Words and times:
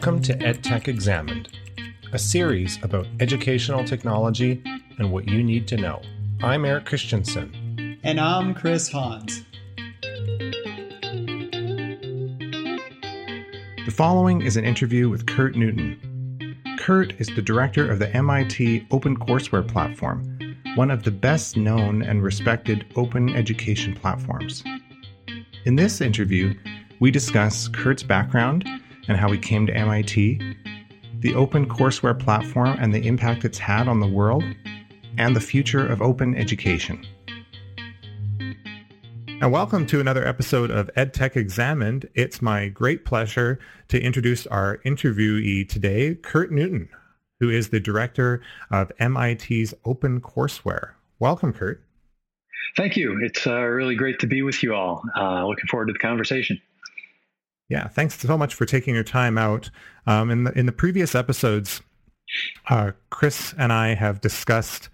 Welcome 0.00 0.22
to 0.22 0.34
EdTech 0.38 0.88
Examined, 0.88 1.50
a 2.14 2.18
series 2.18 2.82
about 2.82 3.06
educational 3.20 3.84
technology 3.84 4.62
and 4.96 5.12
what 5.12 5.28
you 5.28 5.42
need 5.42 5.68
to 5.68 5.76
know. 5.76 6.00
I'm 6.42 6.64
Eric 6.64 6.86
Christensen. 6.86 7.98
And 8.02 8.18
I'm 8.18 8.54
Chris 8.54 8.88
Hans. 8.88 9.44
The 13.84 13.92
following 13.94 14.40
is 14.40 14.56
an 14.56 14.64
interview 14.64 15.10
with 15.10 15.26
Curt 15.26 15.54
Newton. 15.54 16.56
Curt 16.78 17.12
is 17.20 17.26
the 17.26 17.42
director 17.42 17.86
of 17.86 17.98
the 17.98 18.08
MIT 18.16 18.86
OpenCourseware 18.90 19.68
platform, 19.68 20.56
one 20.76 20.90
of 20.90 21.02
the 21.02 21.10
best 21.10 21.58
known 21.58 22.00
and 22.00 22.22
respected 22.22 22.86
open 22.96 23.36
education 23.36 23.94
platforms. 23.94 24.64
In 25.66 25.76
this 25.76 26.00
interview, 26.00 26.54
we 27.00 27.10
discuss 27.10 27.68
Curt's 27.68 28.02
background 28.02 28.66
and 29.08 29.16
how 29.16 29.30
he 29.30 29.38
came 29.38 29.66
to 29.66 29.74
MIT, 29.74 30.40
the 31.20 31.34
open 31.34 31.68
courseware 31.68 32.18
platform 32.18 32.76
and 32.80 32.94
the 32.94 33.06
impact 33.06 33.44
it's 33.44 33.58
had 33.58 33.88
on 33.88 34.00
the 34.00 34.06
world, 34.06 34.44
and 35.18 35.34
the 35.34 35.40
future 35.40 35.86
of 35.86 36.00
open 36.00 36.34
education. 36.34 37.04
And 39.42 39.52
welcome 39.52 39.86
to 39.86 40.00
another 40.00 40.26
episode 40.26 40.70
of 40.70 40.90
EdTech 40.96 41.34
Examined. 41.34 42.08
It's 42.14 42.42
my 42.42 42.68
great 42.68 43.04
pleasure 43.04 43.58
to 43.88 44.00
introduce 44.00 44.46
our 44.46 44.78
interviewee 44.84 45.68
today, 45.68 46.14
Curt 46.14 46.52
Newton, 46.52 46.88
who 47.40 47.48
is 47.48 47.70
the 47.70 47.80
director 47.80 48.42
of 48.70 48.92
MIT's 49.00 49.72
Open 49.84 50.20
Courseware. 50.20 50.90
Welcome, 51.18 51.52
Curt. 51.52 51.82
Thank 52.76 52.96
you. 52.96 53.18
It's 53.22 53.46
uh, 53.46 53.60
really 53.62 53.94
great 53.94 54.18
to 54.20 54.26
be 54.26 54.42
with 54.42 54.62
you 54.62 54.74
all. 54.74 55.02
Uh, 55.16 55.46
looking 55.46 55.66
forward 55.66 55.86
to 55.86 55.92
the 55.92 55.98
conversation. 55.98 56.60
Yeah, 57.70 57.86
thanks 57.86 58.18
so 58.18 58.36
much 58.36 58.54
for 58.54 58.66
taking 58.66 58.94
your 58.94 59.04
time 59.04 59.38
out. 59.38 59.70
Um, 60.06 60.28
in 60.30 60.44
the 60.44 60.58
in 60.58 60.66
the 60.66 60.72
previous 60.72 61.14
episodes, 61.14 61.80
uh, 62.68 62.92
Chris 63.10 63.54
and 63.56 63.72
I 63.72 63.94
have 63.94 64.20
discussed 64.20 64.88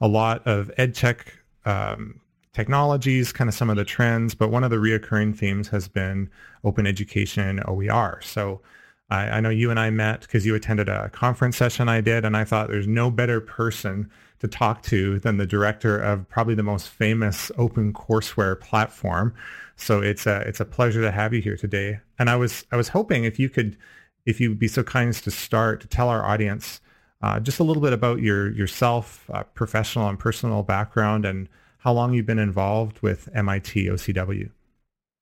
a 0.00 0.08
lot 0.08 0.44
of 0.46 0.70
edtech 0.76 1.20
um, 1.64 2.20
technologies, 2.52 3.32
kind 3.32 3.48
of 3.48 3.54
some 3.54 3.70
of 3.70 3.76
the 3.76 3.84
trends, 3.84 4.34
but 4.34 4.50
one 4.50 4.64
of 4.64 4.70
the 4.70 4.76
reoccurring 4.76 5.36
themes 5.36 5.68
has 5.68 5.86
been 5.86 6.28
open 6.64 6.84
education 6.86 7.60
OER. 7.66 8.20
So 8.22 8.60
I, 9.08 9.28
I 9.28 9.40
know 9.40 9.50
you 9.50 9.70
and 9.70 9.78
I 9.78 9.90
met 9.90 10.22
because 10.22 10.44
you 10.44 10.56
attended 10.56 10.88
a 10.88 11.08
conference 11.10 11.56
session 11.56 11.88
I 11.88 12.00
did, 12.00 12.24
and 12.24 12.36
I 12.36 12.42
thought 12.42 12.68
there's 12.68 12.88
no 12.88 13.08
better 13.08 13.40
person 13.40 14.10
to 14.40 14.48
talk 14.48 14.82
to 14.82 15.18
than 15.20 15.36
the 15.36 15.46
director 15.46 15.98
of 15.98 16.28
probably 16.28 16.54
the 16.54 16.62
most 16.62 16.88
famous 16.88 17.50
open 17.56 17.92
courseware 17.92 18.58
platform. 18.60 19.34
So 19.76 20.00
it's 20.00 20.26
a 20.26 20.40
it's 20.40 20.60
a 20.60 20.64
pleasure 20.64 21.02
to 21.02 21.10
have 21.10 21.32
you 21.32 21.40
here 21.40 21.56
today. 21.56 22.00
And 22.18 22.30
I 22.30 22.36
was 22.36 22.64
I 22.72 22.76
was 22.76 22.88
hoping 22.88 23.24
if 23.24 23.38
you 23.38 23.48
could 23.48 23.76
if 24.24 24.40
you'd 24.40 24.58
be 24.58 24.68
so 24.68 24.82
kind 24.82 25.08
as 25.08 25.20
to 25.22 25.30
start 25.30 25.80
to 25.82 25.88
tell 25.88 26.08
our 26.08 26.24
audience 26.24 26.80
uh, 27.22 27.40
just 27.40 27.60
a 27.60 27.64
little 27.64 27.82
bit 27.82 27.92
about 27.92 28.20
your 28.20 28.52
yourself, 28.52 29.28
uh, 29.32 29.42
professional 29.54 30.08
and 30.08 30.18
personal 30.18 30.62
background, 30.62 31.24
and 31.24 31.48
how 31.78 31.92
long 31.92 32.12
you've 32.12 32.26
been 32.26 32.38
involved 32.38 33.00
with 33.00 33.28
MIT 33.34 33.86
OCW. 33.86 34.50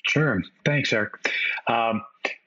Sure. 0.06 0.42
Thanks, 0.64 0.92
Eric. 0.92 1.12
Um, 1.68 2.02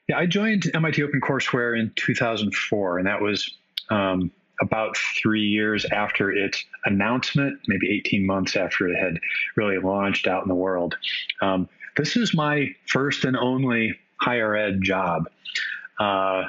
yeah, 0.08 0.18
I 0.18 0.26
joined 0.26 0.70
MIT 0.74 1.02
OpenCourseware 1.02 1.78
in 1.78 1.92
2004, 1.96 2.98
and 2.98 3.06
that 3.06 3.20
was 3.20 3.50
um, 3.90 4.30
about 4.60 4.96
three 4.96 5.44
years 5.44 5.84
after 5.86 6.30
its 6.30 6.64
announcement, 6.84 7.58
maybe 7.68 7.90
18 7.92 8.26
months 8.26 8.56
after 8.56 8.88
it 8.88 8.96
had 8.96 9.18
really 9.56 9.78
launched 9.78 10.26
out 10.26 10.42
in 10.42 10.48
the 10.48 10.54
world. 10.54 10.96
Um, 11.40 11.68
this 11.96 12.16
is 12.16 12.34
my 12.34 12.74
first 12.86 13.24
and 13.24 13.36
only 13.36 13.98
higher 14.20 14.56
ed 14.56 14.82
job. 14.82 15.28
Uh, 15.98 16.44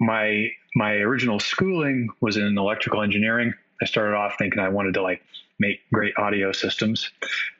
my 0.00 0.48
my 0.76 0.94
original 0.94 1.38
schooling 1.38 2.08
was 2.20 2.36
in 2.36 2.58
electrical 2.58 3.02
engineering. 3.02 3.54
I 3.80 3.86
started 3.86 4.16
off 4.16 4.36
thinking 4.38 4.58
I 4.58 4.68
wanted 4.68 4.94
to 4.94 5.02
like 5.02 5.22
make 5.58 5.80
great 5.92 6.14
audio 6.18 6.52
systems, 6.52 7.10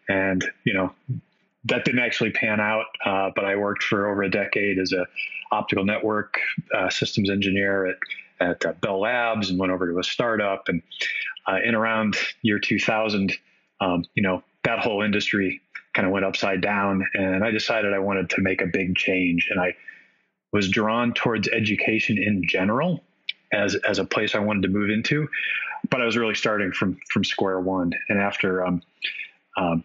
and 0.09 0.45
you 0.65 0.75
know 0.75 0.93
that 1.67 1.85
didn't 1.85 2.01
actually 2.01 2.31
pan 2.31 2.61
out. 2.61 2.87
Uh, 3.05 3.31
but 3.35 3.45
I 3.45 3.57
worked 3.57 3.85
for 3.85 4.11
over 4.11 4.23
a 4.23 4.31
decade 4.31 4.79
as 4.79 4.93
a 4.93 5.07
optical 5.53 5.85
network 5.85 6.39
uh, 6.77 6.91
systems 6.91 7.31
engineer 7.31 7.87
at 7.87 7.97
at 8.41 8.65
uh, 8.65 8.73
Bell 8.73 9.01
Labs 9.01 9.51
and 9.51 9.59
went 9.59 9.73
over 9.73 9.91
to 9.91 9.99
a 9.99 10.05
startup. 10.05 10.69
And 10.69 10.83
uh, 11.47 11.59
in 11.65 11.75
around 11.75 12.17
year 12.43 12.59
2000, 12.59 13.33
um, 13.81 14.05
you 14.15 14.23
know 14.23 14.43
that 14.65 14.79
whole 14.79 15.03
industry 15.03 15.61
kind 15.95 16.07
of 16.07 16.13
went 16.13 16.25
upside 16.25 16.61
down. 16.61 17.07
And 17.15 17.45
I 17.45 17.51
decided 17.51 17.95
I 17.95 17.99
wanted 18.01 18.31
to 18.31 18.43
make 18.43 18.61
a 18.61 18.67
big 18.67 18.97
change. 18.97 19.49
And 19.51 19.61
I 19.61 19.75
was 20.53 20.69
drawn 20.69 21.15
towards 21.15 21.49
education 21.49 22.19
in 22.19 22.43
general 22.47 23.03
as, 23.53 23.77
as 23.89 23.99
a 23.99 24.05
place 24.05 24.35
I 24.35 24.41
wanted 24.41 24.63
to 24.63 24.69
move 24.69 24.91
into. 24.91 25.29
But 25.91 26.01
I 26.01 26.05
was 26.05 26.17
really 26.17 26.35
starting 26.35 26.73
from, 26.73 26.99
from 27.11 27.25
square 27.25 27.61
one. 27.61 27.93
And 28.09 28.19
after 28.19 28.65
um, 28.65 28.83
um, 29.57 29.85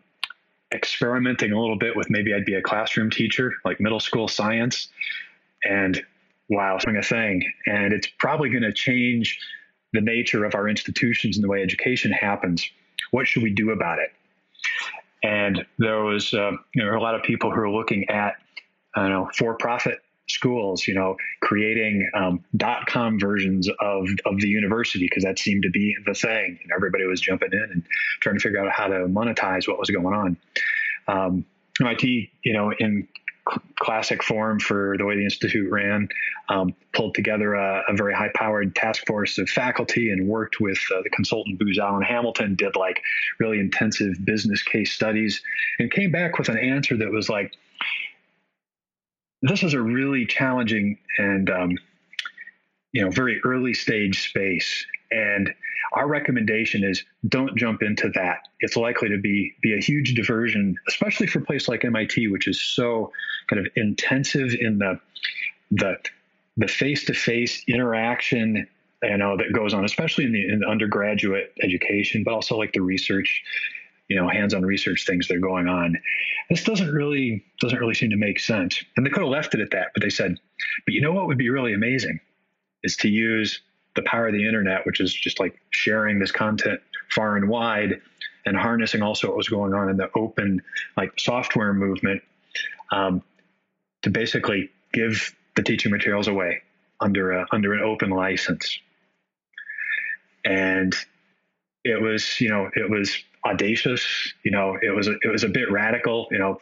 experimenting 0.74 1.52
a 1.52 1.60
little 1.60 1.78
bit 1.78 1.96
with 1.96 2.10
maybe 2.10 2.34
I'd 2.34 2.46
be 2.46 2.56
a 2.56 2.62
classroom 2.62 3.10
teacher, 3.10 3.54
like 3.66 3.80
middle 3.80 4.00
school 4.00 4.28
science, 4.28 4.90
and 5.64 6.04
wow, 6.50 6.78
something 6.80 6.98
a 6.98 7.04
thing. 7.04 7.44
And 7.66 7.94
it's 7.94 8.08
probably 8.18 8.50
going 8.50 8.64
to 8.64 8.74
change 8.74 9.40
the 9.94 10.02
nature 10.02 10.46
of 10.46 10.56
our 10.56 10.68
institutions 10.68 11.38
and 11.38 11.44
the 11.44 11.48
way 11.48 11.62
education 11.62 12.12
happens. 12.12 12.70
What 13.12 13.28
should 13.28 13.44
we 13.44 13.54
do 13.54 13.72
about 13.72 14.00
it? 14.00 14.10
And 15.24 15.66
there 15.78 16.04
was 16.04 16.34
uh, 16.34 16.52
you 16.74 16.84
know, 16.84 16.98
a 16.98 17.02
lot 17.02 17.16
of 17.16 17.24
people 17.24 17.52
who 17.52 17.60
are 17.62 17.72
looking 17.72 18.10
at, 18.10 18.36
I 18.96 19.02
don't 19.02 19.10
know, 19.12 19.30
for-profit 19.36 20.00
schools, 20.28 20.88
you 20.88 20.94
know, 20.94 21.18
creating 21.42 22.10
um, 22.14 22.44
dot-com 22.56 23.20
versions 23.20 23.68
of, 23.80 24.08
of 24.26 24.40
the 24.40 24.48
university 24.48 25.06
because 25.06 25.24
that 25.24 25.40
seemed 25.40 25.64
to 25.64 25.70
be 25.70 25.96
the 26.06 26.14
thing. 26.14 26.60
And 26.62 26.72
everybody 26.74 27.06
was 27.06 27.20
jumping 27.20 27.50
in 27.52 27.68
and 27.72 27.84
trying 28.22 28.36
to 28.36 28.42
figure 28.42 28.64
out 28.64 28.72
how 28.72 28.88
to 28.88 29.08
monetize 29.08 29.68
what 29.68 29.80
was 29.80 29.90
going 29.90 30.14
on. 30.14 30.38
Um, 31.08 31.46
MIT, 31.81 32.31
you 32.44 32.54
know, 32.54 32.72
in 32.78 33.08
classic 33.79 34.22
form 34.22 34.59
for 34.59 34.95
the 34.97 35.05
way 35.05 35.16
the 35.16 35.23
institute 35.23 35.72
ran, 35.72 36.07
um, 36.50 36.75
pulled 36.94 37.16
together 37.16 37.55
a, 37.55 37.83
a, 37.88 37.95
very 37.95 38.13
high-powered 38.13 38.75
task 38.75 39.05
force 39.07 39.38
of 39.38 39.50
faculty 39.50 40.11
and 40.11 40.27
worked 40.27 40.59
with 40.59 40.77
uh, 40.94 41.01
the 41.03 41.09
consultant 41.09 41.57
Booz 41.57 41.79
Allen 41.79 42.03
Hamilton, 42.03 42.55
did 42.55 42.75
like 42.75 43.01
really 43.39 43.59
intensive 43.59 44.13
business 44.23 44.61
case 44.61 44.91
studies, 44.91 45.41
and 45.79 45.91
came 45.91 46.11
back 46.11 46.38
with 46.38 46.50
an 46.50 46.57
answer 46.57 46.97
that 46.97 47.11
was 47.11 47.29
like, 47.29 47.53
this 49.41 49.63
is 49.63 49.73
a 49.73 49.81
really 49.81 50.25
challenging 50.25 50.97
and 51.17 51.50
um, 51.50 51.77
you 52.91 53.03
know 53.03 53.09
very 53.09 53.39
early 53.44 53.73
stage 53.73 54.27
space 54.27 54.85
and 55.12 55.53
our 55.94 56.08
recommendation 56.08 56.84
is 56.84 57.03
don't 57.28 57.58
jump 57.58 57.81
into 57.81 58.09
that. 58.09 58.47
It's 58.59 58.75
likely 58.75 59.09
to 59.09 59.18
be 59.18 59.56
be 59.62 59.74
a 59.74 59.81
huge 59.81 60.14
diversion, 60.14 60.75
especially 60.88 61.28
for 61.28 61.40
a 61.40 61.44
place 61.44 61.68
like 61.68 61.84
MIT, 61.84 62.28
which 62.28 62.47
is 62.47 62.62
so 62.62 63.12
kind 63.50 63.66
of 63.66 63.72
intensive 63.75 64.53
in 64.59 64.78
the 64.78 65.00
the 65.72 65.98
the 66.58 66.68
face-to-face 66.68 67.64
interaction 67.68 68.68
you 69.03 69.18
know 69.18 69.38
that 69.38 69.53
goes 69.53 69.74
on, 69.74 69.86
especially 69.86 70.25
in 70.25 70.34
the, 70.34 70.48
in 70.48 70.59
the 70.59 70.68
undergraduate 70.68 71.53
education, 71.64 72.24
but 72.24 72.34
also 72.34 72.58
like 72.58 72.74
the 72.74 72.81
research, 72.81 73.44
you 74.08 74.19
know, 74.19 74.28
hands-on 74.28 74.64
research 74.64 75.06
things 75.06 75.28
that 75.28 75.38
are 75.38 75.42
going 75.42 75.68
on. 75.68 75.98
This 76.50 76.64
doesn't 76.64 76.92
really 76.92 77.46
doesn't 77.62 77.80
really 77.80 77.94
seem 77.94 78.09
to 78.09 78.18
make 78.18 78.40
sense. 78.40 78.84
And 78.98 79.06
they 79.06 79.09
could 79.09 79.22
have 79.22 79.31
left 79.31 79.56
it 79.56 79.62
at 79.62 79.72
that, 79.72 79.88
but 79.94 80.03
they 80.03 80.09
said, 80.09 80.38
but 80.86 80.94
you 80.94 81.02
know 81.02 81.14
what 81.14 81.28
would 81.28 81.38
be 81.38 81.50
really 81.50 81.74
amazing 81.74 82.19
is 82.84 82.98
to 82.98 83.09
use 83.09 83.62
the 83.95 84.01
power 84.03 84.27
of 84.27 84.33
the 84.33 84.45
internet, 84.45 84.85
which 84.85 85.00
is 85.00 85.13
just 85.13 85.39
like 85.39 85.59
sharing 85.72 86.19
this 86.19 86.31
content 86.31 86.79
far 87.09 87.35
and 87.35 87.50
wide 87.50 88.01
and 88.45 88.55
harnessing 88.55 89.01
also 89.01 89.27
what 89.27 89.38
was 89.38 89.50
going 89.50 89.74
on 89.74 89.89
in 89.89 89.97
the 89.97 90.09
open 90.15 90.62
like 90.95 91.19
software 91.19 91.74
movement 91.74 92.21
um, 92.91 93.21
to 94.01 94.09
basically 94.09 94.69
give 94.94 95.36
the 95.56 95.63
teaching 95.63 95.91
materials 95.91 96.27
away 96.27 96.62
under 97.00 97.31
a, 97.31 97.45
under 97.51 97.74
an 97.74 97.81
open 97.81 98.09
license. 98.09 98.80
And 100.45 100.95
it 101.83 102.01
was, 102.01 102.39
you 102.39 102.50
know, 102.50 102.69
it 102.75 102.89
was 102.89 103.15
audacious, 103.45 104.33
you 104.44 104.51
know, 104.51 104.77
it 104.81 104.95
was 104.95 105.07
it 105.07 105.30
was 105.30 105.44
a 105.44 105.50
bit 105.50 105.71
radical, 105.71 106.27
you 106.31 106.39
know, 106.39 106.59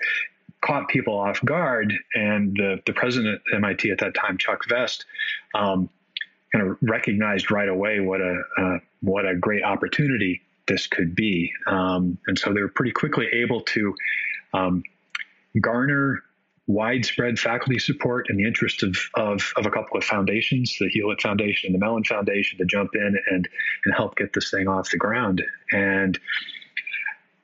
caught 0.61 0.87
people 0.87 1.17
off 1.17 1.43
guard. 1.43 1.93
And 2.13 2.55
the, 2.55 2.81
the 2.85 2.93
president 2.93 3.41
at 3.51 3.55
MIT 3.57 3.91
at 3.91 3.99
that 3.99 4.13
time, 4.13 4.37
Chuck 4.37 4.67
Vest, 4.67 5.05
um, 5.53 5.89
kind 6.53 6.69
of 6.69 6.77
recognized 6.81 7.51
right 7.51 7.69
away 7.69 7.99
what 7.99 8.21
a 8.21 8.41
uh, 8.57 8.77
what 9.01 9.27
a 9.27 9.35
great 9.35 9.63
opportunity 9.63 10.41
this 10.67 10.87
could 10.87 11.15
be, 11.15 11.51
um, 11.67 12.17
and 12.27 12.37
so 12.37 12.53
they 12.53 12.61
were 12.61 12.67
pretty 12.67 12.91
quickly 12.91 13.27
able 13.33 13.61
to 13.61 13.95
um, 14.53 14.83
garner 15.61 16.23
widespread 16.67 17.39
faculty 17.39 17.79
support 17.79 18.29
in 18.29 18.35
the 18.35 18.45
interest 18.45 18.83
of, 18.83 18.97
of, 19.15 19.53
of 19.55 19.65
a 19.65 19.71
couple 19.71 19.97
of 19.97 20.03
foundations, 20.03 20.75
the 20.79 20.89
Hewlett 20.89 21.21
Foundation 21.21 21.67
and 21.67 21.75
the 21.75 21.83
Mellon 21.83 22.03
Foundation, 22.03 22.57
to 22.57 22.65
jump 22.65 22.91
in 22.93 23.17
and 23.31 23.47
and 23.85 23.95
help 23.95 24.17
get 24.17 24.33
this 24.33 24.51
thing 24.51 24.67
off 24.67 24.89
the 24.91 24.97
ground. 24.97 25.41
And 25.71 26.19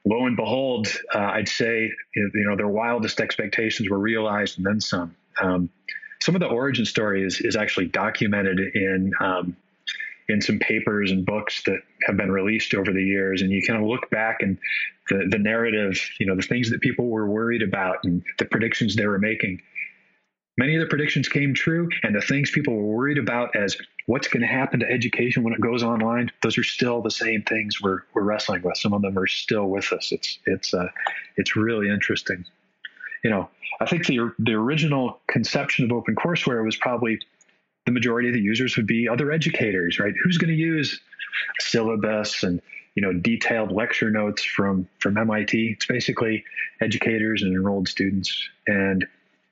lo 0.05 0.25
and 0.25 0.35
behold, 0.35 0.88
uh, 1.15 1.19
I'd 1.19 1.47
say 1.47 1.91
you 2.15 2.31
know 2.33 2.55
their 2.55 2.67
wildest 2.67 3.19
expectations 3.21 3.89
were 3.89 4.00
realized 4.00 4.57
and 4.57 4.65
then 4.65 4.81
some. 4.81 5.15
Um, 5.41 5.69
some 6.24 6.36
of 6.36 6.40
the 6.40 6.48
origin 6.48 6.86
story 6.86 7.22
is, 7.22 7.42
is 7.42 7.58
actually 7.58 7.88
documented 7.88 8.58
in 8.60 9.12
um, 9.20 9.58
in 10.30 10.42
some 10.42 10.58
papers 10.58 11.12
and 11.12 11.25
books 11.25 11.64
that 11.64 11.80
have 12.08 12.16
been 12.16 12.31
released 12.31 12.74
over 12.74 12.94
the 12.94 13.04
years. 13.04 13.42
And 13.42 13.52
you 13.52 13.62
kind 13.68 13.78
of 13.78 13.86
look 13.86 14.10
back 14.10 14.38
and 14.40 14.58
the, 15.10 15.28
the 15.30 15.38
narrative 15.38 16.00
you 16.20 16.25
know 16.25 16.36
the 16.38 16.42
things 16.42 16.70
that 16.70 16.80
people 16.80 17.10
were 17.10 17.28
worried 17.28 17.62
about 17.62 17.98
and 18.06 18.24
the 18.40 18.46
predictions 18.46 18.96
they 18.96 19.06
were 19.06 19.20
making. 19.20 19.62
Many 20.58 20.75
of 20.75 20.81
the 20.81 20.88
predictions 20.88 21.28
came 21.28 21.54
true 21.54 21.90
and 22.04 22.16
the 22.16 22.22
things 22.22 22.52
people 22.52 22.74
were 22.74 22.96
worried 22.96 23.18
about 23.18 23.56
as 23.58 23.75
what's 24.06 24.30
going 24.30 24.42
to 24.42 24.48
happen 24.48 24.80
to 24.80 24.90
education 24.90 25.44
when 25.44 25.54
it 25.54 25.60
goes 25.60 25.84
online 25.84 26.31
those 26.42 26.58
are 26.58 26.64
still 26.64 27.02
the 27.02 27.12
same 27.12 27.42
things 27.42 27.81
we're, 27.81 28.02
we're 28.14 28.24
wrestling 28.24 28.62
with. 28.62 28.78
Some 28.78 28.94
of 28.94 29.02
them 29.02 29.18
are 29.18 29.28
still 29.28 29.66
with 29.66 29.92
us. 29.92 30.14
It's 30.14 30.40
it's 30.46 30.74
uh, 30.74 30.88
it's 31.36 31.58
really 31.58 31.90
interesting 31.90 32.46
you 33.24 33.30
know 33.30 33.50
i 33.81 33.86
think 33.86 34.06
the 34.06 34.31
the 34.40 34.54
original 34.54 35.20
conception 35.28 35.86
of 35.86 35.92
OpenCourseware 35.92 36.64
was 36.64 36.75
probably 36.78 37.20
the 37.86 37.92
majority 37.92 38.30
of 38.30 38.34
the 38.34 38.42
users 38.42 38.78
would 38.78 38.88
be 38.88 39.08
other 39.10 39.31
educators 39.31 40.00
right? 40.00 40.14
Who's 40.24 40.38
going 40.38 40.52
to 40.52 40.60
use 40.60 41.00
syllabus 41.60 42.44
and 42.44 42.62
you 42.96 43.02
know 43.02 43.14
detailed 43.14 43.72
lecture 43.72 44.12
notes 44.12 44.44
from 44.44 44.88
from 45.00 45.16
mit 45.16 45.54
it's 45.54 45.86
basically 45.86 46.44
educators 46.81 47.42
and 47.42 47.54
enrolled 47.54 47.88
students. 47.88 48.50
And 48.68 49.06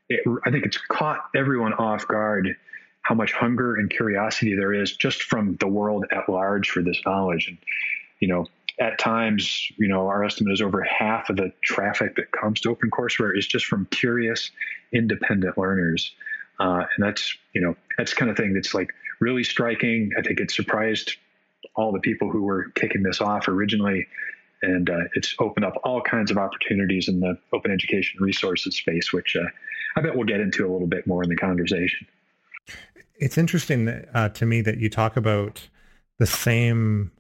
it, 0.10 0.22
I 0.46 0.52
think 0.52 0.66
it's 0.66 0.78
caught 0.78 1.20
everyone 1.36 1.74
off 1.74 2.08
guard 2.08 2.56
how 3.04 3.16
much 3.16 3.32
hunger 3.32 3.76
and 3.76 3.90
curiosity 3.90 4.56
there 4.56 4.74
is 4.74 4.96
just 4.96 5.24
from 5.24 5.56
the 5.60 5.68
world 5.68 6.06
at 6.12 6.30
large 6.30 6.70
for 6.70 6.84
this 6.84 7.02
knowledge. 7.06 7.48
And, 7.48 7.58
you 8.20 8.28
know, 8.28 8.46
at 8.82 8.98
times, 8.98 9.72
you 9.78 9.88
know, 9.88 10.08
our 10.08 10.24
estimate 10.24 10.54
is 10.54 10.62
over 10.62 10.82
half 10.82 11.30
of 11.30 11.36
the 11.38 11.54
traffic 11.64 12.16
that 12.16 12.32
comes 12.32 12.60
to 12.62 12.76
OpenCourseware 12.76 13.38
is 13.38 13.46
just 13.46 13.66
from 13.66 13.86
curious, 13.92 14.50
independent 14.92 15.56
learners. 15.56 16.14
Uh, 16.60 16.86
and 16.96 17.06
that's, 17.06 17.38
you 17.54 17.62
know, 17.62 17.76
that's 17.98 18.14
kind 18.14 18.32
of 18.32 18.36
thing 18.36 18.54
that's 18.54 18.74
like 18.74 18.92
really 19.20 19.44
striking. 19.44 20.12
I 20.18 20.24
think 20.24 20.40
it 20.40 20.50
surprised 20.50 21.16
all 21.76 21.92
the 21.92 22.00
people 22.00 22.32
who 22.32 22.42
were 22.42 22.70
kicking 22.74 23.04
this 23.04 23.22
off 23.22 23.48
originally 23.48 24.08
and 24.64 24.90
uh, 24.90 25.04
it's 25.16 25.36
opened 25.40 25.66
up 25.66 25.74
all 25.84 26.02
kinds 26.02 26.32
of 26.32 26.38
opportunities 26.38 27.08
in 27.08 27.20
the 27.20 27.38
open 27.54 27.72
education 27.72 28.22
resources 28.22 28.76
space, 28.76 29.12
which 29.12 29.36
uh, 29.36 29.48
I 29.96 30.02
bet 30.02 30.16
we'll 30.16 30.26
get 30.26 30.40
into 30.40 30.66
a 30.66 30.70
little 30.72 30.88
bit 30.88 31.08
more 31.08 31.24
in 31.24 31.30
the 31.30 31.36
conversation. 31.36 32.08
It's 33.16 33.38
interesting 33.38 33.88
uh, 33.88 34.30
to 34.30 34.46
me 34.46 34.62
that 34.62 34.78
you 34.78 34.90
talk 34.90 35.18
about 35.18 35.68
the 36.18 36.28
same 36.28 37.12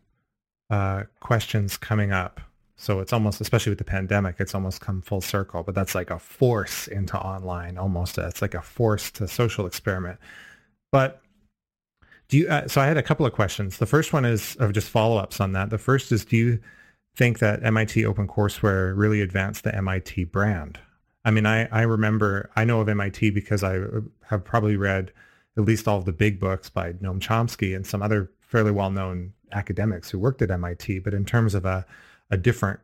uh, 0.71 1.03
questions 1.19 1.77
coming 1.77 2.12
up. 2.12 2.41
So 2.77 3.00
it's 3.00 3.13
almost, 3.13 3.41
especially 3.41 3.69
with 3.69 3.77
the 3.77 3.83
pandemic, 3.83 4.38
it's 4.39 4.56
almost 4.56 4.81
come 4.81 5.03
full 5.03 5.21
circle. 5.21 5.62
But 5.62 5.75
that's 5.75 5.94
like 5.94 6.09
a 6.09 6.18
force 6.18 6.88
into 6.88 7.15
online, 7.15 7.77
almost. 7.77 8.18
It's 8.18 8.41
like 8.41 8.56
a 8.56 8.62
force 8.62 9.12
to 9.12 9.27
social 9.27 9.68
experiment. 9.68 10.19
But 10.91 11.21
do 12.27 12.39
you? 12.39 12.47
Uh, 12.47 12.68
so 12.68 12.81
I 12.81 12.88
had 12.88 12.97
a 12.97 13.03
couple 13.03 13.25
of 13.25 13.33
questions. 13.33 13.77
The 13.77 13.85
first 13.85 14.13
one 14.13 14.25
is 14.25 14.56
of 14.56 14.73
just 14.73 14.89
follow 14.89 15.18
ups 15.18 15.39
on 15.39 15.51
that. 15.53 15.69
The 15.69 15.77
first 15.77 16.12
is, 16.12 16.25
do 16.25 16.35
you 16.35 16.59
think 17.15 17.39
that 17.39 17.63
MIT 17.63 18.03
OpenCourseware 18.03 18.95
really 18.95 19.21
advanced 19.21 19.63
the 19.63 19.75
MIT 19.75 20.25
brand. 20.25 20.79
I 21.24 21.31
mean, 21.31 21.45
I, 21.45 21.65
I 21.65 21.81
remember, 21.81 22.50
I 22.56 22.65
know 22.65 22.81
of 22.81 22.89
MIT 22.89 23.31
because 23.31 23.63
I 23.63 23.79
have 24.27 24.44
probably 24.44 24.75
read 24.75 25.12
at 25.57 25.65
least 25.65 25.88
all 25.88 25.97
of 25.97 26.06
the 26.06 26.13
big 26.13 26.39
books 26.39 26.69
by 26.69 26.94
Noam 26.94 27.19
Chomsky 27.19 27.75
and 27.75 27.85
some 27.85 28.01
other 28.01 28.31
fairly 28.39 28.71
well-known 28.71 29.33
academics 29.51 30.09
who 30.09 30.19
worked 30.19 30.42
at 30.42 30.51
MIT. 30.51 31.00
But 31.00 31.13
in 31.13 31.25
terms 31.25 31.56
of 31.56 31.65
a, 31.65 31.86
a 32.30 32.38
different, 32.38 32.80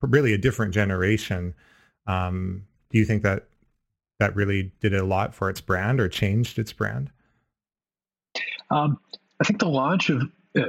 really 0.00 0.32
a 0.32 0.38
different 0.38 0.74
generation, 0.74 1.54
um, 2.06 2.66
do 2.90 2.98
you 2.98 3.04
think 3.04 3.22
that 3.22 3.46
that 4.18 4.34
really 4.36 4.72
did 4.80 4.94
a 4.94 5.04
lot 5.04 5.34
for 5.34 5.48
its 5.48 5.60
brand 5.60 6.00
or 6.00 6.08
changed 6.08 6.58
its 6.58 6.72
brand? 6.72 7.10
Um, 8.70 8.98
I 9.40 9.44
think 9.44 9.58
the 9.58 9.68
launch 9.68 10.10
of 10.10 10.22
uh, 10.58 10.62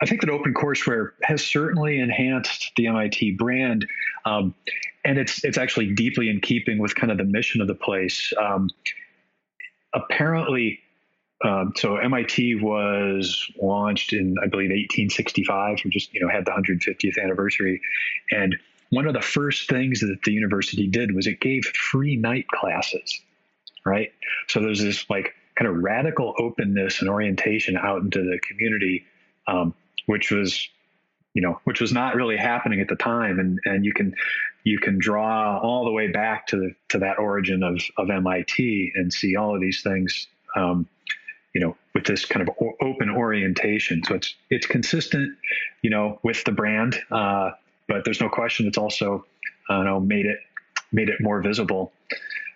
I 0.00 0.06
think 0.06 0.20
that 0.20 0.30
OpenCourseware 0.30 1.10
has 1.22 1.44
certainly 1.44 1.98
enhanced 1.98 2.72
the 2.76 2.86
MIT 2.86 3.32
brand, 3.32 3.86
um, 4.24 4.54
and 5.04 5.18
it's 5.18 5.44
it's 5.44 5.58
actually 5.58 5.92
deeply 5.92 6.28
in 6.28 6.40
keeping 6.40 6.78
with 6.78 6.94
kind 6.94 7.10
of 7.10 7.18
the 7.18 7.24
mission 7.24 7.60
of 7.60 7.66
the 7.66 7.74
place. 7.74 8.32
Um, 8.40 8.70
apparently, 9.94 10.80
um, 11.44 11.72
so 11.76 11.96
MIT 11.96 12.56
was 12.56 13.50
launched 13.60 14.12
in 14.12 14.36
I 14.42 14.46
believe 14.46 14.70
1865. 14.70 15.80
We 15.84 15.90
just 15.90 16.12
you 16.12 16.20
know 16.20 16.28
had 16.28 16.44
the 16.44 16.50
150th 16.50 17.22
anniversary, 17.22 17.80
and 18.30 18.56
one 18.90 19.06
of 19.06 19.14
the 19.14 19.22
first 19.22 19.68
things 19.68 20.00
that 20.00 20.18
the 20.24 20.32
university 20.32 20.86
did 20.86 21.14
was 21.14 21.26
it 21.26 21.40
gave 21.40 21.64
free 21.64 22.16
night 22.16 22.48
classes, 22.48 23.20
right? 23.84 24.12
So 24.48 24.60
there's 24.60 24.82
this 24.82 25.08
like 25.08 25.34
kind 25.56 25.70
of 25.70 25.82
radical 25.82 26.34
openness 26.38 27.00
and 27.00 27.10
orientation 27.10 27.76
out 27.76 28.02
into 28.02 28.20
the 28.20 28.38
community. 28.46 29.04
Um, 29.46 29.74
which 30.08 30.30
was 30.30 30.68
you 31.34 31.42
know 31.42 31.60
which 31.64 31.80
was 31.80 31.92
not 31.92 32.16
really 32.16 32.36
happening 32.36 32.80
at 32.80 32.88
the 32.88 32.96
time 32.96 33.38
and 33.38 33.60
and 33.64 33.84
you 33.84 33.92
can 33.92 34.14
you 34.64 34.78
can 34.78 34.98
draw 34.98 35.58
all 35.58 35.84
the 35.84 35.92
way 35.92 36.08
back 36.08 36.46
to 36.48 36.56
the, 36.56 36.74
to 36.88 36.98
that 36.98 37.18
origin 37.18 37.62
of 37.62 37.80
of 37.98 38.10
MIT 38.10 38.92
and 38.96 39.12
see 39.12 39.36
all 39.36 39.54
of 39.54 39.60
these 39.60 39.82
things 39.82 40.26
um, 40.56 40.88
you 41.58 41.64
know 41.64 41.76
with 41.92 42.04
this 42.04 42.24
kind 42.24 42.48
of 42.48 42.54
open 42.80 43.10
orientation 43.10 44.00
so 44.04 44.14
it's 44.14 44.36
it's 44.48 44.64
consistent 44.64 45.36
you 45.82 45.90
know 45.90 46.20
with 46.22 46.44
the 46.44 46.52
brand 46.52 46.94
uh, 47.10 47.50
but 47.88 48.04
there's 48.04 48.20
no 48.20 48.28
question 48.28 48.68
it's 48.68 48.78
also 48.78 49.24
uh, 49.68 49.82
know 49.82 49.98
made 49.98 50.24
it 50.24 50.38
made 50.92 51.08
it 51.08 51.20
more 51.20 51.42
visible 51.42 51.90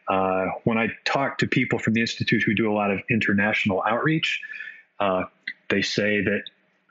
uh, 0.08 0.46
when 0.62 0.78
I 0.78 0.86
talk 1.04 1.38
to 1.38 1.48
people 1.48 1.80
from 1.80 1.94
the 1.94 2.00
institute 2.00 2.44
who 2.44 2.54
do 2.54 2.70
a 2.70 2.74
lot 2.74 2.92
of 2.92 3.00
international 3.10 3.82
outreach 3.84 4.40
uh, 5.00 5.24
they 5.68 5.82
say 5.82 6.22
that 6.22 6.42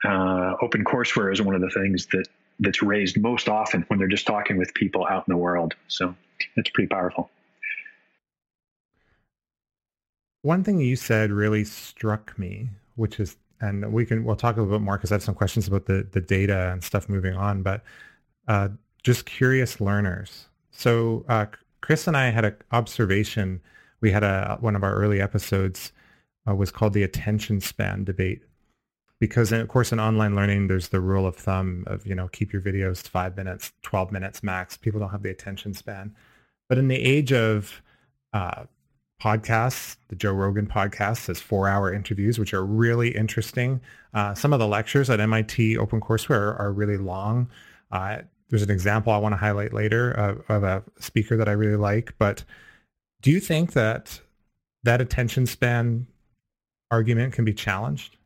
uh, 0.04 0.56
OpenCourseware 0.62 1.32
is 1.32 1.40
one 1.40 1.54
of 1.54 1.62
the 1.62 1.70
things 1.70 2.06
that 2.12 2.26
that's 2.60 2.82
raised 2.82 3.18
most 3.18 3.48
often 3.48 3.86
when 3.88 3.98
they're 3.98 4.06
just 4.08 4.26
talking 4.26 4.58
with 4.58 4.74
people 4.74 5.06
out 5.08 5.24
in 5.26 5.32
the 5.32 5.38
world. 5.38 5.74
So 5.88 6.14
it's 6.56 6.68
pretty 6.68 6.88
powerful. 6.88 7.30
One 10.42 10.64
thing 10.64 10.78
you 10.80 10.96
said 10.96 11.30
really 11.30 11.64
struck 11.64 12.36
me, 12.38 12.68
which 12.96 13.20
is, 13.20 13.36
and 13.60 13.92
we 13.92 14.04
can 14.04 14.24
we'll 14.24 14.36
talk 14.36 14.56
a 14.56 14.60
little 14.60 14.78
bit 14.78 14.84
more 14.84 14.96
because 14.96 15.12
I 15.12 15.16
have 15.16 15.22
some 15.22 15.34
questions 15.34 15.68
about 15.68 15.86
the 15.86 16.06
the 16.10 16.20
data 16.20 16.70
and 16.72 16.82
stuff 16.82 17.08
moving 17.08 17.34
on, 17.34 17.62
but 17.62 17.82
uh, 18.48 18.68
just 19.02 19.26
curious 19.26 19.80
learners. 19.80 20.46
So 20.70 21.24
uh, 21.28 21.46
Chris 21.80 22.06
and 22.06 22.16
I 22.16 22.30
had 22.30 22.44
an 22.44 22.56
observation. 22.72 23.60
We 24.00 24.10
had 24.10 24.24
a 24.24 24.58
one 24.60 24.74
of 24.74 24.82
our 24.82 24.94
early 24.94 25.20
episodes 25.20 25.92
uh, 26.48 26.54
was 26.54 26.70
called 26.70 26.92
the 26.92 27.02
attention 27.02 27.60
span 27.60 28.04
debate 28.04 28.42
because 29.20 29.52
of 29.52 29.68
course 29.68 29.92
in 29.92 30.00
online 30.00 30.34
learning 30.34 30.66
there's 30.66 30.88
the 30.88 31.00
rule 31.00 31.26
of 31.26 31.36
thumb 31.36 31.84
of 31.86 32.04
you 32.06 32.14
know 32.14 32.28
keep 32.28 32.52
your 32.52 32.60
videos 32.60 33.06
five 33.06 33.36
minutes 33.36 33.72
12 33.82 34.10
minutes 34.10 34.42
max 34.42 34.76
people 34.76 34.98
don't 34.98 35.10
have 35.10 35.22
the 35.22 35.30
attention 35.30 35.72
span 35.72 36.12
but 36.68 36.78
in 36.78 36.88
the 36.88 36.96
age 36.96 37.32
of 37.32 37.82
uh, 38.32 38.64
podcasts 39.22 39.96
the 40.08 40.16
joe 40.16 40.32
rogan 40.32 40.66
podcast 40.66 41.26
has 41.26 41.40
four 41.40 41.68
hour 41.68 41.92
interviews 41.92 42.38
which 42.38 42.52
are 42.52 42.64
really 42.64 43.14
interesting 43.14 43.80
uh, 44.14 44.34
some 44.34 44.52
of 44.52 44.58
the 44.58 44.66
lectures 44.66 45.08
at 45.08 45.18
mit 45.20 45.46
OpenCourseware 45.78 46.58
are 46.58 46.72
really 46.72 46.96
long 46.96 47.48
uh, 47.92 48.18
there's 48.48 48.62
an 48.62 48.70
example 48.70 49.12
i 49.12 49.18
want 49.18 49.32
to 49.32 49.36
highlight 49.36 49.72
later 49.72 50.10
of, 50.12 50.42
of 50.48 50.64
a 50.64 50.82
speaker 50.98 51.36
that 51.36 51.48
i 51.48 51.52
really 51.52 51.76
like 51.76 52.14
but 52.18 52.42
do 53.20 53.30
you 53.30 53.38
think 53.38 53.74
that 53.74 54.20
that 54.82 55.00
attention 55.00 55.46
span 55.46 56.06
argument 56.90 57.32
can 57.32 57.44
be 57.44 57.54
challenged 57.54 58.16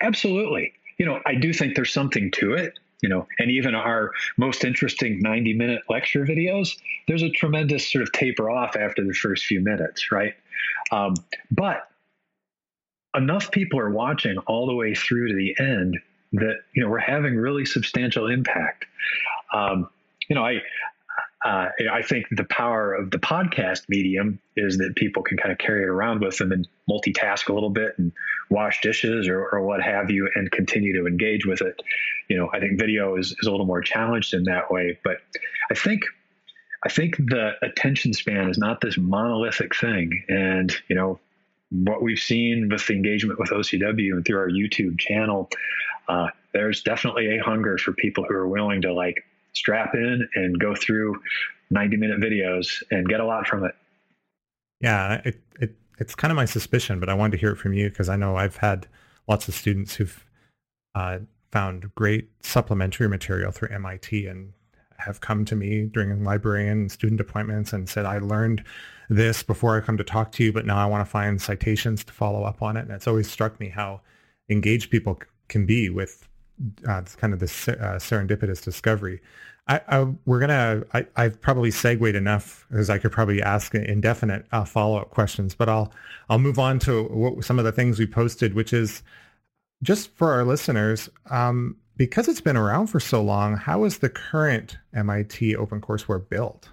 Absolutely. 0.00 0.72
You 0.98 1.06
know, 1.06 1.20
I 1.26 1.34
do 1.34 1.52
think 1.52 1.76
there's 1.76 1.92
something 1.92 2.30
to 2.32 2.54
it. 2.54 2.78
You 3.02 3.08
know, 3.08 3.26
and 3.38 3.50
even 3.50 3.74
our 3.74 4.12
most 4.36 4.64
interesting 4.64 5.20
90 5.20 5.54
minute 5.54 5.82
lecture 5.88 6.26
videos, 6.26 6.76
there's 7.08 7.22
a 7.22 7.30
tremendous 7.30 7.90
sort 7.90 8.02
of 8.02 8.12
taper 8.12 8.50
off 8.50 8.76
after 8.76 9.04
the 9.04 9.14
first 9.14 9.46
few 9.46 9.60
minutes, 9.60 10.12
right? 10.12 10.34
Um, 10.92 11.14
but 11.50 11.88
enough 13.16 13.50
people 13.50 13.78
are 13.78 13.90
watching 13.90 14.38
all 14.46 14.66
the 14.66 14.74
way 14.74 14.94
through 14.94 15.28
to 15.28 15.34
the 15.34 15.54
end 15.58 15.98
that 16.32 16.56
you 16.74 16.82
know 16.82 16.88
we're 16.88 16.98
having 16.98 17.36
really 17.36 17.64
substantial 17.64 18.28
impact. 18.28 18.84
Um, 19.52 19.88
you 20.28 20.36
know, 20.36 20.44
I 20.44 20.60
uh, 21.44 21.68
I 21.90 22.02
think 22.02 22.26
the 22.30 22.44
power 22.44 22.92
of 22.94 23.10
the 23.10 23.18
podcast 23.18 23.88
medium 23.88 24.38
is 24.56 24.76
that 24.78 24.94
people 24.96 25.22
can 25.22 25.38
kind 25.38 25.52
of 25.52 25.58
carry 25.58 25.82
it 25.82 25.88
around 25.88 26.20
with 26.20 26.36
them 26.36 26.52
and 26.52 26.68
multitask 26.88 27.48
a 27.48 27.54
little 27.54 27.70
bit 27.70 27.94
and 27.98 28.12
wash 28.50 28.80
dishes 28.82 29.26
or, 29.26 29.48
or 29.48 29.62
what 29.62 29.82
have 29.82 30.10
you 30.10 30.28
and 30.34 30.50
continue 30.50 31.00
to 31.00 31.06
engage 31.06 31.46
with 31.46 31.62
it. 31.62 31.80
You 32.28 32.36
know, 32.36 32.50
I 32.52 32.60
think 32.60 32.78
video 32.78 33.16
is, 33.16 33.34
is 33.40 33.46
a 33.46 33.50
little 33.50 33.64
more 33.64 33.80
challenged 33.80 34.34
in 34.34 34.44
that 34.44 34.70
way, 34.70 34.98
but 35.02 35.18
I 35.70 35.74
think 35.74 36.02
I 36.84 36.88
think 36.88 37.16
the 37.16 37.52
attention 37.62 38.14
span 38.14 38.48
is 38.48 38.56
not 38.56 38.80
this 38.80 38.96
monolithic 38.96 39.74
thing. 39.76 40.24
And, 40.28 40.74
you 40.88 40.96
know, 40.96 41.20
what 41.70 42.02
we've 42.02 42.18
seen 42.18 42.68
with 42.70 42.86
the 42.86 42.94
engagement 42.94 43.38
with 43.38 43.50
OCW 43.50 44.12
and 44.12 44.24
through 44.24 44.38
our 44.38 44.48
YouTube 44.48 44.98
channel, 44.98 45.50
uh, 46.08 46.28
there's 46.52 46.82
definitely 46.82 47.36
a 47.36 47.42
hunger 47.42 47.76
for 47.76 47.92
people 47.92 48.24
who 48.26 48.34
are 48.34 48.48
willing 48.48 48.82
to 48.82 48.94
like 48.94 49.24
strap 49.52 49.94
in 49.94 50.28
and 50.34 50.58
go 50.58 50.74
through 50.74 51.20
90 51.70 51.96
minute 51.96 52.20
videos 52.20 52.82
and 52.90 53.08
get 53.08 53.20
a 53.20 53.24
lot 53.24 53.46
from 53.46 53.64
it. 53.64 53.74
Yeah, 54.80 55.20
it, 55.24 55.40
it 55.60 55.76
it's 55.98 56.14
kind 56.14 56.32
of 56.32 56.36
my 56.36 56.46
suspicion, 56.46 56.98
but 56.98 57.08
I 57.08 57.14
wanted 57.14 57.32
to 57.32 57.38
hear 57.38 57.50
it 57.50 57.56
from 57.56 57.74
you 57.74 57.90
because 57.90 58.08
I 58.08 58.16
know 58.16 58.36
I've 58.36 58.56
had 58.56 58.86
lots 59.28 59.48
of 59.48 59.54
students 59.54 59.94
who've 59.94 60.24
uh, 60.94 61.18
found 61.52 61.94
great 61.94 62.30
supplementary 62.40 63.08
material 63.08 63.52
through 63.52 63.68
MIT 63.68 64.26
and 64.26 64.52
have 64.96 65.20
come 65.20 65.44
to 65.46 65.56
me 65.56 65.84
during 65.84 66.24
librarian 66.24 66.88
student 66.88 67.20
appointments 67.20 67.72
and 67.72 67.88
said, 67.88 68.06
I 68.06 68.18
learned 68.18 68.64
this 69.08 69.42
before 69.42 69.76
I 69.76 69.80
come 69.80 69.96
to 69.96 70.04
talk 70.04 70.32
to 70.32 70.44
you, 70.44 70.52
but 70.52 70.66
now 70.66 70.76
I 70.78 70.86
want 70.86 71.04
to 71.04 71.10
find 71.10 71.40
citations 71.40 72.04
to 72.04 72.12
follow 72.12 72.44
up 72.44 72.62
on 72.62 72.76
it. 72.76 72.82
And 72.82 72.92
it's 72.92 73.08
always 73.08 73.30
struck 73.30 73.58
me 73.60 73.68
how 73.68 74.00
engaged 74.48 74.90
people 74.90 75.20
can 75.48 75.66
be 75.66 75.90
with 75.90 76.28
uh, 76.88 77.02
kind 77.16 77.32
of 77.32 77.40
this 77.40 77.68
uh, 77.68 77.98
serendipitous 78.00 78.62
discovery. 78.62 79.20
I, 79.68 79.80
I, 79.88 80.06
we're 80.26 80.40
gonna. 80.40 80.82
I, 80.94 81.06
I've 81.16 81.40
probably 81.40 81.70
segued 81.70 82.16
enough 82.16 82.66
as 82.72 82.90
I 82.90 82.98
could 82.98 83.12
probably 83.12 83.42
ask 83.42 83.74
indefinite 83.74 84.46
uh, 84.52 84.64
follow-up 84.64 85.10
questions, 85.10 85.54
but 85.54 85.68
I'll 85.68 85.92
I'll 86.28 86.38
move 86.38 86.58
on 86.58 86.78
to 86.80 87.04
what, 87.04 87.44
some 87.44 87.58
of 87.58 87.64
the 87.64 87.72
things 87.72 87.98
we 87.98 88.06
posted, 88.06 88.54
which 88.54 88.72
is 88.72 89.02
just 89.82 90.14
for 90.16 90.32
our 90.32 90.44
listeners. 90.44 91.08
Um, 91.30 91.76
because 91.96 92.28
it's 92.28 92.40
been 92.40 92.56
around 92.56 92.86
for 92.86 92.98
so 92.98 93.22
long, 93.22 93.58
how 93.58 93.84
is 93.84 93.98
the 93.98 94.08
current 94.08 94.78
MIT 94.94 95.54
OpenCourseWare 95.54 96.26
built? 96.30 96.70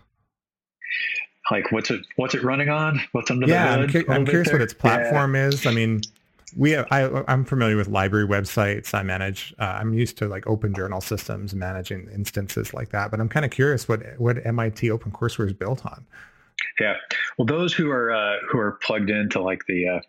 Like, 1.51 1.72
what's 1.72 1.91
it? 1.91 2.01
What's 2.15 2.34
it 2.34 2.44
running 2.44 2.70
on? 2.70 3.01
What's 3.12 3.29
under 3.29 3.46
yeah, 3.46 3.75
the 3.75 3.88
hood? 3.88 3.96
I'm, 3.96 4.06
cu- 4.06 4.12
I'm 4.12 4.25
curious 4.25 4.51
what 4.51 4.62
its 4.62 4.74
platform 4.74 5.36
yeah. 5.36 5.48
is. 5.48 5.65
I 5.65 5.72
mean, 5.72 6.01
we 6.56 6.72
have, 6.72 6.88
I, 6.92 7.24
I'm 7.27 7.44
familiar 7.44 7.75
with 7.75 7.88
library 7.88 8.27
websites. 8.27 8.94
I 8.94 9.04
manage. 9.04 9.54
Uh, 9.60 9.77
I'm 9.80 9.94
used 9.94 10.18
to 10.20 10.27
like 10.27 10.48
open 10.48 10.74
journal 10.74 11.01
systems, 11.01 11.54
managing 11.54 12.10
instances 12.13 12.74
like 12.74 12.89
that. 12.89 13.12
But 13.12 13.20
I'm 13.20 13.30
kind 13.30 13.46
of 13.46 13.51
curious 13.51 13.88
what 13.88 14.01
what 14.18 14.46
MIT 14.46 14.88
OpenCourseWare 14.88 15.48
is 15.48 15.54
built 15.54 15.86
on. 15.86 16.06
Yeah, 16.80 16.96
well, 17.38 17.46
those 17.46 17.74
who 17.74 17.89
are 17.92 18.12
uh, 18.12 18.38
who 18.50 18.60
are 18.60 18.80
plugged 18.82 19.10
into 19.10 19.42
like 19.42 19.66
the 19.68 19.88
uh, 19.88 20.00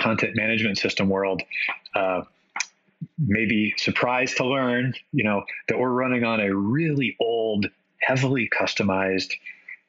content 0.00 0.36
management 0.36 0.78
system 0.78 1.08
world 1.08 1.42
uh, 1.94 2.22
may 3.18 3.46
be 3.46 3.74
surprised 3.76 4.36
to 4.36 4.46
learn, 4.46 4.94
you 5.12 5.24
know, 5.24 5.44
that 5.68 5.78
we're 5.78 5.90
running 5.90 6.24
on 6.24 6.40
a 6.40 6.54
really 6.54 7.16
old, 7.20 7.66
heavily 8.00 8.48
customized 8.48 9.32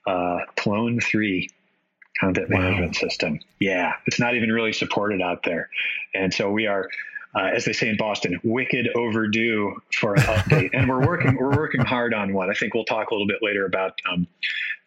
uh, 0.08 0.40
Plone 0.56 1.00
3 1.00 1.50
content 2.20 2.50
wow. 2.50 2.60
management 2.60 2.96
system. 2.96 3.40
Yeah, 3.60 3.94
it's 4.06 4.20
not 4.20 4.36
even 4.36 4.52
really 4.52 4.74
supported 4.74 5.22
out 5.22 5.44
there. 5.44 5.70
And 6.14 6.34
so 6.34 6.52
we 6.52 6.68
are, 6.68 6.90
uh, 7.36 7.46
as 7.56 7.66
they 7.66 7.74
say 7.74 7.90
in 7.90 7.98
Boston, 7.98 8.40
wicked 8.44 8.90
overdue 8.96 9.82
for 9.94 10.16
an 10.16 10.22
update. 10.22 10.70
and 10.74 10.88
we're 10.88 11.06
working 11.06 11.36
we're 11.36 11.56
working 11.56 11.82
hard 11.82 12.14
on 12.14 12.34
one. 12.34 12.50
I 12.50 12.54
think 12.54 12.74
we'll 12.74 12.86
talk 12.86 13.10
a 13.12 13.14
little 13.14 13.28
bit 13.28 13.40
later 13.42 13.66
about 13.66 14.00
um, 14.12 14.28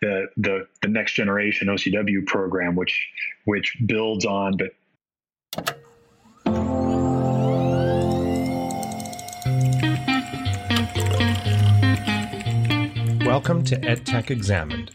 the, 0.01 0.29
the 0.37 0.67
the 0.83 0.89
next 0.89 1.15
generation 1.15 1.69
OCW 1.69 2.27
program, 2.27 2.77
which 2.77 3.09
which 3.45 3.77
builds 3.87 4.25
on 4.25 4.57
but 4.57 4.73
Welcome 13.27 13.65
to 13.65 13.77
EdTech 13.77 14.31
Examined, 14.31 14.93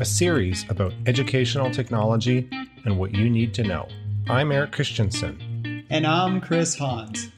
a 0.00 0.04
series 0.04 0.64
about 0.70 0.94
educational 1.04 1.70
technology 1.70 2.48
and 2.86 2.98
what 2.98 3.14
you 3.14 3.28
need 3.28 3.52
to 3.52 3.62
know. 3.62 3.86
I'm 4.30 4.50
Eric 4.50 4.72
Christensen. 4.72 5.84
And 5.90 6.06
I'm 6.06 6.40
Chris 6.40 6.74
Hans. 6.74 7.28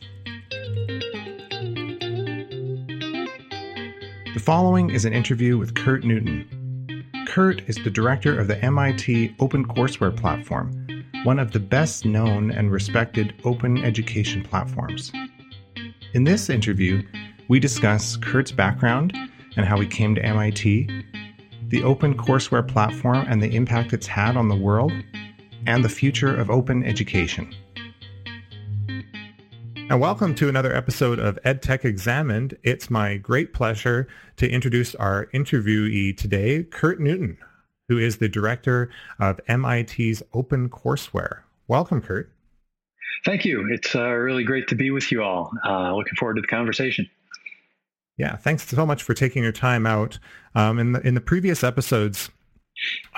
The 4.32 4.40
following 4.40 4.90
is 4.90 5.04
an 5.04 5.12
interview 5.12 5.58
with 5.58 5.74
Curt 5.74 6.04
Newton. 6.04 7.04
Curt 7.26 7.68
is 7.68 7.74
the 7.82 7.90
director 7.90 8.38
of 8.38 8.46
the 8.46 8.64
MIT 8.64 9.34
OpenCourseWare 9.40 10.16
platform, 10.16 11.04
one 11.24 11.40
of 11.40 11.50
the 11.50 11.58
best 11.58 12.04
known 12.04 12.52
and 12.52 12.70
respected 12.70 13.34
open 13.42 13.84
education 13.84 14.44
platforms. 14.44 15.10
In 16.14 16.22
this 16.22 16.48
interview, 16.48 17.02
we 17.48 17.58
discuss 17.58 18.16
Curt's 18.16 18.52
background 18.52 19.16
and 19.56 19.66
how 19.66 19.80
he 19.80 19.86
came 19.88 20.14
to 20.14 20.24
MIT, 20.24 20.88
the 21.72 21.80
OpenCourseWare 21.80 22.68
platform 22.68 23.24
and 23.30 23.42
the 23.42 23.56
impact 23.56 23.94
it's 23.94 24.06
had 24.06 24.36
on 24.36 24.48
the 24.48 24.54
world, 24.54 24.92
and 25.66 25.82
the 25.82 25.88
future 25.88 26.38
of 26.38 26.50
open 26.50 26.84
education. 26.84 27.50
And 29.88 29.98
welcome 29.98 30.34
to 30.34 30.50
another 30.50 30.76
episode 30.76 31.18
of 31.18 31.38
EdTech 31.46 31.86
Examined. 31.86 32.58
It's 32.62 32.90
my 32.90 33.16
great 33.16 33.54
pleasure 33.54 34.06
to 34.36 34.46
introduce 34.50 34.94
our 34.96 35.30
interviewee 35.32 36.14
today, 36.14 36.64
Curt 36.64 37.00
Newton, 37.00 37.38
who 37.88 37.96
is 37.96 38.18
the 38.18 38.28
director 38.28 38.90
of 39.18 39.40
MIT's 39.48 40.22
OpenCourseWare. 40.34 41.38
Welcome, 41.68 42.02
Curt. 42.02 42.30
Thank 43.24 43.46
you. 43.46 43.66
It's 43.72 43.96
uh, 43.96 44.10
really 44.10 44.44
great 44.44 44.68
to 44.68 44.74
be 44.74 44.90
with 44.90 45.10
you 45.10 45.22
all. 45.22 45.50
Uh, 45.66 45.94
looking 45.94 46.16
forward 46.18 46.34
to 46.34 46.42
the 46.42 46.48
conversation. 46.48 47.08
Yeah, 48.22 48.36
thanks 48.36 48.68
so 48.68 48.86
much 48.86 49.02
for 49.02 49.14
taking 49.14 49.42
your 49.42 49.50
time 49.50 49.84
out. 49.84 50.20
Um, 50.54 50.78
in 50.78 50.92
the 50.92 51.00
in 51.00 51.14
the 51.14 51.20
previous 51.20 51.64
episodes, 51.64 52.30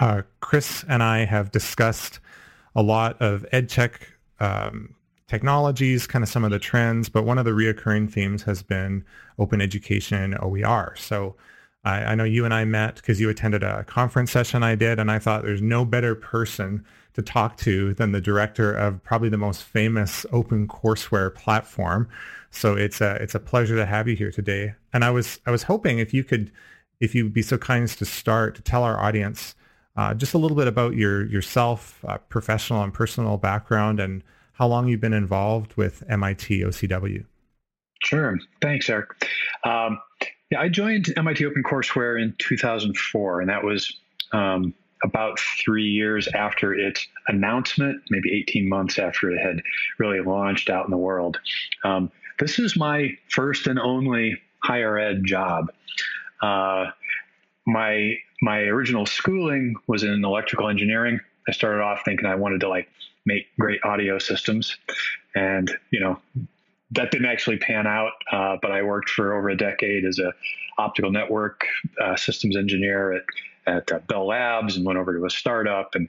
uh, 0.01 0.23
Chris 0.41 0.83
and 0.89 1.03
I 1.03 1.27
have 1.27 1.51
discussed 1.51 2.21
a 2.75 2.83
lot 2.83 3.21
of 3.21 3.45
EdTech 3.53 3.97
um, 4.41 4.95
technologies, 5.29 6.07
kind 6.07 6.23
of 6.23 6.31
some 6.31 6.43
of 6.43 6.53
the 6.53 6.59
trends, 6.59 7.11
but 7.11 7.27
one 7.27 7.37
of 7.37 7.45
the 7.45 7.51
reoccurring 7.51 8.11
themes 8.11 8.45
has 8.45 8.63
been 8.63 9.05
open 9.39 9.61
education 9.61 10.39
OER. 10.41 10.95
So 10.97 11.37
I, 11.85 12.05
I 12.05 12.15
know 12.15 12.25
you 12.25 12.47
and 12.47 12.55
I 12.55 12.65
met 12.65 12.95
because 12.95 13.21
you 13.21 13.29
attended 13.29 13.63
a 13.63 13.85
conference 13.85 14.33
session 14.33 14.63
I 14.63 14.75
did, 14.75 14.99
and 14.99 15.11
I 15.11 15.19
thought 15.19 15.43
there's 15.43 15.61
no 15.61 15.85
better 15.85 16.15
person 16.15 16.83
to 17.13 17.21
talk 17.21 17.59
to 17.59 17.93
than 17.93 18.13
the 18.13 18.23
director 18.23 18.73
of 18.75 19.05
probably 19.05 19.29
the 19.29 19.37
most 19.37 19.65
famous 19.65 20.25
open 20.33 20.67
courseware 20.67 21.35
platform. 21.35 22.09
So 22.55 22.75
it's 22.77 23.01
a 23.01 23.15
it's 23.17 23.35
a 23.35 23.41
pleasure 23.41 23.77
to 23.77 23.87
have 23.87 24.09
you 24.09 24.17
here 24.17 24.31
today. 24.31 24.75
And 24.93 25.05
I 25.05 25.11
was 25.11 25.41
I 25.47 25.51
was 25.51 25.65
hoping 25.65 25.99
if 25.99 26.15
you 26.15 26.25
could 26.25 26.53
if 27.01 27.15
you'd 27.15 27.33
be 27.33 27.43
so 27.43 27.59
kind 27.59 27.85
as 27.85 27.97
to 27.97 28.05
start 28.05 28.55
to 28.57 28.63
tell 28.63 28.83
our 28.83 28.99
audience 28.99 29.55
uh, 29.97 30.15
just 30.15 30.35
a 30.35 30.39
little 30.39 30.57
bit 30.57 30.67
about 30.67 30.95
your 30.95 31.25
yourself, 31.27 32.05
uh, 32.07 32.19
professional 32.19 32.83
and 32.83 32.93
personal 32.93 33.37
background, 33.37 34.01
and 34.01 34.23
how 34.55 34.67
long 34.67 34.89
you've 34.89 35.01
been 35.01 35.13
involved 35.13 35.75
with 35.77 36.03
MIT 36.09 36.61
OCW. 36.61 37.25
Sure. 38.03 38.39
Thanks, 38.61 38.89
Eric. 38.91 39.09
Um, 39.65 40.01
yeah, 40.51 40.61
I 40.61 40.69
joined 40.69 41.13
MIT 41.17 41.45
OpenCourseWare 41.45 42.21
in 42.21 42.35
2004, 42.39 43.41
and 43.41 43.49
that 43.49 43.65
was 43.65 43.93
um, 44.33 44.75
about 45.03 45.39
three 45.39 45.89
years 45.89 46.29
after 46.35 46.75
its 46.75 47.07
announcement, 47.29 48.03
maybe 48.11 48.37
18 48.37 48.69
months 48.69 48.99
after 48.99 49.31
it 49.31 49.39
had 49.39 49.63
really 49.99 50.21
launched 50.21 50.71
out 50.71 50.85
in 50.85 50.91
the 50.91 50.97
world. 50.97 51.39
Um, 51.85 52.11
this 52.39 52.59
is 52.59 52.77
my 52.77 53.11
first 53.29 53.67
and 53.67 53.79
only 53.79 54.41
higher 54.63 54.99
ed 54.99 55.25
job. 55.25 55.67
Uh, 56.43 56.87
my 57.67 58.15
my 58.43 58.59
original 58.61 59.07
schooling 59.07 59.75
was 59.87 60.03
in 60.03 60.25
electrical 60.25 60.69
engineering. 60.69 61.21
I 61.49 61.53
started 61.53 61.83
off 61.83 62.03
thinking 62.05 62.27
I 62.27 62.35
wanted 62.35 62.61
to 62.61 62.69
like 62.69 62.89
make 63.27 63.47
great 63.59 63.81
audio 63.85 64.19
systems, 64.19 64.77
and 65.35 65.71
you 65.91 66.01
know 66.01 66.19
that 66.93 67.11
didn't 67.11 67.27
actually 67.27 67.59
pan 67.59 67.87
out. 67.87 68.13
Uh, 68.31 68.57
but 68.61 68.71
I 68.71 68.83
worked 68.83 69.11
for 69.11 69.35
over 69.35 69.49
a 69.49 69.57
decade 69.57 70.05
as 70.05 70.19
a 70.19 70.33
optical 70.79 71.11
network 71.11 71.65
uh, 72.01 72.17
systems 72.17 72.57
engineer 72.57 73.13
at 73.13 73.23
at 73.67 73.91
uh, 73.93 73.99
Bell 74.09 74.27
Labs 74.27 74.77
and 74.77 74.85
went 74.85 74.99
over 74.99 75.17
to 75.17 75.25
a 75.25 75.31
startup. 75.31 75.95
And 75.95 76.09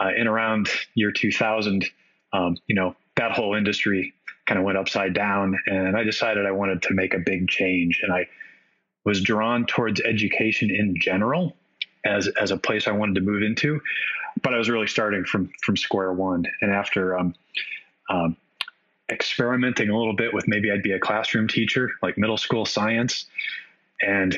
uh, 0.00 0.10
in 0.16 0.26
around 0.26 0.68
year 0.94 1.12
2000, 1.12 1.84
um, 2.32 2.56
you 2.66 2.74
know, 2.74 2.96
that 3.16 3.32
whole 3.32 3.54
industry 3.54 4.12
kind 4.50 4.58
of 4.58 4.64
went 4.64 4.76
upside 4.76 5.14
down. 5.14 5.56
And 5.66 5.96
I 5.96 6.02
decided 6.02 6.44
I 6.44 6.50
wanted 6.50 6.82
to 6.82 6.94
make 6.94 7.14
a 7.14 7.20
big 7.20 7.48
change. 7.48 8.00
And 8.02 8.12
I 8.12 8.26
was 9.04 9.22
drawn 9.22 9.64
towards 9.64 10.00
education 10.00 10.70
in 10.70 10.96
general 11.00 11.56
as, 12.04 12.26
as 12.26 12.50
a 12.50 12.56
place 12.56 12.88
I 12.88 12.90
wanted 12.90 13.14
to 13.14 13.20
move 13.20 13.44
into. 13.44 13.80
But 14.42 14.52
I 14.52 14.58
was 14.58 14.68
really 14.68 14.88
starting 14.88 15.24
from, 15.24 15.52
from 15.62 15.76
square 15.76 16.12
one. 16.12 16.46
And 16.62 16.72
after 16.72 17.16
um, 17.16 17.32
um, 18.10 18.36
experimenting 19.08 19.88
a 19.88 19.96
little 19.96 20.16
bit 20.16 20.34
with 20.34 20.48
maybe 20.48 20.72
I'd 20.72 20.82
be 20.82 20.92
a 20.92 20.98
classroom 20.98 21.46
teacher, 21.46 21.88
like 22.02 22.18
middle 22.18 22.36
school 22.36 22.66
science, 22.66 23.26
and 24.02 24.36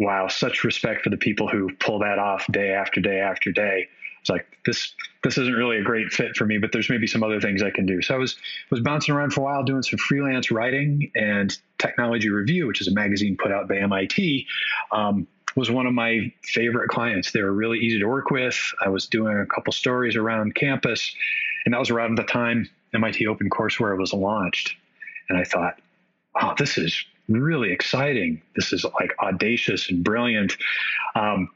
wow, 0.00 0.26
such 0.26 0.64
respect 0.64 1.02
for 1.02 1.10
the 1.10 1.16
people 1.16 1.46
who 1.46 1.72
pull 1.76 2.00
that 2.00 2.18
off 2.18 2.46
day 2.50 2.70
after 2.70 3.00
day 3.00 3.20
after 3.20 3.52
day. 3.52 3.86
It's 4.22 4.30
like 4.30 4.46
this 4.64 4.94
this 5.24 5.36
isn't 5.36 5.54
really 5.54 5.78
a 5.78 5.82
great 5.82 6.12
fit 6.12 6.36
for 6.36 6.46
me, 6.46 6.58
but 6.58 6.72
there's 6.72 6.88
maybe 6.88 7.06
some 7.06 7.22
other 7.22 7.40
things 7.40 7.62
I 7.62 7.70
can 7.70 7.86
do. 7.86 8.00
So 8.02 8.14
I 8.14 8.18
was 8.18 8.36
was 8.70 8.80
bouncing 8.80 9.14
around 9.14 9.32
for 9.32 9.40
a 9.40 9.44
while 9.44 9.64
doing 9.64 9.82
some 9.82 9.98
freelance 9.98 10.50
writing 10.50 11.10
and 11.16 11.56
Technology 11.78 12.28
Review, 12.28 12.68
which 12.68 12.80
is 12.80 12.88
a 12.88 12.92
magazine 12.92 13.36
put 13.36 13.50
out 13.50 13.68
by 13.68 13.78
MIT. 13.78 14.46
Um, 14.92 15.26
was 15.56 15.70
one 15.70 15.86
of 15.86 15.92
my 15.92 16.32
favorite 16.44 16.88
clients. 16.88 17.32
They 17.32 17.42
were 17.42 17.52
really 17.52 17.78
easy 17.78 17.98
to 17.98 18.06
work 18.06 18.30
with. 18.30 18.58
I 18.82 18.88
was 18.88 19.06
doing 19.06 19.36
a 19.36 19.46
couple 19.46 19.72
stories 19.72 20.16
around 20.16 20.54
campus, 20.54 21.14
and 21.64 21.74
that 21.74 21.78
was 21.78 21.90
around 21.90 22.16
the 22.16 22.22
time 22.22 22.70
MIT 22.94 23.26
open 23.26 23.50
OpenCourseWare 23.50 23.98
was 23.98 24.12
launched. 24.12 24.76
And 25.28 25.38
I 25.38 25.44
thought, 25.44 25.78
oh, 26.40 26.54
this 26.58 26.78
is 26.78 27.04
really 27.28 27.72
exciting. 27.72 28.40
This 28.56 28.72
is 28.72 28.84
like 28.84 29.14
audacious 29.20 29.90
and 29.90 30.02
brilliant. 30.02 30.56
Um, 31.14 31.50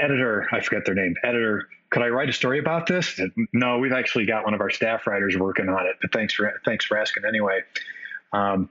editor, 0.00 0.48
I 0.52 0.60
forget 0.60 0.84
their 0.84 0.94
name, 0.94 1.14
editor 1.22 1.68
could 1.90 2.02
I 2.02 2.08
write 2.08 2.28
a 2.28 2.32
story 2.32 2.60
about 2.60 2.86
this? 2.86 3.20
No, 3.52 3.78
we've 3.78 3.92
actually 3.92 4.24
got 4.24 4.44
one 4.44 4.54
of 4.54 4.60
our 4.60 4.70
staff 4.70 5.06
writers 5.06 5.36
working 5.36 5.68
on 5.68 5.86
it. 5.86 5.96
But 6.00 6.12
thanks 6.12 6.32
for 6.32 6.60
thanks 6.64 6.84
for 6.84 6.96
asking 6.96 7.24
anyway. 7.28 7.60
Um, 8.32 8.70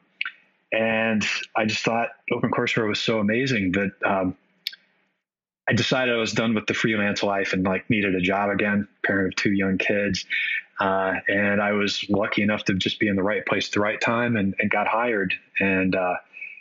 and 0.71 1.25
I 1.55 1.65
just 1.65 1.83
thought 1.83 2.09
OpenCourseWare 2.31 2.87
was 2.87 2.99
so 2.99 3.19
amazing 3.19 3.73
that 3.73 3.91
um, 4.05 4.37
I 5.67 5.73
decided 5.73 6.13
I 6.13 6.17
was 6.17 6.31
done 6.31 6.53
with 6.53 6.67
the 6.67 6.73
freelance 6.73 7.21
life 7.21 7.53
and 7.53 7.63
like 7.65 7.89
needed 7.89 8.15
a 8.15 8.21
job 8.21 8.51
again. 8.51 8.87
Parent 9.03 9.33
of 9.33 9.35
two 9.35 9.51
young 9.51 9.77
kids, 9.77 10.25
uh, 10.79 11.15
and 11.27 11.61
I 11.61 11.73
was 11.73 12.05
lucky 12.09 12.41
enough 12.41 12.63
to 12.65 12.73
just 12.75 12.99
be 12.99 13.07
in 13.07 13.17
the 13.17 13.23
right 13.23 13.45
place 13.45 13.67
at 13.67 13.73
the 13.73 13.81
right 13.81 13.99
time 13.99 14.37
and, 14.37 14.55
and 14.59 14.71
got 14.71 14.87
hired. 14.87 15.33
And 15.59 15.93
uh, 15.93 16.15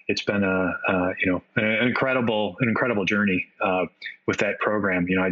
it's 0.08 0.22
been 0.22 0.42
a, 0.42 0.72
a, 0.88 1.12
you 1.22 1.30
know 1.30 1.42
an 1.56 1.86
incredible 1.86 2.56
an 2.60 2.68
incredible 2.68 3.04
journey 3.04 3.46
uh, 3.60 3.84
with 4.26 4.38
that 4.38 4.58
program. 4.58 5.06
You 5.08 5.16
know, 5.16 5.22
I 5.22 5.30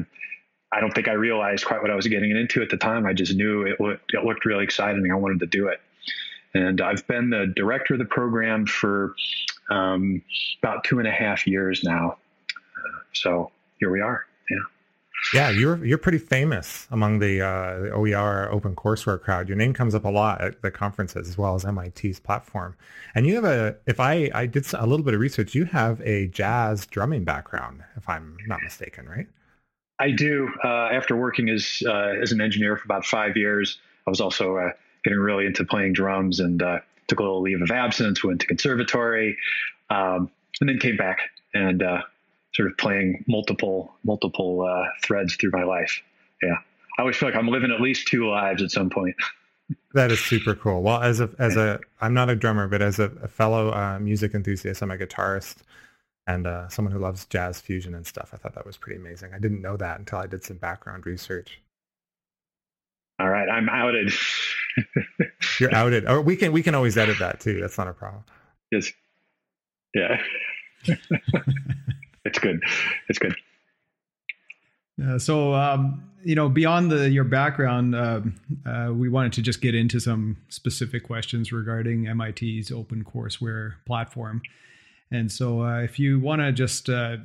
I 0.77 0.81
don't 0.81 0.93
think 0.93 1.09
I 1.09 1.13
realized 1.13 1.65
quite 1.65 1.81
what 1.81 1.91
I 1.91 1.95
was 1.95 2.07
getting 2.07 2.31
into 2.31 2.63
at 2.63 2.69
the 2.69 2.77
time. 2.77 3.07
I 3.07 3.13
just 3.13 3.35
knew 3.35 3.63
it 3.63 3.81
looked, 3.81 4.13
it 4.13 4.25
looked 4.25 4.45
really 4.45 4.65
exciting. 4.65 5.11
I 5.11 5.15
wanted 5.15 5.41
to 5.41 5.47
do 5.47 5.69
it. 5.69 5.81
And 6.55 6.81
I've 6.81 7.07
been 7.07 7.31
the 7.31 7.53
director 7.55 7.95
of 7.95 7.99
the 7.99 8.07
program 8.07 8.67
for 8.67 9.15
um, 9.71 10.23
about 10.63 10.85
two 10.85 10.99
and 10.99 11.07
a 11.07 11.11
half 11.11 11.47
years 11.47 11.83
now. 11.85 12.19
Uh, 12.51 13.01
so 13.13 13.53
here 13.79 13.91
we 13.91 14.01
are. 14.01 14.25
Yeah. 14.51 14.57
Yeah, 15.35 15.51
you're 15.51 15.85
you're 15.85 15.99
pretty 15.99 16.19
famous 16.19 16.87
among 16.91 17.19
the, 17.19 17.41
uh, 17.41 17.81
the 17.81 17.91
OER 17.91 18.49
open 18.53 18.77
courseware 18.77 19.21
crowd. 19.21 19.49
Your 19.49 19.57
name 19.57 19.73
comes 19.73 19.95
up 19.95 20.05
a 20.05 20.09
lot 20.09 20.41
at 20.41 20.63
the 20.63 20.71
conferences 20.71 21.29
as 21.29 21.37
well 21.37 21.55
as 21.55 21.65
MIT's 21.65 22.21
platform. 22.21 22.77
And 23.15 23.27
you 23.27 23.35
have 23.35 23.45
a, 23.45 23.77
if 23.87 23.99
I 23.99 24.31
I 24.35 24.47
did 24.47 24.73
a 24.75 24.87
little 24.87 25.05
bit 25.05 25.15
of 25.15 25.21
research, 25.21 25.55
you 25.55 25.65
have 25.65 26.01
a 26.03 26.29
jazz 26.29 26.87
drumming 26.87 27.25
background, 27.25 27.83
if 27.97 28.09
I'm 28.09 28.37
not 28.47 28.63
mistaken, 28.63 29.09
right? 29.09 29.27
I 29.99 30.11
do. 30.11 30.51
Uh, 30.63 30.89
after 30.93 31.17
working 31.17 31.49
as 31.49 31.83
uh, 31.87 32.15
as 32.23 32.33
an 32.33 32.41
engineer 32.41 32.77
for 32.77 32.85
about 32.85 33.05
five 33.05 33.37
years, 33.37 33.79
I 34.07 34.11
was 34.11 34.21
also 34.21 34.57
uh, 34.59 34.71
getting 35.03 35.19
really 35.19 35.47
into 35.47 35.65
playing 35.65 35.95
drums 35.95 36.41
and 36.41 36.63
uh, 36.63 36.79
took 37.09 37.21
a 37.21 37.23
little 37.23 37.41
leave 37.41 37.63
of 37.63 37.71
absence, 37.71 38.23
went 38.23 38.41
to 38.43 38.47
conservatory, 38.47 39.37
um, 39.91 40.31
and 40.61 40.69
then 40.69 40.79
came 40.79 40.97
back 40.97 41.19
and 41.55 41.83
uh, 41.83 42.03
sort 42.57 42.71
of 42.71 42.77
playing 42.79 43.23
multiple 43.29 43.95
multiple 44.03 44.63
uh, 44.63 44.89
threads 45.03 45.37
through 45.37 45.51
my 45.53 45.65
life. 45.65 46.03
Yeah, 46.43 46.57
I 46.99 47.03
always 47.03 47.17
feel 47.17 47.29
like 47.29 47.37
I'm 47.37 47.49
living 47.49 47.71
at 47.71 47.81
least 47.81 48.09
two 48.09 48.29
lives 48.29 48.63
at 48.63 48.71
some 48.71 48.91
point. 48.91 49.17
That 49.95 50.13
is 50.13 50.21
super 50.21 50.55
cool. 50.55 50.83
Well, 50.83 51.03
as 51.03 51.19
a 51.19 51.29
as 51.41 51.57
a 51.57 51.81
I'm 52.01 52.15
not 52.15 52.31
a 52.31 52.37
drummer, 52.37 52.69
but 52.69 52.83
as 52.83 53.01
a, 53.01 53.11
a 53.21 53.27
fellow 53.27 53.73
uh, 53.73 53.99
music 53.99 54.33
enthusiast, 54.33 54.81
I'm 54.81 54.93
a 54.93 54.97
guitarist 54.97 55.57
and 56.27 56.47
uh, 56.47 56.69
someone 56.69 56.93
who 56.93 57.01
loves 57.01 57.25
jazz 57.27 57.61
fusion 57.61 57.95
and 57.95 58.07
stuff. 58.07 58.31
I 58.33 58.37
thought 58.37 58.55
that 58.55 58.67
was 58.67 58.77
pretty 58.77 59.01
amazing. 59.01 59.33
I 59.35 59.41
didn't 59.41 59.63
know 59.63 59.77
that 59.77 59.99
until 59.99 60.19
I 60.19 60.27
did 60.27 60.45
some 60.45 60.59
background 60.59 61.05
research. 61.05 61.61
All 63.19 63.29
right, 63.29 63.49
I'm 63.49 63.69
outed. 63.69 64.13
You're 65.61 65.75
outed. 65.75 66.09
Or 66.09 66.21
we 66.21 66.37
can 66.37 66.53
we 66.53 66.63
can 66.63 66.77
always 66.77 66.97
edit 66.97 67.19
that 67.19 67.41
too. 67.41 67.61
That's 67.61 67.79
not 67.79 67.89
a 67.89 67.93
problem. 67.93 68.23
Yes. 68.71 68.93
Yeah. 69.95 70.21
it's 72.27 72.39
good. 72.39 72.63
It's 73.09 73.19
good. 73.19 73.35
Uh, 75.05 75.19
so, 75.19 75.55
um, 75.55 76.11
you 76.25 76.35
know, 76.35 76.49
beyond 76.49 76.91
the 76.91 77.11
your 77.11 77.25
background, 77.25 77.95
uh, 77.95 78.21
uh, 78.65 78.91
we 78.93 79.09
wanted 79.09 79.33
to 79.35 79.43
just 79.43 79.61
get 79.61 79.75
into 79.75 80.01
some 80.01 80.37
specific 80.49 81.05
questions 81.05 81.53
regarding 81.53 82.05
MIT's 82.17 82.73
open 82.73 83.05
courseware 83.05 83.75
platform. 83.87 84.43
And 85.11 85.31
so, 85.31 85.63
uh, 85.63 85.81
if 85.81 85.99
you 85.99 86.19
want 86.19 86.41
to 86.41 86.51
just 86.51 86.89
uh, 86.89 87.19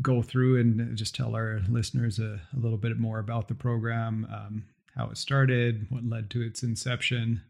go 0.00 0.22
through 0.22 0.60
and 0.60 0.96
just 0.96 1.14
tell 1.14 1.34
our 1.34 1.60
listeners 1.68 2.18
a, 2.18 2.40
a 2.56 2.58
little 2.58 2.78
bit 2.78 2.98
more 2.98 3.18
about 3.18 3.48
the 3.48 3.54
program, 3.54 4.26
um, 4.32 4.64
how 4.96 5.10
it 5.10 5.18
started, 5.18 5.86
what 5.90 6.04
led 6.04 6.30
to 6.30 6.42
its 6.42 6.62
inception. 6.62 7.42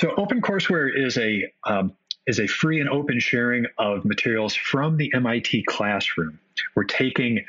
So, 0.00 0.12
OpenCourseWare 0.12 0.90
is 0.96 1.18
a 1.18 1.52
um, 1.64 1.94
is 2.28 2.38
a 2.38 2.46
free 2.46 2.78
and 2.78 2.88
open 2.90 3.18
sharing 3.18 3.66
of 3.78 4.04
materials 4.04 4.54
from 4.54 4.98
the 4.98 5.10
MIT 5.14 5.64
classroom. 5.66 6.38
We're 6.76 6.84
taking 6.84 7.44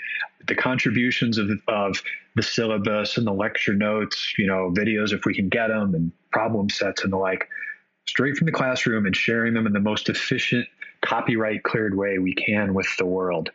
the 0.48 0.56
contributions 0.56 1.38
of, 1.38 1.50
of 1.68 2.02
the 2.36 2.42
syllabus 2.42 3.18
and 3.18 3.28
the 3.28 3.34
lecture 3.34 3.74
notes, 3.74 4.34
you 4.38 4.48
know, 4.48 4.72
videos 4.72 5.12
if 5.12 5.26
we 5.26 5.36
can 5.36 5.50
get 5.50 5.68
them, 5.68 5.94
and 5.94 6.12
problem 6.32 6.70
sets 6.70 7.04
and 7.04 7.12
the 7.12 7.18
like, 7.18 7.50
straight 8.08 8.38
from 8.38 8.46
the 8.46 8.54
classroom 8.54 9.06
and 9.06 9.16
sharing 9.16 9.54
them 9.54 9.68
in 9.68 9.74
the 9.74 9.82
most 9.82 10.08
efficient, 10.08 10.66
copyright 11.02 11.64
cleared 11.64 11.98
way 11.98 12.18
we 12.18 12.34
can 12.34 12.74
with 12.74 12.88
the 12.98 13.06
world. 13.06 13.50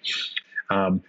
Um, 0.71 1.03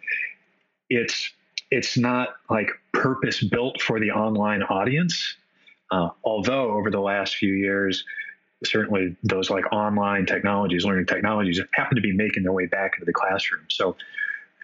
it's 0.90 1.30
it's 1.72 1.98
not 1.98 2.30
like 2.50 2.70
purpose 2.94 3.44
built 3.44 3.82
for 3.82 4.00
the 4.00 4.12
online 4.12 4.64
audience. 4.64 5.36
Uh, 5.92 6.10
although 6.24 6.72
over 6.72 6.90
the 6.90 7.00
last 7.00 7.36
few 7.36 7.54
years, 7.54 8.06
certainly 8.66 9.16
those 9.24 9.50
like 9.50 9.72
online 9.72 10.26
technologies, 10.26 10.86
learning 10.86 11.06
technologies, 11.06 11.60
happen 11.74 11.96
to 11.96 12.02
be 12.02 12.12
making 12.12 12.44
their 12.44 12.52
way 12.52 12.66
back 12.66 12.94
into 12.96 13.06
the 13.06 13.14
classroom. 13.14 13.66
So, 13.70 13.96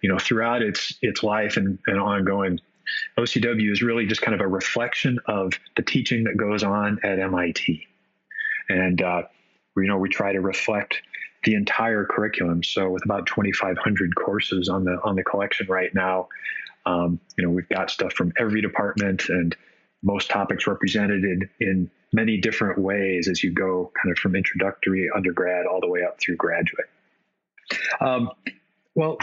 you 0.02 0.10
know, 0.10 0.18
throughout 0.18 0.62
its 0.62 0.98
its 1.02 1.24
life 1.24 1.58
and, 1.58 1.80
and 1.88 2.00
ongoing, 2.00 2.60
OCW 3.18 3.72
is 3.72 3.82
really 3.82 4.06
just 4.06 4.22
kind 4.22 4.36
of 4.36 4.42
a 4.42 4.48
reflection 4.48 5.20
of 5.28 5.54
the 5.76 5.82
teaching 5.82 6.24
that 6.26 6.38
goes 6.38 6.64
on 6.64 7.00
at 7.04 7.20
MIT, 7.20 7.88
and 8.70 9.02
uh, 9.02 9.24
you 9.78 9.88
know 9.88 9.98
we 9.98 10.10
try 10.10 10.34
to 10.34 10.42
reflect 10.42 11.02
the 11.44 11.56
entire 11.56 12.06
curriculum. 12.06 12.64
So 12.64 12.90
with 12.90 13.04
about 13.06 13.26
2,500 13.26 14.16
courses 14.16 14.70
on 14.70 14.84
the 14.84 15.00
on 15.04 15.16
the 15.16 15.24
collection 15.24 15.68
right 15.70 15.94
now, 15.94 16.28
um, 16.86 17.20
you 17.38 17.46
know 17.46 17.52
we've 17.52 17.70
got 17.70 17.90
stuff 17.90 18.14
from 18.14 18.34
every 18.38 18.62
department 18.62 19.30
and 19.30 19.56
most 20.04 20.30
topics 20.30 20.68
represented 20.68 21.50
in, 21.60 21.90
many 22.14 22.38
different 22.38 22.78
ways 22.78 23.30
as 23.30 23.42
you 23.42 23.54
go 23.54 23.90
kind 23.96 24.12
of 24.12 24.18
from 24.18 24.36
introductory 24.36 25.10
undergrad 25.16 25.66
all 25.66 25.80
the 25.80 25.88
way 25.88 26.02
up 26.04 26.20
through 26.20 26.36
graduate. 26.36 26.90
Um, 28.02 28.30
well, 28.96 29.18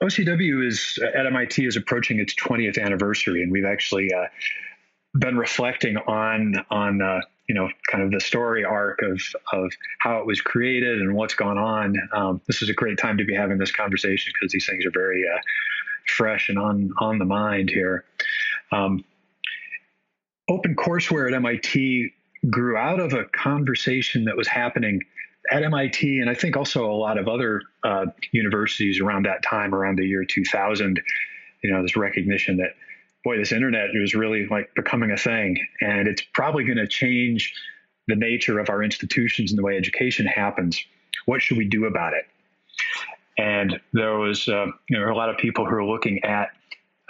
OCW 0.00 0.64
is 0.64 1.00
at 1.02 1.26
MIT 1.26 1.66
is 1.66 1.76
approaching 1.76 2.20
its 2.20 2.34
20th 2.36 2.80
anniversary, 2.80 3.42
and 3.42 3.50
we've 3.50 3.64
actually 3.64 4.12
uh, 4.12 4.26
been 5.14 5.36
reflecting 5.36 5.96
on 5.96 6.64
on 6.70 7.02
uh, 7.02 7.20
you 7.48 7.54
know 7.54 7.68
kind 7.90 8.04
of 8.04 8.10
the 8.12 8.20
story 8.20 8.64
arc 8.64 9.02
of 9.02 9.20
of 9.52 9.72
how 9.98 10.18
it 10.18 10.26
was 10.26 10.40
created 10.40 11.00
and 11.00 11.14
what's 11.14 11.34
gone 11.34 11.58
on. 11.58 11.96
Um, 12.12 12.40
this 12.46 12.62
is 12.62 12.68
a 12.68 12.74
great 12.74 12.98
time 12.98 13.18
to 13.18 13.24
be 13.24 13.34
having 13.34 13.58
this 13.58 13.72
conversation 13.72 14.32
because 14.34 14.52
these 14.52 14.66
things 14.66 14.86
are 14.86 14.92
very 14.92 15.24
uh, 15.26 15.40
fresh 16.06 16.48
and 16.48 16.58
on 16.58 16.92
on 17.00 17.18
the 17.18 17.24
mind 17.24 17.70
here. 17.70 18.04
Um, 18.70 19.04
OpenCourseWare 20.50 21.28
at 21.28 21.34
MIT 21.34 22.12
grew 22.50 22.76
out 22.76 23.00
of 23.00 23.12
a 23.12 23.24
conversation 23.24 24.24
that 24.24 24.36
was 24.36 24.48
happening 24.48 25.02
at 25.50 25.62
MIT, 25.62 26.20
and 26.20 26.30
I 26.30 26.34
think 26.34 26.56
also 26.56 26.90
a 26.90 26.92
lot 26.92 27.18
of 27.18 27.28
other 27.28 27.62
uh, 27.82 28.06
universities 28.32 29.00
around 29.00 29.26
that 29.26 29.42
time, 29.42 29.74
around 29.74 29.98
the 29.98 30.06
year 30.06 30.24
2000. 30.24 31.00
You 31.62 31.72
know, 31.72 31.82
this 31.82 31.96
recognition 31.96 32.58
that 32.58 32.74
boy, 33.24 33.36
this 33.36 33.52
internet 33.52 33.90
is 33.94 34.14
really 34.14 34.46
like 34.46 34.72
becoming 34.74 35.10
a 35.10 35.16
thing, 35.16 35.58
and 35.80 36.06
it's 36.06 36.22
probably 36.32 36.64
going 36.64 36.78
to 36.78 36.86
change 36.86 37.54
the 38.06 38.16
nature 38.16 38.58
of 38.58 38.70
our 38.70 38.82
institutions 38.82 39.50
and 39.50 39.58
the 39.58 39.62
way 39.62 39.76
education 39.76 40.26
happens. 40.26 40.82
What 41.26 41.42
should 41.42 41.58
we 41.58 41.66
do 41.66 41.84
about 41.84 42.14
it? 42.14 42.24
And 43.36 43.80
there 43.92 44.18
was, 44.18 44.48
uh, 44.48 44.66
you 44.88 44.98
know, 44.98 45.12
a 45.12 45.14
lot 45.14 45.28
of 45.28 45.36
people 45.36 45.66
who 45.66 45.74
are 45.74 45.84
looking 45.84 46.24
at, 46.24 46.50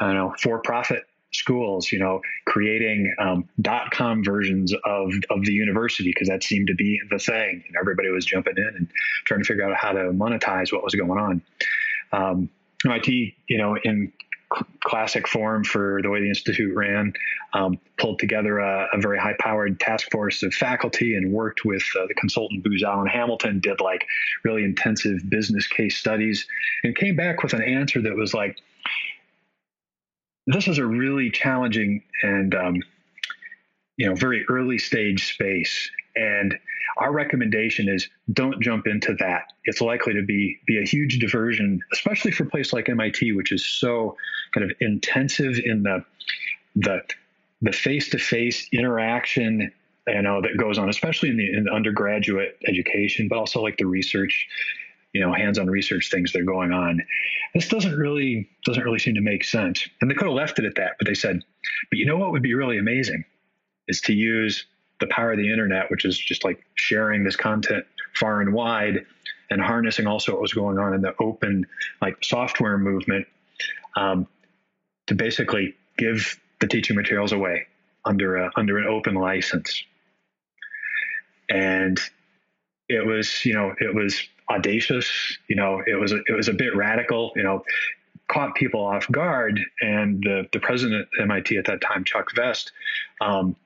I 0.01 0.07
don't 0.07 0.15
know, 0.15 0.35
for-profit 0.39 1.05
schools, 1.39 1.93
you 1.93 1.99
know, 1.99 2.21
creating 2.47 3.15
um, 3.19 3.49
dot 3.61 3.91
com 3.91 4.25
versions 4.25 4.73
of, 4.85 5.13
of 5.31 5.45
the 5.45 5.53
university 5.53 6.11
because 6.11 6.29
that 6.29 6.43
seemed 6.43 6.67
to 6.67 6.75
be 6.75 7.01
the 7.11 7.19
thing. 7.19 7.65
And 7.67 7.77
everybody 7.81 8.11
was 8.11 8.25
jumping 8.25 8.57
in 8.57 8.73
and 8.77 8.89
trying 9.25 9.41
to 9.41 9.47
figure 9.47 9.65
out 9.69 9.77
how 9.77 9.93
to 9.93 10.11
monetize 10.13 10.73
what 10.73 10.83
was 10.83 10.95
going 10.95 11.19
on. 11.19 11.43
Um, 12.13 12.51
MIT, 12.85 13.37
you 13.49 13.59
know, 13.59 13.77
in 13.83 14.13
classic 14.83 15.29
form 15.29 15.63
for 15.63 16.01
the 16.03 16.09
way 16.09 16.21
the 16.21 16.29
institute 16.29 16.75
ran, 16.75 17.13
um, 17.53 17.79
pulled 17.99 18.19
together 18.19 18.59
a, 18.59 18.89
a 18.95 18.99
very 18.99 19.19
high-powered 19.19 19.79
task 19.79 20.11
force 20.11 20.43
of 20.43 20.55
faculty 20.55 21.15
and 21.17 21.33
worked 21.33 21.67
with 21.67 21.83
uh, 22.01 22.07
the 22.07 22.15
consultant 22.15 22.65
Booz 22.65 22.83
Allen 22.83 23.07
Hamilton, 23.07 23.61
did 23.61 23.81
like 23.81 24.07
really 24.45 24.65
intensive 24.65 25.19
business 25.29 25.67
case 25.67 25.99
studies, 25.99 26.47
and 26.83 26.97
came 26.97 27.15
back 27.15 27.43
with 27.43 27.53
an 27.53 27.63
answer 27.63 28.01
that 28.01 28.17
was 28.17 28.33
like, 28.33 28.57
this 30.49 30.67
is 30.67 30.79
a 30.79 30.87
really 30.87 31.31
challenging 31.31 32.03
and 32.23 32.55
um, 32.55 32.83
you 33.97 34.09
know 34.09 34.15
very 34.15 34.45
early 34.49 34.79
stage 34.79 35.33
space. 35.33 35.91
And 36.17 36.59
our 36.97 37.13
recommendation 37.13 37.89
is 37.89 38.09
don't 38.33 38.61
jump 38.61 38.87
into 38.87 39.15
that. 39.21 39.53
It's 39.65 39.81
likely 39.81 40.15
to 40.15 40.23
be 40.23 40.59
be 40.67 40.79
a 40.83 40.87
huge 40.87 41.19
diversion 41.19 41.81
especially 41.93 42.33
for 42.33 42.45
a 42.45 42.47
place 42.51 42.73
like 42.73 42.89
mit 42.89 43.37
which 43.37 43.53
is 43.53 43.65
so 43.65 44.17
kind 44.53 44.69
of 44.69 44.77
intensive 44.81 45.61
in 45.63 45.83
the 45.83 46.05
the 46.75 47.03
the 47.61 47.73
face-to-face 47.73 48.69
interaction 48.73 49.73
you 50.07 50.23
know 50.23 50.41
that 50.41 50.57
goes 50.57 50.79
on 50.79 50.89
especially 50.89 51.29
in 51.29 51.37
the, 51.37 51.53
in 51.53 51.65
the 51.65 51.73
undergraduate 51.73 52.57
education 52.67 53.29
but 53.29 53.37
also 53.37 53.61
like 53.61 53.77
the 53.77 53.87
research 53.87 54.49
you 55.13 55.21
know 55.21 55.33
hands-on 55.33 55.69
research 55.69 56.11
things 56.11 56.33
that 56.33 56.41
are 56.41 56.45
going 56.45 56.73
on. 56.73 57.03
This 57.55 57.69
doesn't 57.69 57.95
really 57.95 58.49
doesn't 58.65 58.83
really 58.83 58.99
seem 58.99 59.15
to 59.15 59.21
make 59.21 59.45
sense. 59.45 59.89
And 60.01 60.11
they 60.11 60.15
could 60.15 60.27
have 60.27 60.35
left 60.35 60.59
it 60.59 60.65
at 60.65 60.77
that, 60.77 60.93
but 60.99 61.07
they 61.07 61.15
said, 61.15 61.43
but 61.91 61.99
you 61.99 62.07
know 62.07 62.17
what 62.17 62.33
would 62.33 62.43
be 62.43 62.55
really 62.55 62.79
amazing 62.79 63.25
is 63.87 64.01
to 64.03 64.13
use 64.13 64.67
the 65.01 65.07
power 65.07 65.33
of 65.33 65.39
the 65.39 65.51
internet, 65.51 65.91
which 65.91 66.05
is 66.05 66.19
just 66.19 66.45
like 66.45 66.63
sharing 66.75 67.25
this 67.25 67.37
content 67.37 67.85
far 68.15 68.41
and 68.41 68.53
wide 68.53 69.07
and 69.51 69.63
harnessing 69.63 70.07
also 70.07 70.33
what 70.33 70.43
was 70.43 70.53
going 70.53 70.79
on 70.79 70.93
in 70.93 71.01
the 71.01 71.15
open 71.21 71.67
like 72.03 72.17
software 72.23 72.77
movement 72.77 73.27
um, 73.97 74.27
to 75.07 75.15
basically 75.15 75.75
give 75.97 76.39
the 76.61 76.67
teaching 76.67 76.97
materials 76.97 77.33
away 77.33 77.67
under 78.05 78.37
a, 78.37 78.51
under 78.57 78.79
an 78.79 78.87
open 78.87 79.15
license. 79.15 79.83
And 81.49 81.99
it 82.89 83.07
was, 83.07 83.45
you 83.45 83.55
know, 83.55 83.75
it 83.81 83.95
was 83.95 84.21
audacious. 84.51 85.39
You 85.49 85.57
know, 85.57 85.83
it 85.87 85.95
was 85.95 86.13
a, 86.13 86.19
it 86.27 86.37
was 86.37 86.49
a 86.49 86.55
bit 86.55 86.75
radical. 86.75 87.33
You 87.37 87.43
know, 87.43 87.65
caught 88.29 88.55
people 88.55 88.85
off 88.85 89.11
guard. 89.11 89.61
And 89.81 90.23
the 90.23 90.49
the 90.53 90.61
president 90.61 91.09
at 91.19 91.23
MIT 91.23 91.57
at 91.57 91.65
that 91.67 91.81
time, 91.81 92.05
Chuck 92.05 92.35
Vest, 92.35 92.73
um, 93.21 93.57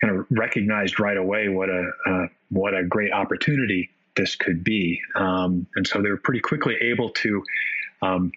kind 0.00 0.16
of 0.16 0.26
recognized 0.30 1.00
right 1.00 1.16
away 1.16 1.48
what 1.48 1.70
a 1.70 1.90
uh, 2.06 2.26
what 2.50 2.74
a 2.74 2.84
great 2.84 3.12
opportunity 3.12 3.90
this 4.16 4.34
could 4.36 4.64
be. 4.64 5.00
Um, 5.14 5.66
and 5.76 5.86
so 5.86 6.02
they 6.02 6.10
were 6.10 6.16
pretty 6.16 6.40
quickly 6.40 6.74
able 6.80 7.10
to 7.10 7.42
um, 8.02 8.32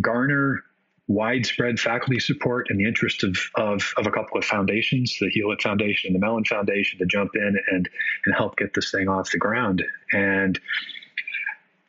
garner 0.00 0.62
widespread 1.08 1.80
faculty 1.80 2.20
support 2.20 2.70
in 2.70 2.78
the 2.78 2.86
interest 2.86 3.24
of, 3.24 3.36
of, 3.56 3.92
of, 3.96 4.06
a 4.06 4.10
couple 4.10 4.38
of 4.38 4.44
foundations, 4.44 5.18
the 5.20 5.28
Hewlett 5.28 5.60
Foundation 5.60 6.08
and 6.08 6.14
the 6.14 6.24
Mellon 6.24 6.44
Foundation, 6.44 7.00
to 7.00 7.06
jump 7.06 7.32
in 7.34 7.58
and, 7.70 7.88
and 8.24 8.34
help 8.34 8.56
get 8.56 8.72
this 8.72 8.92
thing 8.92 9.08
off 9.08 9.30
the 9.32 9.38
ground. 9.38 9.82
And 10.12 10.58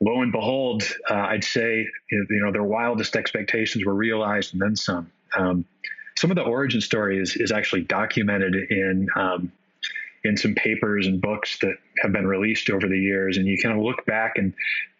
lo 0.03 0.21
and 0.21 0.31
behold, 0.31 0.83
uh, 1.09 1.13
I'd 1.13 1.43
say 1.43 1.87
you 2.11 2.41
know 2.43 2.51
their 2.51 2.63
wildest 2.63 3.15
expectations 3.15 3.85
were 3.85 3.95
realized 3.95 4.53
and 4.53 4.61
then 4.61 4.75
some. 4.75 5.11
Um, 5.37 5.65
some 6.15 6.29
of 6.29 6.35
the 6.35 6.43
origin 6.43 6.79
story 6.79 7.19
is, 7.19 7.35
is 7.35 7.51
actually 7.51 7.81
documented 7.81 8.55
in 8.55 9.07
um, 9.15 9.51
in 10.23 10.37
some 10.37 10.55
papers 10.55 11.05
and 11.05 11.21
books 11.21 11.57
that 11.59 11.75
have 12.01 12.13
been 12.13 12.25
released 12.25 12.69
over 12.69 12.87
the 12.87 12.97
years. 12.97 13.37
And 13.37 13.45
you 13.45 13.57
kind 13.61 13.77
of 13.77 13.83
look 13.83 14.05
back 14.05 14.37
and 14.37 14.53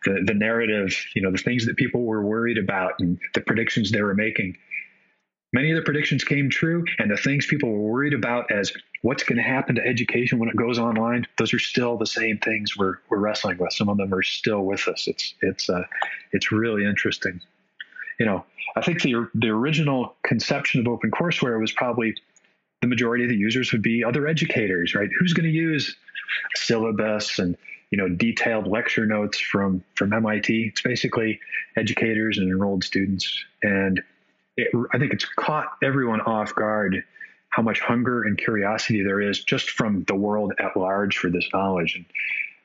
the, 0.03 0.21
the 0.25 0.33
narrative, 0.33 0.93
you 1.15 1.21
know, 1.21 1.31
the 1.31 1.37
things 1.37 1.65
that 1.65 1.77
people 1.77 2.03
were 2.03 2.21
worried 2.21 2.57
about 2.57 2.93
and 2.99 3.17
the 3.33 3.41
predictions 3.41 3.91
they 3.91 4.01
were 4.01 4.15
making. 4.15 4.57
Many 5.53 5.69
of 5.69 5.75
the 5.75 5.83
predictions 5.83 6.23
came 6.23 6.49
true, 6.49 6.83
and 6.97 7.11
the 7.11 7.17
things 7.17 7.45
people 7.45 7.71
were 7.71 7.91
worried 7.91 8.15
about 8.15 8.51
as 8.51 8.73
what's 9.03 9.23
going 9.23 9.37
to 9.37 9.43
happen 9.43 9.75
to 9.75 9.85
education 9.85 10.39
when 10.39 10.49
it 10.49 10.55
goes 10.55 10.79
online, 10.79 11.27
those 11.37 11.53
are 11.53 11.59
still 11.59 11.95
the 11.95 12.07
same 12.07 12.39
things 12.39 12.75
we're, 12.75 12.95
we're 13.09 13.19
wrestling 13.19 13.57
with. 13.59 13.71
Some 13.71 13.87
of 13.87 13.97
them 13.97 14.13
are 14.13 14.23
still 14.23 14.63
with 14.63 14.87
us. 14.87 15.07
It's 15.07 15.35
it's 15.41 15.69
uh, 15.69 15.83
it's 16.31 16.51
really 16.51 16.85
interesting. 16.85 17.39
You 18.19 18.25
know, 18.25 18.45
I 18.75 18.81
think 18.81 19.03
the 19.03 19.29
the 19.35 19.49
original 19.49 20.15
conception 20.23 20.81
of 20.81 20.87
OpenCourseWare 20.87 21.61
was 21.61 21.71
probably 21.71 22.15
the 22.81 22.87
majority 22.87 23.23
of 23.23 23.29
the 23.29 23.37
users 23.37 23.71
would 23.71 23.83
be 23.83 24.03
other 24.03 24.27
educators, 24.27 24.95
right? 24.95 25.09
Who's 25.19 25.33
going 25.33 25.45
to 25.45 25.55
use 25.55 25.95
syllabus 26.55 27.37
and 27.37 27.55
you 27.91 27.97
know 27.97 28.09
detailed 28.09 28.65
lecture 28.65 29.05
notes 29.05 29.39
from 29.39 29.83
from 29.93 30.13
MIT? 30.13 30.69
It's 30.69 30.81
basically 30.81 31.39
educators 31.77 32.39
and 32.39 32.49
enrolled 32.49 32.83
students, 32.83 33.45
and 33.61 34.01
it, 34.57 34.69
I 34.93 34.99
think 34.99 35.13
it's 35.13 35.25
caught 35.25 35.67
everyone 35.81 36.21
off 36.21 36.55
guard 36.55 37.03
how 37.49 37.61
much 37.61 37.79
hunger 37.79 38.23
and 38.23 38.37
curiosity 38.37 39.03
there 39.03 39.21
is 39.21 39.43
just 39.43 39.69
from 39.69 40.03
the 40.07 40.15
world 40.15 40.53
at 40.59 40.75
large 40.75 41.17
for 41.17 41.29
this 41.29 41.47
knowledge, 41.53 41.95
and 41.95 42.05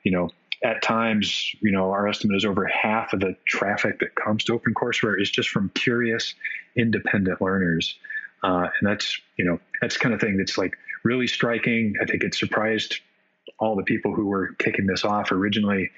you 0.03 0.11
know 0.11 0.29
at 0.63 0.81
times, 0.81 1.55
you 1.61 1.71
know, 1.71 1.91
our 1.91 2.07
estimate 2.07 2.35
is 2.35 2.45
over 2.45 2.65
half 2.65 3.13
of 3.13 3.21
the 3.21 3.35
traffic 3.45 3.99
that 3.99 4.15
comes 4.15 4.43
to 4.45 4.59
OpenCourseWare 4.59 5.21
is 5.21 5.29
just 5.29 5.49
from 5.49 5.69
curious, 5.73 6.35
independent 6.75 7.41
learners. 7.41 7.97
Uh, 8.43 8.67
and 8.79 8.89
that's, 8.89 9.19
you 9.37 9.45
know, 9.45 9.59
that's 9.81 9.97
kind 9.97 10.13
of 10.13 10.19
thing 10.19 10.37
that's 10.37 10.57
like 10.57 10.75
really 11.03 11.27
striking. 11.27 11.93
I 12.01 12.05
think 12.05 12.23
it 12.23 12.35
surprised 12.35 12.99
all 13.57 13.75
the 13.75 13.83
people 13.83 14.13
who 14.13 14.25
were 14.25 14.53
kicking 14.59 14.85
this 14.85 15.05
off 15.05 15.31
originally. 15.31 15.91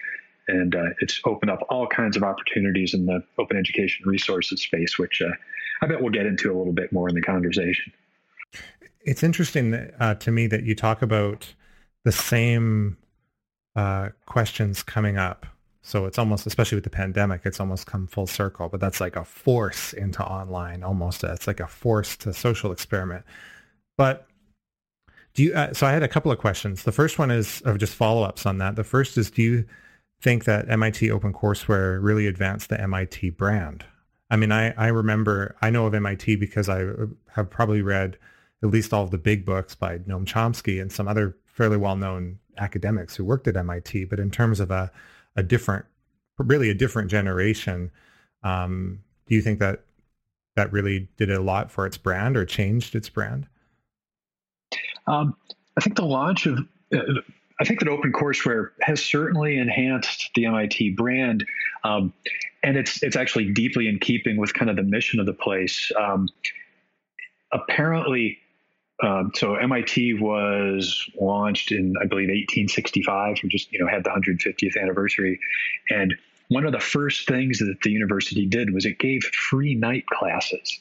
And 0.47 0.75
uh, 0.75 0.89
it's 0.99 1.21
opened 1.25 1.51
up 1.51 1.65
all 1.69 1.87
kinds 1.87 2.17
of 2.17 2.23
opportunities 2.23 2.93
in 2.93 3.05
the 3.05 3.23
open 3.37 3.57
education 3.57 4.07
resources 4.07 4.61
space, 4.61 4.97
which 4.97 5.21
uh, 5.21 5.31
I 5.81 5.87
bet 5.87 6.01
we'll 6.01 6.11
get 6.11 6.25
into 6.25 6.51
a 6.51 6.55
little 6.57 6.73
bit 6.73 6.91
more 6.91 7.07
in 7.07 7.15
the 7.15 7.21
conversation. 7.21 7.93
It's 9.01 9.23
interesting 9.23 9.73
uh, 9.99 10.15
to 10.15 10.31
me 10.31 10.47
that 10.47 10.63
you 10.63 10.75
talk 10.75 11.01
about 11.01 11.53
the 12.03 12.11
same 12.11 12.97
uh, 13.75 14.09
questions 14.25 14.83
coming 14.83 15.17
up 15.17 15.45
so 15.83 16.05
it's 16.05 16.19
almost, 16.19 16.45
especially 16.45 16.75
with 16.75 16.83
the 16.83 16.91
pandemic, 16.91 17.41
it's 17.45 17.59
almost 17.59 17.87
come 17.87 18.07
full 18.07 18.27
circle. 18.27 18.69
But 18.69 18.79
that's 18.79 19.01
like 19.01 19.15
a 19.15 19.25
force 19.25 19.93
into 19.93 20.23
online, 20.23 20.83
almost. 20.83 21.23
It's 21.23 21.47
like 21.47 21.59
a 21.59 21.67
force 21.67 22.15
to 22.17 22.33
social 22.33 22.71
experiment. 22.71 23.25
But 23.97 24.27
do 25.33 25.43
you? 25.43 25.53
Uh, 25.53 25.73
so 25.73 25.87
I 25.87 25.91
had 25.91 26.03
a 26.03 26.07
couple 26.07 26.31
of 26.31 26.37
questions. 26.37 26.83
The 26.83 26.91
first 26.91 27.17
one 27.17 27.31
is 27.31 27.61
of 27.61 27.79
just 27.79 27.95
follow-ups 27.95 28.45
on 28.45 28.59
that. 28.59 28.75
The 28.75 28.83
first 28.83 29.17
is, 29.17 29.31
do 29.31 29.41
you 29.41 29.65
think 30.21 30.45
that 30.45 30.69
MIT 30.69 31.09
OpenCourseWare 31.09 32.01
really 32.01 32.27
advanced 32.27 32.69
the 32.69 32.79
MIT 32.79 33.31
brand? 33.31 33.85
I 34.29 34.37
mean, 34.37 34.51
I, 34.51 34.71
I 34.71 34.87
remember, 34.87 35.55
I 35.61 35.69
know 35.69 35.85
of 35.85 35.93
MIT 35.93 36.37
because 36.37 36.69
I 36.69 36.85
have 37.33 37.49
probably 37.49 37.81
read 37.81 38.17
at 38.63 38.69
least 38.69 38.93
all 38.93 39.03
of 39.03 39.11
the 39.11 39.17
big 39.17 39.45
books 39.45 39.75
by 39.75 39.97
Noam 39.99 40.25
Chomsky 40.25 40.81
and 40.81 40.91
some 40.91 41.07
other 41.07 41.35
fairly 41.45 41.77
well-known 41.77 42.39
academics 42.57 43.15
who 43.15 43.25
worked 43.25 43.47
at 43.47 43.57
MIT. 43.57 44.05
But 44.05 44.19
in 44.19 44.31
terms 44.31 44.59
of 44.59 44.71
a 44.71 44.91
a 45.35 45.43
different, 45.43 45.85
really 46.37 46.69
a 46.69 46.73
different 46.73 47.09
generation. 47.09 47.91
Um, 48.43 49.03
do 49.27 49.35
you 49.35 49.41
think 49.41 49.59
that 49.59 49.83
that 50.55 50.71
really 50.71 51.09
did 51.17 51.31
a 51.31 51.41
lot 51.41 51.71
for 51.71 51.85
its 51.85 51.97
brand 51.97 52.35
or 52.35 52.45
changed 52.45 52.95
its 52.95 53.09
brand? 53.09 53.47
Um, 55.07 55.35
I 55.77 55.81
think 55.81 55.95
the 55.95 56.05
launch 56.05 56.45
of, 56.45 56.59
uh, 56.93 56.99
I 57.61 57.63
think 57.63 57.79
that 57.79 57.89
OpenCourseWare 57.89 58.69
has 58.81 59.03
certainly 59.03 59.59
enhanced 59.59 60.31
the 60.33 60.47
MIT 60.47 60.95
brand, 60.95 61.45
um, 61.83 62.11
and 62.63 62.75
it's 62.75 63.03
it's 63.03 63.15
actually 63.15 63.51
deeply 63.53 63.87
in 63.87 63.99
keeping 63.99 64.37
with 64.37 64.51
kind 64.51 64.71
of 64.71 64.77
the 64.77 64.83
mission 64.83 65.19
of 65.19 65.27
the 65.27 65.33
place. 65.33 65.91
Um, 65.95 66.27
apparently, 67.53 68.39
um, 69.03 69.31
so 69.35 69.53
MIT 69.53 70.15
was 70.15 71.07
launched 71.19 71.71
in, 71.71 71.93
I 72.01 72.07
believe, 72.07 72.29
1865. 72.29 73.37
We 73.43 73.49
just, 73.49 73.71
you 73.71 73.77
know, 73.77 73.87
had 73.87 74.03
the 74.03 74.09
150th 74.09 74.81
anniversary, 74.81 75.39
and 75.91 76.15
one 76.47 76.65
of 76.65 76.71
the 76.71 76.79
first 76.79 77.27
things 77.27 77.59
that 77.59 77.77
the 77.83 77.91
university 77.91 78.47
did 78.47 78.73
was 78.73 78.87
it 78.87 78.97
gave 78.97 79.21
free 79.21 79.75
night 79.75 80.07
classes, 80.07 80.79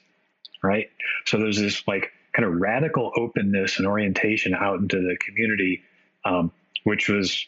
right? 0.63 0.89
So 1.27 1.37
there's 1.37 1.61
this 1.61 1.87
like 1.87 2.11
kind 2.33 2.49
of 2.49 2.59
radical 2.59 3.13
openness 3.17 3.77
and 3.77 3.87
orientation 3.87 4.55
out 4.55 4.81
into 4.81 4.97
the 4.97 5.19
community, 5.21 5.83
um, 6.25 6.51
which 6.85 7.09
was, 7.09 7.47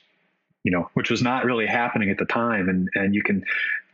you 0.65 0.71
know, 0.71 0.89
which 0.95 1.11
was 1.11 1.23
not 1.23 1.45
really 1.45 1.67
happening 1.67 2.11
at 2.11 2.19
the 2.19 2.25
time, 2.25 2.69
and 2.69 2.89
and 2.95 3.15
you 3.15 3.23
can 3.23 3.45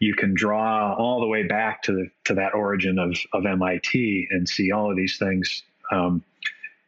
you 0.01 0.15
can 0.15 0.35
draw 0.35 0.95
all 0.95 1.21
the 1.21 1.27
way 1.27 1.43
back 1.43 1.83
to 1.83 1.93
the, 1.93 2.11
to 2.25 2.35
that 2.35 2.55
origin 2.55 2.99
of 2.99 3.17
of 3.33 3.47
MIT 3.47 4.29
and 4.31 4.49
see 4.49 4.73
all 4.73 4.91
of 4.91 4.97
these 4.97 5.19
things. 5.19 5.63
Um, 5.91 6.23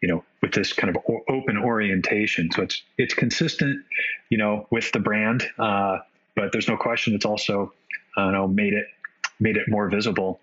you 0.03 0.09
know, 0.09 0.25
with 0.41 0.53
this 0.53 0.73
kind 0.73 0.95
of 0.95 1.03
open 1.29 1.59
orientation. 1.59 2.51
So 2.53 2.63
it's 2.63 2.83
it's 2.97 3.15
consistent, 3.15 3.85
you 4.31 4.39
know, 4.39 4.67
with 4.71 4.91
the 4.93 4.99
brand, 4.99 5.45
uh, 5.59 5.99
but 6.35 6.53
there's 6.53 6.69
no 6.69 6.77
question 6.77 7.15
it's 7.15 7.27
also, 7.27 7.73
uh, 8.17 8.27
you 8.27 8.33
know, 8.33 8.49
made 8.49 8.73
it 8.73 8.87
made 9.41 9.57
it 9.57 9.69
more 9.69 9.89
visible. 9.89 10.41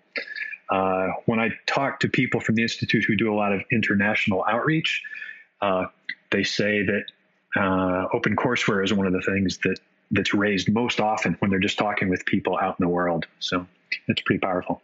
Uh, 0.70 1.08
when 1.26 1.40
I 1.40 1.50
talk 1.66 2.00
to 2.00 2.08
people 2.08 2.40
from 2.40 2.54
the 2.54 2.62
institute 2.62 3.04
who 3.04 3.16
do 3.16 3.32
a 3.32 3.36
lot 3.36 3.52
of 3.52 3.62
international 3.72 4.44
outreach, 4.48 5.02
uh, 5.62 5.86
they 6.30 6.44
say 6.44 6.82
that 6.82 7.04
uh, 7.58 8.08
OpenCourseWare 8.14 8.84
is 8.84 8.92
one 8.92 9.06
of 9.06 9.12
the 9.12 9.22
things 9.22 9.58
that 9.58 9.78
that's 10.10 10.32
raised 10.32 10.72
most 10.72 11.00
often 11.00 11.36
when 11.40 11.50
they're 11.50 11.60
just 11.60 11.78
talking 11.78 12.08
with 12.08 12.24
people 12.24 12.58
out 12.58 12.76
in 12.78 12.84
the 12.84 12.88
world. 12.88 13.26
So 13.40 13.66
it's 14.06 14.22
pretty 14.22 14.40
powerful. 14.40 14.80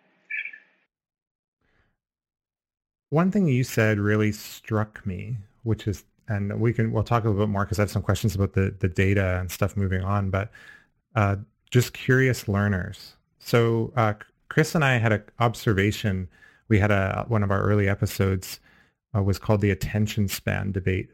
One 3.10 3.30
thing 3.30 3.46
you 3.46 3.64
said 3.64 3.98
really 3.98 4.32
struck 4.32 5.04
me, 5.06 5.38
which 5.62 5.86
is, 5.86 6.04
and 6.28 6.60
we 6.60 6.72
can 6.72 6.92
we'll 6.92 7.04
talk 7.04 7.24
a 7.24 7.28
little 7.28 7.46
bit 7.46 7.50
more 7.50 7.64
because 7.64 7.78
I 7.78 7.82
have 7.82 7.90
some 7.90 8.02
questions 8.02 8.34
about 8.34 8.54
the 8.54 8.74
the 8.78 8.88
data 8.88 9.38
and 9.40 9.50
stuff 9.50 9.76
moving 9.76 10.02
on, 10.02 10.30
but 10.30 10.50
uh, 11.14 11.36
just 11.70 11.92
curious 11.92 12.48
learners. 12.48 13.14
So 13.38 13.92
uh, 13.96 14.14
Chris 14.48 14.74
and 14.74 14.84
I 14.84 14.96
had 14.98 15.12
an 15.12 15.22
observation. 15.38 16.28
We 16.68 16.78
had 16.78 16.90
a 16.90 17.24
one 17.28 17.42
of 17.42 17.50
our 17.50 17.62
early 17.62 17.88
episodes 17.88 18.58
uh, 19.14 19.22
was 19.22 19.38
called 19.38 19.60
the 19.60 19.70
attention 19.70 20.28
span 20.28 20.72
debate 20.72 21.10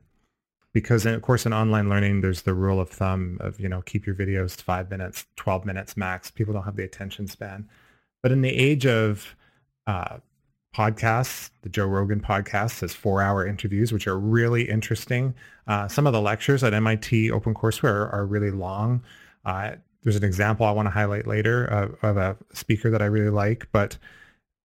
because 0.72 1.04
of 1.06 1.22
course 1.22 1.46
in 1.46 1.52
online 1.52 1.88
learning 1.88 2.20
there's 2.20 2.42
the 2.42 2.54
rule 2.54 2.80
of 2.80 2.90
thumb 2.90 3.38
of 3.40 3.59
you 3.61 3.68
know 3.68 3.83
keep 3.83 4.06
your 4.06 4.14
videos 4.14 4.61
five 4.61 4.90
minutes 4.90 5.26
12 5.37 5.64
minutes 5.64 5.96
max 5.96 6.30
people 6.30 6.54
don't 6.54 6.64
have 6.64 6.76
the 6.76 6.85
attention 6.85 7.26
span 7.26 7.68
but 8.22 8.33
in 8.33 8.42
the 8.42 8.50
age 8.50 8.87
of 8.87 9.35
uh, 9.87 10.18
podcasts. 10.74 11.50
The 11.62 11.68
Joe 11.68 11.87
Rogan 11.87 12.20
podcast 12.20 12.80
has 12.80 12.94
four-hour 12.94 13.46
interviews, 13.46 13.92
which 13.92 14.06
are 14.06 14.18
really 14.18 14.68
interesting. 14.68 15.35
Uh, 15.66 15.88
some 15.88 16.06
of 16.06 16.12
the 16.12 16.20
lectures 16.20 16.62
at 16.62 16.74
MIT 16.74 17.30
OpenCourseWare 17.30 17.85
are, 17.85 18.11
are 18.11 18.26
really 18.26 18.50
long. 18.50 19.02
Uh, 19.44 19.72
there's 20.02 20.16
an 20.16 20.24
example 20.24 20.66
I 20.66 20.72
want 20.72 20.87
to 20.87 20.90
highlight 20.90 21.26
later 21.26 21.64
of, 21.64 21.96
of 22.02 22.16
a 22.16 22.37
speaker 22.52 22.90
that 22.90 23.02
I 23.02 23.06
really 23.06 23.30
like. 23.30 23.68
But 23.72 23.98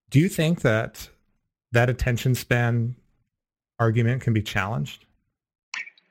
do 0.10 0.20
you 0.20 0.30
think 0.30 0.62
that 0.62 1.10
that 1.72 1.90
attention 1.90 2.36
span 2.36 2.96
argument 3.80 4.22
can 4.22 4.34
be 4.34 4.42
challenged? 4.42 5.05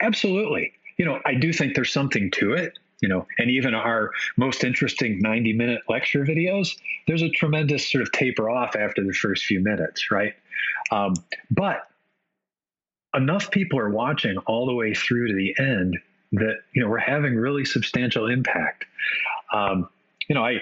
Absolutely. 0.05 0.73
You 0.99 1.07
know, 1.07 1.19
I 1.25 1.35
do 1.35 1.53
think 1.53 1.75
there's 1.75 1.93
something 1.93 2.31
to 2.33 2.53
it. 2.53 2.79
You 3.01 3.09
know, 3.09 3.27
and 3.39 3.51
even 3.51 3.75
our 3.75 4.13
most 4.37 4.65
interesting 4.65 5.19
90 5.21 5.53
minute 5.53 5.83
lecture 5.89 6.25
videos, 6.25 6.77
there's 7.07 7.23
a 7.23 7.29
tremendous 7.29 7.91
sort 7.91 8.03
of 8.03 8.13
taper 8.13 8.49
off 8.49 8.77
after 8.77 9.05
the 9.05 9.13
first 9.13 9.45
few 9.45 9.61
minutes, 9.61 10.11
right? 10.11 10.35
Um, 10.91 11.15
but 11.51 11.89
enough 13.15 13.51
people 13.51 13.79
are 13.79 13.91
watching 13.91 14.39
all 14.47 14.67
the 14.67 14.75
way 14.75 14.95
through 14.95 15.29
to 15.29 15.35
the 15.35 15.55
end 15.59 15.99
that 16.33 16.57
you 16.73 16.83
know 16.83 16.89
we're 16.89 16.99
having 16.99 17.35
really 17.35 17.65
substantial 17.65 18.27
impact. 18.27 18.87
Um, 19.53 19.89
you 20.29 20.35
know, 20.35 20.45
I 20.45 20.61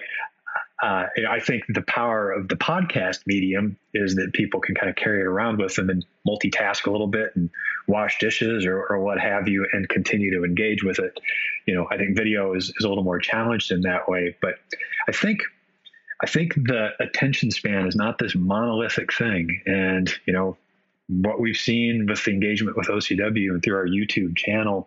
uh, 0.83 1.07
I 1.31 1.38
think 1.38 1.62
the 1.68 1.83
power 1.83 2.33
of 2.33 2.49
the 2.49 2.57
podcast 2.57 3.21
medium 3.25 3.77
is 3.95 4.16
that 4.16 4.33
people 4.33 4.61
can 4.61 4.75
kind 4.75 4.90
of 4.90 4.97
carry 4.97 5.21
it 5.21 5.27
around 5.27 5.59
with 5.59 5.77
them 5.77 5.88
and 5.90 6.05
multitask 6.27 6.87
a 6.87 6.90
little 6.90 7.07
bit 7.07 7.31
and 7.37 7.51
wash 7.87 8.18
dishes 8.18 8.66
or, 8.66 8.85
or 8.87 8.99
what 8.99 9.21
have 9.21 9.47
you 9.47 9.66
and 9.73 9.88
continue 9.88 10.37
to 10.37 10.45
engage 10.45 10.83
with 10.83 10.99
it. 10.99 11.21
You 11.66 11.75
know, 11.77 11.87
I 11.92 11.99
think 11.99 12.16
video 12.16 12.55
is, 12.55 12.73
is 12.77 12.85
a 12.85 12.88
little 12.88 13.05
more 13.05 13.21
challenged 13.21 13.71
in 13.71 13.83
that 13.83 14.09
way, 14.09 14.37
but 14.42 14.55
I 15.09 15.12
think 15.12 15.40
I 16.25 16.27
think 16.27 16.55
the 16.55 16.90
attention 17.01 17.51
span 17.51 17.87
is 17.87 17.97
not 17.97 18.18
this 18.18 18.35
monolithic 18.35 19.12
thing. 19.12 19.61
And, 19.66 20.12
you 20.25 20.33
know, 20.33 20.57
what 21.09 21.40
we've 21.40 21.57
seen 21.57 22.07
with 22.09 22.25
the 22.25 22.31
engagement 22.31 22.77
with 22.77 22.87
OCW 22.87 23.51
and 23.51 23.62
through 23.62 23.77
our 23.77 23.87
YouTube 23.87 24.37
channel, 24.37 24.87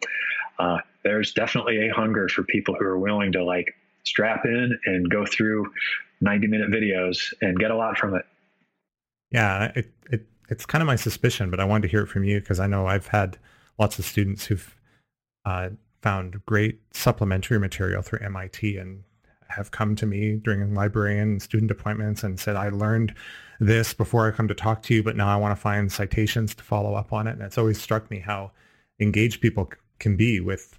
uh, 0.59 0.77
there's 1.03 1.33
definitely 1.33 1.89
a 1.89 1.93
hunger 1.93 2.29
for 2.29 2.43
people 2.43 2.75
who 2.75 2.85
are 2.85 2.97
willing 2.97 3.33
to 3.33 3.43
like 3.43 3.75
strap 4.05 4.45
in 4.45 4.77
and 4.85 5.09
go 5.09 5.25
through 5.25 5.71
90 6.21 6.47
minute 6.47 6.69
videos 6.69 7.33
and 7.41 7.59
get 7.59 7.71
a 7.71 7.75
lot 7.75 7.97
from 7.97 8.15
it. 8.15 8.25
Yeah, 9.31 9.71
it, 9.75 9.91
it 10.11 10.25
it's 10.49 10.65
kind 10.65 10.81
of 10.81 10.87
my 10.87 10.95
suspicion, 10.95 11.49
but 11.49 11.59
I 11.59 11.65
wanted 11.65 11.83
to 11.83 11.87
hear 11.89 12.03
it 12.03 12.07
from 12.07 12.23
you 12.23 12.39
because 12.39 12.59
I 12.59 12.67
know 12.67 12.87
I've 12.87 13.07
had 13.07 13.37
lots 13.77 13.99
of 13.99 14.05
students 14.05 14.45
who've 14.45 14.75
uh, 15.45 15.69
found 16.01 16.45
great 16.45 16.79
supplementary 16.93 17.59
material 17.59 18.01
through 18.01 18.19
MIT 18.19 18.77
and 18.77 19.03
have 19.49 19.71
come 19.71 19.95
to 19.95 20.05
me 20.05 20.35
during 20.35 20.73
librarian 20.73 21.39
student 21.39 21.71
appointments 21.71 22.23
and 22.23 22.39
said, 22.39 22.55
I 22.55 22.69
learned 22.69 23.13
this 23.59 23.93
before 23.93 24.27
I 24.27 24.31
come 24.31 24.47
to 24.47 24.53
talk 24.53 24.83
to 24.83 24.93
you, 24.93 25.03
but 25.03 25.15
now 25.15 25.27
I 25.27 25.35
want 25.35 25.55
to 25.55 25.61
find 25.61 25.91
citations 25.91 26.53
to 26.55 26.63
follow 26.63 26.93
up 26.93 27.13
on 27.13 27.27
it. 27.27 27.31
And 27.31 27.41
it's 27.41 27.57
always 27.57 27.81
struck 27.81 28.09
me 28.11 28.19
how 28.19 28.51
engaged 28.99 29.41
people 29.41 29.71
can 29.99 30.15
be 30.15 30.39
with 30.39 30.77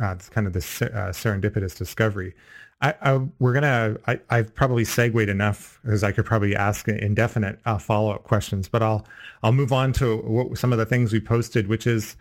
uh, 0.00 0.16
kind 0.30 0.46
of 0.46 0.52
this 0.52 0.82
uh, 0.82 1.12
serendipitous 1.12 1.76
discovery. 1.76 2.34
I, 2.80 2.94
I, 3.02 3.20
we're 3.40 3.52
gonna. 3.52 3.96
I, 4.06 4.20
I've 4.30 4.54
probably 4.54 4.84
segued 4.84 5.28
enough 5.28 5.80
because 5.82 6.04
I 6.04 6.12
could 6.12 6.24
probably 6.24 6.54
ask 6.54 6.86
indefinite 6.86 7.58
uh, 7.64 7.78
follow-up 7.78 8.24
questions, 8.24 8.68
but 8.68 8.82
I'll 8.82 9.04
I'll 9.42 9.52
move 9.52 9.72
on 9.72 9.92
to 9.94 10.18
what, 10.18 10.56
some 10.58 10.72
of 10.72 10.78
the 10.78 10.86
things 10.86 11.12
we 11.12 11.20
posted, 11.20 11.66
which 11.66 11.86
is 11.86 12.16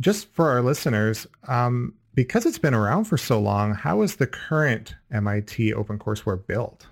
just 0.00 0.32
for 0.32 0.50
our 0.50 0.62
listeners. 0.62 1.26
Um, 1.48 1.94
because 2.14 2.46
it's 2.46 2.58
been 2.58 2.74
around 2.74 3.04
for 3.04 3.16
so 3.16 3.40
long, 3.40 3.74
how 3.74 4.02
is 4.02 4.16
the 4.16 4.26
current 4.26 4.94
MIT 5.10 5.72
OpenCourseware 5.72 6.46
built? 6.46 6.86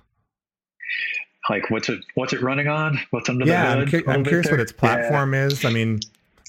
Like, 1.48 1.70
what's 1.70 1.88
it? 1.88 2.00
What's 2.14 2.32
it 2.32 2.42
running 2.42 2.68
on? 2.68 2.98
What's 3.10 3.28
under 3.28 3.46
yeah, 3.46 3.76
the 3.76 3.86
hood? 3.86 4.08
I'm, 4.08 4.14
I'm 4.16 4.24
curious 4.24 4.50
what 4.50 4.60
its 4.60 4.72
platform 4.72 5.34
yeah. 5.34 5.46
is. 5.46 5.64
I 5.64 5.70
mean, 5.70 6.00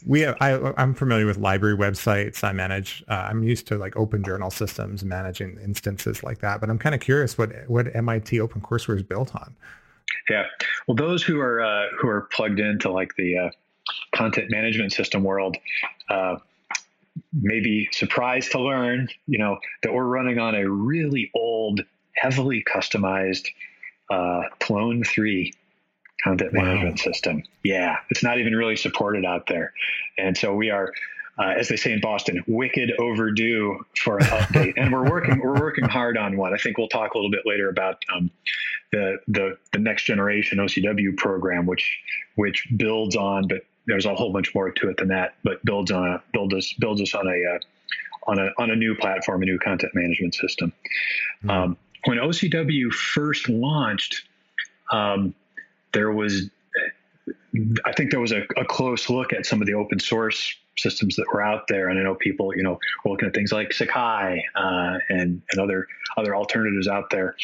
we 0.05 0.21
have, 0.21 0.37
I, 0.41 0.73
I'm 0.77 0.93
familiar 0.93 1.25
with 1.25 1.37
library 1.37 1.77
websites. 1.77 2.43
I 2.43 2.51
manage. 2.51 3.03
Uh, 3.07 3.27
I'm 3.29 3.43
used 3.43 3.67
to 3.67 3.77
like 3.77 3.95
open 3.95 4.23
journal 4.23 4.49
systems, 4.49 5.03
managing 5.03 5.57
instances 5.63 6.23
like 6.23 6.39
that. 6.39 6.59
But 6.59 6.69
I'm 6.69 6.77
kind 6.77 6.95
of 6.95 7.01
curious 7.01 7.37
what 7.37 7.51
what 7.67 7.93
MIT 7.95 8.37
OpenCourseware 8.37 8.97
is 8.97 9.03
built 9.03 9.35
on. 9.35 9.55
Yeah, 10.29 10.45
well, 10.87 10.95
those 10.95 11.23
who 11.23 11.39
are 11.39 11.61
uh, 11.61 11.87
who 11.99 12.07
are 12.07 12.21
plugged 12.31 12.59
into 12.59 12.91
like 12.91 13.15
the 13.15 13.37
uh, 13.37 13.49
content 14.15 14.49
management 14.49 14.93
system 14.93 15.23
world 15.23 15.57
uh, 16.09 16.37
may 17.33 17.59
be 17.59 17.87
surprised 17.91 18.51
to 18.51 18.61
learn, 18.61 19.07
you 19.27 19.37
know, 19.37 19.57
that 19.83 19.93
we're 19.93 20.05
running 20.05 20.39
on 20.39 20.55
a 20.55 20.69
really 20.69 21.29
old, 21.33 21.81
heavily 22.15 22.63
customized 22.63 23.47
uh, 24.09 24.41
Plone 24.59 25.03
Three 25.03 25.53
content 26.23 26.53
wow. 26.53 26.63
management 26.63 26.99
system. 26.99 27.43
Yeah, 27.63 27.97
it's 28.09 28.23
not 28.23 28.39
even 28.39 28.55
really 28.55 28.75
supported 28.75 29.25
out 29.25 29.47
there. 29.47 29.73
And 30.17 30.37
so 30.37 30.53
we 30.53 30.69
are, 30.69 30.91
uh, 31.39 31.49
as 31.57 31.69
they 31.69 31.75
say 31.75 31.93
in 31.93 32.01
Boston, 32.01 32.43
wicked 32.47 32.91
overdue 32.99 33.85
for 33.97 34.17
an 34.17 34.25
update. 34.25 34.73
and 34.77 34.91
we're 34.91 35.09
working 35.09 35.39
we're 35.39 35.59
working 35.59 35.85
hard 35.85 36.17
on 36.17 36.37
one. 36.37 36.53
I 36.53 36.57
think 36.57 36.77
we'll 36.77 36.87
talk 36.87 37.13
a 37.13 37.17
little 37.17 37.31
bit 37.31 37.45
later 37.45 37.69
about 37.69 38.03
um, 38.15 38.29
the 38.91 39.17
the 39.27 39.57
the 39.73 39.79
next 39.79 40.03
generation 40.03 40.57
OCW 40.59 41.17
program, 41.17 41.65
which 41.65 41.99
which 42.35 42.67
builds 42.77 43.15
on, 43.15 43.47
but 43.47 43.61
there's 43.87 44.05
a 44.05 44.13
whole 44.13 44.31
bunch 44.31 44.53
more 44.53 44.71
to 44.71 44.89
it 44.89 44.97
than 44.97 45.07
that. 45.09 45.35
But 45.43 45.63
builds 45.65 45.91
on 45.91 46.07
a 46.07 46.23
builds 46.33 46.53
us 46.53 46.73
builds 46.79 47.01
us 47.01 47.15
on 47.15 47.27
a 47.27 47.55
uh, 47.55 47.59
on 48.27 48.39
a 48.39 48.51
on 48.57 48.71
a 48.71 48.75
new 48.75 48.95
platform, 48.95 49.41
a 49.41 49.45
new 49.45 49.59
content 49.59 49.93
management 49.95 50.35
system. 50.35 50.71
Mm-hmm. 51.43 51.49
Um, 51.49 51.77
when 52.05 52.17
OCW 52.17 52.91
first 52.91 53.47
launched, 53.47 54.23
um, 54.91 55.35
there 55.93 56.11
was, 56.11 56.49
I 57.85 57.91
think 57.93 58.11
there 58.11 58.19
was 58.19 58.31
a, 58.31 58.43
a, 58.57 58.65
close 58.65 59.09
look 59.09 59.33
at 59.33 59.45
some 59.45 59.61
of 59.61 59.67
the 59.67 59.73
open 59.73 59.99
source 59.99 60.55
systems 60.77 61.15
that 61.17 61.25
were 61.33 61.41
out 61.41 61.67
there, 61.67 61.89
and 61.89 61.99
I 61.99 62.03
know 62.03 62.15
people, 62.15 62.55
you 62.55 62.63
know, 62.63 62.79
were 63.03 63.11
looking 63.11 63.27
at 63.27 63.33
things 63.33 63.51
like 63.51 63.73
Sakai 63.73 64.43
uh, 64.55 64.97
and 65.09 65.41
and 65.51 65.61
other 65.61 65.87
other 66.17 66.35
alternatives 66.35 66.87
out 66.87 67.09
there. 67.09 67.35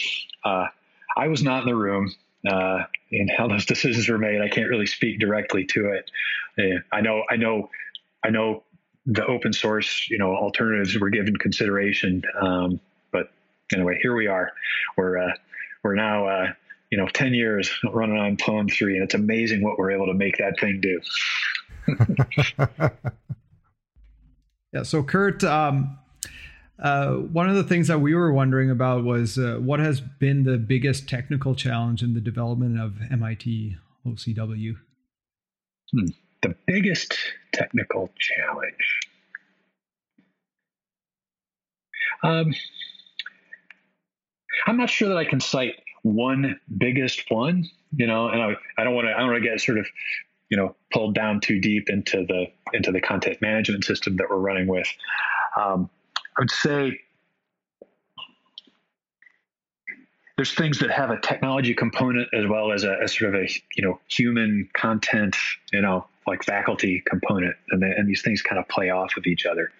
Uh, 0.43 0.67
I 1.15 1.27
was 1.27 1.43
not 1.43 1.63
in 1.63 1.69
the 1.69 1.75
room. 1.75 2.13
Uh, 2.47 2.83
in 3.12 3.27
how 3.27 3.47
those 3.47 3.65
decisions 3.73 4.07
were 4.07 4.17
made, 4.17 4.41
I 4.41 4.47
can't 4.47 4.69
really 4.69 4.86
speak 4.86 5.19
directly 5.19 5.65
to 5.65 5.89
it. 5.89 6.12
Uh, 6.57 6.79
I 6.95 7.01
know, 7.01 7.23
I 7.29 7.36
know, 7.36 7.69
I 8.23 8.29
know 8.29 8.63
the 9.07 9.25
open 9.25 9.53
source, 9.53 10.07
you 10.10 10.17
know, 10.17 10.36
alternatives 10.36 10.97
were 10.99 11.10
given 11.10 11.36
consideration. 11.38 12.21
Um, 12.39 12.79
but 13.12 13.31
anyway, 13.73 13.97
here 14.01 14.15
we 14.15 14.27
are. 14.27 14.51
We're 14.97 15.17
uh, 15.17 15.31
we're 15.83 15.95
now 15.95 16.27
uh, 16.27 16.47
you 16.89 16.97
know, 16.97 17.08
10 17.08 17.34
years 17.34 17.69
running 17.91 18.17
on 18.17 18.38
Plone 18.38 18.69
3, 18.69 18.95
and 18.95 19.04
it's 19.04 19.13
amazing 19.13 19.62
what 19.62 19.78
we're 19.78 19.91
able 19.91 20.08
to 20.08 20.13
make 20.13 20.38
that 20.38 20.60
thing 20.60 20.82
do. 20.82 21.02
yeah. 24.73 24.84
So, 24.84 25.04
Curt, 25.04 25.43
um, 25.43 25.97
uh, 26.80 27.13
one 27.13 27.50
of 27.50 27.56
the 27.56 27.63
things 27.63 27.88
that 27.88 28.00
we 28.00 28.13
were 28.13 28.32
wondering 28.32 28.69
about 28.69 29.04
was 29.04 29.38
uh, 29.38 29.58
what 29.60 29.80
has 29.80 30.00
been 30.00 30.43
the 30.43 30.58
biggest 30.58 31.10
technical 31.10 31.56
challenge 31.56 32.04
in 32.04 32.13
the 32.13 32.21
development 32.21 32.80
of 32.80 32.95
MIT 33.12 33.76
OCW? 34.06 34.76
Hmm. 35.91 36.06
The 36.43 36.56
biggest 36.67 37.17
technical 37.52 38.10
challenge. 38.19 39.00
Um, 42.23 42.54
I'm 44.67 44.78
not 44.78 44.89
sure 44.89 45.10
that 45.10 45.17
I 45.17 45.26
can 45.26 45.39
cite 45.39 45.76
one 46.13 46.59
biggest 46.77 47.29
one, 47.29 47.69
you 47.95 48.07
know, 48.07 48.29
and 48.29 48.41
I, 48.41 48.55
I 48.77 48.83
don't 48.83 48.95
want 48.95 49.07
to 49.07 49.13
I 49.13 49.19
don't 49.19 49.31
want 49.31 49.43
to 49.43 49.49
get 49.49 49.59
sort 49.61 49.77
of 49.77 49.87
you 50.49 50.57
know 50.57 50.75
pulled 50.91 51.15
down 51.15 51.41
too 51.41 51.59
deep 51.59 51.89
into 51.89 52.25
the 52.25 52.47
into 52.73 52.91
the 52.91 53.01
content 53.01 53.41
management 53.41 53.83
system 53.83 54.17
that 54.17 54.29
we're 54.29 54.37
running 54.37 54.67
with. 54.67 54.87
Um, 55.55 55.89
I 56.37 56.41
would 56.41 56.51
say 56.51 56.99
there's 60.37 60.53
things 60.53 60.79
that 60.79 60.91
have 60.91 61.09
a 61.09 61.19
technology 61.19 61.73
component 61.73 62.29
as 62.33 62.45
well 62.47 62.71
as 62.71 62.83
a, 62.83 62.95
a 63.03 63.07
sort 63.07 63.33
of 63.33 63.41
a 63.41 63.47
you 63.75 63.83
know 63.83 63.99
human 64.07 64.69
content 64.73 65.35
you 65.73 65.81
know 65.81 66.05
like 66.27 66.43
faculty 66.43 67.01
component 67.05 67.55
and, 67.71 67.81
the, 67.81 67.87
and 67.97 68.07
these 68.07 68.21
things 68.21 68.41
kind 68.41 68.59
of 68.59 68.67
play 68.67 68.89
off 68.89 69.17
of 69.17 69.25
each 69.25 69.45
other 69.45 69.71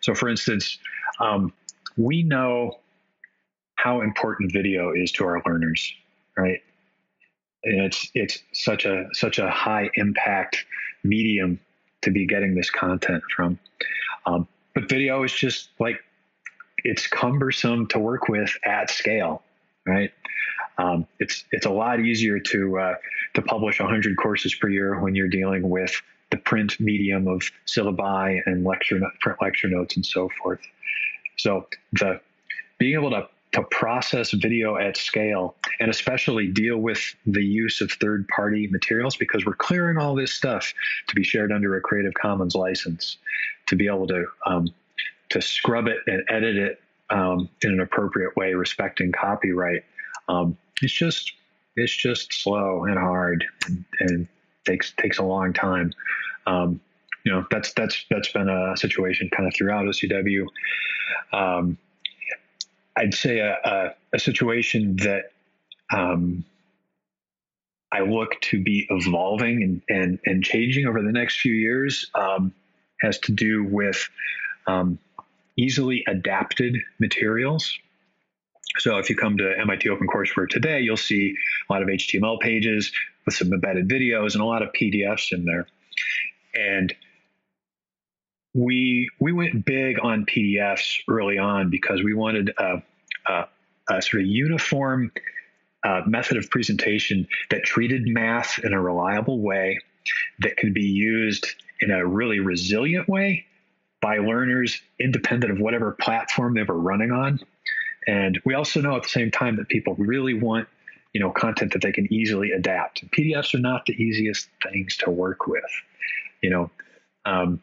so 0.00 0.14
for 0.14 0.28
instance 0.28 0.78
um, 1.20 1.52
we 1.96 2.22
know 2.22 2.78
how 3.78 4.00
important 4.00 4.52
video 4.52 4.92
is 4.92 5.12
to 5.12 5.24
our 5.24 5.40
learners, 5.46 5.94
right? 6.36 6.60
And 7.62 7.80
it's 7.80 8.10
it's 8.12 8.42
such 8.52 8.84
a 8.84 9.06
such 9.12 9.38
a 9.38 9.48
high 9.48 9.88
impact 9.94 10.64
medium 11.04 11.60
to 12.02 12.10
be 12.10 12.26
getting 12.26 12.56
this 12.56 12.70
content 12.70 13.22
from. 13.34 13.58
Um, 14.26 14.48
but 14.74 14.88
video 14.88 15.22
is 15.22 15.32
just 15.32 15.70
like 15.78 16.00
it's 16.78 17.06
cumbersome 17.06 17.86
to 17.88 18.00
work 18.00 18.28
with 18.28 18.52
at 18.64 18.90
scale, 18.90 19.42
right? 19.86 20.10
Um, 20.78 21.06
it's 21.20 21.44
it's 21.52 21.66
a 21.66 21.70
lot 21.70 22.00
easier 22.00 22.40
to 22.40 22.78
uh, 22.78 22.94
to 23.34 23.42
publish 23.42 23.78
100 23.78 24.16
courses 24.16 24.54
per 24.56 24.68
year 24.68 25.00
when 25.00 25.14
you're 25.14 25.28
dealing 25.28 25.68
with 25.68 26.02
the 26.30 26.36
print 26.36 26.80
medium 26.80 27.28
of 27.28 27.42
syllabi 27.66 28.40
and 28.44 28.64
lecture 28.64 29.00
print 29.20 29.38
lecture 29.40 29.68
notes 29.68 29.94
and 29.94 30.04
so 30.04 30.28
forth. 30.42 30.60
So 31.36 31.68
the 31.92 32.20
being 32.78 32.94
able 32.94 33.10
to 33.10 33.28
to 33.52 33.62
process 33.70 34.32
video 34.32 34.76
at 34.76 34.96
scale 34.96 35.56
and 35.80 35.90
especially 35.90 36.48
deal 36.48 36.78
with 36.78 37.00
the 37.26 37.42
use 37.42 37.80
of 37.80 37.90
third 37.92 38.28
party 38.28 38.66
materials 38.66 39.16
because 39.16 39.46
we're 39.46 39.54
clearing 39.54 39.96
all 39.96 40.14
this 40.14 40.32
stuff 40.32 40.72
to 41.08 41.14
be 41.14 41.24
shared 41.24 41.50
under 41.50 41.76
a 41.76 41.80
Creative 41.80 42.12
Commons 42.14 42.54
license 42.54 43.16
to 43.66 43.76
be 43.76 43.86
able 43.86 44.06
to 44.06 44.26
um, 44.46 44.68
to 45.30 45.40
scrub 45.40 45.86
it 45.86 45.98
and 46.06 46.22
edit 46.28 46.56
it 46.56 46.80
um, 47.10 47.48
in 47.62 47.72
an 47.72 47.80
appropriate 47.80 48.36
way, 48.36 48.54
respecting 48.54 49.12
copyright. 49.12 49.84
Um, 50.28 50.56
it's 50.82 50.92
just 50.92 51.32
it's 51.76 51.96
just 51.96 52.32
slow 52.32 52.84
and 52.84 52.98
hard 52.98 53.44
and, 53.66 53.84
and 54.00 54.28
takes 54.66 54.92
takes 54.92 55.18
a 55.18 55.24
long 55.24 55.52
time. 55.52 55.92
Um, 56.46 56.80
you 57.24 57.32
know 57.32 57.46
that's 57.50 57.72
that's 57.72 58.04
that's 58.10 58.32
been 58.32 58.48
a 58.48 58.76
situation 58.76 59.30
kind 59.30 59.46
of 59.46 59.54
throughout 59.54 59.84
OCW. 59.84 60.46
I'd 62.98 63.14
say 63.14 63.38
a, 63.38 63.56
a, 63.64 63.94
a 64.14 64.18
situation 64.18 64.96
that 64.96 65.30
um, 65.92 66.44
I 67.92 68.00
look 68.00 68.40
to 68.42 68.62
be 68.62 68.86
evolving 68.90 69.62
and, 69.62 69.82
and, 69.88 70.18
and 70.26 70.44
changing 70.44 70.86
over 70.86 71.00
the 71.00 71.12
next 71.12 71.40
few 71.40 71.54
years 71.54 72.10
um, 72.14 72.52
has 73.00 73.18
to 73.20 73.32
do 73.32 73.64
with 73.64 74.08
um, 74.66 74.98
easily 75.56 76.04
adapted 76.06 76.76
materials. 76.98 77.78
So 78.78 78.98
if 78.98 79.08
you 79.08 79.16
come 79.16 79.38
to 79.38 79.58
MIT 79.58 79.88
OpenCourseware 79.88 80.48
today, 80.48 80.80
you'll 80.80 80.96
see 80.96 81.34
a 81.68 81.72
lot 81.72 81.82
of 81.82 81.88
HTML 81.88 82.40
pages 82.40 82.92
with 83.24 83.34
some 83.34 83.52
embedded 83.52 83.88
videos 83.88 84.34
and 84.34 84.42
a 84.42 84.44
lot 84.44 84.62
of 84.62 84.70
PDFs 84.72 85.32
in 85.32 85.44
there. 85.44 85.66
And 86.54 86.94
we 88.58 89.08
we 89.20 89.32
went 89.32 89.64
big 89.64 89.98
on 90.02 90.26
PDFs 90.26 91.00
early 91.08 91.38
on 91.38 91.70
because 91.70 92.02
we 92.02 92.12
wanted 92.12 92.50
a, 92.58 92.82
a, 93.26 93.48
a 93.88 94.02
sort 94.02 94.22
of 94.22 94.26
uniform 94.26 95.12
uh, 95.84 96.00
method 96.06 96.36
of 96.36 96.50
presentation 96.50 97.28
that 97.50 97.62
treated 97.62 98.02
math 98.06 98.58
in 98.64 98.72
a 98.72 98.80
reliable 98.80 99.40
way 99.40 99.78
that 100.40 100.56
could 100.56 100.74
be 100.74 100.82
used 100.82 101.46
in 101.80 101.92
a 101.92 102.04
really 102.04 102.40
resilient 102.40 103.08
way 103.08 103.46
by 104.00 104.18
learners 104.18 104.80
independent 104.98 105.52
of 105.52 105.60
whatever 105.60 105.92
platform 105.92 106.54
they 106.54 106.64
were 106.64 106.78
running 106.78 107.12
on. 107.12 107.38
And 108.08 108.40
we 108.44 108.54
also 108.54 108.80
know 108.80 108.96
at 108.96 109.04
the 109.04 109.08
same 109.08 109.30
time 109.30 109.56
that 109.56 109.68
people 109.68 109.94
really 109.98 110.34
want, 110.34 110.66
you 111.12 111.20
know, 111.20 111.30
content 111.30 111.74
that 111.74 111.82
they 111.82 111.92
can 111.92 112.12
easily 112.12 112.50
adapt. 112.50 113.08
PDFs 113.12 113.54
are 113.54 113.60
not 113.60 113.86
the 113.86 113.92
easiest 113.92 114.48
things 114.64 114.96
to 114.98 115.10
work 115.10 115.46
with. 115.46 115.62
You 116.42 116.50
know, 116.50 116.70
um, 117.24 117.60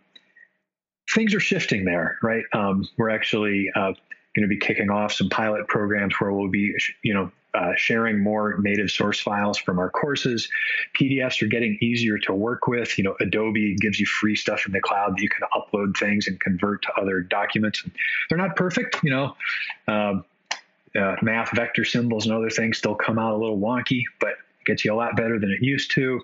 things 1.14 1.34
are 1.34 1.40
shifting 1.40 1.86
there, 1.86 2.18
right? 2.22 2.44
Um, 2.54 2.88
we're 2.98 3.10
actually 3.10 3.70
uh, 3.76 3.94
going 4.36 4.44
to 4.44 4.48
be 4.48 4.58
kicking 4.58 4.90
off 4.90 5.14
some 5.14 5.30
pilot 5.30 5.68
programs 5.68 6.16
where 6.20 6.32
we'll 6.32 6.50
be, 6.50 6.74
you 7.04 7.14
know, 7.14 7.32
uh, 7.54 7.72
sharing 7.78 8.22
more 8.22 8.58
native 8.60 8.92
source 8.92 9.20
files 9.20 9.58
from 9.58 9.80
our 9.80 9.90
courses. 9.90 10.50
PDFs 11.00 11.42
are 11.42 11.48
getting 11.48 11.78
easier 11.82 12.18
to 12.18 12.34
work 12.34 12.68
with. 12.68 12.98
You 12.98 13.06
know, 13.06 13.16
Adobe 13.22 13.76
gives 13.80 13.98
you 13.98 14.06
free 14.06 14.36
stuff 14.36 14.66
in 14.66 14.74
the 14.74 14.82
cloud 14.82 15.16
that 15.16 15.22
you 15.22 15.30
can 15.30 15.48
upload 15.56 15.98
things 15.98 16.28
and 16.28 16.38
convert 16.40 16.82
to 16.82 16.90
other 17.00 17.22
documents. 17.22 17.84
They're 18.28 18.38
not 18.38 18.58
perfect, 18.58 19.02
you 19.04 19.12
know. 19.12 19.36
Um, 19.88 20.26
uh, 21.00 21.16
math, 21.22 21.54
vector 21.56 21.86
symbols, 21.86 22.26
and 22.26 22.34
other 22.34 22.50
things 22.50 22.78
still 22.78 22.96
come 22.96 23.20
out 23.20 23.34
a 23.34 23.38
little 23.38 23.60
wonky, 23.60 24.04
but 24.20 24.30
it 24.30 24.66
gets 24.66 24.86
you 24.86 24.94
a 24.94 24.96
lot 24.96 25.16
better 25.16 25.40
than 25.40 25.52
it 25.52 25.62
used 25.62 25.92
to. 25.92 26.22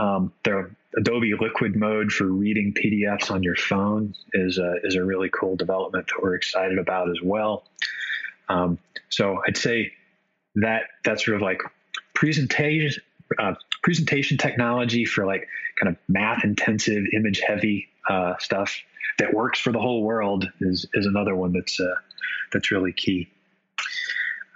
Um, 0.00 0.32
the 0.44 0.70
Adobe 0.96 1.34
Liquid 1.38 1.76
mode 1.76 2.10
for 2.10 2.24
reading 2.24 2.72
PDFs 2.72 3.30
on 3.30 3.42
your 3.42 3.54
phone 3.54 4.14
is 4.32 4.58
a, 4.58 4.76
is 4.82 4.94
a 4.94 5.04
really 5.04 5.28
cool 5.28 5.56
development 5.56 6.06
that 6.06 6.22
we're 6.22 6.34
excited 6.34 6.78
about 6.78 7.10
as 7.10 7.18
well. 7.22 7.64
Um, 8.48 8.78
so 9.10 9.40
I'd 9.46 9.58
say 9.58 9.92
that 10.56 10.84
that's 11.04 11.24
sort 11.24 11.36
of 11.36 11.42
like 11.42 11.60
presentation 12.14 13.02
uh, 13.38 13.54
presentation 13.82 14.38
technology 14.38 15.04
for 15.04 15.26
like 15.26 15.46
kind 15.78 15.94
of 15.94 16.00
math 16.08 16.44
intensive, 16.44 17.04
image 17.14 17.40
heavy 17.46 17.88
uh, 18.08 18.34
stuff 18.38 18.74
that 19.18 19.34
works 19.34 19.60
for 19.60 19.70
the 19.70 19.78
whole 19.78 20.02
world 20.02 20.50
is 20.60 20.86
is 20.94 21.04
another 21.04 21.36
one 21.36 21.52
that's 21.52 21.78
uh, 21.78 21.94
that's 22.52 22.70
really 22.70 22.92
key. 22.92 23.28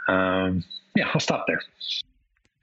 Um, 0.08 0.64
yeah, 0.96 1.10
I'll 1.12 1.20
stop 1.20 1.44
there. 1.46 1.60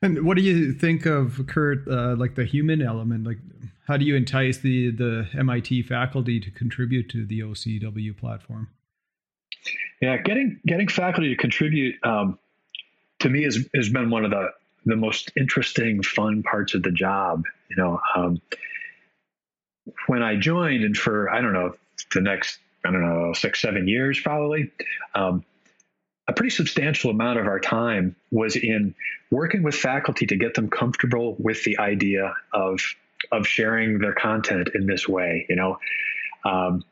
And 0.01 0.25
what 0.25 0.35
do 0.35 0.43
you 0.43 0.73
think 0.73 1.05
of 1.05 1.45
Curt, 1.47 1.87
uh, 1.87 2.15
like 2.17 2.35
the 2.35 2.45
human 2.45 2.81
element? 2.81 3.25
Like, 3.25 3.37
how 3.87 3.97
do 3.97 4.05
you 4.05 4.15
entice 4.15 4.57
the 4.57 4.91
the 4.91 5.27
MIT 5.37 5.83
faculty 5.83 6.39
to 6.39 6.49
contribute 6.51 7.09
to 7.09 7.25
the 7.25 7.41
OCW 7.41 8.17
platform? 8.17 8.69
Yeah, 10.01 10.17
getting 10.17 10.59
getting 10.65 10.87
faculty 10.87 11.29
to 11.29 11.35
contribute 11.35 11.95
um, 12.03 12.39
to 13.19 13.29
me 13.29 13.43
has, 13.43 13.59
has 13.75 13.89
been 13.89 14.09
one 14.09 14.25
of 14.25 14.31
the 14.31 14.49
the 14.85 14.95
most 14.95 15.31
interesting, 15.37 16.01
fun 16.01 16.41
parts 16.41 16.73
of 16.73 16.81
the 16.81 16.91
job. 16.91 17.45
You 17.69 17.75
know, 17.75 18.01
um, 18.15 18.41
when 20.07 20.23
I 20.23 20.35
joined, 20.35 20.83
and 20.83 20.97
for 20.97 21.29
I 21.29 21.41
don't 21.41 21.53
know 21.53 21.75
the 22.13 22.21
next 22.21 22.57
I 22.83 22.91
don't 22.91 23.01
know 23.01 23.33
six 23.33 23.61
seven 23.61 23.87
years 23.87 24.19
probably, 24.19 24.71
um, 25.13 25.45
a 26.31 26.33
pretty 26.33 26.49
substantial 26.49 27.11
amount 27.11 27.37
of 27.39 27.45
our 27.45 27.59
time 27.59 28.15
was 28.31 28.55
in 28.55 28.95
working 29.29 29.63
with 29.63 29.75
faculty 29.75 30.25
to 30.25 30.37
get 30.37 30.53
them 30.53 30.69
comfortable 30.69 31.35
with 31.37 31.63
the 31.63 31.77
idea 31.77 32.33
of 32.53 32.79
of 33.31 33.45
sharing 33.45 33.99
their 33.99 34.13
content 34.13 34.69
in 34.73 34.87
this 34.87 35.07
way. 35.07 35.45
You 35.49 35.57
know, 35.57 35.79
um, 36.45 36.83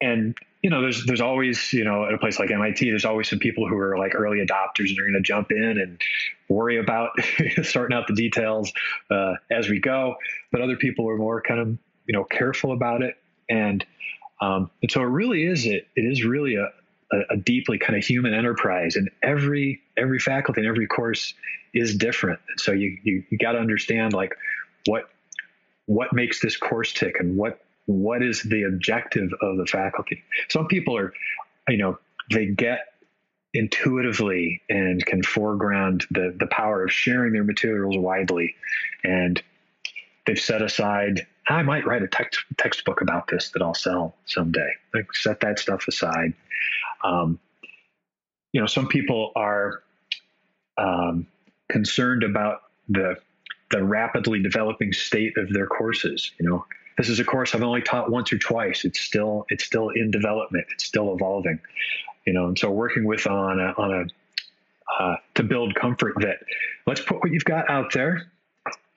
and 0.00 0.36
you 0.62 0.70
know, 0.70 0.80
there's 0.80 1.04
there's 1.04 1.20
always, 1.20 1.72
you 1.72 1.84
know, 1.84 2.06
at 2.06 2.14
a 2.14 2.18
place 2.18 2.38
like 2.38 2.50
MIT, 2.50 2.88
there's 2.88 3.04
always 3.04 3.28
some 3.28 3.40
people 3.40 3.68
who 3.68 3.76
are 3.76 3.98
like 3.98 4.14
early 4.14 4.38
adopters 4.38 4.90
and 4.90 4.98
are 4.98 5.02
going 5.02 5.14
to 5.14 5.22
jump 5.22 5.50
in 5.50 5.78
and 5.78 6.00
worry 6.48 6.78
about 6.78 7.10
starting 7.62 7.96
out 7.96 8.06
the 8.06 8.14
details 8.14 8.72
uh, 9.10 9.34
as 9.50 9.68
we 9.68 9.80
go. 9.80 10.16
But 10.52 10.60
other 10.60 10.76
people 10.76 11.08
are 11.10 11.16
more 11.16 11.42
kind 11.42 11.60
of, 11.60 11.68
you 12.06 12.12
know, 12.12 12.24
careful 12.24 12.72
about 12.72 13.02
it. 13.02 13.16
And 13.50 13.84
um, 14.40 14.70
and 14.82 14.90
so 14.90 15.00
it 15.02 15.06
really 15.06 15.44
is 15.44 15.66
it 15.66 15.88
it 15.96 16.02
is 16.02 16.24
really 16.24 16.56
a, 16.56 16.68
a, 17.12 17.34
a 17.34 17.36
deeply 17.36 17.78
kind 17.78 17.96
of 17.96 18.04
human 18.04 18.34
enterprise, 18.34 18.96
and 18.96 19.10
every 19.22 19.80
every 19.96 20.18
faculty 20.18 20.60
and 20.60 20.68
every 20.68 20.86
course 20.86 21.34
is 21.74 21.96
different. 21.96 22.40
So 22.56 22.72
you 22.72 22.98
you, 23.02 23.24
you 23.30 23.38
got 23.38 23.52
to 23.52 23.58
understand 23.58 24.12
like 24.12 24.34
what 24.86 25.04
what 25.86 26.12
makes 26.12 26.40
this 26.40 26.56
course 26.56 26.92
tick 26.92 27.16
and 27.20 27.36
what 27.36 27.60
what 27.86 28.22
is 28.22 28.42
the 28.42 28.64
objective 28.64 29.30
of 29.40 29.56
the 29.56 29.66
faculty? 29.66 30.22
Some 30.48 30.66
people 30.66 30.96
are, 30.96 31.12
you 31.68 31.78
know, 31.78 31.98
they 32.32 32.46
get 32.46 32.80
intuitively 33.54 34.60
and 34.68 35.04
can 35.06 35.22
foreground 35.22 36.04
the, 36.10 36.34
the 36.38 36.48
power 36.48 36.84
of 36.84 36.92
sharing 36.92 37.32
their 37.32 37.44
materials 37.44 37.96
widely. 37.96 38.54
And 39.04 39.40
they've 40.26 40.38
set 40.38 40.62
aside, 40.62 41.26
I 41.48 41.62
might 41.62 41.86
write 41.86 42.02
a 42.02 42.08
text, 42.08 42.40
textbook 42.58 43.00
about 43.00 43.28
this 43.28 43.50
that 43.50 43.62
I'll 43.62 43.74
sell 43.74 44.16
someday. 44.26 44.68
Like 44.92 45.12
set 45.14 45.40
that 45.40 45.58
stuff 45.58 45.86
aside. 45.88 46.34
Um, 47.04 47.38
you 48.52 48.60
know, 48.60 48.66
some 48.66 48.88
people 48.88 49.32
are 49.36 49.82
um, 50.78 51.26
concerned 51.68 52.22
about 52.22 52.62
the 52.88 53.16
the 53.70 53.82
rapidly 53.82 54.40
developing 54.40 54.92
state 54.92 55.36
of 55.36 55.52
their 55.52 55.66
courses. 55.66 56.30
You 56.38 56.48
know, 56.48 56.64
this 56.96 57.08
is 57.08 57.18
a 57.18 57.24
course 57.24 57.54
I've 57.54 57.62
only 57.62 57.82
taught 57.82 58.10
once 58.10 58.32
or 58.32 58.38
twice. 58.38 58.84
It's 58.84 59.00
still 59.00 59.46
it's 59.50 59.64
still 59.64 59.90
in 59.90 60.10
development. 60.10 60.66
It's 60.72 60.84
still 60.84 61.14
evolving, 61.14 61.60
you 62.26 62.32
know. 62.32 62.46
And 62.46 62.58
so 62.58 62.70
working 62.70 63.04
with 63.04 63.26
on 63.26 63.60
a, 63.60 63.74
on 63.76 63.92
a 63.92 65.02
uh, 65.02 65.16
to 65.34 65.42
build 65.42 65.74
comfort 65.74 66.14
that 66.20 66.38
let's 66.86 67.00
put 67.00 67.20
what 67.20 67.32
you've 67.32 67.44
got 67.44 67.68
out 67.68 67.92
there 67.92 68.30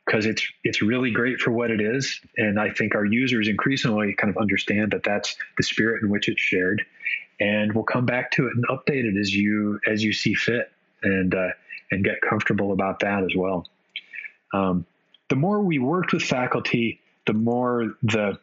because 0.09 0.25
it's 0.25 0.45
it's 0.63 0.81
really 0.81 1.11
great 1.11 1.39
for 1.39 1.51
what 1.51 1.69
it 1.69 1.79
is. 1.79 2.19
And 2.37 2.59
I 2.59 2.71
think 2.71 2.95
our 2.95 3.05
users 3.05 3.47
increasingly 3.47 4.13
kind 4.13 4.35
of 4.35 4.41
understand 4.41 4.91
that 4.91 5.03
that's 5.03 5.35
the 5.57 5.63
spirit 5.63 6.01
in 6.01 6.09
which 6.09 6.27
it's 6.27 6.41
shared. 6.41 6.83
And 7.39 7.73
we'll 7.73 7.83
come 7.83 8.05
back 8.05 8.31
to 8.31 8.47
it 8.47 8.53
and 8.55 8.65
update 8.67 9.05
it 9.05 9.19
as 9.19 9.33
you 9.33 9.79
as 9.87 10.03
you 10.03 10.13
see 10.13 10.33
fit, 10.33 10.71
and 11.03 11.35
uh, 11.35 11.49
and 11.91 12.03
get 12.03 12.21
comfortable 12.21 12.71
about 12.71 13.01
that 13.01 13.23
as 13.23 13.35
well. 13.35 13.67
Um, 14.53 14.85
the 15.29 15.35
more 15.35 15.61
we 15.61 15.77
worked 15.77 16.11
with 16.13 16.23
faculty 16.23 16.99
the 17.27 17.33
more 17.33 17.93
the 18.01 18.39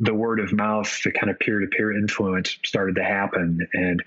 the 0.00 0.12
word 0.12 0.40
of 0.40 0.52
mouth, 0.52 1.02
the 1.04 1.12
kind 1.12 1.30
of 1.30 1.38
peer 1.38 1.60
to 1.60 1.68
peer 1.68 1.96
influence 1.96 2.58
started 2.64 2.96
to 2.96 3.04
happen, 3.04 3.68
and 3.72 4.02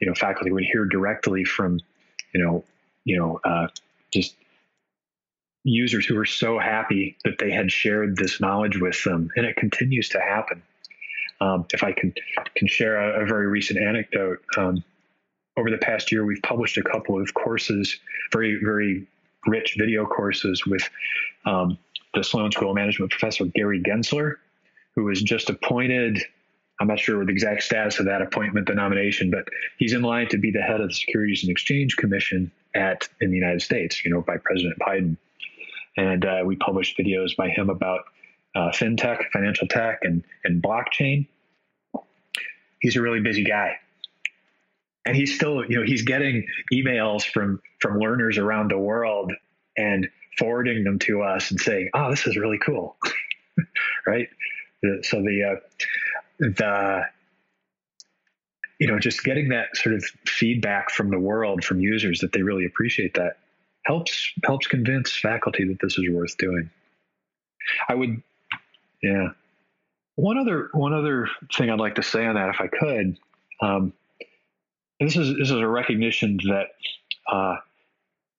you 0.00 0.08
know, 0.08 0.14
faculty 0.14 0.50
would 0.50 0.64
hear 0.64 0.84
directly 0.84 1.44
from, 1.44 1.78
you 2.32 2.42
know, 2.44 2.64
you 3.04 3.16
know, 3.16 3.40
uh, 3.44 3.68
just 4.12 4.34
users 5.70 6.06
who 6.06 6.14
were 6.14 6.24
so 6.24 6.58
happy 6.58 7.16
that 7.24 7.38
they 7.38 7.50
had 7.50 7.70
shared 7.70 8.16
this 8.16 8.40
knowledge 8.40 8.78
with 8.78 9.02
them, 9.04 9.30
and 9.36 9.46
it 9.46 9.56
continues 9.56 10.08
to 10.10 10.20
happen. 10.20 10.62
Um, 11.40 11.66
if 11.72 11.84
I 11.84 11.92
can 11.92 12.12
can 12.56 12.66
share 12.66 12.96
a, 12.96 13.22
a 13.22 13.26
very 13.26 13.46
recent 13.46 13.80
anecdote, 13.80 14.40
um, 14.56 14.82
over 15.56 15.70
the 15.70 15.78
past 15.78 16.10
year, 16.10 16.24
we've 16.24 16.42
published 16.42 16.76
a 16.78 16.82
couple 16.82 17.20
of 17.20 17.32
courses, 17.34 17.98
very 18.32 18.58
very 18.62 19.06
rich 19.46 19.76
video 19.78 20.04
courses 20.04 20.66
with 20.66 20.88
um, 21.46 21.78
the 22.14 22.24
Sloan 22.24 22.50
School 22.52 22.70
of 22.70 22.74
Management 22.74 23.10
professor 23.10 23.44
Gary 23.46 23.80
Gensler, 23.80 24.36
who 24.96 25.04
was 25.04 25.22
just 25.22 25.50
appointed. 25.50 26.18
I'm 26.80 26.86
not 26.86 27.00
sure 27.00 27.24
the 27.24 27.32
exact 27.32 27.64
status 27.64 27.98
of 27.98 28.06
that 28.06 28.22
appointment, 28.22 28.68
the 28.68 28.74
nomination, 28.74 29.32
but 29.32 29.48
he's 29.78 29.92
in 29.92 30.02
line 30.02 30.28
to 30.28 30.38
be 30.38 30.52
the 30.52 30.62
head 30.62 30.80
of 30.80 30.88
the 30.88 30.94
Securities 30.94 31.42
and 31.42 31.50
Exchange 31.50 31.96
Commission 31.96 32.52
at 32.74 33.08
in 33.20 33.30
the 33.30 33.36
United 33.36 33.62
States, 33.62 34.04
you 34.04 34.12
know, 34.12 34.20
by 34.20 34.36
President 34.36 34.78
Biden. 34.78 35.16
And 35.98 36.24
uh, 36.24 36.42
we 36.46 36.56
published 36.56 36.96
videos 36.96 37.36
by 37.36 37.50
him 37.50 37.70
about 37.70 38.02
uh, 38.54 38.70
fintech, 38.70 39.30
financial 39.32 39.68
tech, 39.68 40.00
and 40.04 40.24
and 40.44 40.62
blockchain. 40.62 41.26
He's 42.80 42.96
a 42.96 43.02
really 43.02 43.20
busy 43.20 43.44
guy. 43.44 43.76
and 45.06 45.16
he's 45.16 45.34
still, 45.34 45.64
you 45.64 45.78
know, 45.78 45.84
he's 45.86 46.02
getting 46.02 46.46
emails 46.72 47.24
from 47.24 47.60
from 47.80 47.98
learners 47.98 48.38
around 48.38 48.70
the 48.70 48.78
world 48.78 49.32
and 49.76 50.08
forwarding 50.38 50.84
them 50.84 50.98
to 51.00 51.22
us 51.22 51.50
and 51.50 51.60
saying, 51.60 51.90
"Oh, 51.94 52.10
this 52.10 52.26
is 52.26 52.36
really 52.36 52.58
cool," 52.58 52.96
right? 54.06 54.28
So 55.02 55.22
the 55.22 55.56
uh, 55.56 55.56
the 56.40 57.02
you 58.78 58.86
know 58.88 58.98
just 58.98 59.24
getting 59.24 59.48
that 59.50 59.76
sort 59.76 59.96
of 59.96 60.04
feedback 60.26 60.90
from 60.90 61.10
the 61.10 61.18
world 61.18 61.64
from 61.64 61.80
users 61.80 62.20
that 62.20 62.32
they 62.32 62.42
really 62.42 62.66
appreciate 62.66 63.14
that 63.14 63.38
helps 63.88 64.32
helps 64.44 64.66
convince 64.66 65.16
faculty 65.16 65.64
that 65.64 65.78
this 65.80 65.98
is 65.98 66.08
worth 66.10 66.36
doing. 66.36 66.70
I 67.88 67.94
would, 67.94 68.22
yeah. 69.02 69.28
One 70.16 70.36
other 70.36 70.68
one 70.72 70.92
other 70.92 71.28
thing 71.56 71.70
I'd 71.70 71.80
like 71.80 71.94
to 71.94 72.02
say 72.02 72.26
on 72.26 72.34
that, 72.34 72.50
if 72.50 72.60
I 72.60 72.66
could, 72.68 73.18
um, 73.60 73.92
this 75.00 75.16
is 75.16 75.36
this 75.38 75.50
is 75.50 75.58
a 75.58 75.66
recognition 75.66 76.38
that 76.48 76.66
uh, 77.32 77.56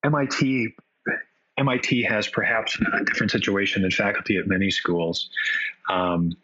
MIT 0.04 0.76
MIT 1.58 2.04
has 2.04 2.28
perhaps 2.28 2.78
a 2.80 3.04
different 3.06 3.32
situation 3.32 3.82
than 3.82 3.92
faculty 3.92 4.38
at 4.38 4.48
many 4.48 4.70
schools. 4.70 5.30
Um, 5.90 6.38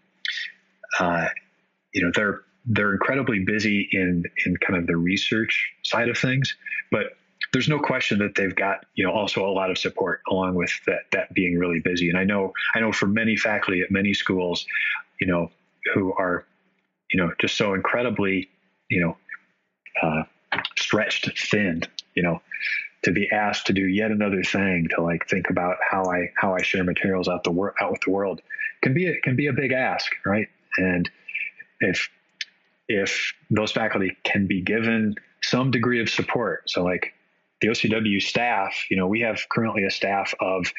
uh, 0.99 1.27
you 1.93 2.03
know, 2.03 2.11
they're 2.15 2.41
they're 2.65 2.93
incredibly 2.93 3.43
busy 3.45 3.87
in 3.91 4.23
in 4.45 4.57
kind 4.57 4.79
of 4.79 4.87
the 4.87 4.97
research 4.97 5.73
side 5.83 6.09
of 6.09 6.17
things, 6.17 6.55
but 6.91 7.17
there's 7.53 7.69
no 7.69 7.79
question 7.79 8.19
that 8.19 8.35
they've 8.35 8.55
got 8.55 8.85
you 8.95 9.05
know 9.05 9.13
also 9.13 9.45
a 9.45 9.51
lot 9.51 9.71
of 9.71 9.77
support 9.77 10.21
along 10.29 10.55
with 10.55 10.71
that 10.87 11.01
that 11.11 11.33
being 11.33 11.57
really 11.57 11.79
busy. 11.79 12.09
And 12.09 12.17
I 12.17 12.23
know 12.23 12.53
I 12.75 12.79
know 12.79 12.91
for 12.91 13.07
many 13.07 13.35
faculty 13.35 13.81
at 13.81 13.91
many 13.91 14.13
schools, 14.13 14.65
you 15.19 15.27
know, 15.27 15.51
who 15.93 16.13
are 16.13 16.45
you 17.11 17.21
know 17.21 17.31
just 17.39 17.57
so 17.57 17.73
incredibly 17.73 18.49
you 18.89 19.01
know 19.01 19.17
uh, 20.01 20.23
stretched 20.77 21.37
thin, 21.49 21.83
you 22.15 22.23
know, 22.23 22.41
to 23.03 23.11
be 23.11 23.29
asked 23.31 23.67
to 23.67 23.73
do 23.73 23.85
yet 23.85 24.11
another 24.11 24.43
thing 24.43 24.87
to 24.95 25.01
like 25.01 25.27
think 25.27 25.49
about 25.49 25.77
how 25.89 26.03
I 26.05 26.31
how 26.35 26.55
I 26.55 26.61
share 26.61 26.83
materials 26.83 27.27
out 27.27 27.43
the 27.43 27.51
wor- 27.51 27.75
out 27.81 27.91
with 27.91 28.01
the 28.01 28.11
world 28.11 28.41
can 28.81 28.93
be 28.93 29.07
a, 29.07 29.19
can 29.21 29.35
be 29.35 29.47
a 29.47 29.53
big 29.53 29.71
ask, 29.71 30.11
right? 30.25 30.47
And 30.77 31.09
if 31.79 32.09
if 32.87 33.33
those 33.49 33.71
faculty 33.71 34.15
can 34.23 34.45
be 34.47 34.61
given 34.61 35.15
some 35.41 35.71
degree 35.71 36.01
of 36.01 36.09
support, 36.09 36.69
so 36.69 36.83
like 36.83 37.13
the 37.65 37.71
OCW 37.71 38.21
staff, 38.21 38.85
you 38.89 38.97
know, 38.97 39.07
we 39.07 39.21
have 39.21 39.47
currently 39.49 39.83
a 39.83 39.89
staff 39.89 40.33
of 40.39 40.71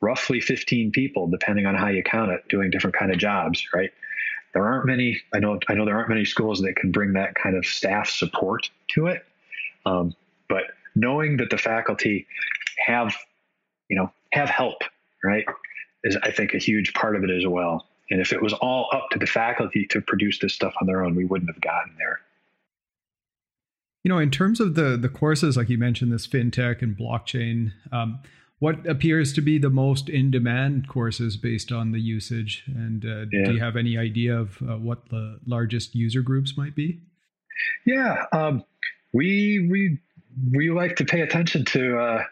roughly 0.00 0.40
15 0.40 0.92
people, 0.92 1.26
depending 1.28 1.66
on 1.66 1.74
how 1.74 1.88
you 1.88 2.02
count 2.02 2.30
it, 2.30 2.46
doing 2.48 2.70
different 2.70 2.96
kind 2.96 3.12
of 3.12 3.18
jobs, 3.18 3.66
right? 3.74 3.90
There 4.52 4.66
aren't 4.66 4.86
many. 4.86 5.20
I 5.34 5.38
know. 5.38 5.58
I 5.68 5.74
know 5.74 5.86
there 5.86 5.96
aren't 5.96 6.10
many 6.10 6.24
schools 6.26 6.60
that 6.60 6.76
can 6.76 6.92
bring 6.92 7.14
that 7.14 7.34
kind 7.34 7.56
of 7.56 7.64
staff 7.64 8.10
support 8.10 8.70
to 8.88 9.06
it. 9.06 9.24
Um, 9.86 10.14
but 10.48 10.64
knowing 10.94 11.38
that 11.38 11.48
the 11.48 11.56
faculty 11.56 12.26
have, 12.86 13.16
you 13.88 13.96
know, 13.96 14.12
have 14.32 14.50
help, 14.50 14.82
right, 15.24 15.46
is 16.04 16.16
I 16.22 16.30
think 16.30 16.52
a 16.52 16.58
huge 16.58 16.92
part 16.92 17.16
of 17.16 17.24
it 17.24 17.30
as 17.30 17.46
well. 17.46 17.86
And 18.10 18.20
if 18.20 18.32
it 18.32 18.42
was 18.42 18.52
all 18.52 18.90
up 18.92 19.08
to 19.12 19.18
the 19.18 19.26
faculty 19.26 19.86
to 19.86 20.02
produce 20.02 20.38
this 20.38 20.52
stuff 20.52 20.74
on 20.80 20.86
their 20.86 21.02
own, 21.02 21.14
we 21.14 21.24
wouldn't 21.24 21.50
have 21.50 21.62
gotten 21.62 21.94
there. 21.96 22.20
You 24.04 24.08
know, 24.08 24.18
in 24.18 24.30
terms 24.30 24.60
of 24.60 24.74
the 24.74 24.96
the 24.96 25.08
courses, 25.08 25.56
like 25.56 25.68
you 25.68 25.78
mentioned, 25.78 26.12
this 26.12 26.26
fintech 26.26 26.82
and 26.82 26.96
blockchain. 26.96 27.72
Um, 27.92 28.20
what 28.58 28.86
appears 28.86 29.32
to 29.32 29.40
be 29.40 29.58
the 29.58 29.70
most 29.70 30.08
in 30.08 30.30
demand 30.30 30.86
courses 30.86 31.36
based 31.36 31.72
on 31.72 31.90
the 31.90 31.98
usage? 31.98 32.62
And 32.68 33.04
uh, 33.04 33.26
yeah. 33.32 33.46
do 33.46 33.54
you 33.54 33.58
have 33.58 33.74
any 33.74 33.98
idea 33.98 34.38
of 34.38 34.62
uh, 34.62 34.76
what 34.76 35.08
the 35.08 35.40
largest 35.48 35.96
user 35.96 36.22
groups 36.22 36.56
might 36.56 36.76
be? 36.76 37.00
Yeah, 37.84 38.26
um, 38.32 38.64
we 39.12 39.68
we 39.68 39.98
we 40.52 40.70
like 40.70 40.94
to 40.96 41.04
pay 41.04 41.22
attention 41.22 41.64
to 41.66 41.98
uh, 41.98 42.24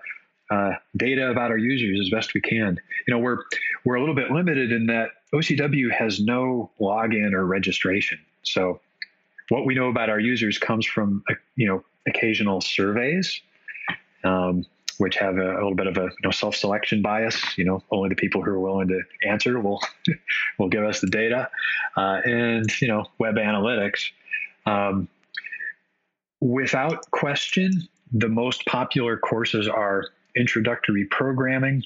uh, 0.50 0.72
data 0.96 1.30
about 1.30 1.50
our 1.50 1.58
users 1.58 1.98
as 2.00 2.10
best 2.10 2.34
we 2.34 2.40
can. 2.40 2.78
You 3.06 3.14
know, 3.14 3.18
we're 3.18 3.38
we're 3.84 3.96
a 3.96 4.00
little 4.00 4.14
bit 4.14 4.30
limited 4.30 4.72
in 4.72 4.86
that 4.86 5.10
OCW 5.34 5.90
has 5.92 6.20
no 6.20 6.70
login 6.80 7.32
or 7.32 7.44
registration. 7.44 8.18
So, 8.42 8.80
what 9.50 9.66
we 9.66 9.74
know 9.74 9.88
about 9.88 10.08
our 10.08 10.18
users 10.18 10.58
comes 10.58 10.86
from 10.86 11.22
uh, 11.30 11.34
you 11.56 11.66
know 11.66 11.84
occasional 12.08 12.60
surveys. 12.60 13.40
Um, 14.24 14.64
which 15.00 15.16
have 15.16 15.38
a, 15.38 15.52
a, 15.52 15.54
little 15.54 15.74
bit 15.74 15.86
of 15.86 15.96
a 15.96 16.02
you 16.02 16.16
know, 16.24 16.30
self-selection 16.30 17.00
bias. 17.00 17.56
You 17.56 17.64
know, 17.64 17.82
only 17.90 18.10
the 18.10 18.14
people 18.14 18.42
who 18.42 18.50
are 18.50 18.60
willing 18.60 18.88
to 18.88 19.00
answer 19.26 19.58
will 19.58 19.80
will 20.58 20.68
give 20.68 20.84
us 20.84 21.00
the 21.00 21.06
data, 21.06 21.48
uh, 21.96 22.20
and 22.24 22.66
you 22.82 22.88
know, 22.88 23.06
web 23.18 23.36
analytics. 23.36 24.10
Um, 24.66 25.08
without 26.40 27.10
question, 27.12 27.88
the 28.12 28.28
most 28.28 28.66
popular 28.66 29.16
courses 29.16 29.68
are 29.68 30.04
introductory 30.36 31.06
programming 31.06 31.82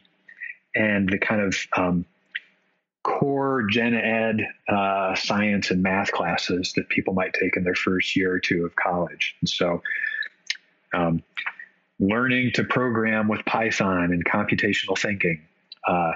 and 0.75 1.09
the 1.09 1.19
kind 1.19 1.41
of 1.41 1.57
um, 1.77 2.05
core 3.05 3.63
gen 3.71 3.95
ed 3.95 4.41
uh, 4.69 5.15
science 5.15 5.71
and 5.71 5.83
math 5.83 6.11
classes 6.11 6.73
that 6.75 6.89
people 6.89 7.15
might 7.15 7.33
take 7.35 7.57
in 7.57 7.63
their 7.63 7.75
first 7.75 8.17
year 8.17 8.33
or 8.33 8.41
two 8.41 8.65
of 8.65 8.75
college. 8.75 9.37
And 9.41 9.49
so, 9.49 9.83
um, 10.93 11.23
learning 12.01 12.51
to 12.55 12.65
program 12.65 13.29
with 13.29 13.45
Python 13.45 14.13
and 14.13 14.25
computational 14.25 14.99
thinking. 14.99 15.43
Uh, 15.87 16.13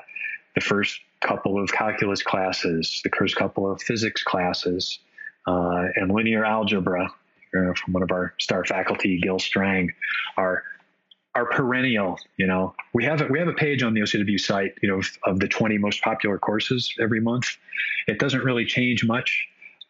the 0.55 0.61
first 0.61 1.01
couple 1.20 1.62
of 1.62 1.70
calculus 1.70 2.22
classes, 2.22 3.01
the 3.05 3.11
first 3.16 3.36
couple 3.36 3.70
of 3.70 3.80
physics 3.80 4.22
classes, 4.22 4.99
uh, 5.47 5.84
and 5.95 6.11
linear 6.11 6.45
algebra 6.45 7.05
uh, 7.05 7.72
from 7.74 7.93
one 7.93 8.03
of 8.03 8.11
our 8.11 8.34
star 8.39 8.64
faculty, 8.64 9.20
Gil 9.20 9.39
Strang, 9.39 9.93
are 10.36 10.64
are 11.39 11.47
perennial. 11.47 12.18
You 12.36 12.47
know, 12.47 12.74
we 12.93 13.05
have 13.05 13.20
a, 13.20 13.26
we 13.26 13.39
have 13.39 13.49
a 13.49 13.53
page 13.53 13.82
on 13.82 13.95
the 13.95 14.01
OCW 14.01 14.41
site, 14.41 14.74
you 14.82 14.89
know, 14.89 14.99
of, 14.99 15.07
of 15.24 15.41
the 15.41 15.49
20 15.49 15.78
most 15.78 16.03
popular 16.03 16.39
courses 16.39 16.93
every 17.01 17.20
month. 17.20 17.57
It 18.07 18.18
doesn't 18.18 18.43
really 18.43 18.64
change 18.64 19.05
much, 19.05 19.47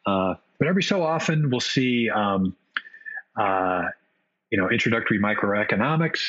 uh, 0.06 0.34
but 0.58 0.68
every 0.68 0.82
so 0.82 1.02
often 1.02 1.50
we'll 1.50 1.60
see 1.60 2.10
um, 2.10 2.54
uh, 3.36 3.84
you 4.50 4.58
know, 4.58 4.68
introductory 4.70 5.18
microeconomics, 5.18 6.20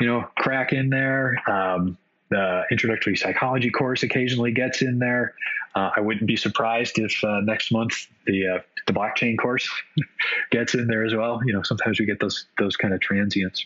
you 0.00 0.06
know, 0.06 0.28
crack 0.36 0.72
in 0.72 0.90
there. 0.90 1.42
Um, 1.48 1.98
the 2.30 2.64
introductory 2.70 3.16
psychology 3.16 3.70
course 3.70 4.02
occasionally 4.02 4.52
gets 4.52 4.82
in 4.82 4.98
there. 4.98 5.34
Uh, 5.74 5.90
I 5.96 6.00
wouldn't 6.00 6.26
be 6.26 6.36
surprised 6.36 6.98
if 6.98 7.24
uh, 7.24 7.40
next 7.40 7.72
month 7.72 8.06
the 8.26 8.46
uh, 8.46 8.58
the 8.86 8.92
blockchain 8.92 9.38
course 9.38 9.68
gets 10.50 10.74
in 10.74 10.86
there 10.86 11.04
as 11.04 11.14
well. 11.14 11.40
You 11.44 11.54
know, 11.54 11.62
sometimes 11.62 11.98
we 11.98 12.06
get 12.06 12.20
those 12.20 12.46
those 12.58 12.76
kind 12.76 12.92
of 12.92 13.00
transients. 13.00 13.64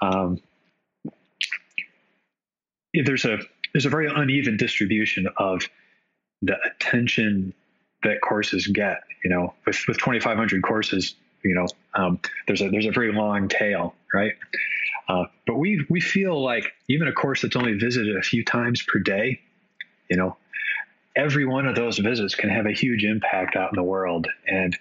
Um, 0.00 0.40
there's 2.94 3.24
a 3.24 3.38
there's 3.72 3.86
a 3.86 3.90
very 3.90 4.08
uneven 4.14 4.56
distribution 4.56 5.28
of 5.36 5.62
the 6.42 6.56
attention 6.64 7.54
that 8.02 8.20
courses 8.20 8.66
get. 8.66 9.02
You 9.24 9.30
know, 9.30 9.54
with 9.66 9.84
with 9.88 9.98
2,500 9.98 10.62
courses, 10.62 11.14
you 11.44 11.54
know, 11.54 11.66
um, 11.94 12.20
there's 12.46 12.60
a 12.60 12.68
there's 12.68 12.86
a 12.86 12.92
very 12.92 13.12
long 13.12 13.48
tail, 13.48 13.94
right? 14.12 14.32
Uh, 15.08 15.24
but 15.46 15.56
we 15.56 15.84
we 15.88 16.00
feel 16.00 16.42
like 16.42 16.72
even 16.88 17.08
a 17.08 17.12
course 17.12 17.42
that's 17.42 17.56
only 17.56 17.74
visited 17.74 18.16
a 18.16 18.22
few 18.22 18.44
times 18.44 18.82
per 18.82 18.98
day, 18.98 19.40
you 20.10 20.16
know, 20.16 20.36
every 21.16 21.44
one 21.46 21.66
of 21.66 21.74
those 21.74 21.98
visits 21.98 22.34
can 22.34 22.50
have 22.50 22.66
a 22.66 22.72
huge 22.72 23.04
impact 23.04 23.56
out 23.56 23.70
in 23.72 23.76
the 23.76 23.82
world, 23.82 24.26
and 24.46 24.76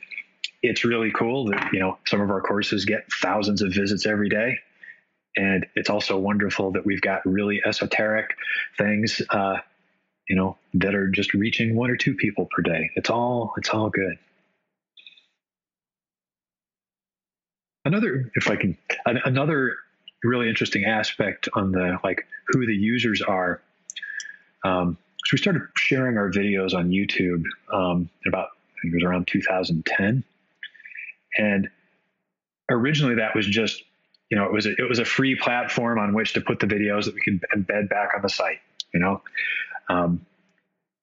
it's 0.64 0.86
really 0.86 1.12
cool 1.12 1.46
that 1.46 1.70
you 1.74 1.80
know 1.80 1.98
some 2.06 2.22
of 2.22 2.30
our 2.30 2.42
courses 2.42 2.86
get 2.86 3.12
thousands 3.12 3.62
of 3.62 3.74
visits 3.74 4.06
every 4.06 4.30
day. 4.30 4.60
And 5.36 5.66
it's 5.76 5.90
also 5.90 6.18
wonderful 6.18 6.72
that 6.72 6.86
we've 6.86 7.02
got 7.02 7.26
really 7.26 7.62
esoteric 7.66 8.32
things, 8.78 9.22
uh, 9.30 9.58
you 10.28 10.36
know, 10.36 10.58
that 10.76 10.94
are 10.94 11.08
just 11.08 11.34
reaching 11.34 11.76
one 11.76 11.90
or 11.90 11.96
two 11.96 12.16
people 12.16 12.48
per 12.52 12.62
day. 12.62 12.92
It's 12.96 13.10
all 13.10 13.54
it's 13.58 13.70
all 13.70 13.90
good. 13.90 14.18
Another, 17.84 18.32
if 18.36 18.50
I 18.50 18.58
can, 18.58 18.78
another 19.06 19.76
really 20.24 20.48
interesting 20.50 20.86
aspect 20.86 21.50
on 21.54 21.72
the 21.72 21.98
like 22.04 22.28
who 22.48 22.66
the 22.66 22.76
users 22.76 23.22
are. 23.22 23.62
Um, 24.64 24.98
so 25.26 25.30
we 25.34 25.38
started 25.38 25.64
sharing 25.76 26.18
our 26.18 26.30
videos 26.30 26.74
on 26.74 26.90
YouTube 26.90 27.44
um, 27.74 28.10
about 28.28 28.50
it 28.84 28.94
was 28.94 29.04
around 29.04 29.28
2010, 29.28 30.24
and 31.38 31.70
originally 32.70 33.16
that 33.16 33.36
was 33.36 33.46
just 33.46 33.84
you 34.32 34.38
know 34.38 34.46
it 34.46 34.52
was 34.52 34.66
a, 34.66 34.72
it 34.72 34.90
was 34.90 34.98
a 34.98 35.06
free 35.06 35.36
platform 35.36 36.00
on 36.00 36.16
which 36.16 36.34
to 36.34 36.42
put 36.42 36.60
the 36.60 36.68
videos 36.68 37.06
that 37.06 37.14
we 37.14 37.22
could 37.22 37.46
embed 37.56 37.90
back 37.90 38.14
on 38.16 38.24
the 38.24 38.30
site. 38.30 38.60
You 38.94 39.00
know, 39.00 39.22
um, 39.90 40.26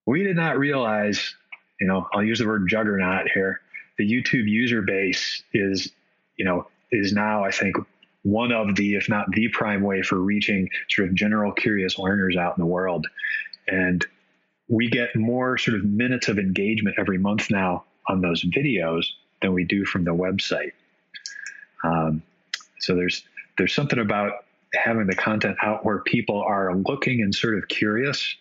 we 0.05 0.23
did 0.23 0.35
not 0.35 0.57
realize. 0.57 1.35
You 1.79 1.87
know, 1.87 2.05
I'll 2.13 2.23
use 2.23 2.39
the 2.39 2.45
word 2.47 2.67
juggernaut 2.67 3.29
here. 3.33 3.61
The 3.97 4.03
YouTube 4.03 4.49
user 4.49 4.81
base 4.81 5.43
is 5.53 5.93
you 6.39 6.45
know, 6.45 6.67
is 6.91 7.13
now, 7.13 7.43
I 7.43 7.51
think, 7.51 7.75
one 8.23 8.51
of 8.51 8.75
the, 8.75 8.95
if 8.95 9.07
not 9.09 9.29
the 9.31 9.49
prime 9.49 9.83
way 9.83 10.01
for 10.01 10.17
reaching 10.17 10.69
sort 10.89 11.09
of 11.09 11.13
general 11.13 11.51
curious 11.51 11.99
learners 11.99 12.35
out 12.35 12.57
in 12.57 12.61
the 12.61 12.67
world. 12.67 13.05
And 13.67 14.03
we 14.67 14.89
get 14.89 15.15
more 15.15 15.57
sort 15.57 15.77
of 15.77 15.83
minutes 15.83 16.29
of 16.29 16.39
engagement 16.39 16.95
every 16.97 17.17
month 17.17 17.51
now 17.51 17.83
on 18.07 18.21
those 18.21 18.43
videos 18.43 19.05
than 19.41 19.53
we 19.53 19.65
do 19.65 19.85
from 19.85 20.05
the 20.05 20.11
website. 20.11 20.71
Um, 21.83 22.23
so 22.89 22.95
there's 22.95 23.23
there's 23.59 23.73
something 23.73 23.99
about 23.99 24.45
having 24.73 25.05
the 25.05 25.15
content 25.15 25.55
out 25.61 25.85
where 25.85 25.99
people 25.99 26.41
are 26.41 26.75
looking 26.75 27.21
and 27.21 27.35
sort 27.35 27.55
of 27.55 27.67
curious 27.67 28.35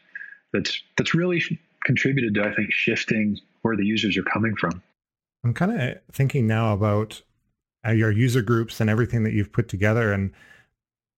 that's 0.55 0.83
that's 0.97 1.15
really 1.15 1.43
contributed 1.85 2.35
to 2.35 2.45
I 2.45 2.55
think 2.55 2.73
shifting 2.73 3.39
where 3.61 3.77
the 3.77 3.85
users 3.85 4.17
are 4.17 4.23
coming 4.23 4.57
from. 4.57 4.83
I'm 5.45 5.53
kind 5.53 5.79
of 5.79 5.99
thinking 6.13 6.47
now 6.47 6.73
about 6.73 7.21
uh, 7.87 7.91
your 7.91 8.11
user 8.11 8.41
groups 8.41 8.81
and 8.81 8.89
everything 8.89 9.23
that 9.25 9.35
you've 9.35 9.53
put 9.53 9.69
together 9.69 10.15
and 10.15 10.33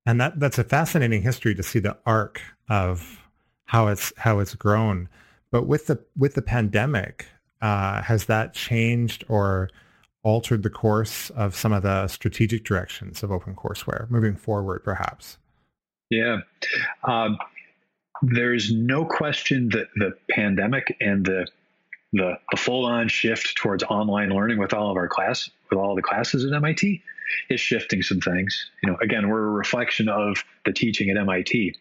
and 0.05 0.20
that 0.20 0.41
that's 0.41 0.59
a 0.59 0.64
fascinating 0.64 1.22
history 1.22 1.55
to 1.55 1.62
see 1.62 1.78
the 1.78 1.97
arc 2.05 2.43
of 2.68 3.28
how 3.66 3.87
it's 3.87 4.12
how 4.16 4.41
it's 4.41 4.57
grown 4.57 5.09
but 5.53 5.68
with 5.68 5.87
the 5.87 6.05
with 6.16 6.35
the 6.35 6.43
pandemic 6.43 7.26
uh, 7.62 8.03
has 8.03 8.24
that 8.24 8.55
changed 8.55 9.22
or 9.28 9.70
altered 10.23 10.62
the 10.62 10.71
course 10.71 11.31
of 11.31 11.57
some 11.57 11.73
of 11.73 11.83
the 11.83 12.07
strategic 12.09 12.64
directions 12.64 13.23
of 13.23 13.31
OpenCourseWare 13.31 14.11
moving 14.11 14.37
forward 14.37 14.85
perhaps 14.85 15.39
yeah 16.11 16.39
um, 17.05 17.39
there's 18.23 18.73
no 18.73 19.05
question 19.05 19.68
that 19.71 19.87
the 19.97 20.12
pandemic 20.31 20.97
and 21.01 21.25
the 21.25 21.47
the, 22.12 22.33
the 22.51 22.57
full-on 22.57 23.07
shift 23.07 23.55
towards 23.55 23.85
online 23.85 24.31
learning 24.31 24.59
with 24.59 24.75
all 24.75 24.91
of 24.91 24.97
our 24.97 25.07
class 25.07 25.49
with 25.71 25.79
all 25.79 25.95
the 25.95 26.03
classes 26.03 26.45
at 26.45 26.53
MIT 26.53 27.01
is 27.49 27.61
shifting 27.61 28.03
some 28.03 28.21
things. 28.21 28.71
You 28.83 28.91
know, 28.91 28.99
again, 29.01 29.29
we're 29.29 29.47
a 29.47 29.51
reflection 29.51 30.09
of 30.09 30.45
the 30.64 30.73
teaching 30.73 31.11
at 31.11 31.16
MIT. 31.16 31.77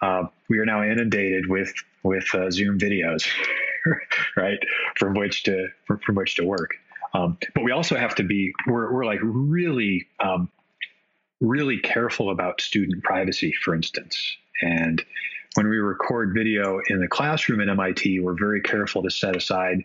Uh, 0.00 0.24
we 0.48 0.58
are 0.58 0.66
now 0.66 0.82
inundated 0.82 1.48
with 1.48 1.72
with 2.02 2.26
uh, 2.34 2.50
Zoom 2.50 2.78
videos, 2.78 3.28
right, 4.36 4.58
from 4.96 5.14
which 5.14 5.44
to 5.44 5.68
from, 5.86 5.98
from 6.00 6.16
which 6.16 6.34
to 6.36 6.44
work. 6.44 6.74
Um, 7.14 7.38
but 7.54 7.62
we 7.62 7.72
also 7.72 7.96
have 7.96 8.14
to 8.16 8.22
be 8.22 8.52
we're 8.66 8.92
we're 8.92 9.04
like 9.04 9.20
really 9.22 10.06
um, 10.18 10.50
really 11.40 11.78
careful 11.78 12.30
about 12.30 12.60
student 12.60 13.02
privacy, 13.02 13.52
for 13.52 13.74
instance, 13.74 14.36
and 14.62 15.02
when 15.54 15.68
we 15.68 15.76
record 15.76 16.32
video 16.34 16.80
in 16.88 17.00
the 17.00 17.08
classroom 17.08 17.60
at 17.60 17.68
MIT, 17.68 18.20
we're 18.20 18.38
very 18.38 18.62
careful 18.62 19.02
to 19.02 19.10
set 19.10 19.36
aside 19.36 19.84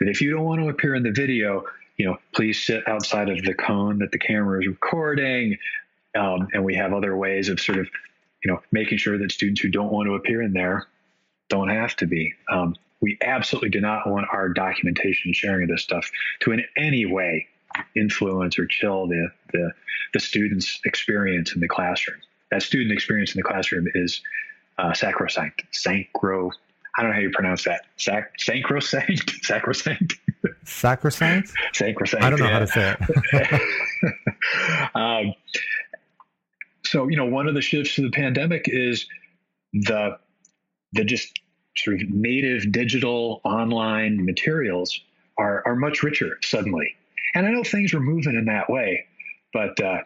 that 0.00 0.08
if 0.08 0.20
you 0.20 0.30
don't 0.30 0.44
want 0.44 0.60
to 0.60 0.68
appear 0.68 0.94
in 0.94 1.02
the 1.02 1.12
video, 1.12 1.64
you 1.96 2.06
know, 2.06 2.18
please 2.34 2.62
sit 2.62 2.86
outside 2.88 3.28
of 3.28 3.42
the 3.42 3.54
cone 3.54 3.98
that 4.00 4.12
the 4.12 4.18
camera 4.18 4.60
is 4.60 4.66
recording. 4.66 5.56
Um, 6.18 6.48
and 6.52 6.64
we 6.64 6.74
have 6.74 6.92
other 6.92 7.16
ways 7.16 7.48
of 7.48 7.60
sort 7.60 7.78
of, 7.78 7.88
you 8.42 8.50
know, 8.50 8.60
making 8.72 8.98
sure 8.98 9.18
that 9.18 9.30
students 9.30 9.60
who 9.60 9.68
don't 9.68 9.92
want 9.92 10.06
to 10.06 10.14
appear 10.14 10.42
in 10.42 10.52
there 10.52 10.86
don't 11.48 11.68
have 11.68 11.94
to 11.96 12.06
be. 12.06 12.34
Um, 12.50 12.74
we 13.00 13.18
absolutely 13.22 13.70
do 13.70 13.80
not 13.80 14.08
want 14.08 14.26
our 14.32 14.48
documentation 14.48 15.32
sharing 15.32 15.64
of 15.64 15.68
this 15.68 15.82
stuff 15.82 16.10
to 16.40 16.52
in 16.52 16.64
any 16.76 17.06
way 17.06 17.46
influence 17.94 18.58
or 18.58 18.66
chill 18.66 19.06
the, 19.06 19.28
the, 19.52 19.70
the 20.14 20.20
student's 20.20 20.80
experience 20.84 21.54
in 21.54 21.60
the 21.60 21.68
classroom. 21.68 22.18
That 22.50 22.62
student 22.62 22.92
experience 22.92 23.34
in 23.34 23.38
the 23.38 23.42
classroom 23.42 23.86
is 23.94 24.22
uh, 24.78 24.92
sacrosanct, 24.92 25.64
sancro. 25.72 26.50
I 26.96 27.02
don't 27.02 27.10
know 27.10 27.16
how 27.16 27.20
you 27.20 27.30
pronounce 27.30 27.64
that. 27.64 27.82
Sac, 27.96 28.38
sacrosanct, 28.38 29.30
sacrosanct, 29.42 30.14
sacrosanct, 30.64 31.52
sacrosanct. 31.72 32.24
I 32.24 32.30
don't 32.30 32.38
know 32.38 32.46
yeah. 32.46 32.52
how 32.52 32.58
to 32.60 32.66
say 32.66 32.96
it. 34.12 34.90
um, 34.94 35.34
so 36.84 37.08
you 37.08 37.16
know, 37.16 37.26
one 37.26 37.48
of 37.48 37.54
the 37.54 37.60
shifts 37.60 37.98
of 37.98 38.04
the 38.04 38.10
pandemic 38.10 38.66
is 38.66 39.06
the 39.72 40.18
the 40.92 41.04
just 41.04 41.38
sort 41.78 42.00
of 42.00 42.08
native 42.10 42.72
digital 42.72 43.40
online 43.44 44.24
materials 44.24 45.00
are 45.38 45.62
are 45.66 45.76
much 45.76 46.02
richer 46.02 46.38
suddenly, 46.42 46.96
and 47.34 47.46
I 47.46 47.50
know 47.50 47.62
things 47.62 47.92
were 47.92 48.00
moving 48.00 48.34
in 48.34 48.46
that 48.46 48.70
way, 48.70 49.06
but 49.52 49.78
uh, 49.80 50.00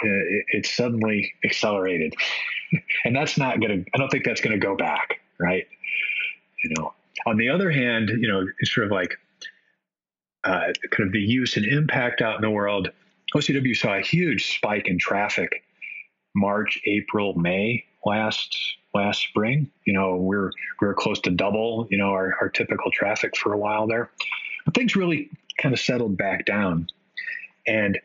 it, 0.00 0.44
it 0.48 0.66
suddenly 0.66 1.32
accelerated. 1.44 2.14
and 3.04 3.14
that's 3.14 3.38
not 3.38 3.60
going 3.60 3.84
to, 3.84 3.90
I 3.94 3.98
don't 3.98 4.10
think 4.10 4.24
that's 4.24 4.40
going 4.40 4.58
to 4.58 4.64
go 4.64 4.76
back, 4.76 5.20
right? 5.38 5.66
You 6.62 6.74
know, 6.76 6.94
on 7.26 7.36
the 7.36 7.48
other 7.48 7.70
hand, 7.70 8.10
you 8.10 8.28
know, 8.28 8.46
it's 8.58 8.74
sort 8.74 8.86
of 8.86 8.92
like 8.92 9.14
uh, 10.44 10.72
kind 10.90 11.06
of 11.06 11.12
the 11.12 11.20
use 11.20 11.56
and 11.56 11.66
impact 11.66 12.20
out 12.20 12.36
in 12.36 12.42
the 12.42 12.50
world. 12.50 12.90
OCW 13.34 13.76
saw 13.76 13.96
a 13.96 14.00
huge 14.00 14.56
spike 14.56 14.88
in 14.88 14.98
traffic 14.98 15.64
March, 16.34 16.80
April, 16.86 17.34
May 17.34 17.84
last 18.04 18.56
last 18.94 19.22
spring. 19.22 19.70
You 19.84 19.92
know, 19.92 20.16
we're 20.16 20.50
we're 20.80 20.94
close 20.94 21.20
to 21.22 21.30
double, 21.30 21.86
you 21.90 21.98
know, 21.98 22.10
our, 22.10 22.34
our 22.40 22.48
typical 22.48 22.90
traffic 22.90 23.36
for 23.36 23.52
a 23.52 23.58
while 23.58 23.86
there. 23.86 24.10
But 24.64 24.74
things 24.74 24.96
really 24.96 25.30
kind 25.58 25.72
of 25.72 25.80
settled 25.80 26.16
back 26.16 26.44
down. 26.46 26.88
And 27.66 27.98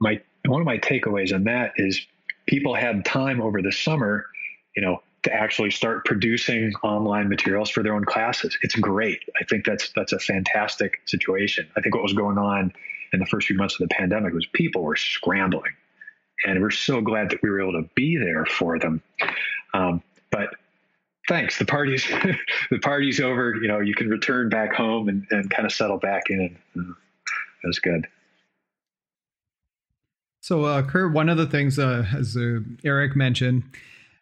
my 0.00 0.20
one 0.46 0.60
of 0.60 0.66
my 0.66 0.78
takeaways 0.78 1.34
on 1.34 1.44
that 1.44 1.72
is 1.76 2.06
people 2.46 2.74
had 2.74 3.04
time 3.04 3.40
over 3.40 3.62
the 3.62 3.72
summer, 3.72 4.26
you 4.74 4.82
know, 4.82 5.02
to 5.22 5.32
actually 5.32 5.70
start 5.70 6.04
producing 6.04 6.72
online 6.82 7.28
materials 7.28 7.70
for 7.70 7.82
their 7.82 7.94
own 7.94 8.04
classes. 8.04 8.56
It's 8.62 8.74
great. 8.74 9.20
I 9.40 9.44
think 9.44 9.64
that's 9.64 9.90
that's 9.94 10.12
a 10.12 10.18
fantastic 10.18 11.00
situation. 11.06 11.68
I 11.76 11.80
think 11.80 11.94
what 11.94 12.02
was 12.02 12.14
going 12.14 12.38
on 12.38 12.72
in 13.12 13.20
the 13.20 13.26
first 13.26 13.46
few 13.46 13.56
months 13.56 13.74
of 13.80 13.88
the 13.88 13.94
pandemic 13.94 14.32
was 14.32 14.46
people 14.46 14.82
were 14.82 14.96
scrambling, 14.96 15.72
and 16.44 16.60
we're 16.60 16.70
so 16.70 17.00
glad 17.00 17.30
that 17.30 17.42
we 17.42 17.50
were 17.50 17.60
able 17.60 17.82
to 17.82 17.88
be 17.94 18.16
there 18.16 18.46
for 18.46 18.78
them. 18.78 19.02
Um, 19.74 20.02
but 20.30 20.50
thanks. 21.28 21.58
The 21.58 21.64
party's 21.64 22.06
the 22.70 22.78
party's 22.78 23.20
over. 23.20 23.54
You 23.54 23.68
know, 23.68 23.80
you 23.80 23.94
can 23.94 24.08
return 24.08 24.48
back 24.48 24.74
home 24.74 25.08
and, 25.08 25.26
and 25.30 25.50
kind 25.50 25.66
of 25.66 25.72
settle 25.72 25.98
back 25.98 26.24
in. 26.30 26.56
That 26.74 26.94
was 27.64 27.78
good. 27.78 28.06
So, 30.42 30.64
uh, 30.64 30.82
Curt, 30.82 31.12
one 31.12 31.28
of 31.28 31.36
the 31.36 31.46
things, 31.46 31.78
uh, 31.78 32.06
as 32.16 32.36
uh, 32.36 32.60
Eric 32.82 33.14
mentioned, 33.14 33.64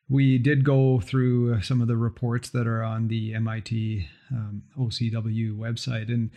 we 0.08 0.36
did 0.38 0.64
go 0.64 1.00
through 1.00 1.54
uh, 1.54 1.60
some 1.60 1.80
of 1.80 1.86
the 1.86 1.96
reports 1.96 2.50
that 2.50 2.66
are 2.66 2.82
on 2.82 3.08
the 3.08 3.34
MIT 3.34 4.08
um, 4.32 4.62
OCW 4.76 5.56
website. 5.56 6.08
And 6.08 6.30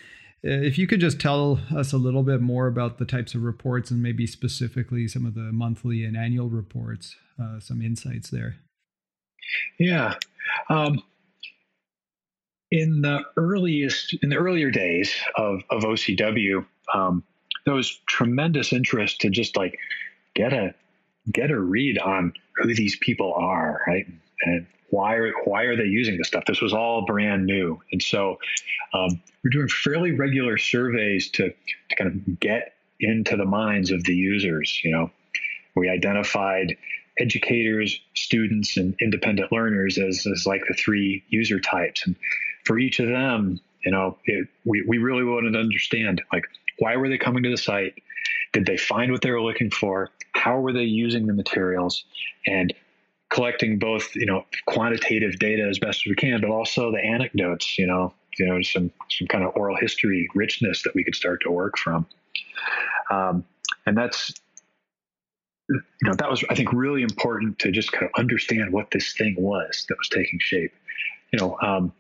if 0.44 0.78
you 0.78 0.88
could 0.88 1.00
just 1.00 1.20
tell 1.20 1.60
us 1.76 1.94
a 1.94 1.98
little 1.98 2.24
bit 2.24 2.42
more 2.42 2.68
about 2.68 2.98
the 2.98 3.06
types 3.06 3.36
of 3.36 3.44
reports 3.44 3.92
and 3.92 4.02
maybe 4.02 4.26
specifically 4.26 5.08
some 5.08 5.26
of 5.26 5.36
the 5.36 5.52
monthly 5.52 6.04
and 6.04 6.18
annual 6.18 6.50
reports, 6.50 7.16
uh, 7.42 7.60
some 7.60 7.82
insights 7.82 8.30
there. 8.30 8.56
Yeah. 9.80 10.16
Um, 10.70 11.04
in 12.72 13.02
the 13.02 13.22
earliest, 13.38 14.16
in 14.24 14.30
the 14.30 14.38
earlier 14.38 14.72
days 14.72 15.14
of, 15.36 15.62
of 15.70 15.84
OCW, 15.84 16.66
um, 16.94 17.24
there 17.66 17.74
was 17.74 18.00
tremendous 18.08 18.74
interest 18.74 19.22
to 19.22 19.30
just 19.30 19.56
like 19.56 19.78
get 20.34 20.54
a 20.54 20.74
get 21.32 21.52
a 21.52 21.60
read 21.60 22.00
on 22.00 22.34
who 22.56 22.74
these 22.74 22.96
people 22.96 23.34
are, 23.36 23.82
right? 23.86 24.08
And 24.44 24.66
why 24.90 25.16
are 25.16 25.32
why 25.46 25.64
are 25.64 25.76
they 25.76 25.86
using 25.86 26.18
this 26.18 26.28
stuff? 26.28 26.44
This 26.46 26.62
was 26.62 26.74
all 26.74 27.06
brand 27.06 27.46
new, 27.46 27.82
and 27.92 28.02
so 28.02 28.38
um, 28.94 29.22
we're 29.44 29.50
doing 29.52 29.68
fairly 29.68 30.12
regular 30.12 30.58
surveys 30.58 31.30
to 31.32 31.50
to 31.50 31.96
kind 31.96 32.12
of 32.12 32.40
get 32.40 32.76
into 33.00 33.36
the 33.36 33.46
minds 33.46 33.92
of 33.92 34.04
the 34.04 34.14
users. 34.14 34.82
You 34.84 34.92
know, 34.92 35.12
we 35.76 35.90
identified 35.90 36.78
educators, 37.18 38.00
students, 38.16 38.78
and 38.78 38.96
independent 39.02 39.52
learners 39.52 39.98
as, 39.98 40.26
as 40.32 40.46
like 40.46 40.62
the 40.68 40.74
three 40.74 41.24
user 41.30 41.60
types, 41.60 42.06
and 42.06 42.16
for 42.66 42.78
each 42.78 43.00
of 43.00 43.08
them, 43.08 43.60
you 43.86 43.92
know, 43.92 44.18
it, 44.26 44.48
we 44.66 44.84
we 44.88 44.98
really 44.98 45.24
wanted 45.24 45.52
to 45.52 45.60
understand 45.60 46.22
like 46.34 46.46
why 46.80 46.98
were 46.98 47.10
they 47.10 47.18
coming 47.18 47.44
to 47.44 47.50
the 47.50 47.58
site? 47.58 47.96
Did 48.54 48.66
they 48.66 48.78
find 48.78 49.12
what 49.12 49.22
they 49.22 49.32
were 49.32 49.42
looking 49.42 49.70
for? 49.72 50.10
How 50.34 50.60
were 50.60 50.74
they 50.74 50.84
using 50.84 51.28
the 51.28 51.34
materials? 51.34 52.04
And 52.46 52.74
collecting 53.32 53.80
both, 53.80 54.16
you 54.16 54.26
know, 54.26 54.46
quantitative 54.66 55.40
data 55.40 55.64
as 55.68 55.80
best 55.80 56.02
as 56.06 56.10
we 56.10 56.16
can, 56.16 56.42
but 56.42 56.50
also 56.50 56.92
the 56.92 57.00
anecdotes, 57.00 57.78
you 57.78 57.88
know, 57.88 58.14
you 58.38 58.46
know, 58.46 58.62
some 58.62 58.92
some 59.10 59.28
kind 59.28 59.44
of 59.44 59.56
oral 59.56 59.76
history 59.78 60.30
richness 60.36 60.84
that 60.84 60.94
we 60.94 61.04
could 61.04 61.16
start 61.16 61.42
to 61.42 61.52
work 61.52 61.78
from. 61.78 62.06
Um, 63.10 63.44
and 63.86 63.98
that's 63.98 64.34
you 65.70 65.80
know 66.04 66.14
that 66.16 66.30
was 66.30 66.44
I 66.50 66.56
think 66.56 66.74
really 66.74 67.02
important 67.02 67.60
to 67.60 67.72
just 67.72 67.92
kind 67.92 68.06
of 68.06 68.20
understand 68.20 68.72
what 68.72 68.92
this 68.92 69.14
thing 69.14 69.36
was 69.38 69.86
that 69.90 69.98
was 69.98 70.10
taking 70.10 70.40
shape. 70.40 70.74
You 71.32 71.40
know, 71.40 71.58
um, 71.62 71.94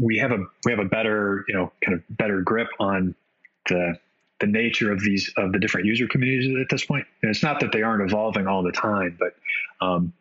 we 0.00 0.18
have 0.18 0.30
a 0.30 0.44
we 0.64 0.72
have 0.72 0.80
a 0.80 0.88
better 0.88 1.44
you 1.48 1.54
know 1.54 1.72
kind 1.84 1.98
of 1.98 2.16
better 2.16 2.40
grip 2.40 2.68
on 2.78 3.14
the 3.68 3.98
the 4.40 4.46
nature 4.46 4.92
of 4.92 5.00
these 5.00 5.32
of 5.36 5.52
the 5.52 5.58
different 5.58 5.86
user 5.86 6.06
communities 6.06 6.56
at 6.60 6.68
this 6.68 6.84
point. 6.84 7.06
And 7.22 7.30
it's 7.30 7.42
not 7.42 7.60
that 7.60 7.72
they 7.72 7.82
aren't 7.82 8.02
evolving 8.02 8.46
all 8.46 8.62
the 8.62 8.72
time, 8.72 9.16
but 9.18 9.34
um, 9.84 10.12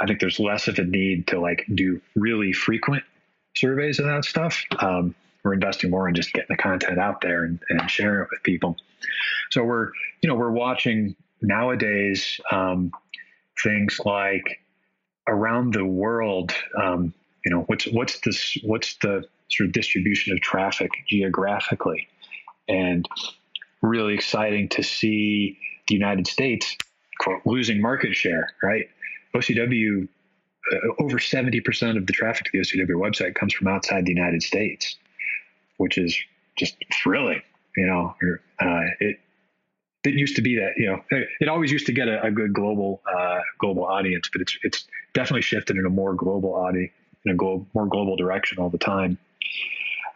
I 0.00 0.06
think 0.06 0.20
there's 0.20 0.38
less 0.38 0.68
of 0.68 0.78
a 0.78 0.84
need 0.84 1.26
to 1.28 1.40
like 1.40 1.66
do 1.74 2.00
really 2.14 2.52
frequent 2.52 3.02
surveys 3.56 3.98
of 3.98 4.06
that 4.06 4.24
stuff. 4.24 4.62
Um, 4.78 5.14
we're 5.44 5.54
investing 5.54 5.90
more 5.90 6.08
in 6.08 6.14
just 6.14 6.32
getting 6.32 6.48
the 6.50 6.56
content 6.56 6.98
out 6.98 7.20
there 7.20 7.44
and, 7.44 7.60
and, 7.68 7.90
sharing 7.90 8.22
it 8.22 8.28
with 8.30 8.42
people. 8.42 8.76
So 9.50 9.64
we're 9.64 9.90
you 10.22 10.28
know 10.28 10.34
we're 10.34 10.50
watching 10.50 11.16
nowadays 11.40 12.40
um, 12.50 12.92
things 13.62 13.98
like 14.04 14.60
around 15.26 15.74
the 15.74 15.84
world. 15.84 16.52
Um, 16.80 17.14
you 17.44 17.52
know 17.52 17.62
what's 17.62 17.86
what's 17.86 18.20
this 18.20 18.56
what's 18.62 18.96
the 18.96 19.24
sort 19.50 19.68
of 19.68 19.72
distribution 19.72 20.32
of 20.32 20.40
traffic 20.40 20.90
geographically 21.08 22.06
and 22.68 23.08
really 23.80 24.14
exciting 24.14 24.68
to 24.68 24.82
see 24.82 25.58
the 25.86 25.94
United 25.94 26.26
States 26.26 26.76
quote, 27.18 27.40
losing 27.44 27.80
market 27.80 28.14
share, 28.14 28.54
right? 28.62 28.88
OCW, 29.34 30.08
uh, 30.72 30.76
over 31.02 31.18
70% 31.18 31.96
of 31.96 32.06
the 32.06 32.12
traffic 32.12 32.46
to 32.46 32.50
the 32.52 32.58
OCW 32.60 32.96
website 32.96 33.34
comes 33.34 33.52
from 33.52 33.68
outside 33.68 34.04
the 34.04 34.12
United 34.12 34.42
States, 34.42 34.96
which 35.76 35.98
is 35.98 36.16
just 36.56 36.76
thrilling. 36.92 37.42
You 37.76 37.86
know, 37.86 38.14
uh, 38.60 38.80
it 39.00 39.20
it 40.04 40.14
used 40.14 40.36
to 40.36 40.42
be 40.42 40.56
that 40.56 40.72
you 40.76 40.86
know 40.86 41.02
it 41.40 41.48
always 41.48 41.70
used 41.70 41.86
to 41.86 41.92
get 41.92 42.08
a, 42.08 42.22
a 42.24 42.30
good 42.30 42.52
global 42.52 43.00
uh, 43.06 43.40
global 43.58 43.84
audience, 43.84 44.28
but 44.32 44.40
it's 44.40 44.58
it's 44.62 44.84
definitely 45.12 45.42
shifted 45.42 45.76
in 45.76 45.86
a 45.86 45.90
more 45.90 46.14
global 46.14 46.54
audience 46.54 46.92
in 47.24 47.32
a 47.32 47.34
glo- 47.34 47.66
more 47.74 47.86
global 47.86 48.16
direction 48.16 48.58
all 48.58 48.70
the 48.70 48.78
time. 48.78 49.18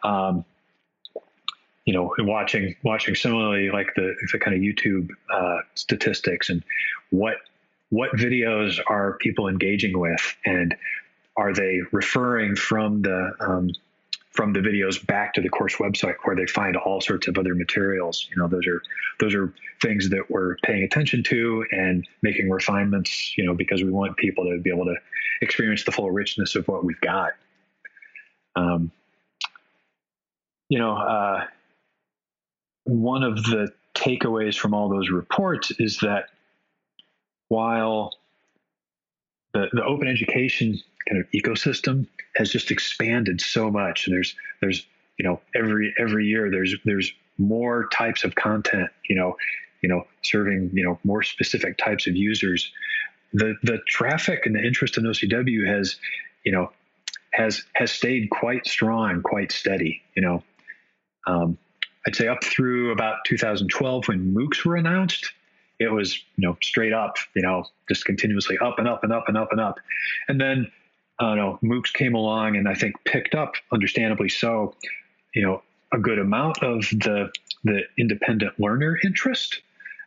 Um, 0.03 0.45
you 1.85 1.93
know, 1.93 2.15
watching 2.19 2.77
watching 2.83 3.15
similarly 3.15 3.71
like 3.71 3.89
the 3.97 4.15
the 4.33 4.39
kind 4.39 4.57
of 4.57 4.63
YouTube 4.63 5.09
uh, 5.33 5.59
statistics 5.75 6.49
and 6.49 6.63
what 7.11 7.37
what 7.93 8.13
videos 8.13 8.81
are 8.87 9.19
people 9.19 9.49
engaging 9.49 9.99
with, 9.99 10.35
and 10.47 10.75
are 11.37 11.53
they 11.53 11.81
referring 11.93 12.57
from 12.57 13.03
the 13.03 13.33
um, 13.39 13.71
from 14.31 14.55
the 14.55 14.61
videos 14.61 15.07
back 15.07 15.35
to 15.35 15.43
the 15.43 15.51
course 15.51 15.77
website 15.77 16.15
where 16.25 16.35
they 16.35 16.47
find 16.47 16.75
all 16.75 17.03
sorts 17.03 17.29
of 17.29 17.37
other 17.37 17.55
materials. 17.55 18.27
You 18.31 18.41
know, 18.41 18.49
those 18.49 18.67
are 18.67 18.81
those 19.21 19.35
are 19.35 19.53
things 19.83 20.09
that 20.09 20.31
we're 20.31 20.57
paying 20.65 20.85
attention 20.85 21.23
to 21.25 21.67
and 21.71 22.09
making 22.23 22.49
refinements. 22.49 23.37
You 23.37 23.45
know, 23.45 23.53
because 23.53 23.85
we 23.85 23.91
want 23.91 24.17
people 24.17 24.45
to 24.47 24.59
be 24.59 24.71
able 24.71 24.87
to 24.87 24.97
experience 25.43 25.85
the 25.85 25.93
full 25.93 26.11
richness 26.11 26.57
of 26.57 26.67
what 26.69 26.87
we've 26.87 27.01
got. 27.03 27.33
Um, 28.57 28.91
you 30.71 30.79
know, 30.79 30.97
uh, 30.97 31.45
one 32.85 33.23
of 33.23 33.37
the 33.45 33.71
takeaways 33.95 34.57
from 34.57 34.73
all 34.73 34.89
those 34.89 35.11
reports 35.11 35.73
is 35.79 35.99
that 35.99 36.31
while 37.53 38.15
the, 39.53 39.67
the 39.75 39.85
open 39.85 40.09
education 40.09 40.81
kind 41.07 41.21
of 41.21 41.31
ecosystem 41.33 42.07
has 42.35 42.51
just 42.51 42.71
expanded 42.71 43.43
so 43.43 43.71
much. 43.71 44.07
There's 44.11 44.35
there's 44.63 44.87
you 45.19 45.25
know 45.29 45.39
every 45.55 45.95
every 45.99 46.25
year 46.25 46.51
there's 46.51 46.75
there's 46.87 47.13
more 47.37 47.89
types 47.93 48.25
of 48.25 48.35
content. 48.35 48.89
You 49.07 49.17
know, 49.17 49.37
you 49.83 49.91
know 49.91 50.07
serving 50.23 50.71
you 50.73 50.83
know 50.83 50.99
more 51.05 51.23
specific 51.23 51.77
types 51.77 52.07
of 52.07 52.17
users. 52.17 52.73
The 53.35 53.55
the 53.63 53.81
traffic 53.87 54.47
and 54.47 54.55
the 54.55 54.65
interest 54.65 54.97
in 54.97 55.05
OCW 55.05 55.67
has 55.67 55.97
you 56.47 56.53
know 56.53 56.73
has 57.35 57.65
has 57.75 57.93
stayed 57.93 58.31
quite 58.31 58.67
strong, 58.67 59.21
quite 59.21 59.53
steady. 59.53 60.01
You 60.17 60.23
know, 60.23 60.43
um, 61.27 61.59
I'd 62.07 62.17
say 62.17 62.29
up 62.29 62.43
through 62.43 62.93
about 62.93 63.27
2012 63.27 64.09
when 64.09 64.33
MOOCs 64.33 64.65
were 64.65 64.77
announced 64.77 65.33
it 65.83 65.93
was 65.93 66.17
you 66.37 66.49
know 66.49 66.57
straight 66.63 66.93
up 66.93 67.17
you 67.35 67.43
know 67.43 67.65
just 67.89 68.05
continuously 68.05 68.57
up 68.59 68.79
and 68.79 68.89
up 68.89 69.03
and 69.05 69.13
up 69.13 69.25
and 69.29 69.37
up 69.37 69.49
and 69.51 69.61
up 69.61 69.79
and 70.29 70.41
then 70.41 70.71
I 71.23 71.35
don't 71.35 71.37
know, 71.37 71.59
MOOCs 71.63 71.93
came 71.93 72.15
along 72.15 72.57
and 72.57 72.69
I 72.69 72.75
think 72.75 72.97
picked 73.05 73.35
up, 73.35 73.55
understandably 73.73 74.29
so, 74.29 74.75
you 75.35 75.43
know, 75.43 75.63
a 75.93 75.99
good 75.99 76.19
amount 76.19 76.63
of 76.63 76.89
the 76.91 77.31
the 77.65 77.83
independent 77.97 78.59
learner 78.59 78.99
interest, 79.05 79.61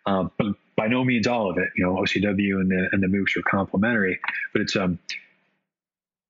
um, 0.05 0.29
but 0.37 0.47
by 0.75 0.87
no 0.87 1.05
means 1.05 1.25
all 1.25 1.49
of 1.49 1.57
it. 1.57 1.69
You 1.77 1.85
know, 1.85 1.95
OCW 1.95 2.59
and 2.59 2.69
the 2.69 2.89
and 2.91 3.01
the 3.01 3.07
MOOCs 3.07 3.37
are 3.37 3.43
complementary, 3.43 4.19
but 4.51 4.61
it's 4.61 4.75
um 4.75 4.99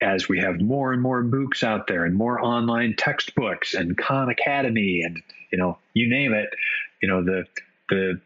as 0.02 0.28
we 0.28 0.40
have 0.40 0.62
more 0.62 0.92
and 0.92 1.02
more 1.02 1.24
MOOCs 1.24 1.64
out 1.64 1.88
there 1.88 2.06
and 2.06 2.16
more 2.16 2.40
online 2.40 2.96
textbooks 2.96 3.74
and 3.74 3.98
Khan 3.98 4.30
Academy 4.30 5.02
and 5.04 5.22
you 5.52 5.58
know 5.58 5.78
you 5.94 6.10
name 6.10 6.34
it, 6.34 6.50
you 7.02 7.08
know 7.08 7.24
the 7.24 7.46
the 7.90 8.20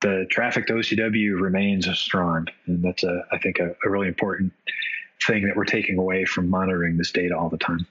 the 0.00 0.26
traffic 0.30 0.66
to 0.68 0.74
OCW 0.74 1.40
remains 1.40 1.88
strong, 1.98 2.46
and 2.66 2.82
that's 2.82 3.02
a 3.02 3.24
I 3.32 3.38
think 3.38 3.58
a, 3.58 3.74
a 3.84 3.90
really 3.90 4.08
important 4.08 4.52
thing 5.26 5.46
that 5.46 5.56
we're 5.56 5.64
taking 5.64 5.98
away 5.98 6.24
from 6.24 6.48
monitoring 6.48 6.96
this 6.96 7.10
data 7.10 7.36
all 7.36 7.48
the 7.48 7.58
time. 7.58 7.86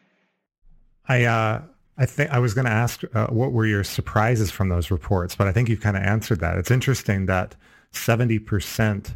I 1.07 1.25
uh, 1.25 1.61
I 1.97 2.05
think 2.05 2.31
I 2.31 2.39
was 2.39 2.53
going 2.53 2.65
to 2.65 2.71
ask 2.71 3.01
uh, 3.13 3.27
what 3.27 3.51
were 3.51 3.65
your 3.65 3.83
surprises 3.83 4.51
from 4.51 4.69
those 4.69 4.91
reports, 4.91 5.35
but 5.35 5.47
I 5.47 5.51
think 5.51 5.69
you've 5.69 5.81
kind 5.81 5.97
of 5.97 6.03
answered 6.03 6.39
that. 6.39 6.57
It's 6.57 6.71
interesting 6.71 7.25
that 7.25 7.55
seventy 7.91 8.39
percent 8.39 9.15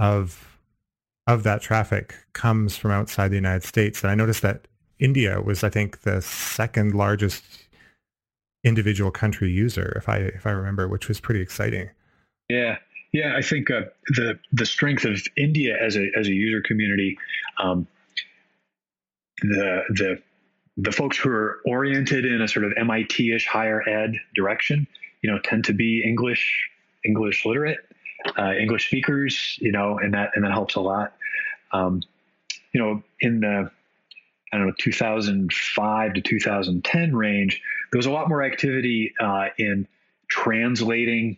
of 0.00 0.58
of 1.26 1.42
that 1.44 1.62
traffic 1.62 2.14
comes 2.32 2.76
from 2.76 2.90
outside 2.90 3.28
the 3.28 3.36
United 3.36 3.64
States, 3.64 4.02
and 4.02 4.10
I 4.10 4.14
noticed 4.14 4.42
that 4.42 4.66
India 4.98 5.40
was, 5.40 5.64
I 5.64 5.68
think, 5.68 6.02
the 6.02 6.22
second 6.22 6.94
largest 6.94 7.44
individual 8.64 9.10
country 9.10 9.50
user, 9.50 9.92
if 9.96 10.08
I 10.08 10.18
if 10.18 10.46
I 10.46 10.50
remember, 10.50 10.88
which 10.88 11.08
was 11.08 11.20
pretty 11.20 11.40
exciting. 11.40 11.90
Yeah, 12.48 12.76
yeah, 13.12 13.34
I 13.36 13.42
think 13.42 13.70
uh, 13.70 13.82
the 14.08 14.38
the 14.52 14.66
strength 14.66 15.04
of 15.04 15.20
India 15.36 15.76
as 15.80 15.96
a 15.96 16.10
as 16.18 16.28
a 16.28 16.32
user 16.32 16.62
community, 16.62 17.18
um, 17.62 17.86
the 19.42 19.82
the 19.90 20.22
the 20.78 20.92
folks 20.92 21.18
who 21.18 21.28
are 21.28 21.60
oriented 21.66 22.24
in 22.24 22.40
a 22.40 22.48
sort 22.48 22.64
of 22.64 22.72
MIT-ish 22.78 23.46
higher 23.46 23.86
ed 23.86 24.14
direction, 24.34 24.86
you 25.20 25.30
know, 25.30 25.38
tend 25.44 25.64
to 25.66 25.74
be 25.74 26.02
English 26.02 26.70
English 27.04 27.44
literate, 27.44 27.78
uh, 28.38 28.52
English 28.52 28.86
speakers, 28.86 29.58
you 29.60 29.72
know, 29.72 29.98
and 29.98 30.14
that 30.14 30.30
and 30.34 30.44
that 30.44 30.52
helps 30.52 30.74
a 30.76 30.80
lot. 30.80 31.14
Um, 31.72 32.02
you 32.72 32.80
know, 32.80 33.02
in 33.20 33.40
the 33.40 33.70
I 34.52 34.58
don't 34.58 34.68
know 34.68 34.74
2005 34.78 36.14
to 36.14 36.20
2010 36.20 37.16
range, 37.16 37.62
there 37.90 37.98
was 37.98 38.06
a 38.06 38.10
lot 38.10 38.28
more 38.28 38.42
activity 38.42 39.12
uh, 39.20 39.46
in 39.58 39.86
translating 40.28 41.36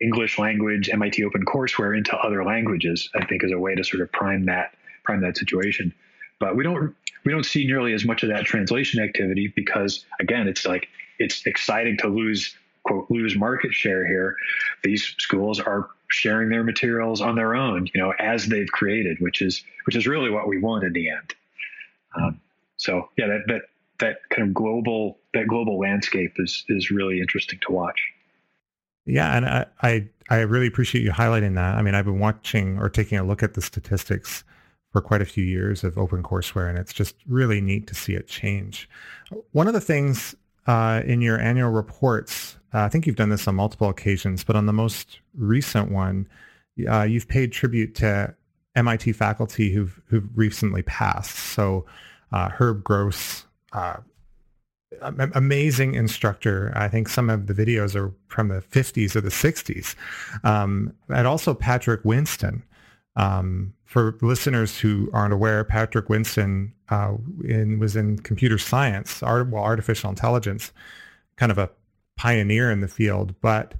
English 0.00 0.38
language 0.38 0.88
MIT 0.88 1.24
Open 1.24 1.44
Courseware 1.44 1.96
into 1.96 2.16
other 2.16 2.44
languages. 2.44 3.08
I 3.14 3.24
think 3.26 3.44
is 3.44 3.52
a 3.52 3.58
way 3.58 3.74
to 3.74 3.84
sort 3.84 4.02
of 4.02 4.12
prime 4.12 4.46
that 4.46 4.74
prime 5.04 5.20
that 5.22 5.36
situation. 5.36 5.94
But 6.38 6.56
we 6.56 6.64
don't 6.64 6.94
we 7.24 7.32
don't 7.32 7.44
see 7.44 7.66
nearly 7.66 7.92
as 7.92 8.04
much 8.04 8.22
of 8.22 8.30
that 8.30 8.44
translation 8.44 9.02
activity 9.02 9.52
because 9.54 10.04
again, 10.20 10.48
it's 10.48 10.66
like 10.66 10.88
it's 11.18 11.46
exciting 11.46 11.98
to 11.98 12.08
lose 12.08 12.54
quote 12.82 13.10
lose 13.10 13.36
market 13.36 13.72
share 13.72 14.06
here. 14.06 14.36
These 14.82 15.14
schools 15.18 15.60
are 15.60 15.90
sharing 16.08 16.48
their 16.48 16.64
materials 16.64 17.20
on 17.20 17.36
their 17.36 17.54
own, 17.54 17.88
you 17.94 18.00
know, 18.00 18.12
as 18.18 18.46
they've 18.46 18.70
created, 18.70 19.18
which 19.20 19.42
is 19.42 19.62
which 19.84 19.96
is 19.96 20.06
really 20.06 20.30
what 20.30 20.48
we 20.48 20.58
want 20.58 20.84
in 20.84 20.92
the 20.92 21.10
end. 21.10 21.34
Um, 22.16 22.40
so 22.76 23.10
yeah, 23.16 23.26
that 23.26 23.42
that 23.46 23.62
that 24.00 24.16
kind 24.30 24.48
of 24.48 24.54
global 24.54 25.18
that 25.34 25.46
global 25.46 25.78
landscape 25.78 26.32
is 26.38 26.64
is 26.68 26.90
really 26.90 27.20
interesting 27.20 27.58
to 27.66 27.72
watch. 27.72 28.00
Yeah, 29.06 29.36
and 29.36 29.46
I, 29.46 29.66
I, 29.82 30.08
I 30.28 30.36
really 30.40 30.66
appreciate 30.66 31.02
you 31.02 31.10
highlighting 31.10 31.54
that. 31.56 31.76
I 31.76 31.82
mean, 31.82 31.94
I've 31.94 32.04
been 32.04 32.20
watching 32.20 32.78
or 32.78 32.88
taking 32.88 33.18
a 33.18 33.24
look 33.24 33.42
at 33.42 33.54
the 33.54 33.62
statistics 33.62 34.44
for 34.92 35.00
quite 35.00 35.22
a 35.22 35.24
few 35.24 35.44
years 35.44 35.84
of 35.84 35.94
OpenCourseware, 35.94 36.68
and 36.68 36.78
it's 36.78 36.92
just 36.92 37.14
really 37.26 37.60
neat 37.60 37.86
to 37.88 37.94
see 37.94 38.14
it 38.14 38.28
change. 38.28 38.88
One 39.52 39.68
of 39.68 39.74
the 39.74 39.80
things 39.80 40.34
uh, 40.66 41.02
in 41.04 41.20
your 41.20 41.40
annual 41.40 41.70
reports, 41.70 42.56
uh, 42.74 42.80
I 42.80 42.88
think 42.88 43.06
you've 43.06 43.16
done 43.16 43.30
this 43.30 43.46
on 43.48 43.54
multiple 43.54 43.88
occasions, 43.88 44.44
but 44.44 44.56
on 44.56 44.66
the 44.66 44.72
most 44.72 45.20
recent 45.36 45.90
one, 45.90 46.28
uh, 46.88 47.02
you've 47.02 47.28
paid 47.28 47.52
tribute 47.52 47.94
to 47.96 48.34
MIT 48.76 49.12
faculty 49.12 49.72
who've 49.72 50.00
who've 50.06 50.28
recently 50.36 50.82
passed. 50.82 51.36
So 51.36 51.84
uh, 52.32 52.48
Herb 52.48 52.84
Gross, 52.84 53.44
uh, 53.72 53.96
amazing 55.00 55.94
instructor. 55.94 56.72
I 56.74 56.88
think 56.88 57.08
some 57.08 57.30
of 57.30 57.46
the 57.46 57.54
videos 57.54 57.94
are 57.94 58.12
from 58.28 58.48
the 58.48 58.60
50s 58.60 59.14
or 59.14 59.20
the 59.20 59.30
60s. 59.30 59.94
Um, 60.44 60.92
and 61.08 61.26
also 61.26 61.54
Patrick 61.54 62.04
Winston. 62.04 62.62
Um, 63.16 63.74
for 63.84 64.16
listeners 64.22 64.78
who 64.78 65.10
aren't 65.12 65.34
aware, 65.34 65.64
Patrick 65.64 66.08
Winston 66.08 66.72
uh, 66.90 67.14
in, 67.44 67.78
was 67.78 67.96
in 67.96 68.18
computer 68.18 68.56
science, 68.56 69.22
art, 69.22 69.50
well, 69.50 69.64
artificial 69.64 70.10
intelligence, 70.10 70.72
kind 71.36 71.50
of 71.50 71.58
a 71.58 71.70
pioneer 72.16 72.70
in 72.70 72.80
the 72.80 72.88
field, 72.88 73.34
but 73.40 73.74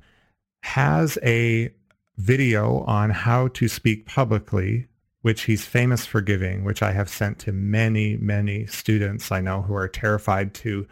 has 0.63 1.17
a 1.23 1.73
video 2.17 2.81
on 2.81 3.11
how 3.11 3.49
to 3.49 3.69
speak 3.69 4.07
publicly, 4.07 4.87
which 5.23 5.43
he's 5.43 5.65
famous 5.65 6.07
for 6.07 6.21
giving, 6.21 6.65
which 6.65 6.83
I 6.83 6.93
have 6.93 7.09
sent 7.09 7.39
to 7.41 7.53
many, 7.53 8.17
many 8.17 8.67
students 8.67 9.31
I 9.31 9.41
know 9.41 9.63
who 9.63 9.75
are 9.75 9.89
terrified 9.89 10.55
to 10.55 10.87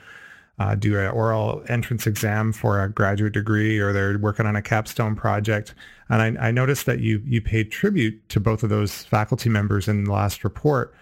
uh, 0.58 0.74
do 0.74 0.98
an 0.98 1.10
oral 1.10 1.62
entrance 1.68 2.06
exam 2.06 2.52
for 2.52 2.82
a 2.82 2.90
graduate 2.90 3.32
degree 3.32 3.78
or 3.78 3.92
they're 3.92 4.18
working 4.18 4.44
on 4.44 4.56
a 4.56 4.62
capstone 4.62 5.14
project. 5.14 5.74
And 6.08 6.38
I, 6.38 6.48
I 6.48 6.50
noticed 6.50 6.86
that 6.86 7.00
you 7.00 7.22
you 7.24 7.40
paid 7.40 7.70
tribute 7.70 8.28
to 8.30 8.40
both 8.40 8.62
of 8.62 8.68
those 8.68 9.04
faculty 9.04 9.48
members 9.48 9.88
in 9.88 10.04
the 10.04 10.12
last 10.12 10.42
report. 10.42 10.94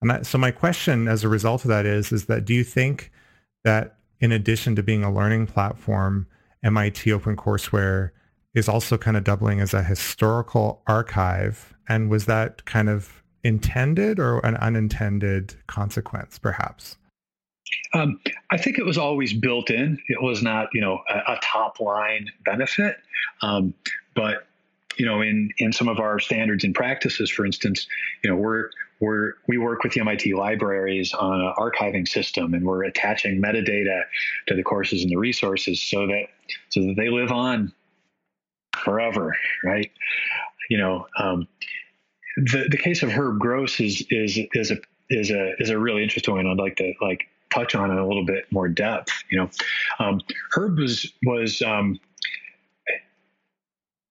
And 0.00 0.10
that, 0.10 0.26
so 0.26 0.38
my 0.38 0.50
question 0.50 1.08
as 1.08 1.22
a 1.22 1.28
result 1.28 1.64
of 1.64 1.68
that 1.68 1.86
is, 1.86 2.10
is 2.10 2.24
that 2.26 2.44
do 2.44 2.54
you 2.54 2.64
think 2.64 3.12
that 3.64 3.96
in 4.20 4.32
addition 4.32 4.74
to 4.76 4.82
being 4.82 5.04
a 5.04 5.12
learning 5.12 5.46
platform, 5.46 6.26
MIT 6.64 7.10
OpenCourseware 7.10 8.10
is 8.54 8.68
also 8.68 8.96
kind 8.96 9.16
of 9.16 9.24
doubling 9.24 9.60
as 9.60 9.74
a 9.74 9.82
historical 9.82 10.82
archive? 10.86 11.71
And 11.88 12.10
was 12.10 12.26
that 12.26 12.64
kind 12.64 12.88
of 12.88 13.22
intended 13.44 14.18
or 14.18 14.38
an 14.40 14.56
unintended 14.56 15.54
consequence, 15.66 16.38
perhaps? 16.38 16.96
Um, 17.94 18.20
I 18.50 18.56
think 18.56 18.78
it 18.78 18.84
was 18.84 18.98
always 18.98 19.32
built 19.32 19.70
in. 19.70 19.98
It 20.08 20.22
was 20.22 20.42
not, 20.42 20.68
you 20.72 20.80
know, 20.80 21.00
a, 21.08 21.32
a 21.32 21.38
top 21.42 21.80
line 21.80 22.30
benefit, 22.44 22.96
um, 23.40 23.74
but 24.14 24.46
you 24.98 25.06
know, 25.06 25.22
in 25.22 25.50
in 25.58 25.72
some 25.72 25.88
of 25.88 25.98
our 25.98 26.18
standards 26.18 26.64
and 26.64 26.74
practices, 26.74 27.30
for 27.30 27.46
instance, 27.46 27.86
you 28.22 28.30
know, 28.30 28.36
we're 28.36 28.68
we're 29.00 29.34
we 29.48 29.58
work 29.58 29.82
with 29.82 29.92
the 29.92 30.00
MIT 30.00 30.34
libraries 30.34 31.14
on 31.14 31.40
an 31.40 31.52
archiving 31.58 32.06
system, 32.06 32.54
and 32.54 32.64
we're 32.64 32.84
attaching 32.84 33.40
metadata 33.40 34.02
to 34.48 34.54
the 34.54 34.62
courses 34.62 35.02
and 35.02 35.10
the 35.10 35.16
resources 35.16 35.82
so 35.82 36.06
that 36.06 36.26
so 36.68 36.80
that 36.82 36.94
they 36.96 37.08
live 37.08 37.32
on 37.32 37.72
forever, 38.76 39.36
right? 39.64 39.90
You 40.70 40.78
know, 40.78 41.06
um, 41.18 41.48
the 42.36 42.66
the 42.70 42.76
case 42.76 43.02
of 43.02 43.10
Herb 43.10 43.38
Gross 43.38 43.80
is 43.80 44.04
is 44.10 44.38
is 44.54 44.70
a 44.70 44.78
is 45.10 45.30
a 45.30 45.54
is 45.58 45.70
a 45.70 45.78
really 45.78 46.02
interesting 46.02 46.34
one. 46.34 46.46
I'd 46.46 46.58
like 46.58 46.76
to 46.76 46.92
like 47.00 47.28
touch 47.52 47.74
on 47.74 47.90
in 47.90 47.98
a 47.98 48.06
little 48.06 48.24
bit 48.24 48.46
more 48.50 48.68
depth. 48.68 49.12
You 49.30 49.40
know, 49.40 49.50
um, 49.98 50.20
Herb 50.52 50.78
was 50.78 51.12
was 51.24 51.62
um, 51.62 51.98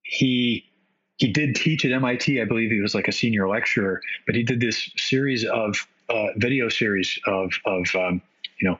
he 0.04 0.66
he 1.18 1.32
did 1.32 1.56
teach 1.56 1.86
at 1.86 1.92
MIT. 1.92 2.42
I 2.42 2.46
believe 2.46 2.72
he 2.72 2.82
was 2.82 2.96
like 2.96 3.08
a 3.08 3.12
senior 3.12 3.48
lecturer, 3.48 4.02
but 4.26 4.36
he 4.36 4.44
did 4.44 4.60
this 4.60 4.90
series 4.98 5.46
of 5.46 5.88
uh, 6.10 6.28
video 6.38 6.70
series 6.70 7.20
of 7.26 7.54
of 7.66 7.96
um, 7.96 8.22
you 8.60 8.70
know 8.70 8.78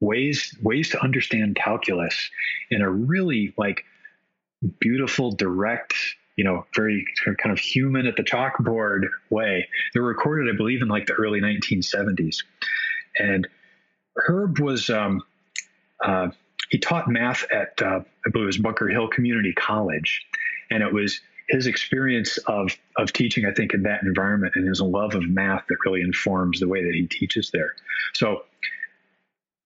ways 0.00 0.56
ways 0.62 0.90
to 0.90 1.02
understand 1.02 1.56
calculus 1.56 2.30
in 2.70 2.82
a 2.82 2.90
really 2.90 3.52
like 3.56 3.84
beautiful, 4.80 5.32
direct, 5.32 5.94
you 6.36 6.44
know, 6.44 6.66
very 6.74 7.06
kind 7.24 7.52
of 7.52 7.58
human 7.58 8.06
at 8.06 8.16
the 8.16 8.22
chalkboard 8.22 9.02
way. 9.30 9.68
They 9.92 10.00
were 10.00 10.08
recorded, 10.08 10.52
I 10.52 10.56
believe, 10.56 10.82
in 10.82 10.88
like 10.88 11.06
the 11.06 11.14
early 11.14 11.40
1970s, 11.40 12.38
and 13.18 13.46
Herb 14.16 14.58
was 14.58 14.90
um, 14.90 15.22
uh, 16.02 16.28
he 16.70 16.78
taught 16.78 17.08
math 17.08 17.44
at 17.52 17.80
uh, 17.82 18.00
I 18.26 18.30
believe 18.30 18.44
it 18.44 18.46
was 18.46 18.58
Bunker 18.58 18.88
Hill 18.88 19.08
Community 19.08 19.52
College, 19.52 20.26
and 20.70 20.82
it 20.82 20.92
was 20.92 21.20
his 21.48 21.66
experience 21.66 22.38
of 22.46 22.76
of 22.96 23.12
teaching, 23.12 23.44
I 23.46 23.52
think, 23.52 23.74
in 23.74 23.82
that 23.84 24.02
environment 24.02 24.54
and 24.56 24.66
his 24.66 24.80
love 24.80 25.14
of 25.14 25.28
math 25.28 25.64
that 25.68 25.76
really 25.84 26.00
informs 26.00 26.60
the 26.60 26.68
way 26.68 26.82
that 26.84 26.94
he 26.94 27.06
teaches 27.06 27.50
there. 27.52 27.74
So 28.14 28.44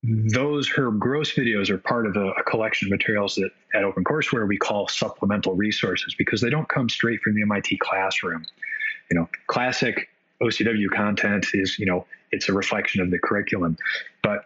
those 0.03 0.69
Herb 0.69 1.01
Gross 1.01 1.33
videos 1.33 1.71
are 1.71 1.79
part 1.79 2.07
of 2.07 2.17
a, 2.17 2.31
a, 2.31 2.43
collection 2.45 2.87
of 2.87 2.91
materials 2.91 3.35
that 3.35 3.51
at 3.75 3.83
OpenCourseWare 3.83 4.47
we 4.47 4.57
call 4.57 4.87
supplemental 4.87 5.55
resources 5.55 6.15
because 6.17 6.41
they 6.41 6.51
don't 6.51 6.69
come 6.69 6.89
straight 6.89 7.21
from 7.21 7.35
the 7.35 7.43
MIT 7.43 7.79
classroom. 7.79 8.45
You 9.11 9.19
know, 9.19 9.29
classic 9.49 10.09
OCW 10.41 10.91
content 10.95 11.47
is, 11.53 11.79
you 11.79 11.87
know, 11.87 12.07
it's 12.31 12.49
a 12.49 12.53
reflection 12.53 13.01
of 13.03 13.11
the 13.11 13.19
curriculum. 13.19 13.77
But, 14.23 14.45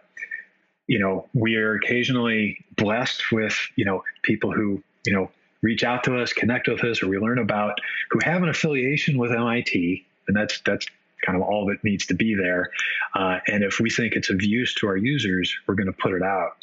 you 0.87 0.99
know, 0.99 1.27
we 1.33 1.55
are 1.57 1.75
occasionally 1.75 2.57
blessed 2.75 3.31
with, 3.31 3.55
you 3.75 3.85
know, 3.85 4.03
people 4.23 4.51
who, 4.51 4.81
you 5.05 5.13
know, 5.13 5.29
reach 5.61 5.83
out 5.83 6.03
to 6.05 6.17
us, 6.19 6.33
connect 6.33 6.67
with 6.67 6.83
us, 6.83 7.03
or 7.03 7.07
we 7.07 7.17
learn 7.19 7.37
about 7.37 7.79
who 8.09 8.19
have 8.23 8.41
an 8.41 8.49
affiliation 8.49 9.17
with 9.17 9.31
MIT. 9.31 10.05
And 10.27 10.35
that's 10.35 10.61
that's 10.61 10.87
kind 11.25 11.35
of 11.35 11.43
all 11.43 11.67
that 11.67 11.83
needs 11.83 12.07
to 12.07 12.13
be 12.13 12.35
there. 12.35 12.69
Uh, 13.15 13.39
and 13.47 13.63
if 13.63 13.79
we 13.79 13.89
think 13.89 14.13
it's 14.13 14.29
of 14.29 14.43
use 14.43 14.73
to 14.75 14.87
our 14.87 14.97
users, 14.97 15.55
we're 15.67 15.75
going 15.75 15.87
to 15.87 15.93
put 15.93 16.13
it 16.13 16.21
out. 16.21 16.57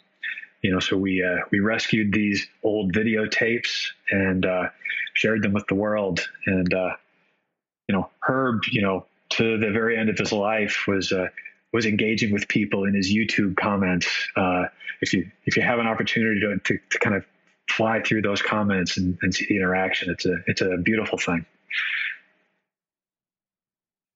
You 0.62 0.72
know, 0.72 0.80
so 0.80 0.96
we 0.96 1.24
uh, 1.24 1.44
we 1.50 1.60
rescued 1.60 2.12
these 2.12 2.46
old 2.62 2.92
videotapes 2.92 3.88
and 4.10 4.44
uh, 4.44 4.68
shared 5.14 5.42
them 5.42 5.52
with 5.52 5.66
the 5.68 5.74
world. 5.74 6.20
And 6.46 6.72
uh, 6.74 6.90
you 7.88 7.96
know, 7.96 8.10
Herb, 8.20 8.62
you 8.70 8.82
know, 8.82 9.06
to 9.30 9.58
the 9.58 9.70
very 9.70 9.96
end 9.96 10.10
of 10.10 10.18
his 10.18 10.32
life 10.32 10.84
was 10.86 11.12
uh, 11.12 11.28
was 11.72 11.86
engaging 11.86 12.32
with 12.32 12.48
people 12.48 12.84
in 12.84 12.94
his 12.94 13.12
YouTube 13.12 13.56
comments. 13.56 14.08
Uh, 14.36 14.64
if 15.00 15.12
you 15.12 15.30
if 15.46 15.56
you 15.56 15.62
have 15.62 15.78
an 15.78 15.86
opportunity 15.86 16.40
to, 16.40 16.58
to, 16.58 16.78
to 16.90 16.98
kind 16.98 17.16
of 17.16 17.24
fly 17.68 18.02
through 18.02 18.22
those 18.22 18.42
comments 18.42 18.96
and, 18.96 19.16
and, 19.22 19.32
see 19.32 19.46
the 19.48 19.56
interaction, 19.56 20.10
it's 20.10 20.26
a 20.26 20.36
it's 20.46 20.60
a 20.60 20.76
beautiful 20.76 21.18
thing. 21.18 21.46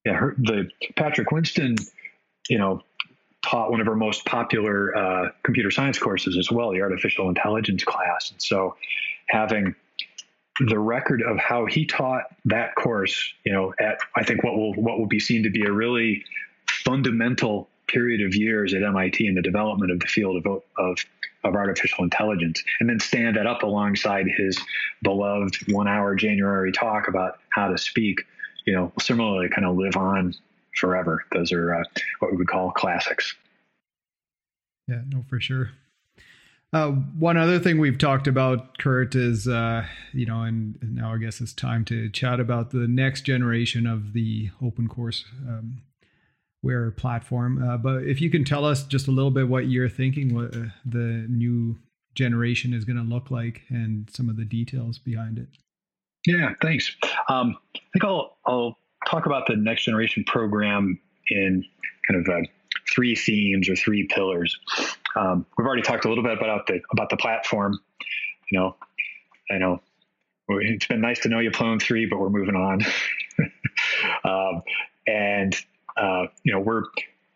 Yeah, 0.04 0.14
her, 0.14 0.34
the 0.38 0.68
Patrick 0.96 1.30
Winston, 1.30 1.76
you 2.48 2.58
know, 2.58 2.82
taught 3.42 3.70
one 3.70 3.80
of 3.80 3.88
our 3.88 3.94
most 3.94 4.24
popular 4.24 4.96
uh, 4.96 5.28
computer 5.42 5.70
science 5.70 5.98
courses 5.98 6.36
as 6.36 6.50
well, 6.50 6.72
the 6.72 6.80
artificial 6.80 7.28
intelligence 7.28 7.84
class, 7.84 8.30
and 8.30 8.40
so 8.40 8.76
having 9.28 9.74
the 10.60 10.78
record 10.78 11.20
of 11.22 11.36
how 11.36 11.66
he 11.66 11.84
taught 11.84 12.24
that 12.44 12.74
course, 12.76 13.32
you 13.44 13.52
know, 13.52 13.74
at 13.80 13.98
I 14.14 14.22
think 14.24 14.44
what 14.44 14.54
will 14.54 14.74
what 14.74 14.98
will 14.98 15.06
be 15.06 15.20
seen 15.20 15.42
to 15.44 15.50
be 15.50 15.62
a 15.62 15.72
really 15.72 16.24
fundamental 16.68 17.68
period 17.86 18.26
of 18.26 18.34
years 18.34 18.74
at 18.74 18.82
MIT 18.82 19.26
in 19.26 19.34
the 19.34 19.42
development 19.42 19.92
of 19.92 20.00
the 20.00 20.06
field 20.06 20.44
of, 20.44 20.62
of, 20.78 20.98
of 21.44 21.54
artificial 21.54 22.04
intelligence, 22.04 22.62
and 22.80 22.88
then 22.88 22.98
stand 22.98 23.36
that 23.36 23.46
up 23.46 23.62
alongside 23.62 24.26
his 24.26 24.58
beloved 25.02 25.56
one-hour 25.70 26.14
January 26.14 26.72
talk 26.72 27.08
about 27.08 27.38
how 27.50 27.68
to 27.68 27.78
speak, 27.78 28.24
you 28.64 28.72
know, 28.72 28.92
similarly 29.00 29.48
kind 29.48 29.66
of 29.66 29.76
live 29.76 29.96
on 29.96 30.34
forever. 30.76 31.24
Those 31.32 31.52
are 31.52 31.74
uh, 31.74 31.84
what 32.18 32.30
we 32.30 32.38
would 32.38 32.48
call 32.48 32.70
classics. 32.70 33.34
Yeah, 34.88 35.02
no, 35.08 35.24
for 35.28 35.40
sure. 35.40 35.70
Uh, 36.72 36.90
one 36.90 37.36
other 37.36 37.60
thing 37.60 37.78
we've 37.78 37.98
talked 37.98 38.26
about, 38.26 38.78
Curt, 38.78 39.14
is 39.14 39.46
uh, 39.46 39.86
you 40.12 40.26
know, 40.26 40.42
and 40.42 40.76
now 40.82 41.14
I 41.14 41.18
guess 41.18 41.40
it's 41.40 41.52
time 41.52 41.84
to 41.86 42.10
chat 42.10 42.40
about 42.40 42.72
the 42.72 42.88
next 42.88 43.22
generation 43.22 43.86
of 43.86 44.12
the 44.12 44.50
open 44.60 44.88
course 44.88 45.24
um, 45.48 45.82
ware 46.64 46.90
platform. 46.90 47.62
Uh, 47.62 47.76
but 47.76 48.02
if 48.02 48.20
you 48.20 48.28
can 48.28 48.44
tell 48.44 48.64
us 48.64 48.82
just 48.82 49.06
a 49.06 49.12
little 49.12 49.30
bit 49.30 49.48
what 49.48 49.68
you're 49.68 49.88
thinking, 49.88 50.34
what 50.34 50.56
uh, 50.56 50.64
the 50.84 51.26
new 51.28 51.78
generation 52.16 52.74
is 52.74 52.84
going 52.84 52.96
to 52.96 53.02
look 53.04 53.30
like, 53.30 53.62
and 53.68 54.10
some 54.10 54.28
of 54.28 54.36
the 54.36 54.44
details 54.44 54.98
behind 54.98 55.38
it. 55.38 55.48
Yeah, 56.26 56.50
thanks. 56.62 56.94
Um, 57.28 57.56
I 57.76 57.80
think 57.92 58.04
I'll 58.04 58.36
I'll 58.46 58.78
talk 59.06 59.26
about 59.26 59.46
the 59.46 59.56
next 59.56 59.84
generation 59.84 60.24
program 60.24 60.98
in 61.28 61.64
kind 62.08 62.20
of 62.20 62.28
uh, 62.28 62.46
three 62.94 63.14
themes 63.14 63.68
or 63.68 63.76
three 63.76 64.06
pillars. 64.06 64.58
Um, 65.16 65.46
we've 65.56 65.66
already 65.66 65.82
talked 65.82 66.04
a 66.04 66.08
little 66.08 66.24
bit 66.24 66.36
about 66.38 66.66
the 66.66 66.80
about 66.90 67.10
the 67.10 67.16
platform. 67.16 67.78
You 68.50 68.58
know, 68.58 68.76
I 69.50 69.58
know 69.58 69.80
it's 70.48 70.86
been 70.86 71.00
nice 71.00 71.20
to 71.20 71.28
know 71.28 71.40
you, 71.40 71.50
Plone 71.50 71.78
Three, 71.78 72.06
but 72.06 72.18
we're 72.18 72.30
moving 72.30 72.56
on. 72.56 72.80
um, 74.24 74.62
and 75.06 75.54
uh, 75.96 76.26
you 76.42 76.52
know, 76.52 76.60
we're 76.60 76.84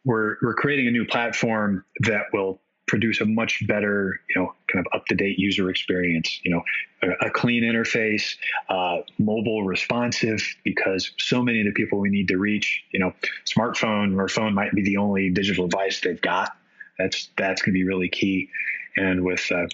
we're 0.05 0.37
we're 0.43 0.55
creating 0.55 0.89
a 0.89 0.91
new 0.91 1.05
platform 1.05 1.85
that 2.01 2.27
will 2.33 2.61
produce 2.89 3.21
a 3.21 3.27
much 3.27 3.67
better, 3.67 4.21
you 4.29 4.41
know, 4.41 4.55
kind 4.67 4.85
of 4.85 4.93
up 4.99 5.07
to 5.07 5.15
date 5.15 5.39
user 5.39 5.71
experience. 5.71 6.41
You 6.43 6.51
know, 6.51 6.63
a, 7.03 7.27
a 7.27 7.31
clean 7.31 7.63
interface, 7.63 8.37
uh, 8.69 9.03
mobile 9.19 9.65
responsive, 9.65 10.43
because 10.65 11.13
so 11.19 11.43
many 11.43 11.61
of 11.61 11.67
the 11.67 11.73
people 11.73 12.01
we 12.01 12.11
need 12.11 12.29
to 12.29 12.39
reach, 12.39 12.83
you 12.91 13.01
know, 13.01 13.13
smartphone 13.47 14.19
or 14.19 14.29
phone 14.29 14.55
might 14.55 14.73
be 14.73 14.83
the 14.83 14.97
only 14.97 15.31
digital 15.31 15.69
device 15.69 16.01
they've 16.01 16.21
got 16.21 16.57
that's 16.99 17.31
that's 17.37 17.63
going 17.63 17.73
to 17.73 17.79
be 17.79 17.85
really 17.85 18.09
key. 18.09 18.49
And 18.97 19.25
with 19.25 19.51
uh, 19.53 19.67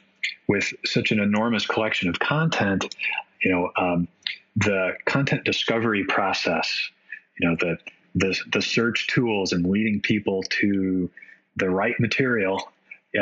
with 0.49 0.73
such 0.85 1.11
an 1.11 1.21
enormous 1.21 1.67
collection 1.67 2.09
of 2.09 2.19
content, 2.19 2.95
you 3.43 3.51
know, 3.51 3.71
um, 3.77 4.09
the 4.57 4.93
content 5.07 5.45
discovery 5.45 6.05
process, 6.05 6.91
you 7.39 7.49
know, 7.49 7.57
the 7.59 7.79
the 8.15 8.39
the 8.53 8.63
search 8.63 9.07
tools 9.09 9.53
and 9.53 9.67
leading 9.67 10.01
people 10.01 10.43
to 10.61 11.11
the 11.57 11.71
right 11.71 11.99
material 11.99 12.71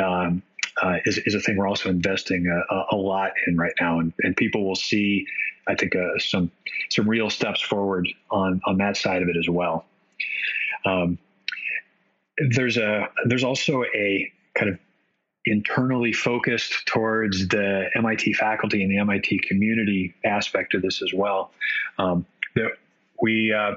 um, 0.01 0.41
uh, 0.81 0.97
is, 1.05 1.19
is 1.19 1.35
a 1.35 1.39
thing 1.39 1.57
we're 1.57 1.67
also 1.67 1.89
investing 1.89 2.47
a, 2.47 2.95
a, 2.95 2.95
lot 2.95 3.31
in 3.47 3.57
right 3.57 3.73
now, 3.79 3.99
and, 3.99 4.11
and 4.19 4.35
people 4.35 4.65
will 4.65 4.75
see, 4.75 5.25
I 5.67 5.75
think, 5.75 5.95
uh, 5.95 6.17
some 6.17 6.51
some 6.89 7.07
real 7.07 7.29
steps 7.29 7.61
forward 7.61 8.07
on 8.31 8.59
on 8.65 8.77
that 8.77 8.97
side 8.97 9.21
of 9.21 9.29
it 9.29 9.37
as 9.37 9.47
well. 9.47 9.85
Um, 10.85 11.19
there's 12.49 12.77
a 12.77 13.07
there's 13.25 13.43
also 13.43 13.83
a 13.83 14.31
kind 14.55 14.71
of 14.71 14.79
internally 15.45 16.13
focused 16.13 16.85
towards 16.85 17.47
the 17.49 17.89
MIT 17.95 18.33
faculty 18.33 18.81
and 18.81 18.91
the 18.91 18.97
MIT 18.97 19.39
community 19.39 20.13
aspect 20.23 20.73
of 20.73 20.81
this 20.81 21.01
as 21.01 21.13
well. 21.13 21.51
Um, 21.97 22.25
that 22.55 22.71
we 23.21 23.53
uh, 23.53 23.75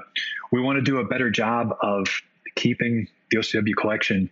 we 0.51 0.61
want 0.61 0.77
to 0.77 0.81
do 0.81 0.97
a 0.97 1.05
better 1.05 1.29
job 1.29 1.75
of 1.81 2.07
keeping 2.55 3.07
the 3.29 3.37
OCW 3.37 3.75
collection 3.79 4.29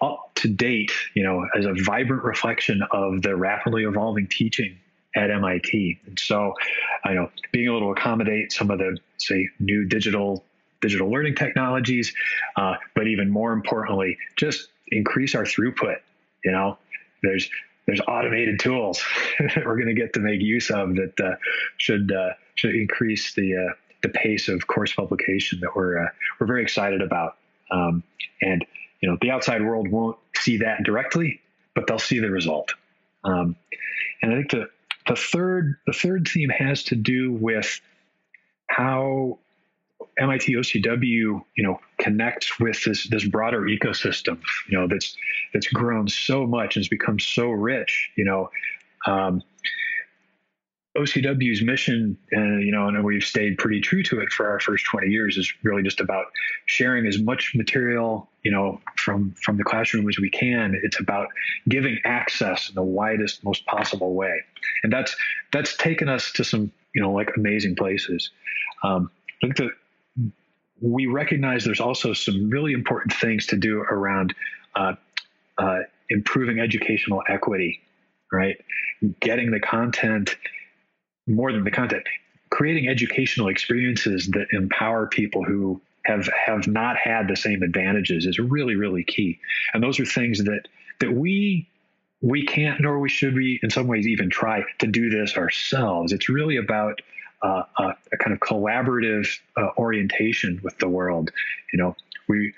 up 0.00 0.30
to 0.36 0.48
date, 0.48 0.92
you 1.14 1.24
know, 1.24 1.46
as 1.56 1.64
a 1.66 1.74
vibrant 1.84 2.22
reflection 2.22 2.82
of 2.90 3.22
the 3.22 3.34
rapidly 3.34 3.84
evolving 3.84 4.28
teaching 4.28 4.78
at 5.16 5.30
MIT. 5.30 5.98
And 6.06 6.18
so, 6.18 6.54
I 7.04 7.14
know 7.14 7.30
being 7.52 7.66
able 7.66 7.80
to 7.80 7.90
accommodate 7.90 8.52
some 8.52 8.70
of 8.70 8.78
the 8.78 8.98
say 9.18 9.48
new 9.58 9.84
digital 9.84 10.44
digital 10.80 11.10
learning 11.10 11.34
technologies, 11.34 12.12
uh, 12.56 12.74
but 12.94 13.08
even 13.08 13.30
more 13.30 13.52
importantly, 13.52 14.16
just 14.36 14.68
increase 14.88 15.34
our 15.34 15.44
throughput. 15.44 15.96
You 16.44 16.52
know, 16.52 16.78
there's 17.22 17.50
there's 17.86 18.00
automated 18.06 18.60
tools 18.60 19.02
that 19.38 19.64
we're 19.64 19.76
going 19.76 19.88
to 19.88 19.94
get 19.94 20.12
to 20.12 20.20
make 20.20 20.40
use 20.40 20.70
of 20.70 20.94
that 20.96 21.20
uh, 21.20 21.36
should 21.78 22.12
uh, 22.12 22.34
should 22.54 22.74
increase 22.74 23.34
the 23.34 23.56
uh, 23.56 23.74
the 24.02 24.08
pace 24.10 24.48
of 24.48 24.66
course 24.66 24.94
publication 24.94 25.60
that 25.60 25.74
we're 25.74 26.04
uh, 26.04 26.08
we're 26.38 26.46
very 26.46 26.62
excited 26.62 27.02
about. 27.02 27.36
Um, 27.70 28.02
and 28.40 28.64
you 29.00 29.08
know, 29.08 29.16
the 29.20 29.30
outside 29.30 29.62
world 29.62 29.88
won't 29.88 30.18
see 30.36 30.58
that 30.58 30.82
directly, 30.84 31.40
but 31.74 31.86
they'll 31.86 31.98
see 31.98 32.18
the 32.18 32.30
result. 32.30 32.74
Um, 33.24 33.56
and 34.22 34.32
I 34.32 34.36
think 34.36 34.50
the 34.50 34.68
the 35.06 35.16
third 35.16 35.76
the 35.86 35.92
third 35.92 36.28
theme 36.28 36.50
has 36.50 36.84
to 36.84 36.96
do 36.96 37.32
with 37.32 37.80
how 38.68 39.38
MIT 40.18 40.52
OCW, 40.52 41.02
you 41.02 41.44
know, 41.56 41.80
connects 41.98 42.58
with 42.60 42.82
this 42.84 43.08
this 43.08 43.24
broader 43.24 43.62
ecosystem, 43.62 44.40
you 44.68 44.78
know, 44.78 44.86
that's 44.88 45.16
that's 45.52 45.68
grown 45.68 46.08
so 46.08 46.46
much 46.46 46.76
and 46.76 46.82
has 46.82 46.88
become 46.88 47.18
so 47.18 47.50
rich. 47.50 48.10
You 48.16 48.24
know, 48.24 48.50
um, 49.06 49.42
OCW's 50.96 51.62
mission, 51.62 52.18
uh, 52.36 52.56
you 52.58 52.72
know, 52.72 52.88
and 52.88 53.04
we've 53.04 53.22
stayed 53.22 53.58
pretty 53.58 53.80
true 53.80 54.02
to 54.04 54.20
it 54.20 54.30
for 54.30 54.50
our 54.50 54.58
first 54.58 54.84
20 54.86 55.08
years, 55.08 55.36
is 55.36 55.52
really 55.62 55.82
just 55.82 56.00
about 56.00 56.26
sharing 56.66 57.06
as 57.06 57.20
much 57.20 57.52
material, 57.54 58.28
you 58.48 58.54
know, 58.54 58.80
from 58.96 59.32
from 59.32 59.58
the 59.58 59.62
classroom 59.62 60.08
as 60.08 60.18
we 60.18 60.30
can. 60.30 60.74
It's 60.82 60.98
about 60.98 61.28
giving 61.68 61.98
access 62.06 62.70
in 62.70 62.74
the 62.76 62.82
widest, 62.82 63.44
most 63.44 63.66
possible 63.66 64.14
way, 64.14 64.40
and 64.82 64.90
that's 64.90 65.14
that's 65.52 65.76
taken 65.76 66.08
us 66.08 66.32
to 66.32 66.44
some, 66.44 66.72
you 66.94 67.02
know, 67.02 67.12
like 67.12 67.28
amazing 67.36 67.76
places. 67.76 68.30
Um, 68.82 69.10
I 69.28 69.32
think 69.42 69.56
that 69.58 69.72
we 70.80 71.04
recognize 71.08 71.62
there's 71.62 71.78
also 71.78 72.14
some 72.14 72.48
really 72.48 72.72
important 72.72 73.12
things 73.12 73.44
to 73.48 73.56
do 73.58 73.80
around 73.80 74.34
uh, 74.74 74.94
uh, 75.58 75.80
improving 76.08 76.58
educational 76.58 77.22
equity, 77.28 77.82
right? 78.32 78.56
Getting 79.20 79.50
the 79.50 79.60
content 79.60 80.36
more 81.26 81.52
than 81.52 81.64
the 81.64 81.70
content, 81.70 82.04
creating 82.48 82.88
educational 82.88 83.48
experiences 83.48 84.26
that 84.28 84.46
empower 84.52 85.06
people 85.06 85.44
who 85.44 85.82
have 86.08 86.28
have 86.46 86.66
not 86.66 86.96
had 86.96 87.28
the 87.28 87.36
same 87.36 87.62
advantages 87.62 88.26
is 88.26 88.38
really 88.38 88.74
really 88.74 89.04
key. 89.04 89.38
And 89.72 89.82
those 89.82 90.00
are 90.00 90.06
things 90.06 90.42
that 90.44 90.62
that 91.00 91.12
we 91.12 91.68
we 92.20 92.44
can't 92.46 92.80
nor 92.80 92.98
we 92.98 93.08
should 93.08 93.34
we 93.34 93.60
in 93.62 93.70
some 93.70 93.86
ways 93.86 94.06
even 94.06 94.30
try 94.30 94.64
to 94.78 94.86
do 94.86 95.10
this 95.10 95.36
ourselves. 95.36 96.12
It's 96.12 96.28
really 96.28 96.56
about 96.56 97.00
uh, 97.42 97.62
a, 97.78 97.84
a, 98.12 98.16
kind 98.16 98.32
of 98.32 98.40
collaborative 98.40 99.28
uh, 99.56 99.68
orientation 99.78 100.60
with 100.64 100.76
the 100.78 100.88
world. 100.88 101.30
You 101.72 101.78
know, 101.78 101.96
we 102.28 102.52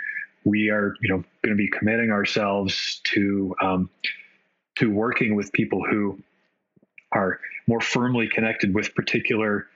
we 0.45 0.71
are 0.71 0.95
you 1.01 1.09
know 1.11 1.25
going 1.43 1.57
to 1.57 1.57
be 1.57 1.69
committing 1.69 2.11
ourselves 2.11 3.01
to 3.13 3.55
um, 3.61 3.91
to 4.77 4.91
working 4.91 5.35
with 5.35 5.53
people 5.53 5.83
who 5.85 6.19
are 7.13 7.41
more 7.67 7.81
firmly 7.81 8.29
connected 8.29 8.75
with 8.75 8.95
particular 8.95 9.67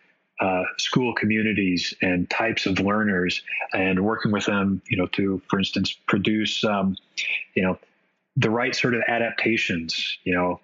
uh, 0.40 0.64
school 0.78 1.14
communities 1.14 1.94
and 2.02 2.28
types 2.28 2.66
of 2.66 2.80
learners 2.80 3.42
and 3.72 4.04
working 4.04 4.32
with 4.32 4.46
them, 4.46 4.82
you 4.88 4.96
know, 4.96 5.06
to, 5.06 5.40
for 5.48 5.58
instance, 5.58 5.92
produce, 6.08 6.64
um, 6.64 6.96
you 7.54 7.62
know, 7.62 7.78
the 8.36 8.50
right 8.50 8.74
sort 8.74 8.94
of 8.94 9.02
adaptations, 9.06 10.18
you 10.24 10.34
know, 10.34 10.60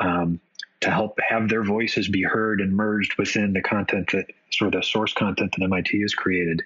um, 0.00 0.40
to 0.80 0.90
help 0.90 1.18
have 1.26 1.48
their 1.48 1.64
voices 1.64 2.08
be 2.08 2.22
heard 2.22 2.60
and 2.60 2.76
merged 2.76 3.16
within 3.18 3.52
the 3.52 3.62
content 3.62 4.10
that 4.12 4.26
sort 4.52 4.74
of 4.74 4.80
the 4.80 4.86
source 4.86 5.12
content 5.12 5.54
that 5.56 5.64
MIT 5.64 6.00
has 6.02 6.14
created, 6.14 6.62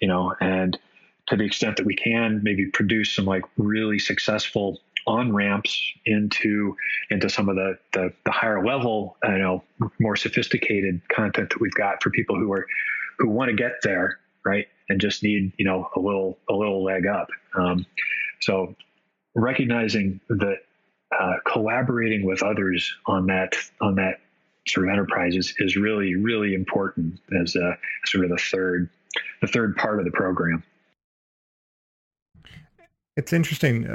you 0.00 0.08
know, 0.08 0.34
and 0.40 0.78
to 1.28 1.36
the 1.36 1.44
extent 1.44 1.76
that 1.76 1.86
we 1.86 1.96
can 1.96 2.40
maybe 2.42 2.66
produce 2.66 3.14
some 3.14 3.24
like 3.24 3.44
really 3.56 3.98
successful 3.98 4.80
on 5.06 5.32
ramps 5.32 5.92
into 6.06 6.76
into 7.10 7.28
some 7.28 7.48
of 7.48 7.56
the, 7.56 7.78
the, 7.92 8.12
the 8.24 8.30
higher 8.30 8.64
level, 8.64 9.16
you 9.24 9.38
know, 9.38 9.62
more 9.98 10.16
sophisticated 10.16 11.00
content 11.08 11.50
that 11.50 11.60
we've 11.60 11.74
got 11.74 12.02
for 12.02 12.10
people 12.10 12.36
who 12.36 12.52
are 12.52 12.66
who 13.18 13.28
want 13.28 13.50
to 13.50 13.56
get 13.56 13.72
there, 13.82 14.18
right, 14.44 14.66
and 14.88 15.00
just 15.00 15.22
need 15.22 15.52
you 15.56 15.64
know 15.64 15.88
a 15.96 16.00
little 16.00 16.38
a 16.48 16.52
little 16.52 16.84
leg 16.84 17.06
up. 17.06 17.28
Um, 17.56 17.86
so 18.40 18.74
recognizing 19.34 20.20
that 20.28 20.58
uh, 21.18 21.34
collaborating 21.46 22.24
with 22.26 22.42
others 22.42 22.94
on 23.06 23.26
that 23.26 23.54
on 23.80 23.96
that 23.96 24.20
sort 24.68 24.86
of 24.86 24.92
enterprise 24.92 25.34
is, 25.36 25.54
is 25.58 25.76
really 25.76 26.14
really 26.14 26.54
important 26.54 27.18
as 27.40 27.56
a 27.56 27.76
sort 28.06 28.24
of 28.24 28.30
the 28.30 28.38
third 28.38 28.88
the 29.40 29.48
third 29.48 29.76
part 29.76 29.98
of 29.98 30.04
the 30.04 30.12
program. 30.12 30.62
It's 33.16 33.32
interesting. 33.32 33.86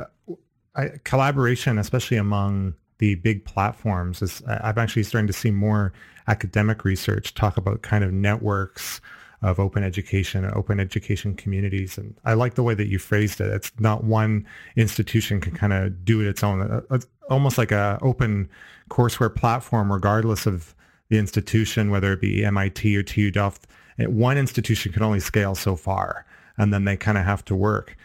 I, 0.77 0.91
collaboration, 1.03 1.77
especially 1.77 2.17
among 2.17 2.75
the 2.99 3.15
big 3.15 3.45
platforms, 3.45 4.21
is 4.21 4.41
I'm 4.47 4.77
actually 4.77 5.03
starting 5.03 5.27
to 5.27 5.33
see 5.33 5.51
more 5.51 5.91
academic 6.27 6.85
research 6.85 7.33
talk 7.33 7.57
about 7.57 7.81
kind 7.81 8.03
of 8.03 8.13
networks 8.13 9.01
of 9.41 9.59
open 9.59 9.83
education 9.83 10.43
and 10.43 10.53
open 10.55 10.79
education 10.79 11.35
communities. 11.35 11.97
And 11.97 12.15
I 12.25 12.33
like 12.33 12.55
the 12.55 12.63
way 12.63 12.73
that 12.73 12.87
you 12.87 12.97
phrased 12.97 13.39
it. 13.39 13.47
It's 13.53 13.71
not 13.79 14.03
one 14.03 14.47
institution 14.75 15.39
can 15.39 15.53
kind 15.53 15.73
of 15.73 16.03
do 16.03 16.21
it 16.21 16.27
its 16.27 16.43
own. 16.43 16.61
Uh, 16.61 16.81
it's 16.91 17.07
almost 17.29 17.57
like 17.57 17.71
a 17.71 17.99
open 18.01 18.49
courseware 18.89 19.33
platform, 19.33 19.91
regardless 19.91 20.45
of 20.45 20.73
the 21.09 21.17
institution, 21.17 21.91
whether 21.91 22.13
it 22.13 22.21
be 22.21 22.43
MIT 22.43 22.95
or 22.95 23.03
TU 23.03 23.29
Delft. 23.29 23.67
One 23.99 24.37
institution 24.37 24.91
can 24.91 25.03
only 25.03 25.19
scale 25.19 25.55
so 25.55 25.75
far, 25.75 26.25
and 26.57 26.73
then 26.73 26.85
they 26.85 26.97
kind 26.97 27.17
of 27.17 27.23
have 27.23 27.45
to 27.45 27.55
work. 27.55 27.95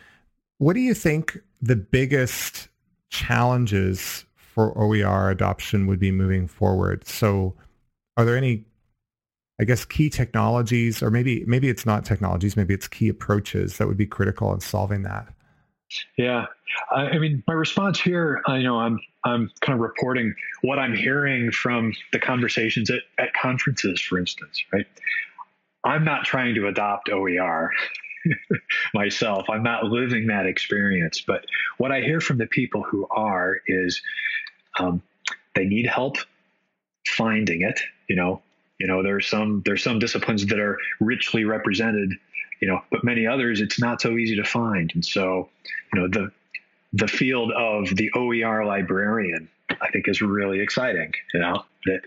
What 0.58 0.74
do 0.74 0.80
you 0.80 0.94
think 0.94 1.38
the 1.62 1.76
biggest 1.76 2.68
challenges 3.08 4.26
for 4.36 4.76
OER 4.76 5.30
adoption 5.30 5.86
would 5.86 6.00
be 6.00 6.10
moving 6.10 6.48
forward? 6.48 7.06
So 7.06 7.54
are 8.16 8.24
there 8.24 8.36
any, 8.36 8.64
I 9.60 9.64
guess, 9.64 9.84
key 9.84 10.10
technologies, 10.10 11.02
or 11.02 11.10
maybe 11.10 11.44
maybe 11.46 11.68
it's 11.68 11.86
not 11.86 12.04
technologies, 12.04 12.56
maybe 12.56 12.74
it's 12.74 12.88
key 12.88 13.08
approaches 13.08 13.78
that 13.78 13.86
would 13.86 13.96
be 13.96 14.06
critical 14.06 14.52
in 14.52 14.60
solving 14.60 15.02
that? 15.02 15.32
Yeah, 16.16 16.46
I, 16.90 17.02
I 17.02 17.18
mean, 17.18 17.42
my 17.46 17.54
response 17.54 18.00
here, 18.00 18.42
I 18.46 18.62
know 18.62 18.78
I'm 18.78 18.98
I'm 19.24 19.50
kind 19.60 19.74
of 19.74 19.80
reporting 19.80 20.34
what 20.62 20.78
I'm 20.78 20.94
hearing 20.94 21.52
from 21.52 21.92
the 22.12 22.18
conversations 22.18 22.90
at, 22.90 23.00
at 23.18 23.32
conferences, 23.34 24.00
for 24.00 24.18
instance, 24.18 24.62
right? 24.72 24.86
I'm 25.84 26.04
not 26.04 26.24
trying 26.24 26.54
to 26.54 26.68
adopt 26.68 27.08
OER. 27.10 27.70
myself. 28.94 29.48
I'm 29.50 29.62
not 29.62 29.84
living 29.84 30.26
that 30.28 30.46
experience. 30.46 31.22
But 31.26 31.44
what 31.78 31.92
I 31.92 32.00
hear 32.00 32.20
from 32.20 32.38
the 32.38 32.46
people 32.46 32.82
who 32.82 33.06
are 33.10 33.60
is 33.66 34.02
um, 34.78 35.02
they 35.54 35.64
need 35.64 35.86
help 35.86 36.16
finding 37.06 37.62
it. 37.62 37.80
You 38.08 38.16
know, 38.16 38.42
you 38.78 38.86
know, 38.86 39.02
there's 39.02 39.26
some 39.26 39.62
there's 39.64 39.82
some 39.82 39.98
disciplines 39.98 40.46
that 40.46 40.58
are 40.58 40.78
richly 41.00 41.44
represented. 41.44 42.12
You 42.60 42.68
know, 42.68 42.80
but 42.90 43.02
many 43.02 43.26
others 43.26 43.60
it's 43.60 43.80
not 43.80 44.00
so 44.00 44.16
easy 44.16 44.36
to 44.36 44.44
find. 44.44 44.90
And 44.94 45.04
so, 45.04 45.48
you 45.92 46.00
know, 46.00 46.08
the 46.08 46.30
the 46.92 47.08
field 47.08 47.50
of 47.52 47.88
the 47.96 48.10
OER 48.14 48.64
librarian, 48.64 49.48
I 49.80 49.90
think, 49.90 50.08
is 50.08 50.20
really 50.20 50.60
exciting. 50.60 51.12
You 51.34 51.40
know, 51.40 51.64
that 51.86 52.00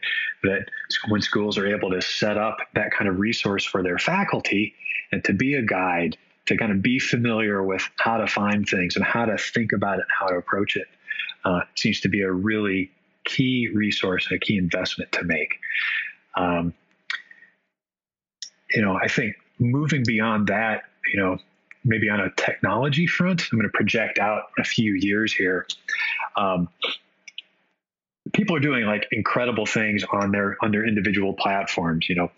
that 0.43 0.65
when 1.07 1.21
schools 1.21 1.57
are 1.57 1.67
able 1.67 1.91
to 1.91 2.01
set 2.01 2.37
up 2.37 2.57
that 2.73 2.91
kind 2.91 3.09
of 3.09 3.19
resource 3.19 3.65
for 3.65 3.83
their 3.83 3.97
faculty 3.97 4.73
and 5.11 5.23
to 5.23 5.33
be 5.33 5.55
a 5.55 5.61
guide, 5.61 6.17
to 6.47 6.57
kind 6.57 6.71
of 6.71 6.81
be 6.81 6.99
familiar 6.99 7.63
with 7.63 7.87
how 7.97 8.17
to 8.17 8.27
find 8.27 8.67
things 8.67 8.95
and 8.95 9.05
how 9.05 9.25
to 9.25 9.37
think 9.37 9.71
about 9.71 9.99
it, 9.99 10.01
and 10.01 10.11
how 10.19 10.27
to 10.27 10.35
approach 10.35 10.75
it, 10.75 10.87
uh, 11.43 11.61
seems 11.75 11.99
to 12.01 12.09
be 12.09 12.21
a 12.21 12.31
really 12.31 12.91
key 13.25 13.69
resource 13.73 14.27
a 14.31 14.37
key 14.37 14.57
investment 14.57 15.11
to 15.11 15.23
make. 15.23 15.55
Um, 16.37 16.73
you 18.71 18.81
know, 18.81 18.97
I 19.01 19.07
think 19.07 19.35
moving 19.59 20.03
beyond 20.05 20.47
that, 20.47 20.83
you 21.11 21.19
know, 21.19 21.37
maybe 21.83 22.09
on 22.09 22.19
a 22.19 22.29
technology 22.35 23.07
front, 23.07 23.43
I'm 23.51 23.59
going 23.59 23.69
to 23.69 23.77
project 23.77 24.19
out 24.19 24.43
a 24.59 24.63
few 24.63 24.93
years 24.93 25.33
here. 25.33 25.67
Um, 26.35 26.67
people 28.33 28.55
are 28.55 28.59
doing 28.59 28.85
like 28.85 29.07
incredible 29.11 29.65
things 29.65 30.03
on 30.11 30.31
their 30.31 30.57
on 30.61 30.71
their 30.71 30.85
individual 30.87 31.33
platforms. 31.33 32.07
You 32.09 32.15
know, 32.15 32.31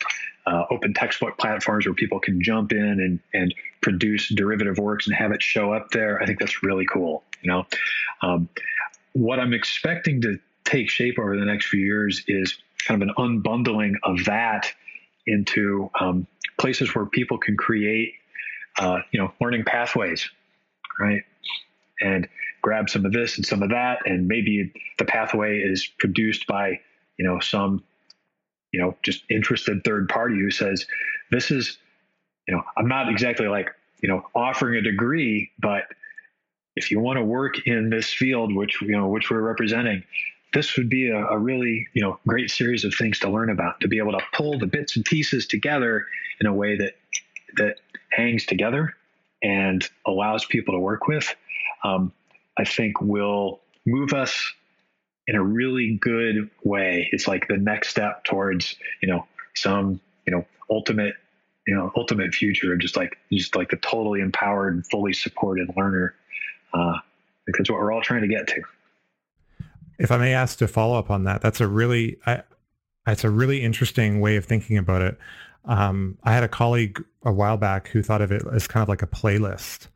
uh, 0.45 0.65
open 0.69 0.93
textbook 0.93 1.37
platforms 1.37 1.85
where 1.85 1.95
people 1.95 2.19
can 2.19 2.41
jump 2.41 2.71
in 2.71 2.79
and 2.79 3.19
and 3.33 3.53
produce 3.81 4.29
derivative 4.29 4.77
works 4.77 5.07
and 5.07 5.15
have 5.15 5.31
it 5.31 5.41
show 5.41 5.71
up 5.71 5.91
there. 5.91 6.21
I 6.21 6.25
think 6.25 6.39
that's 6.39 6.63
really 6.63 6.85
cool. 6.85 7.23
You 7.41 7.51
know, 7.51 7.65
um, 8.21 8.49
what 9.13 9.39
I'm 9.39 9.53
expecting 9.53 10.21
to 10.21 10.39
take 10.63 10.89
shape 10.89 11.17
over 11.19 11.37
the 11.37 11.45
next 11.45 11.67
few 11.67 11.79
years 11.79 12.23
is 12.27 12.57
kind 12.85 13.01
of 13.01 13.09
an 13.09 13.15
unbundling 13.17 13.93
of 14.03 14.25
that 14.25 14.71
into 15.25 15.89
um, 15.99 16.27
places 16.57 16.93
where 16.95 17.05
people 17.05 17.37
can 17.37 17.57
create, 17.57 18.13
uh, 18.79 18.99
you 19.11 19.19
know, 19.19 19.33
learning 19.41 19.63
pathways, 19.65 20.29
right? 20.99 21.23
And 21.99 22.27
grab 22.67 22.89
some 22.89 23.05
of 23.05 23.13
this 23.13 23.37
and 23.37 23.45
some 23.45 23.63
of 23.63 23.69
that, 23.69 23.99
and 24.05 24.27
maybe 24.27 24.73
the 24.97 25.05
pathway 25.05 25.59
is 25.59 25.87
produced 25.99 26.47
by, 26.47 26.77
you 27.17 27.25
know, 27.25 27.39
some, 27.39 27.81
you 28.73 28.81
know, 28.81 28.93
just 29.03 29.23
interested 29.29 29.85
third 29.85 30.09
party 30.09 30.35
who 30.35 30.51
says, 30.51 30.85
this 31.31 31.49
is, 31.49 31.77
you 32.45 32.53
know, 32.53 32.61
I'm 32.75 32.89
not 32.89 33.07
exactly 33.07 33.47
like, 33.47 33.69
you 34.01 34.09
know, 34.09 34.21
offering 34.35 34.75
a 34.75 34.81
degree, 34.81 35.49
but 35.57 35.83
if 36.75 36.91
you 36.91 36.99
want 36.99 37.15
to 37.15 37.23
work 37.23 37.65
in 37.65 37.89
this 37.89 38.11
field, 38.11 38.53
which 38.53 38.81
you 38.81 38.97
know, 38.97 39.07
which 39.07 39.31
we're 39.31 39.39
representing, 39.39 40.03
this 40.53 40.75
would 40.75 40.89
be 40.89 41.09
a, 41.09 41.25
a, 41.25 41.37
really 41.37 41.87
you 41.93 42.03
know 42.03 42.19
great 42.27 42.51
series 42.51 42.83
of 42.83 42.93
things 42.93 43.17
to 43.19 43.29
learn 43.29 43.49
about 43.49 43.79
to 43.79 43.87
be 43.87 43.97
able 43.97 44.11
to 44.11 44.21
pull 44.33 44.59
the 44.59 44.67
bits 44.67 44.97
and 44.97 45.05
pieces 45.05 45.47
together 45.47 46.05
in 46.41 46.47
a 46.47 46.53
way 46.53 46.77
that 46.77 46.95
that 47.55 47.77
hangs 48.11 48.45
together 48.45 48.93
and 49.41 49.89
allows 50.05 50.45
people 50.45 50.73
to 50.75 50.79
work 50.79 51.07
with. 51.07 51.33
Um, 51.83 52.11
I 52.57 52.63
think 52.63 53.01
will 53.01 53.61
move 53.85 54.13
us 54.13 54.53
in 55.27 55.35
a 55.35 55.43
really 55.43 55.97
good 56.01 56.49
way. 56.63 57.09
It's 57.11 57.27
like 57.27 57.47
the 57.47 57.57
next 57.57 57.89
step 57.89 58.23
towards, 58.23 58.75
you 59.01 59.09
know, 59.09 59.25
some, 59.55 59.99
you 60.25 60.31
know, 60.31 60.45
ultimate, 60.69 61.15
you 61.67 61.75
know, 61.75 61.91
ultimate 61.95 62.33
future 62.33 62.73
of 62.73 62.79
just 62.79 62.95
like, 62.95 63.17
just 63.31 63.55
like 63.55 63.69
the 63.69 63.77
totally 63.77 64.21
empowered 64.21 64.85
fully 64.89 65.13
supported 65.13 65.69
learner. 65.75 66.15
Uh, 66.73 66.93
what 67.47 67.69
we're 67.69 67.91
all 67.91 68.01
trying 68.01 68.21
to 68.21 68.27
get 68.27 68.47
to. 68.47 68.61
If 69.99 70.11
I 70.11 70.17
may 70.17 70.33
ask 70.33 70.57
to 70.59 70.67
follow 70.67 70.97
up 70.97 71.09
on 71.09 71.23
that, 71.23 71.41
that's 71.41 71.61
a 71.61 71.67
really, 71.67 72.17
I, 72.25 72.43
it's 73.07 73.23
a 73.23 73.29
really 73.29 73.63
interesting 73.63 74.19
way 74.19 74.35
of 74.35 74.45
thinking 74.45 74.77
about 74.77 75.01
it. 75.01 75.17
Um, 75.65 76.17
I 76.23 76.33
had 76.33 76.43
a 76.43 76.47
colleague 76.47 77.03
a 77.23 77.31
while 77.31 77.57
back 77.57 77.87
who 77.89 78.03
thought 78.03 78.21
of 78.21 78.31
it 78.31 78.43
as 78.53 78.67
kind 78.67 78.83
of 78.83 78.89
like 78.89 79.01
a 79.01 79.07
playlist. 79.07 79.87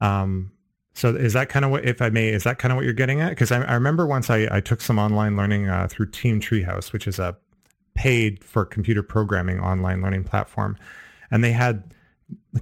Um, 0.00 0.52
so 0.98 1.14
is 1.14 1.32
that 1.34 1.48
kind 1.48 1.64
of 1.64 1.70
what, 1.70 1.84
if 1.84 2.02
I 2.02 2.10
may, 2.10 2.28
is 2.30 2.42
that 2.42 2.58
kind 2.58 2.72
of 2.72 2.76
what 2.76 2.84
you're 2.84 2.92
getting 2.92 3.20
at? 3.20 3.30
Because 3.30 3.52
I, 3.52 3.62
I, 3.62 3.74
remember 3.74 4.04
once 4.04 4.30
I, 4.30 4.48
I, 4.50 4.60
took 4.60 4.80
some 4.80 4.98
online 4.98 5.36
learning 5.36 5.68
uh, 5.68 5.86
through 5.88 6.10
Team 6.10 6.40
Treehouse, 6.40 6.92
which 6.92 7.06
is 7.06 7.20
a 7.20 7.36
paid 7.94 8.42
for 8.42 8.64
computer 8.64 9.04
programming 9.04 9.60
online 9.60 10.02
learning 10.02 10.24
platform, 10.24 10.76
and 11.30 11.44
they 11.44 11.52
had 11.52 11.94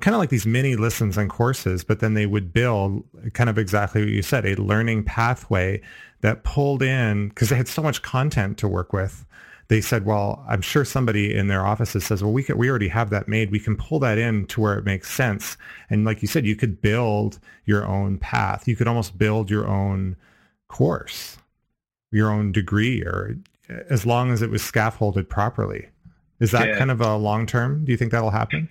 kind 0.01 0.15
of 0.15 0.19
like 0.19 0.29
these 0.29 0.45
mini 0.45 0.77
lessons 0.77 1.17
and 1.17 1.31
courses, 1.31 1.83
but 1.83 2.01
then 2.01 2.13
they 2.13 2.27
would 2.27 2.53
build 2.53 3.05
kind 3.33 3.49
of 3.49 3.57
exactly 3.57 4.03
what 4.03 4.11
you 4.11 4.23
said, 4.23 4.45
a 4.45 4.55
learning 4.57 5.05
pathway 5.05 5.81
that 6.21 6.45
pulled 6.45 6.83
in 6.83 7.31
because 7.31 7.49
they 7.49 7.57
had 7.57 7.69
so 7.69 7.83
much 7.83 8.03
content 8.03 8.59
to 8.59 8.69
work 8.69 8.93
with 8.93 9.25
they 9.69 9.81
said, 9.81 10.05
well, 10.05 10.45
I'm 10.49 10.63
sure 10.63 10.85
somebody 10.85 11.35
in 11.35 11.49
their 11.49 11.67
offices 11.67 12.07
says, 12.07 12.23
well, 12.23 12.33
we 12.33 12.43
could, 12.43 12.57
we 12.57 12.71
already 12.71 12.89
have 12.89 13.11
that 13.11 13.27
made. 13.27 13.51
We 13.51 13.59
can 13.59 13.77
pull 13.77 13.99
that 14.01 14.17
in 14.17 14.47
to 14.47 14.61
where 14.61 14.79
it 14.79 14.85
makes 14.85 15.11
sense. 15.11 15.57
And 15.91 16.05
like 16.05 16.23
you 16.23 16.29
said, 16.29 16.47
you 16.47 16.55
could 16.55 16.81
build 16.81 17.41
your 17.65 17.85
own 17.87 18.19
path. 18.19 18.69
You 18.69 18.77
could 18.77 18.87
almost 18.87 19.19
build 19.19 19.51
your 19.51 19.67
own 19.67 20.17
course, 20.69 21.39
your 22.13 22.31
own 22.31 22.53
degree, 22.53 23.03
or 23.03 23.37
eh, 23.69 23.81
as 23.91 24.07
long 24.07 24.31
as 24.31 24.41
it 24.41 24.51
was 24.51 24.63
scaffolded 24.63 25.29
properly. 25.29 25.89
Is 26.39 26.53
that 26.53 26.69
yeah. 26.69 26.79
kind 26.79 26.91
of 26.91 27.01
a 27.01 27.17
long 27.17 27.47
term? 27.47 27.85
Do 27.85 27.93
you 27.93 27.99
think 27.99 28.13
that'll 28.13 28.31
happen? 28.31 28.69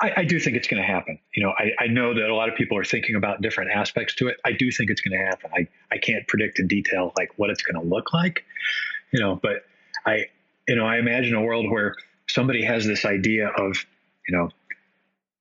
I, 0.00 0.12
I, 0.18 0.24
do 0.24 0.40
think 0.40 0.56
it's 0.56 0.66
going 0.66 0.82
to 0.82 0.86
happen. 0.86 1.18
You 1.34 1.44
know, 1.44 1.52
I, 1.56 1.84
I, 1.84 1.86
know 1.86 2.12
that 2.12 2.28
a 2.28 2.34
lot 2.34 2.48
of 2.48 2.56
people 2.56 2.76
are 2.76 2.84
thinking 2.84 3.14
about 3.14 3.40
different 3.40 3.70
aspects 3.70 4.16
to 4.16 4.26
it. 4.26 4.36
I 4.44 4.50
do 4.50 4.70
think 4.72 4.90
it's 4.90 5.00
going 5.00 5.16
to 5.16 5.24
happen. 5.24 5.50
I, 5.54 5.68
I 5.92 5.98
can't 5.98 6.26
predict 6.26 6.58
in 6.58 6.66
detail 6.66 7.12
like 7.16 7.30
what 7.36 7.50
it's 7.50 7.62
going 7.62 7.80
to 7.80 7.88
look 7.88 8.12
like, 8.12 8.44
you 9.12 9.20
know, 9.20 9.38
but 9.40 9.64
I, 10.06 10.26
you 10.68 10.76
know, 10.76 10.86
I 10.86 10.98
imagine 10.98 11.34
a 11.34 11.42
world 11.42 11.70
where 11.70 11.96
somebody 12.28 12.64
has 12.64 12.86
this 12.86 13.04
idea 13.04 13.48
of, 13.48 13.76
you 14.28 14.36
know, 14.36 14.50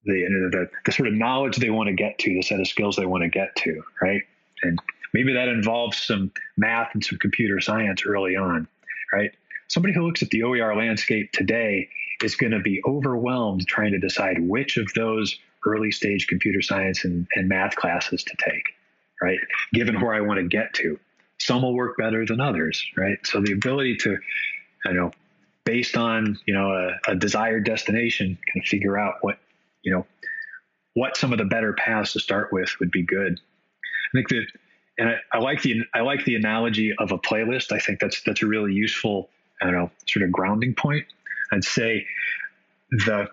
the, 0.06 0.50
the, 0.52 0.70
the 0.86 0.92
sort 0.92 1.08
of 1.08 1.14
knowledge 1.14 1.58
they 1.58 1.70
want 1.70 1.88
to 1.88 1.94
get 1.94 2.18
to, 2.20 2.34
the 2.34 2.42
set 2.42 2.60
of 2.60 2.68
skills 2.68 2.96
they 2.96 3.06
want 3.06 3.24
to 3.24 3.30
get 3.30 3.56
to, 3.58 3.84
right? 4.02 4.22
And 4.64 4.80
maybe 5.14 5.34
that 5.34 5.48
involves 5.48 5.98
some 5.98 6.32
math 6.58 6.90
and 6.94 7.04
some 7.04 7.20
computer 7.20 7.60
science 7.60 8.04
early 8.06 8.36
on, 8.36 8.68
right? 9.14 9.32
Somebody 9.68 9.94
who 9.94 10.06
looks 10.06 10.24
at 10.24 10.30
the 10.30 10.44
OER 10.44 10.76
landscape 10.76 11.32
today 11.32 11.90
is 12.24 12.36
going 12.36 12.52
to 12.52 12.60
be 12.60 12.82
overwhelmed 12.86 13.68
trying 13.68 13.92
to 13.92 14.00
decide 14.00 14.38
which 14.40 14.78
of 14.78 14.92
those 14.94 15.40
early 15.66 15.92
stage 15.92 16.28
computer 16.28 16.62
science 16.62 17.06
and, 17.06 17.28
and 17.36 17.48
math 17.48 17.76
classes 17.76 18.24
to 18.24 18.36
take, 18.38 18.64
right? 19.22 19.40
Given 19.74 20.02
where 20.02 20.14
I 20.14 20.22
want 20.22 20.40
to 20.40 20.48
get 20.48 20.74
to. 20.76 21.00
Some 21.46 21.64
will 21.64 21.74
work 21.74 21.98
better 21.98 22.26
than 22.26 22.40
others, 22.40 22.86
right? 22.96 23.18
So 23.26 23.42
the 23.42 23.54
ability 23.54 23.98
to, 23.98 24.18
you 24.86 24.94
know, 24.94 25.12
based 25.66 25.98
on 25.98 26.38
you 26.46 26.54
know 26.54 26.72
a, 26.72 27.12
a 27.12 27.16
desired 27.16 27.66
destination, 27.66 28.38
kind 28.48 28.64
of 28.64 28.68
figure 28.68 28.98
out 28.98 29.16
what 29.22 29.40
you 29.82 29.92
know 29.94 30.06
what 30.94 31.18
some 31.18 31.32
of 31.32 31.38
the 31.38 31.46
better 31.46 31.74
paths 31.74 32.14
to 32.14 32.20
start 32.20 32.52
with 32.52 32.70
would 32.80 32.92
be 32.92 33.04
good. 33.04 33.40
I 33.40 34.18
think 34.18 34.30
that, 34.30 34.46
and 34.98 35.10
I, 35.10 35.16
I, 35.32 35.40
like 35.40 35.62
the 35.62 35.82
I 35.94 36.02
like 36.02 36.26
the 36.26 36.36
analogy 36.36 36.94
of 36.98 37.12
a 37.12 37.18
playlist. 37.18 37.72
I 37.72 37.80
think 37.80 38.00
that's 38.00 38.22
that's 38.24 38.44
a 38.44 38.48
really 38.48 38.74
useful, 38.74 39.30
I 39.62 39.66
don't 39.66 39.76
know, 39.76 39.92
sort 40.08 40.26
of 40.26 40.32
grounding 40.32 40.76
point. 40.76 41.06
I'd 41.52 41.64
say 41.64 42.06
the 42.92 43.30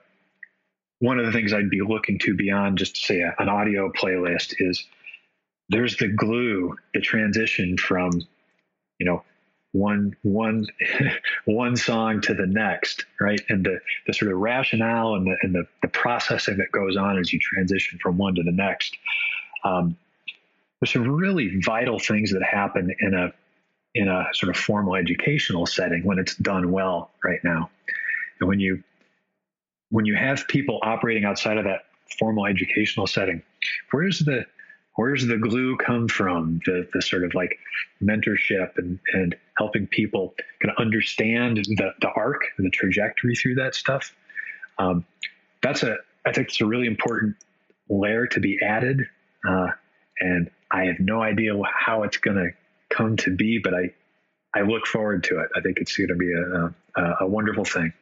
one 1.01 1.19
of 1.19 1.27
the 1.27 1.33
things 1.33 1.53
I'd 1.53 1.71
be 1.71 1.81
looking 1.81 2.19
to 2.21 2.35
beyond 2.35 2.79
just 2.79 2.97
say 2.97 3.21
a, 3.21 3.35
an 3.39 3.49
audio 3.49 3.91
playlist 3.91 4.55
is 4.59 4.87
there's 5.69 5.97
the 5.97 6.09
glue, 6.09 6.77
the 6.95 7.01
transition 7.01 7.77
from, 7.77 8.11
you 8.99 9.07
know, 9.07 9.23
one 9.73 10.17
one 10.23 10.67
one 11.45 11.77
song 11.77 12.21
to 12.23 12.35
the 12.35 12.47
next, 12.47 13.05
right? 13.21 13.41
And 13.49 13.65
the 13.65 13.81
the 14.07 14.15
sort 14.15 14.33
of 14.33 14.39
rationale 14.39 15.15
and 15.15 15.27
the 15.27 15.37
and 15.43 15.55
the, 15.55 15.65
the 15.83 15.89
processing 15.89 16.57
that 16.59 16.73
goes 16.73 16.97
on 16.97 17.19
as 17.19 17.33
you 17.33 17.39
transition 17.39 17.99
from 18.03 18.17
one 18.17 18.35
to 18.37 18.43
the 18.43 18.53
next. 18.53 18.97
Um, 19.65 19.97
there's 20.81 20.93
some 20.93 21.09
really 21.09 21.61
vital 21.61 21.99
things 21.99 22.33
that 22.33 22.43
happen 22.43 22.95
in 23.01 23.15
a 23.15 23.33
in 23.95 24.09
a 24.09 24.27
sort 24.33 24.55
of 24.55 24.57
formal 24.57 24.95
educational 24.95 25.67
setting 25.67 26.05
when 26.05 26.19
it's 26.19 26.37
done 26.37 26.71
well 26.71 27.11
right 27.23 27.41
now. 27.43 27.71
And 28.41 28.49
when 28.49 28.61
you 28.61 28.83
when 29.91 30.05
you 30.05 30.15
have 30.15 30.47
people 30.49 30.79
operating 30.83 31.25
outside 31.25 31.59
of 31.59 31.65
that 31.65 31.87
formal 32.19 32.47
educational 32.47 33.07
setting, 33.07 33.43
where's 33.91 34.21
the 34.21 34.47
where's 34.99 35.25
the 35.25 35.39
glue 35.39 35.77
come 35.77 36.09
from? 36.09 36.61
The, 36.67 36.89
the 36.93 37.01
sort 37.01 37.23
of 37.23 37.33
like 37.33 37.57
mentorship 38.03 38.79
and, 38.79 38.99
and 39.13 39.37
helping 39.57 39.87
people 39.87 40.35
kind 40.61 40.75
of 40.77 40.83
understand 40.83 41.59
the, 41.59 41.93
the 42.01 42.09
arc 42.09 42.43
and 42.57 42.67
the 42.67 42.71
trajectory 42.71 43.37
through 43.37 43.55
that 43.55 43.77
stuff. 43.77 44.13
Um, 44.77 45.07
that's 45.63 45.85
a, 45.85 45.99
I 46.27 46.33
think 46.33 46.49
it's 46.49 46.61
a 46.61 46.67
really 46.67 46.89
important 46.89 47.37
layer 47.89 48.27
to 48.27 48.41
be 48.41 48.59
added. 48.61 49.07
Uh, 49.49 49.69
and 50.19 50.51
I 50.69 50.87
have 50.87 50.99
no 50.99 51.23
idea 51.23 51.53
how 51.73 52.03
it's 52.03 52.17
going 52.17 52.37
to 52.37 52.51
come 52.91 53.17
to 53.19 53.31
be, 53.31 53.61
but 53.63 53.75
I, 53.75 53.95
I 54.53 54.63
look 54.63 54.85
forward 54.85 55.23
to 55.25 55.39
it. 55.39 55.51
I 55.55 55.61
think 55.61 55.79
it's 55.79 55.97
going 55.97 56.09
to 56.09 56.17
be 56.17 56.33
a, 56.33 56.75
a, 57.01 57.17
a 57.21 57.27
wonderful 57.29 57.65
thing. 57.65 57.93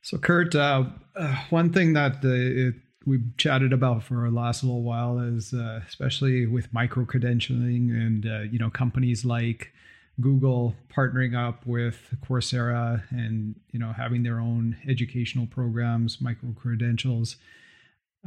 So, 0.00 0.16
Curt, 0.16 0.54
uh, 0.54 0.84
uh, 1.14 1.36
one 1.50 1.74
thing 1.74 1.92
that 1.92 2.24
uh, 2.24 2.78
we've 3.06 3.36
chatted 3.36 3.72
about 3.72 4.02
for 4.02 4.28
the 4.28 4.34
last 4.34 4.64
little 4.64 4.82
while 4.82 5.18
is 5.18 5.54
uh, 5.54 5.80
especially 5.88 6.46
with 6.46 6.72
micro 6.72 7.04
credentialing 7.04 7.90
and 7.90 8.26
uh, 8.26 8.40
you 8.40 8.58
know 8.58 8.68
companies 8.68 9.24
like 9.24 9.72
Google 10.20 10.74
partnering 10.88 11.36
up 11.36 11.66
with 11.66 12.14
Coursera 12.26 13.02
and 13.10 13.54
you 13.72 13.78
know 13.78 13.92
having 13.92 14.22
their 14.22 14.40
own 14.40 14.76
educational 14.88 15.46
programs, 15.46 16.20
micro 16.20 16.52
credentials. 16.52 17.36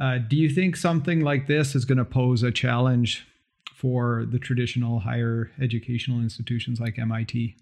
Uh, 0.00 0.16
do 0.16 0.36
you 0.36 0.48
think 0.48 0.76
something 0.76 1.20
like 1.20 1.46
this 1.46 1.74
is 1.74 1.84
going 1.84 1.98
to 1.98 2.04
pose 2.04 2.42
a 2.42 2.50
challenge 2.50 3.26
for 3.74 4.24
the 4.30 4.38
traditional 4.38 5.00
higher 5.00 5.50
educational 5.60 6.20
institutions 6.20 6.80
like 6.80 6.98
MIT? 6.98 7.54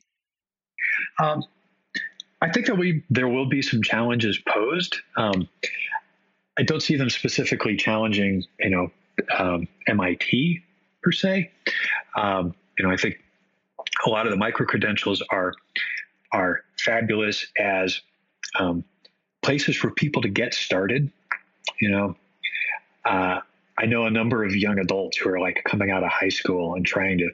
Um, 1.21 1.43
I 2.41 2.51
think 2.51 2.67
that 2.67 2.77
we 2.77 3.03
there 3.11 3.29
will 3.29 3.49
be 3.49 3.63
some 3.63 3.83
challenges 3.83 4.39
posed. 4.47 4.99
Um, 5.17 5.49
I 6.59 6.63
don't 6.63 6.83
see 6.83 6.97
them 6.97 7.09
specifically 7.09 7.77
challenging, 7.77 8.45
you 8.59 8.71
know, 8.71 8.91
um, 9.39 9.69
MIT 9.87 10.61
per 11.03 11.13
se. 11.13 11.51
Um, 12.17 12.55
you 12.79 12.85
know, 12.85 12.93
I 12.93 12.97
think 12.97 13.23
a 14.05 14.11
lot 14.11 14.27
of 14.27 14.33
the 14.33 14.37
micro 14.37 14.67
credentials 14.67 15.23
are 15.31 15.55
are 16.33 16.61
fabulous 16.79 17.47
as 17.59 18.01
um, 18.59 18.85
places 19.43 19.77
for 19.77 19.91
people 19.91 20.21
to 20.23 20.29
get 20.29 20.53
started. 20.53 21.11
You 21.81 21.91
know, 21.91 22.17
uh, 23.05 23.41
I 23.79 23.87
know 23.87 24.07
a 24.07 24.11
number 24.11 24.45
of 24.45 24.55
young 24.55 24.79
adults 24.79 25.17
who 25.17 25.31
are 25.31 25.41
like 25.41 25.63
coming 25.65 25.91
out 25.91 26.03
of 26.03 26.11
high 26.11 26.29
school 26.29 26.75
and 26.75 26.85
trying 26.85 27.19
to 27.19 27.31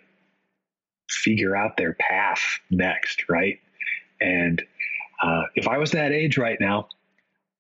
figure 1.09 1.57
out 1.57 1.77
their 1.77 1.95
path 1.95 2.61
next, 2.70 3.29
right? 3.29 3.59
And 4.20 4.62
uh, 5.22 5.45
if 5.55 5.66
I 5.66 5.79
was 5.79 5.93
that 5.93 6.12
age 6.12 6.37
right 6.37 6.59
now, 6.61 6.89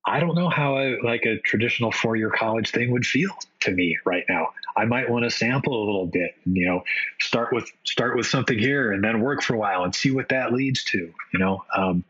I 0.06 0.20
don't 0.20 0.34
know 0.34 0.50
how 0.50 0.78
a, 0.78 0.98
like 1.02 1.24
a 1.24 1.38
traditional 1.38 1.90
four 1.90 2.16
year 2.16 2.30
college 2.30 2.70
thing 2.70 2.90
would 2.90 3.06
feel 3.06 3.30
to 3.60 3.70
me 3.70 3.96
right 4.04 4.24
now. 4.28 4.48
I 4.76 4.84
might 4.84 5.08
want 5.08 5.24
to 5.24 5.30
sample 5.30 5.72
a 5.72 5.84
little 5.84 6.06
bit, 6.06 6.34
you 6.44 6.66
know, 6.66 6.82
start 7.20 7.52
with 7.52 7.70
start 7.84 8.16
with 8.16 8.26
something 8.26 8.58
here 8.58 8.92
and 8.92 9.02
then 9.02 9.20
work 9.20 9.42
for 9.42 9.54
a 9.54 9.58
while 9.58 9.84
and 9.84 9.94
see 9.94 10.10
what 10.10 10.28
that 10.28 10.52
leads 10.52 10.84
to. 10.84 11.12
You 11.32 11.38
know, 11.38 11.64
um, 11.74 12.04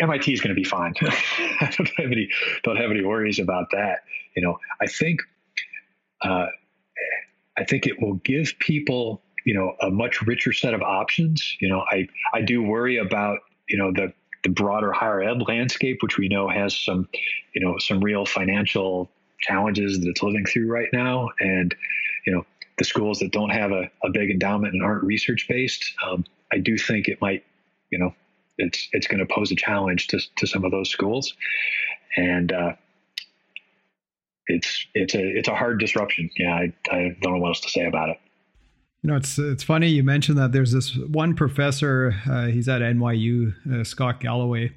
MIT 0.00 0.32
is 0.32 0.40
going 0.40 0.54
to 0.54 0.60
be 0.60 0.64
fine. 0.64 0.94
I 1.02 1.72
don't 1.76 1.90
have 1.96 2.10
any 2.10 2.28
don't 2.64 2.76
have 2.76 2.90
any 2.90 3.04
worries 3.04 3.38
about 3.38 3.70
that. 3.72 4.00
You 4.34 4.42
know, 4.42 4.58
I 4.80 4.86
think 4.86 5.20
uh, 6.22 6.46
I 7.56 7.64
think 7.64 7.86
it 7.86 8.00
will 8.00 8.14
give 8.14 8.54
people 8.58 9.22
you 9.44 9.54
know 9.54 9.76
a 9.80 9.90
much 9.90 10.22
richer 10.22 10.52
set 10.52 10.74
of 10.74 10.82
options. 10.82 11.56
You 11.60 11.68
know, 11.68 11.84
I 11.88 12.08
I 12.32 12.40
do 12.40 12.62
worry 12.62 12.96
about 12.96 13.38
you 13.68 13.78
know 13.78 13.92
the 13.92 14.12
the 14.44 14.50
broader 14.50 14.92
higher 14.92 15.22
ed 15.22 15.42
landscape, 15.48 16.02
which 16.02 16.18
we 16.18 16.28
know 16.28 16.48
has 16.48 16.78
some, 16.78 17.08
you 17.54 17.64
know, 17.64 17.78
some 17.78 18.00
real 18.00 18.24
financial 18.24 19.10
challenges 19.40 20.00
that 20.00 20.08
it's 20.08 20.22
living 20.22 20.44
through 20.44 20.70
right 20.70 20.88
now, 20.92 21.30
and 21.40 21.74
you 22.26 22.32
know, 22.32 22.46
the 22.78 22.84
schools 22.84 23.18
that 23.18 23.32
don't 23.32 23.50
have 23.50 23.72
a, 23.72 23.90
a 24.02 24.10
big 24.10 24.30
endowment 24.30 24.74
and 24.74 24.82
aren't 24.82 25.04
research 25.04 25.46
based, 25.48 25.92
um, 26.06 26.24
I 26.52 26.58
do 26.58 26.78
think 26.78 27.08
it 27.08 27.20
might, 27.20 27.44
you 27.90 27.98
know, 27.98 28.14
it's 28.58 28.88
it's 28.92 29.06
going 29.06 29.26
to 29.26 29.34
pose 29.34 29.50
a 29.50 29.56
challenge 29.56 30.08
to 30.08 30.20
to 30.36 30.46
some 30.46 30.64
of 30.64 30.70
those 30.70 30.90
schools, 30.90 31.34
and 32.16 32.52
uh, 32.52 32.72
it's 34.46 34.86
it's 34.94 35.14
a 35.14 35.26
it's 35.38 35.48
a 35.48 35.54
hard 35.54 35.80
disruption. 35.80 36.30
Yeah, 36.36 36.54
I, 36.54 36.72
I 36.90 37.16
don't 37.20 37.32
know 37.32 37.38
what 37.38 37.48
else 37.48 37.60
to 37.60 37.70
say 37.70 37.86
about 37.86 38.10
it. 38.10 38.18
You 39.04 39.10
know, 39.10 39.16
it's 39.16 39.38
it's 39.38 39.62
funny 39.62 39.88
you 39.88 40.02
mentioned 40.02 40.38
that. 40.38 40.52
There's 40.52 40.72
this 40.72 40.96
one 40.96 41.34
professor. 41.34 42.14
Uh, 42.26 42.46
he's 42.46 42.70
at 42.70 42.80
NYU, 42.80 43.52
uh, 43.70 43.84
Scott 43.84 44.18
Galloway, 44.18 44.72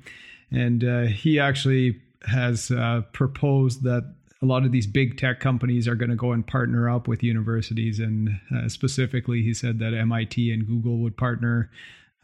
and 0.51 0.83
uh, 0.83 1.01
he 1.03 1.39
actually 1.39 2.01
has 2.25 2.69
uh, 2.69 3.03
proposed 3.13 3.83
that 3.83 4.13
a 4.41 4.45
lot 4.45 4.65
of 4.65 4.73
these 4.73 4.85
big 4.85 5.17
tech 5.17 5.39
companies 5.39 5.87
are 5.87 5.95
going 5.95 6.09
to 6.09 6.17
go 6.17 6.33
and 6.33 6.45
partner 6.45 6.89
up 6.89 7.07
with 7.07 7.23
universities. 7.23 7.99
And 7.99 8.41
uh, 8.53 8.67
specifically, 8.67 9.43
he 9.43 9.53
said 9.53 9.79
that 9.79 9.93
MIT 9.93 10.51
and 10.51 10.67
Google 10.67 10.97
would 11.03 11.15
partner, 11.15 11.71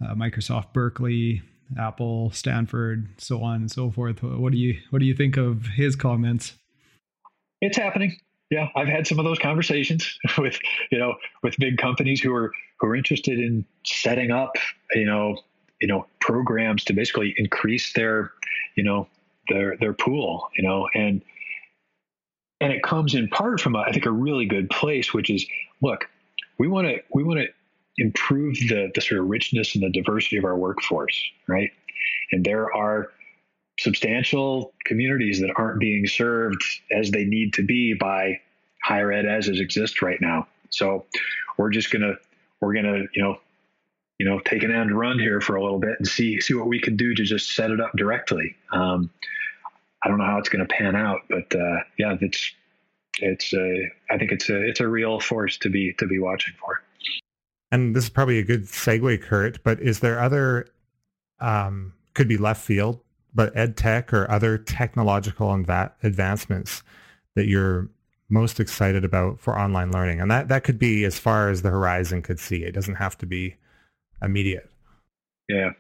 uh, 0.04 0.14
Microsoft 0.14 0.74
Berkeley, 0.74 1.42
Apple, 1.80 2.32
Stanford, 2.32 3.08
so 3.18 3.42
on 3.42 3.62
and 3.62 3.72
so 3.72 3.90
forth. 3.90 4.22
What 4.22 4.52
do 4.52 4.58
you 4.58 4.78
what 4.90 5.00
do 5.00 5.06
you 5.06 5.16
think 5.16 5.38
of 5.38 5.68
his 5.68 5.96
comments? 5.96 6.56
It's 7.62 7.78
happening. 7.78 8.18
Yeah, 8.54 8.70
I've 8.76 8.88
had 8.88 9.08
some 9.08 9.18
of 9.18 9.26
those 9.26 9.40
conversations 9.40 10.16
with 10.38 10.60
you 10.92 11.00
know 11.00 11.16
with 11.42 11.56
big 11.58 11.78
companies 11.78 12.22
who 12.22 12.32
are 12.36 12.54
who 12.80 12.86
are 12.86 12.96
interested 12.96 13.40
in 13.40 13.66
setting 13.84 14.30
up 14.30 14.52
you 14.94 15.08
know 15.08 15.38
you 15.82 15.88
know 15.88 16.06
programs 16.20 16.84
to 16.84 16.94
basically 16.94 17.34
increase 17.38 17.94
their 17.94 18.32
you 18.76 18.84
know 18.84 19.08
their 19.50 19.76
their 19.78 19.94
pool 19.94 20.50
you 20.56 20.64
know 20.64 20.88
and 20.94 21.24
and 22.62 22.72
it 22.72 22.84
comes 22.84 23.16
in 23.16 23.28
part 23.28 23.60
from 23.60 23.76
a, 23.76 23.80
I 23.80 23.92
think 23.92 24.06
a 24.06 24.12
really 24.12 24.46
good 24.46 24.70
place, 24.70 25.16
which 25.16 25.32
is 25.32 25.48
look, 25.82 26.08
we 26.60 26.68
want 26.68 26.86
to 26.88 26.98
we 27.12 27.24
want 27.24 27.40
to 27.40 27.48
improve 27.98 28.54
the 28.70 28.92
the 28.94 29.02
sort 29.02 29.20
of 29.20 29.30
richness 29.30 29.74
and 29.74 29.84
the 29.84 29.90
diversity 29.90 30.38
of 30.38 30.46
our 30.46 30.56
workforce, 30.56 31.20
right? 31.48 31.72
And 32.32 32.46
there 32.46 32.72
are 32.72 33.10
substantial 33.80 34.74
communities 34.86 35.40
that 35.40 35.52
aren't 35.56 35.80
being 35.80 36.06
served 36.08 36.64
as 36.92 37.12
they 37.12 37.26
need 37.26 37.54
to 37.54 37.64
be 37.64 37.94
by 37.94 38.40
higher 38.84 39.12
ed 39.12 39.26
as 39.26 39.48
it 39.48 39.60
exists 39.60 40.02
right 40.02 40.22
now. 40.22 40.48
So 40.70 41.06
we're 41.58 41.72
just 41.72 41.92
gonna 41.92 42.14
we're 42.62 42.74
gonna 42.74 43.04
you 43.14 43.24
know 43.24 43.38
you 44.20 44.26
know 44.28 44.40
take 44.40 44.64
an 44.64 44.72
end 44.72 44.98
run 44.98 45.20
here 45.20 45.42
for 45.42 45.56
a 45.56 45.64
little 45.64 45.80
bit 45.80 45.96
and 45.98 46.08
see 46.08 46.40
see 46.40 46.54
what 46.54 46.68
we 46.68 46.80
can 46.80 46.96
do 46.96 47.14
to 47.14 47.24
just 47.24 47.56
set 47.56 47.72
it 47.72 47.80
up 47.80 47.92
directly. 47.96 48.56
Um, 48.72 49.10
I 50.04 50.10
don't 50.10 50.18
know 50.18 50.26
how 50.26 50.38
it's 50.38 50.50
going 50.50 50.66
to 50.66 50.74
pan 50.74 50.96
out, 50.96 51.22
but 51.30 51.56
uh, 51.56 51.78
yeah, 51.98 52.16
it's 52.20 52.52
it's 53.20 53.54
a, 53.54 53.90
I 54.12 54.18
think 54.18 54.32
it's 54.32 54.50
a 54.50 54.62
it's 54.62 54.80
a 54.80 54.88
real 54.88 55.20
force 55.20 55.58
to 55.60 55.70
be 55.70 55.94
to 56.00 56.08
be 56.08 56.20
watching 56.20 56.54
for. 56.60 56.82
And 57.72 57.96
this 57.96 58.04
is 58.06 58.10
probably 58.10 58.38
a 58.38 58.44
good 58.44 58.66
segue, 58.66 59.22
Curt. 59.22 59.64
But 59.64 59.80
is 59.80 60.00
there 60.02 60.20
other 60.20 60.68
um, 61.40 61.94
could 62.14 62.28
be 62.28 62.38
left 62.38 62.62
field, 62.62 63.00
but 63.34 63.56
ed 63.56 63.78
tech 63.78 64.14
or 64.14 64.30
other 64.30 64.58
technological 64.58 65.54
advancements 65.54 66.84
that 67.36 67.48
you're 67.48 67.90
most 68.30 68.60
excited 68.60 69.04
about 69.04 69.40
for 69.40 69.58
online 69.58 69.92
learning? 69.92 70.22
And 70.22 70.30
that 70.32 70.48
that 70.48 70.64
could 70.64 70.80
be 70.80 71.04
as 71.06 71.20
far 71.20 71.50
as 71.50 71.62
the 71.62 71.70
horizon 71.70 72.22
could 72.22 72.40
see. 72.40 72.64
It 72.64 72.74
doesn't 72.74 72.96
have 72.96 73.18
to 73.20 73.26
be 73.26 73.56
immediate. 74.22 74.70
Yeah. 75.50 75.72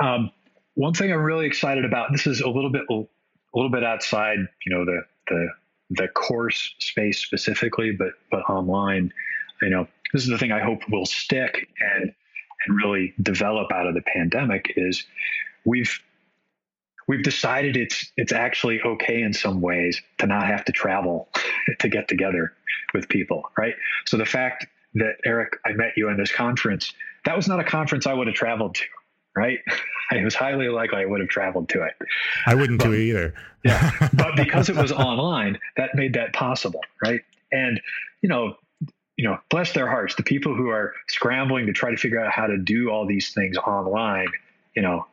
Um, 0.00 0.30
one 0.74 0.94
thing 0.94 1.12
I'm 1.12 1.22
really 1.22 1.46
excited 1.46 1.84
about. 1.84 2.12
This 2.12 2.26
is 2.26 2.40
a 2.40 2.48
little 2.48 2.70
bit 2.70 2.82
a 2.90 3.02
little 3.54 3.70
bit 3.70 3.84
outside, 3.84 4.38
you 4.64 4.76
know, 4.76 4.84
the 4.84 5.02
the 5.28 5.48
the 5.90 6.08
course 6.08 6.74
space 6.78 7.18
specifically, 7.18 7.92
but 7.92 8.12
but 8.30 8.40
online, 8.48 9.12
you 9.62 9.70
know, 9.70 9.88
this 10.12 10.22
is 10.22 10.28
the 10.28 10.38
thing 10.38 10.52
I 10.52 10.62
hope 10.62 10.80
will 10.90 11.06
stick 11.06 11.68
and 11.80 12.12
and 12.66 12.76
really 12.76 13.14
develop 13.22 13.72
out 13.72 13.86
of 13.86 13.94
the 13.94 14.02
pandemic 14.02 14.72
is 14.76 15.04
we've 15.64 16.00
we've 17.08 17.22
decided 17.22 17.76
it's 17.76 18.12
it's 18.16 18.32
actually 18.32 18.80
okay 18.82 19.22
in 19.22 19.32
some 19.32 19.60
ways 19.60 20.00
to 20.18 20.26
not 20.26 20.46
have 20.46 20.64
to 20.66 20.72
travel 20.72 21.28
to 21.80 21.88
get 21.88 22.06
together 22.06 22.52
with 22.94 23.08
people, 23.08 23.50
right? 23.58 23.74
So 24.06 24.16
the 24.16 24.26
fact 24.26 24.66
that 24.94 25.16
Eric, 25.24 25.58
I 25.66 25.72
met 25.72 25.94
you 25.96 26.08
in 26.08 26.16
this 26.16 26.32
conference, 26.32 26.92
that 27.24 27.36
was 27.36 27.48
not 27.48 27.60
a 27.60 27.64
conference 27.64 28.06
I 28.06 28.14
would 28.14 28.26
have 28.28 28.36
traveled 28.36 28.76
to 28.76 28.84
right? 29.38 29.60
It 30.10 30.24
was 30.24 30.34
highly 30.34 30.68
likely 30.68 31.02
I 31.02 31.04
would 31.04 31.20
have 31.20 31.28
traveled 31.28 31.68
to 31.68 31.82
it. 31.82 31.92
I 32.46 32.54
wouldn't 32.54 32.78
but, 32.78 32.86
do 32.86 32.92
it 32.94 33.00
either. 33.00 33.34
yeah. 33.62 34.08
But 34.14 34.36
because 34.36 34.70
it 34.70 34.74
was 34.74 34.90
online, 34.90 35.58
that 35.76 35.94
made 35.94 36.14
that 36.14 36.32
possible, 36.32 36.80
right? 37.04 37.20
And, 37.52 37.78
you 38.22 38.30
know, 38.30 38.54
you 39.18 39.28
know, 39.28 39.38
bless 39.50 39.74
their 39.74 39.86
hearts, 39.86 40.14
the 40.14 40.22
people 40.22 40.54
who 40.54 40.70
are 40.70 40.94
scrambling 41.08 41.66
to 41.66 41.74
try 41.74 41.90
to 41.90 41.98
figure 41.98 42.24
out 42.24 42.32
how 42.32 42.46
to 42.46 42.56
do 42.56 42.88
all 42.88 43.04
these 43.04 43.34
things 43.34 43.58
online, 43.58 44.28
you 44.74 44.80
know, 44.80 45.06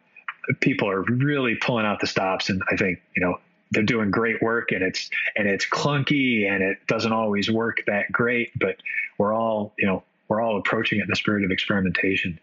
people 0.59 0.89
are 0.89 1.01
really 1.01 1.55
pulling 1.55 1.85
out 1.85 1.99
the 1.99 2.07
stops. 2.07 2.49
And 2.49 2.61
I 2.71 2.75
think, 2.75 3.01
you 3.15 3.25
know, 3.25 3.39
they're 3.71 3.83
doing 3.83 4.11
great 4.11 4.41
work 4.41 4.71
and 4.71 4.83
it's 4.83 5.09
and 5.35 5.47
it's 5.47 5.65
clunky 5.65 6.49
and 6.49 6.63
it 6.63 6.77
doesn't 6.87 7.11
always 7.11 7.49
work 7.49 7.83
that 7.87 8.11
great, 8.11 8.51
but 8.59 8.77
we're 9.17 9.33
all, 9.33 9.73
you 9.77 9.87
know, 9.87 10.03
we're 10.27 10.41
all 10.41 10.57
approaching 10.57 10.99
it 10.99 11.03
in 11.03 11.09
the 11.09 11.15
spirit 11.15 11.43
of 11.43 11.51
experimentation. 11.51 12.39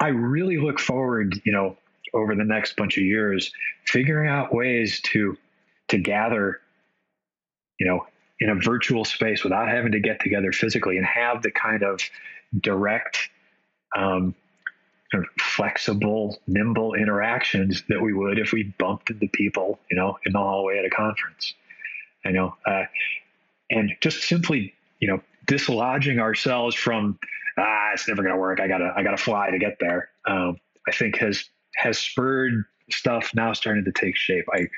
I 0.00 0.08
really 0.08 0.58
look 0.58 0.78
forward, 0.78 1.40
you 1.44 1.52
know, 1.52 1.76
over 2.12 2.34
the 2.34 2.44
next 2.44 2.76
bunch 2.76 2.96
of 2.96 3.04
years, 3.04 3.52
figuring 3.84 4.28
out 4.28 4.54
ways 4.54 5.00
to 5.02 5.36
to 5.88 5.98
gather, 5.98 6.60
you 7.78 7.86
know, 7.86 8.06
in 8.40 8.50
a 8.50 8.54
virtual 8.56 9.04
space 9.04 9.44
without 9.44 9.68
having 9.68 9.92
to 9.92 10.00
get 10.00 10.20
together 10.20 10.52
physically 10.52 10.96
and 10.96 11.06
have 11.06 11.42
the 11.42 11.50
kind 11.50 11.82
of 11.82 12.00
direct, 12.60 13.30
um, 13.96 14.34
kind 15.12 15.24
of 15.24 15.30
flexible, 15.40 16.38
nimble 16.46 16.94
interactions 16.94 17.82
that 17.88 18.00
we 18.00 18.12
would 18.12 18.38
if 18.38 18.52
we 18.52 18.74
bumped 18.78 19.10
into 19.10 19.28
people, 19.28 19.78
you 19.90 19.96
know, 19.96 20.18
in 20.24 20.32
the 20.32 20.38
hallway 20.38 20.78
at 20.78 20.84
a 20.84 20.90
conference. 20.90 21.54
I 22.24 22.30
know, 22.30 22.54
uh, 22.66 22.84
and 23.70 23.92
just 24.00 24.22
simply, 24.22 24.74
you 25.00 25.08
know, 25.08 25.20
dislodging 25.46 26.18
ourselves 26.18 26.74
from 26.74 27.18
ah, 27.58 27.90
it's 27.92 28.08
never 28.08 28.22
going 28.22 28.34
to 28.34 28.40
work. 28.40 28.60
I 28.60 28.68
gotta, 28.68 28.92
I 28.96 29.02
gotta 29.02 29.16
fly 29.16 29.50
to 29.50 29.58
get 29.58 29.78
there. 29.80 30.10
Um, 30.26 30.58
I 30.88 30.92
think 30.92 31.18
has 31.18 31.44
has 31.76 31.98
spurred 31.98 32.64
stuff 32.90 33.30
now 33.34 33.52
starting 33.52 33.84
to 33.84 33.92
take 33.92 34.16
shape. 34.16 34.46
I, 34.52 34.68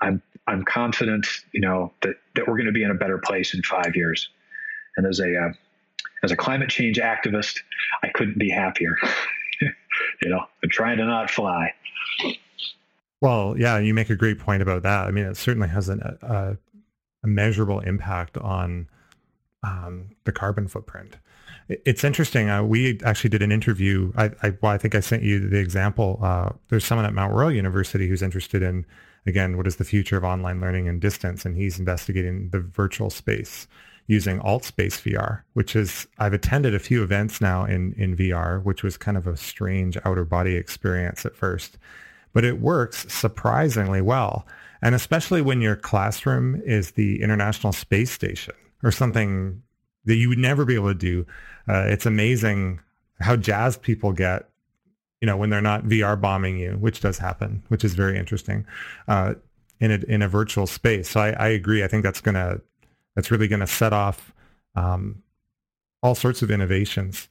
I'm, 0.00 0.22
I'm 0.46 0.64
confident, 0.64 1.26
you 1.52 1.60
know, 1.60 1.92
that 2.02 2.16
that 2.34 2.46
we're 2.46 2.56
going 2.56 2.66
to 2.66 2.72
be 2.72 2.82
in 2.82 2.90
a 2.90 2.94
better 2.94 3.18
place 3.18 3.54
in 3.54 3.62
five 3.62 3.94
years. 3.94 4.28
And 4.96 5.06
as 5.06 5.20
a, 5.20 5.36
uh, 5.36 5.52
as 6.22 6.30
a 6.30 6.36
climate 6.36 6.68
change 6.68 6.98
activist, 6.98 7.58
I 8.02 8.08
couldn't 8.08 8.38
be 8.38 8.50
happier. 8.50 8.96
You 10.22 10.28
know, 10.28 10.44
trying 10.70 10.98
to 10.98 11.04
not 11.04 11.30
fly. 11.30 11.72
Well, 13.20 13.54
yeah, 13.58 13.78
you 13.78 13.94
make 13.94 14.10
a 14.10 14.16
great 14.16 14.38
point 14.38 14.62
about 14.62 14.82
that. 14.82 15.06
I 15.06 15.10
mean, 15.10 15.24
it 15.24 15.36
certainly 15.36 15.68
has 15.68 15.88
an, 15.88 16.00
a, 16.22 16.56
a 17.22 17.26
measurable 17.26 17.80
impact 17.80 18.36
on 18.38 18.88
um, 19.62 20.10
the 20.24 20.32
carbon 20.32 20.68
footprint. 20.68 21.16
It's 21.68 22.04
interesting. 22.04 22.48
Uh, 22.48 22.62
we 22.62 23.00
actually 23.04 23.30
did 23.30 23.42
an 23.42 23.50
interview. 23.50 24.12
I, 24.16 24.30
I, 24.42 24.52
well, 24.60 24.70
I 24.70 24.78
think 24.78 24.94
I 24.94 25.00
sent 25.00 25.22
you 25.22 25.48
the 25.48 25.58
example. 25.58 26.20
Uh, 26.22 26.50
there's 26.68 26.84
someone 26.84 27.06
at 27.06 27.14
Mount 27.14 27.34
Royal 27.34 27.50
University 27.50 28.06
who's 28.06 28.22
interested 28.22 28.62
in, 28.62 28.86
again, 29.26 29.56
what 29.56 29.66
is 29.66 29.76
the 29.76 29.84
future 29.84 30.16
of 30.16 30.22
online 30.22 30.60
learning 30.60 30.86
and 30.86 31.00
distance, 31.00 31.44
and 31.44 31.56
he's 31.56 31.78
investigating 31.78 32.50
the 32.50 32.60
virtual 32.60 33.10
space 33.10 33.66
using 34.06 34.38
AltSpace 34.40 35.02
VR, 35.02 35.42
which 35.54 35.74
is 35.74 36.06
I've 36.18 36.32
attended 36.32 36.74
a 36.74 36.78
few 36.78 37.02
events 37.02 37.40
now 37.40 37.64
in 37.64 37.92
in 37.94 38.16
VR, 38.16 38.62
which 38.62 38.82
was 38.82 38.96
kind 38.96 39.16
of 39.16 39.26
a 39.26 39.36
strange 39.36 39.98
outer 40.04 40.24
body 40.24 40.56
experience 40.56 41.26
at 41.26 41.34
first, 41.34 41.78
but 42.32 42.44
it 42.44 42.60
works 42.60 43.12
surprisingly 43.12 44.00
well, 44.00 44.46
and 44.82 44.94
especially 44.94 45.42
when 45.42 45.60
your 45.60 45.76
classroom 45.76 46.60
is 46.64 46.92
the 46.92 47.22
International 47.22 47.72
Space 47.72 48.10
Station 48.10 48.54
or 48.82 48.92
something 48.92 49.62
that 50.04 50.16
you 50.16 50.28
would 50.28 50.38
never 50.38 50.64
be 50.64 50.74
able 50.74 50.88
to 50.88 50.94
do. 50.94 51.26
Uh, 51.68 51.84
it's 51.88 52.06
amazing 52.06 52.80
how 53.18 53.34
jazzed 53.34 53.82
people 53.82 54.12
get, 54.12 54.48
you 55.20 55.26
know, 55.26 55.36
when 55.36 55.50
they're 55.50 55.60
not 55.60 55.84
VR 55.84 56.20
bombing 56.20 56.58
you, 56.58 56.72
which 56.72 57.00
does 57.00 57.18
happen, 57.18 57.62
which 57.68 57.84
is 57.84 57.94
very 57.94 58.16
interesting 58.16 58.64
uh, 59.08 59.34
in 59.80 59.90
a 59.90 59.98
in 60.08 60.22
a 60.22 60.28
virtual 60.28 60.66
space. 60.66 61.10
So 61.10 61.20
I, 61.20 61.30
I 61.30 61.48
agree. 61.48 61.82
I 61.82 61.88
think 61.88 62.04
that's 62.04 62.20
gonna 62.20 62.60
that's 63.16 63.32
really 63.32 63.48
gonna 63.48 63.66
set 63.66 63.92
off 63.92 64.32
um, 64.76 65.22
all 66.02 66.14
sorts 66.14 66.42
of 66.42 66.50
innovations. 66.50 67.28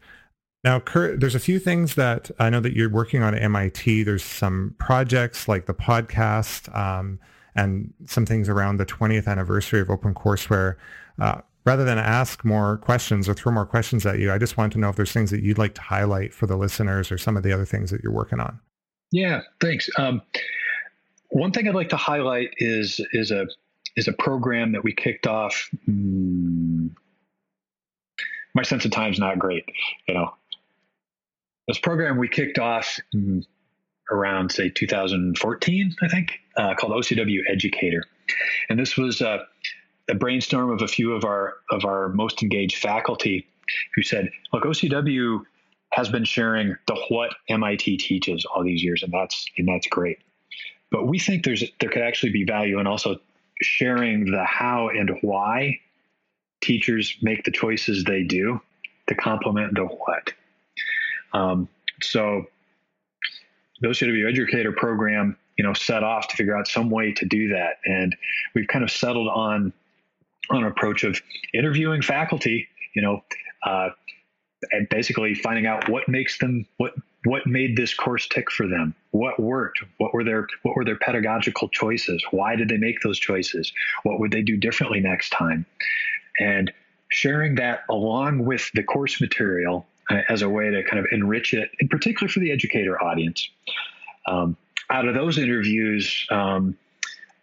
Now, 0.65 0.79
Curt, 0.79 1.19
there's 1.19 1.35
a 1.35 1.39
few 1.39 1.59
things 1.59 1.93
that 1.93 2.31
I 2.39 2.49
know 2.49 2.59
that 2.59 2.73
you're 2.73 2.89
working 2.89 3.21
on 3.21 3.35
at 3.35 3.41
MIT. 3.43 4.01
There's 4.01 4.23
some 4.23 4.75
projects 4.79 5.47
like 5.47 5.67
the 5.67 5.75
podcast 5.75 6.75
um, 6.75 7.19
and 7.55 7.93
some 8.07 8.25
things 8.25 8.49
around 8.49 8.77
the 8.77 8.85
20th 8.85 9.27
anniversary 9.27 9.79
of 9.79 9.89
OpenCourseware. 9.89 10.75
Uh, 11.19 11.41
rather 11.65 11.85
than 11.85 11.99
ask 11.99 12.43
more 12.43 12.77
questions 12.77 13.29
or 13.29 13.35
throw 13.35 13.51
more 13.51 13.67
questions 13.67 14.07
at 14.07 14.17
you, 14.17 14.33
I 14.33 14.39
just 14.39 14.57
wanted 14.57 14.71
to 14.73 14.79
know 14.79 14.89
if 14.89 14.95
there's 14.95 15.11
things 15.11 15.29
that 15.29 15.43
you'd 15.43 15.59
like 15.59 15.75
to 15.75 15.81
highlight 15.81 16.33
for 16.33 16.47
the 16.47 16.57
listeners 16.57 17.11
or 17.11 17.19
some 17.19 17.37
of 17.37 17.43
the 17.43 17.51
other 17.51 17.65
things 17.65 17.91
that 17.91 18.01
you're 18.01 18.11
working 18.11 18.39
on. 18.39 18.59
Yeah, 19.11 19.41
thanks. 19.61 19.87
Um, 19.99 20.23
one 21.29 21.51
thing 21.51 21.67
I'd 21.67 21.75
like 21.75 21.89
to 21.89 21.97
highlight 21.97 22.49
is 22.57 22.99
is 23.13 23.29
a 23.29 23.45
is 23.95 24.07
a 24.07 24.13
program 24.13 24.73
that 24.73 24.83
we 24.83 24.93
kicked 24.93 25.27
off. 25.27 25.69
Hmm, 25.85 26.87
my 28.53 28.63
sense 28.63 28.85
of 28.85 28.91
time's 28.91 29.19
not 29.19 29.39
great, 29.39 29.65
you 30.07 30.13
know. 30.13 30.33
This 31.67 31.79
program 31.79 32.17
we 32.17 32.27
kicked 32.27 32.59
off 32.59 32.99
hmm, 33.11 33.39
around 34.11 34.51
say 34.51 34.69
2014, 34.69 35.95
I 36.01 36.07
think, 36.07 36.39
uh, 36.55 36.75
called 36.75 36.93
OCW 36.93 37.39
Educator, 37.49 38.03
and 38.69 38.79
this 38.79 38.97
was 38.97 39.21
uh, 39.21 39.39
a 40.09 40.15
brainstorm 40.15 40.71
of 40.71 40.81
a 40.81 40.87
few 40.87 41.13
of 41.13 41.25
our 41.25 41.55
of 41.69 41.85
our 41.85 42.09
most 42.09 42.43
engaged 42.43 42.77
faculty 42.77 43.47
who 43.95 44.03
said, 44.03 44.29
"Look, 44.53 44.63
OCW 44.63 45.41
has 45.95 46.09
been 46.09 46.25
sharing 46.25 46.75
the 46.87 46.95
what 47.07 47.33
MIT 47.47 47.97
teaches 47.97 48.45
all 48.45 48.63
these 48.63 48.83
years, 48.83 49.01
and 49.01 49.11
that's 49.13 49.45
and 49.57 49.67
that's 49.67 49.87
great. 49.87 50.19
But 50.91 51.07
we 51.07 51.19
think 51.19 51.45
there's 51.45 51.63
there 51.79 51.89
could 51.89 52.01
actually 52.01 52.31
be 52.31 52.43
value 52.43 52.79
in 52.79 52.87
also 52.87 53.19
sharing 53.61 54.25
the 54.31 54.43
how 54.43 54.89
and 54.89 55.17
why 55.21 55.79
teachers 56.61 57.17
make 57.21 57.43
the 57.43 57.51
choices 57.51 58.03
they 58.03 58.23
do 58.23 58.59
to 59.07 59.15
complement 59.15 59.75
the 59.75 59.83
what. 59.83 60.33
Um, 61.33 61.67
so 62.01 62.45
the 63.81 63.89
OCW 63.89 64.27
Educator 64.27 64.71
program, 64.71 65.37
you 65.57 65.63
know, 65.63 65.73
set 65.73 66.03
off 66.03 66.27
to 66.29 66.35
figure 66.35 66.57
out 66.57 66.67
some 66.67 66.89
way 66.89 67.13
to 67.13 67.25
do 67.25 67.49
that, 67.49 67.77
and 67.85 68.15
we've 68.53 68.67
kind 68.67 68.83
of 68.83 68.91
settled 68.91 69.27
on 69.27 69.73
on 70.49 70.63
an 70.63 70.65
approach 70.65 71.03
of 71.03 71.19
interviewing 71.53 72.01
faculty, 72.01 72.67
you 72.95 73.01
know, 73.01 73.23
uh, 73.65 73.89
and 74.71 74.87
basically 74.89 75.33
finding 75.33 75.65
out 75.65 75.89
what 75.89 76.07
makes 76.07 76.37
them 76.37 76.65
what 76.77 76.93
what 77.25 77.47
made 77.47 77.75
this 77.75 77.93
course 77.93 78.27
tick 78.27 78.51
for 78.51 78.67
them? 78.67 78.93
What 79.11 79.39
worked? 79.39 79.83
What 79.97 80.13
were 80.13 80.23
their 80.23 80.47
what 80.63 80.75
were 80.75 80.85
their 80.85 80.97
pedagogical 80.97 81.69
choices? 81.69 82.23
Why 82.31 82.55
did 82.55 82.69
they 82.69 82.77
make 82.77 83.01
those 83.01 83.19
choices? 83.19 83.73
What 84.03 84.19
would 84.19 84.31
they 84.31 84.43
do 84.43 84.57
differently 84.57 84.99
next 84.99 85.31
time? 85.31 85.65
And 86.39 86.71
sharing 87.09 87.55
that 87.55 87.81
along 87.89 88.45
with 88.45 88.69
the 88.73 88.83
course 88.83 89.19
material 89.19 89.85
uh, 90.09 90.21
as 90.29 90.43
a 90.43 90.49
way 90.49 90.69
to 90.69 90.83
kind 90.83 90.99
of 90.99 91.05
enrich 91.11 91.53
it 91.53 91.71
in 91.79 91.87
particular 91.87 92.27
for 92.29 92.39
the 92.39 92.51
educator 92.51 93.01
audience. 93.01 93.49
Um, 94.27 94.55
out 94.89 95.07
of 95.07 95.15
those 95.15 95.39
interviews 95.39 96.27
um, 96.29 96.77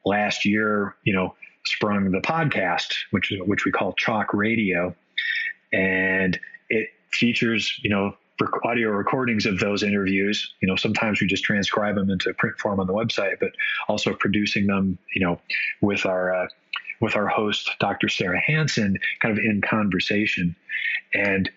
last 0.04 0.44
year 0.44 0.94
you 1.02 1.12
know 1.12 1.34
sprung 1.64 2.10
the 2.10 2.20
podcast 2.20 2.94
which 3.10 3.32
which 3.46 3.64
we 3.64 3.72
call 3.72 3.92
chalk 3.94 4.32
radio. 4.32 4.94
And 5.72 6.38
it 6.68 6.90
features, 7.10 7.78
you 7.82 7.90
know, 7.90 8.16
audio 8.64 8.90
recordings 8.90 9.46
of 9.46 9.59
those 9.59 9.82
interviews. 9.82 10.52
You 10.60 10.68
know, 10.68 10.76
sometimes 10.76 11.20
we 11.20 11.26
just 11.26 11.44
transcribe 11.44 11.96
them 11.96 12.10
into 12.10 12.32
print 12.34 12.59
form 12.59 12.80
on 12.80 12.86
the 12.86 12.92
website, 12.92 13.38
but 13.40 13.50
also 13.88 14.14
producing 14.14 14.66
them, 14.66 14.98
you 15.14 15.24
know, 15.24 15.40
with 15.80 16.06
our 16.06 16.34
uh, 16.34 16.48
with 17.00 17.16
our 17.16 17.26
host, 17.26 17.70
Dr. 17.80 18.09
Sarah 18.09 18.40
Hansen, 18.40 18.96
kind 19.20 19.36
of 19.36 19.44
in 19.44 19.60
conversation. 19.60 20.54
And 21.12 21.50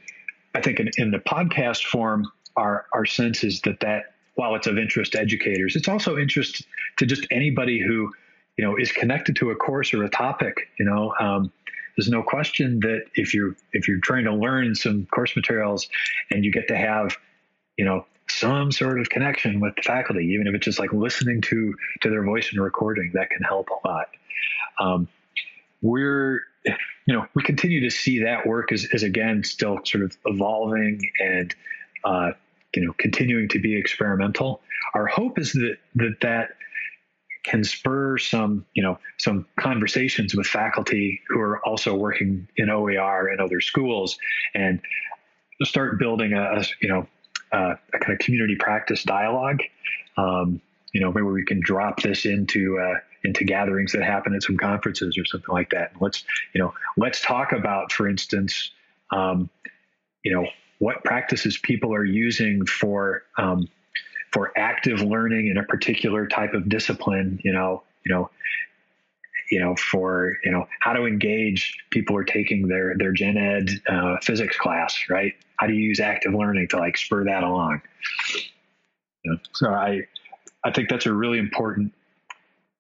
I 0.56 0.62
think 0.62 0.80
in, 0.80 0.90
in 0.98 1.12
the 1.12 1.20
podcast 1.20 1.86
form, 1.86 2.26
our 2.56 2.86
our 2.94 3.06
sense 3.06 3.44
is 3.44 3.62
that 3.62 3.80
that 3.82 4.16
while 4.36 4.56
it's 4.56 4.68
of 4.68 4.78
interest 4.78 5.14
to 5.14 5.20
educators, 5.20 5.76
it's 5.76 5.88
also 5.88 6.18
interest 6.18 6.66
to 6.98 7.06
just 7.06 7.26
anybody 7.32 7.80
who 7.80 8.12
you 8.58 8.66
know 8.66 8.76
is 8.76 8.92
connected 8.92 9.36
to 9.38 9.52
a 9.52 9.56
course 9.56 9.94
or 9.94 10.04
a 10.04 10.10
topic. 10.10 10.70
You 10.80 10.86
know. 10.86 11.14
Um, 11.20 11.52
there's 11.98 12.10
no 12.10 12.24
question 12.24 12.80
that 12.82 13.04
if 13.16 13.34
you're 13.34 13.56
if 13.74 13.88
you're 13.88 14.00
trying 14.00 14.26
to 14.26 14.34
learn 14.34 14.76
some 14.76 15.06
course 15.08 15.36
materials 15.36 15.88
and 16.32 16.44
you 16.44 16.52
get 16.52 16.68
to 16.68 16.76
have 16.76 17.16
you 17.78 17.86
know 17.86 18.06
some 18.28 18.72
sort 18.72 19.00
of 19.00 19.10
connection 19.10 19.60
with 19.60 19.76
the 19.76 19.82
faculty 19.82 20.26
even 20.34 20.48
if 20.48 20.56
it's 20.56 20.66
just 20.66 20.80
like 20.80 20.92
listening 20.92 21.42
to 21.42 21.76
to 22.02 22.10
their 22.10 22.24
voice 22.24 22.52
and 22.52 22.62
recording 22.62 23.12
that 23.14 23.30
can 23.30 23.44
help 23.44 23.70
a 23.70 23.88
lot. 23.88 24.08
Um, 24.80 25.08
we're 25.82 26.42
you 26.66 27.14
know 27.14 27.26
we 27.36 27.44
continue 27.44 27.82
to 27.82 27.90
see 27.90 28.24
that 28.24 28.46
work 28.46 28.72
as, 28.72 28.88
as 28.94 29.04
again 29.04 29.44
still 29.44 29.80
sort 29.86 30.04
of 30.04 30.18
evolving 30.26 31.02
and 31.20 31.56
uh, 32.04 32.32
you 32.76 32.86
know 32.86 32.94
continuing 32.98 33.48
to 33.50 33.60
be 33.60 33.78
experimental. 33.78 34.62
Our 34.94 35.06
hope 35.06 35.40
is 35.40 35.54
that 35.54 35.78
that 35.96 36.18
that 36.22 36.50
can 37.46 37.64
spur 37.64 38.18
some, 38.18 38.66
you 38.74 38.84
know, 38.84 38.98
some 39.18 39.46
conversations 39.60 40.36
with 40.36 40.48
faculty 40.48 41.22
who 41.30 41.40
are 41.40 41.66
also 41.66 41.94
working 41.96 42.48
in 42.58 42.70
OER 42.70 43.28
and 43.28 43.40
other 43.40 43.62
schools, 43.62 44.18
and 44.54 44.82
start 45.64 46.00
building 46.00 46.34
a, 46.34 46.64
you 46.82 46.90
know, 46.90 47.08
a, 47.54 47.78
a, 47.94 48.00
kind 48.00 48.14
of 48.14 48.20
community 48.20 48.56
practice 48.56 49.04
dialogue. 49.04 49.60
Um, 50.18 50.60
you 50.92 51.02
know, 51.02 51.12
maybe 51.12 51.28
we 51.28 51.46
can 51.46 51.60
drop 51.62 52.02
this 52.02 52.26
into 52.26 52.80
uh, 52.80 53.00
into 53.24 53.44
gatherings 53.44 53.92
that 53.92 54.04
happen 54.04 54.34
at 54.34 54.44
some 54.44 54.58
conferences 54.58 55.18
or 55.18 55.26
something 55.26 55.54
like 55.54 55.70
that. 55.72 55.92
And 55.94 56.02
let's, 56.02 56.24
you 56.54 56.62
know, 56.62 56.74
let's 56.98 57.22
talk 57.22 57.52
about, 57.52 57.92
for 57.92 58.08
instance, 58.08 58.72
um, 59.12 59.50
you 60.24 60.34
know, 60.34 60.48
what 60.80 61.04
practices 61.04 61.58
people 61.58 61.94
are 61.94 62.06
using 62.06 62.66
for 62.66 63.24
um, 63.38 63.68
for 64.36 64.52
active 64.58 65.02
learning 65.02 65.48
in 65.48 65.58
a 65.58 65.64
particular 65.64 66.28
type 66.28 66.54
of 66.54 66.68
discipline, 66.68 67.40
you 67.46 67.54
know, 67.54 67.82
you 68.06 68.14
know, 68.14 68.30
you 69.50 69.62
know, 69.62 69.78
for 69.78 70.38
you 70.44 70.52
know 70.52 70.68
how 70.82 70.92
to 70.92 71.06
engage 71.06 71.78
people 71.90 72.16
who 72.16 72.20
are 72.20 72.26
taking 72.26 72.68
their 72.68 72.98
their 72.98 73.14
gen 73.14 73.38
ed 73.38 73.70
uh, 73.88 74.18
physics 74.22 74.58
class, 74.58 75.06
right? 75.10 75.34
How 75.56 75.68
do 75.68 75.74
you 75.74 75.84
use 75.84 76.02
active 76.02 76.34
learning 76.34 76.68
to 76.70 76.78
like 76.78 76.98
spur 76.98 77.24
that 77.24 77.44
along? 77.44 77.82
You 79.24 79.32
know, 79.32 79.38
so 79.54 79.70
I 79.70 80.02
I 80.66 80.72
think 80.72 80.90
that's 80.90 81.06
a 81.06 81.14
really 81.14 81.40
important 81.40 81.94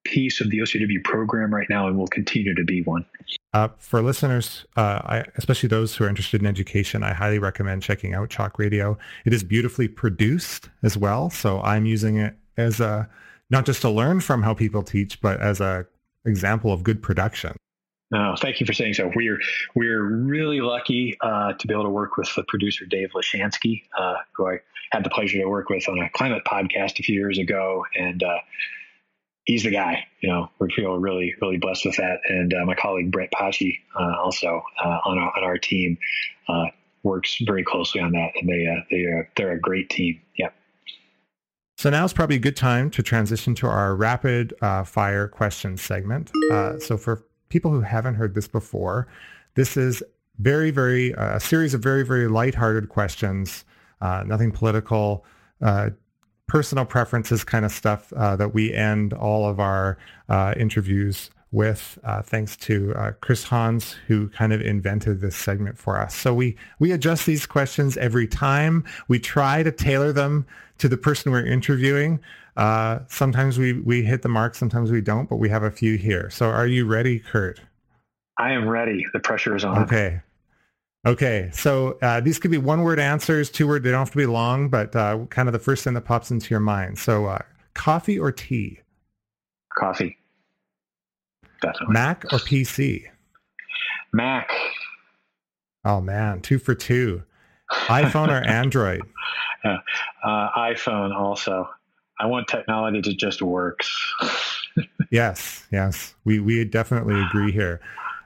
piece 0.05 0.39
of 0.39 0.49
the 0.49 0.59
OCW 0.59 1.03
program 1.03 1.53
right 1.53 1.69
now, 1.69 1.87
and 1.87 1.97
will 1.97 2.07
continue 2.07 2.53
to 2.55 2.63
be 2.63 2.81
one. 2.83 3.05
Uh, 3.53 3.69
for 3.77 4.01
listeners, 4.01 4.65
uh, 4.77 5.01
I, 5.03 5.25
especially 5.37 5.67
those 5.67 5.95
who 5.95 6.05
are 6.05 6.09
interested 6.09 6.41
in 6.41 6.47
education, 6.47 7.03
I 7.03 7.13
highly 7.13 7.39
recommend 7.39 7.83
checking 7.83 8.13
out 8.13 8.29
Chalk 8.29 8.57
Radio. 8.57 8.97
It 9.25 9.33
is 9.33 9.43
beautifully 9.43 9.87
produced 9.87 10.69
as 10.83 10.97
well, 10.97 11.29
so 11.29 11.61
I'm 11.61 11.85
using 11.85 12.17
it 12.17 12.35
as 12.57 12.79
a 12.79 13.09
not 13.49 13.65
just 13.65 13.81
to 13.81 13.89
learn 13.89 14.21
from 14.21 14.43
how 14.43 14.53
people 14.53 14.83
teach, 14.83 15.21
but 15.21 15.39
as 15.39 15.59
a 15.61 15.85
example 16.25 16.71
of 16.71 16.83
good 16.83 17.01
production. 17.03 17.55
No, 18.11 18.35
thank 18.39 18.59
you 18.59 18.65
for 18.65 18.73
saying 18.73 18.93
so. 18.93 19.11
We're 19.15 19.39
we're 19.73 20.03
really 20.03 20.61
lucky 20.61 21.17
uh, 21.21 21.53
to 21.53 21.67
be 21.67 21.73
able 21.73 21.85
to 21.85 21.89
work 21.89 22.17
with 22.17 22.33
the 22.35 22.43
producer 22.43 22.85
Dave 22.85 23.11
Lishansky, 23.15 23.83
uh, 23.97 24.15
who 24.33 24.47
I 24.47 24.59
had 24.91 25.03
the 25.03 25.09
pleasure 25.09 25.39
to 25.39 25.45
work 25.45 25.69
with 25.69 25.87
on 25.89 25.99
a 25.99 26.09
climate 26.11 26.43
podcast 26.45 26.99
a 26.99 27.03
few 27.03 27.15
years 27.15 27.39
ago, 27.39 27.83
and 27.95 28.21
uh, 28.21 28.37
he's 29.45 29.63
the 29.63 29.71
guy. 29.71 30.05
You 30.21 30.29
know, 30.29 30.49
we 30.59 30.71
feel 30.75 30.97
really, 30.97 31.33
really 31.41 31.57
blessed 31.57 31.85
with 31.85 31.95
that. 31.97 32.19
And 32.27 32.53
uh, 32.53 32.65
my 32.65 32.75
colleague 32.75 33.11
Brett 33.11 33.29
Paci, 33.31 33.79
uh, 33.97 34.15
also 34.19 34.61
uh, 34.83 34.99
on 35.05 35.17
our 35.17 35.31
on 35.37 35.43
our 35.43 35.57
team, 35.57 35.97
uh, 36.49 36.65
works 37.03 37.37
very 37.45 37.63
closely 37.63 38.01
on 38.01 38.11
that, 38.11 38.31
and 38.39 38.49
they 38.49 38.67
uh, 38.67 38.83
they 38.91 39.03
are 39.05 39.29
they're 39.37 39.51
a 39.53 39.59
great 39.59 39.89
team. 39.89 40.19
Yep. 40.37 40.53
So 41.77 41.89
now 41.89 42.05
is 42.05 42.13
probably 42.13 42.37
a 42.37 42.39
good 42.39 42.55
time 42.55 42.89
to 42.91 43.03
transition 43.03 43.53
to 43.55 43.67
our 43.67 43.95
rapid 43.95 44.53
uh, 44.61 44.83
fire 44.83 45.27
question 45.27 45.77
segment. 45.77 46.31
so 46.79 46.97
for 46.97 47.25
people 47.49 47.69
who 47.69 47.81
haven't 47.81 48.15
heard 48.15 48.33
this 48.33 48.47
before, 48.47 49.07
this 49.55 49.75
is 49.75 50.01
very, 50.39 50.71
very 50.71 51.11
a 51.11 51.39
series 51.39 51.73
of 51.73 51.83
very, 51.83 52.03
very 52.03 52.29
lighthearted 52.29 52.87
questions. 52.87 53.65
nothing 54.01 54.51
political 54.51 55.25
personal 56.47 56.85
preferences 56.85 57.43
kind 57.43 57.65
of 57.65 57.71
stuff 57.71 58.13
uh, 58.13 58.35
that 58.35 58.53
we 58.53 58.73
end 58.73 59.13
all 59.13 59.47
of 59.47 59.59
our 59.59 59.97
uh, 60.29 60.53
interviews 60.57 61.29
with, 61.51 61.97
uh, 62.03 62.21
thanks 62.21 62.57
to 62.57 62.93
uh, 62.95 63.11
Chris 63.21 63.45
Hoang, 63.45 63.81
who 64.07 64.27
kind 64.29 64.51
of 64.51 64.61
invented 64.61 65.21
this 65.21 65.35
segment 65.35 65.77
for 65.77 65.97
us. 65.97 66.13
So 66.13 66.33
we 66.33 66.57
we 66.79 66.91
adjust 66.91 67.25
these 67.25 67.45
questions 67.45 67.97
every 67.97 68.27
time. 68.27 68.83
We 69.07 69.19
try 69.19 69.63
to 69.63 69.71
tailor 69.71 70.11
them 70.11 70.45
to 70.79 70.89
the 70.89 70.97
person 70.97 71.31
we're 71.31 71.45
interviewing. 71.45 72.19
Uh, 72.57 72.99
sometimes 73.07 73.57
we 73.57 73.73
we 73.73 74.03
hit 74.03 74.21
the 74.21 74.29
mark, 74.29 74.55
sometimes 74.55 74.91
we 74.91 75.01
don't, 75.01 75.29
but 75.29 75.37
we 75.37 75.49
have 75.49 75.63
a 75.63 75.71
few 75.71 75.97
here. 75.97 76.29
So 76.29 76.47
are 76.49 76.67
you 76.67 76.85
ready, 76.85 77.19
Curt? 77.19 77.61
I 78.37 78.51
am 78.51 78.67
ready. 78.67 79.05
The 79.13 79.19
pressure 79.19 79.55
is 79.55 79.63
on. 79.63 79.83
Okay. 79.83 80.21
Okay, 81.05 81.49
so 81.53 81.97
uh, 82.01 82.19
these 82.19 82.39
could 82.39 82.49
be 82.49 82.57
one-word 82.57 82.99
answers, 82.99 83.51
two-word. 83.51 83.83
They 83.83 83.91
don't 83.91 83.99
have 83.99 84.11
to 84.11 84.17
be 84.17 84.25
long, 84.25 84.69
but 84.69 84.95
uh, 84.95 85.25
kind 85.29 85.47
of 85.47 85.53
the 85.53 85.59
first 85.59 85.83
thing 85.83 85.93
that 85.93 86.01
pops 86.01 86.31
into 86.31 86.49
your 86.49 86.59
mind. 86.59 86.97
So, 86.97 87.27
uh, 87.27 87.39
coffee 87.75 88.17
or 88.17 88.31
tea? 88.31 88.79
Coffee. 89.77 90.17
Definitely. 91.61 91.93
Mac 91.93 92.25
or 92.33 92.39
PC? 92.39 93.03
Mac. 94.13 94.49
Oh 95.83 96.01
man, 96.01 96.41
two 96.41 96.57
for 96.57 96.73
two. 96.73 97.21
iPhone 97.71 98.29
or 98.29 98.43
Android? 98.47 99.01
Uh, 99.63 99.77
iPhone 100.57 101.15
also. 101.15 101.69
I 102.19 102.25
want 102.25 102.47
technology 102.47 103.01
to 103.01 103.13
just 103.13 103.41
work. 103.41 103.81
yes, 105.11 105.65
yes, 105.71 106.15
we 106.23 106.39
we 106.39 106.63
definitely 106.65 107.21
agree 107.21 107.51
here. 107.51 107.81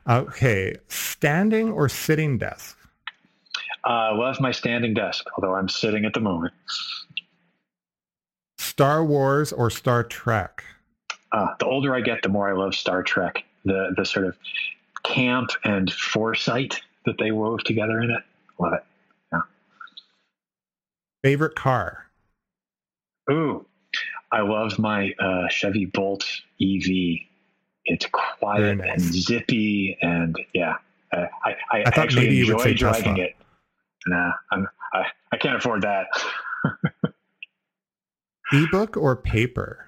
Okay, 0.10 0.76
standing 0.88 1.72
or 1.72 1.88
sitting 1.88 2.40
desk? 2.40 2.78
Uh, 3.84 4.14
well, 4.18 4.26
that's 4.26 4.42
my 4.42 4.52
standing 4.52 4.96
desk, 4.96 5.26
although 5.38 5.54
I'm 5.54 5.70
sitting 5.70 6.04
at 6.04 6.14
the 6.14 6.20
moment. 6.20 6.54
Star 8.58 9.06
Wars 9.06 9.54
or 9.54 9.70
Star 9.70 10.04
Trek? 10.04 10.64
Uh, 11.32 11.50
the 11.60 11.66
older 11.68 11.94
I 11.94 12.02
get, 12.02 12.24
the 12.24 12.30
more 12.30 12.50
I 12.50 12.54
love 12.54 12.74
Star 12.74 13.04
Trek. 13.04 13.44
The 13.66 13.94
the 13.96 14.06
sort 14.06 14.26
of 14.26 14.36
camp 15.04 15.52
and 15.64 15.92
foresight 15.92 16.82
that 17.06 17.18
they 17.20 17.32
wove 17.32 17.64
together 17.64 18.02
in 18.02 18.10
it. 18.10 18.24
Love 18.58 18.74
it. 18.74 18.84
Yeah. 19.32 19.42
Favorite 21.24 21.56
car? 21.56 22.06
Ooh, 23.32 23.66
I 24.32 24.42
love 24.42 24.80
my 24.80 25.14
uh, 25.20 25.48
Chevy 25.50 25.86
Bolt 25.86 26.26
EV 26.62 27.29
it's 27.86 28.06
quiet 28.12 28.78
nice. 28.78 28.90
and 28.94 29.02
zippy, 29.14 29.98
and 30.02 30.36
yeah, 30.54 30.76
uh, 31.12 31.26
I, 31.46 31.52
I, 31.72 31.82
I 31.82 31.84
thought 31.86 31.98
actually 31.98 32.24
maybe 32.24 32.36
you 32.36 32.46
would 32.48 32.54
enjoy 32.54 32.64
say 32.64 32.74
driving 32.74 33.16
Tesla. 33.16 33.24
it. 33.24 33.36
Nah, 34.08 34.32
I'm, 34.52 34.68
I 34.94 35.06
I 35.32 35.38
can't 35.38 35.56
afford 35.56 35.84
that. 35.84 36.08
Ebook 38.52 38.98
or 38.98 39.16
paper? 39.16 39.86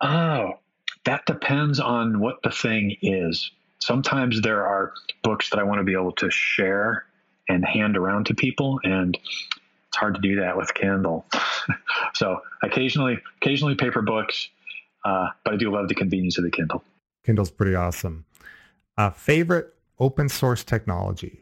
Oh, 0.00 0.58
that 1.04 1.26
depends 1.26 1.80
on 1.80 2.20
what 2.20 2.42
the 2.42 2.50
thing 2.50 2.96
is. 3.02 3.50
Sometimes 3.80 4.40
there 4.40 4.66
are 4.66 4.92
books 5.22 5.50
that 5.50 5.58
I 5.58 5.64
want 5.64 5.80
to 5.80 5.84
be 5.84 5.92
able 5.92 6.12
to 6.12 6.30
share 6.30 7.04
and 7.48 7.64
hand 7.64 7.96
around 7.96 8.26
to 8.26 8.34
people, 8.34 8.80
and 8.84 9.16
it's 9.16 9.96
hard 9.96 10.14
to 10.14 10.20
do 10.20 10.40
that 10.40 10.56
with 10.56 10.72
Kindle. 10.74 11.26
so 12.14 12.40
occasionally, 12.62 13.18
occasionally 13.40 13.74
paper 13.74 14.02
books, 14.02 14.48
uh, 15.04 15.28
but 15.44 15.54
I 15.54 15.56
do 15.56 15.70
love 15.72 15.88
the 15.88 15.94
convenience 15.94 16.38
of 16.38 16.44
the 16.44 16.50
Kindle. 16.50 16.82
Kindle's 17.24 17.50
pretty 17.50 17.74
awesome. 17.74 18.24
Uh, 18.96 19.10
favorite 19.10 19.74
open 19.98 20.28
source 20.28 20.64
technology? 20.64 21.40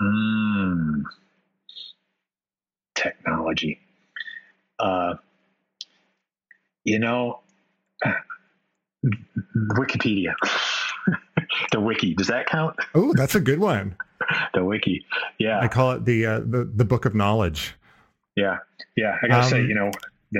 Mm. 0.00 1.02
Technology. 2.94 3.80
Uh, 4.78 5.14
you 6.84 6.98
know, 6.98 7.40
Wikipedia. 9.56 10.34
the 11.72 11.80
wiki. 11.80 12.14
Does 12.14 12.28
that 12.28 12.46
count? 12.46 12.76
Oh, 12.94 13.12
that's 13.14 13.34
a 13.34 13.40
good 13.40 13.58
one. 13.60 13.96
The 14.52 14.62
wiki. 14.62 15.06
Yeah. 15.38 15.60
I 15.60 15.68
call 15.68 15.92
it 15.92 16.04
the 16.04 16.26
uh, 16.26 16.40
the 16.40 16.70
the 16.74 16.84
book 16.84 17.06
of 17.06 17.14
knowledge. 17.14 17.74
Yeah. 18.36 18.58
Yeah. 18.94 19.16
I 19.22 19.28
got 19.28 19.44
to 19.44 19.48
say, 19.48 19.60
Um, 19.60 19.68
you 19.68 19.74
know, 19.74 19.90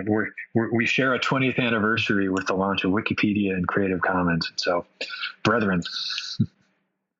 we're, 0.06 0.26
we're, 0.54 0.72
we 0.74 0.86
share 0.86 1.14
a 1.14 1.18
20th 1.18 1.58
anniversary 1.58 2.28
with 2.28 2.46
the 2.46 2.54
launch 2.54 2.84
of 2.84 2.92
Wikipedia 2.92 3.52
and 3.52 3.66
Creative 3.66 4.00
Commons. 4.00 4.50
So, 4.56 4.84
brethren, 5.44 5.82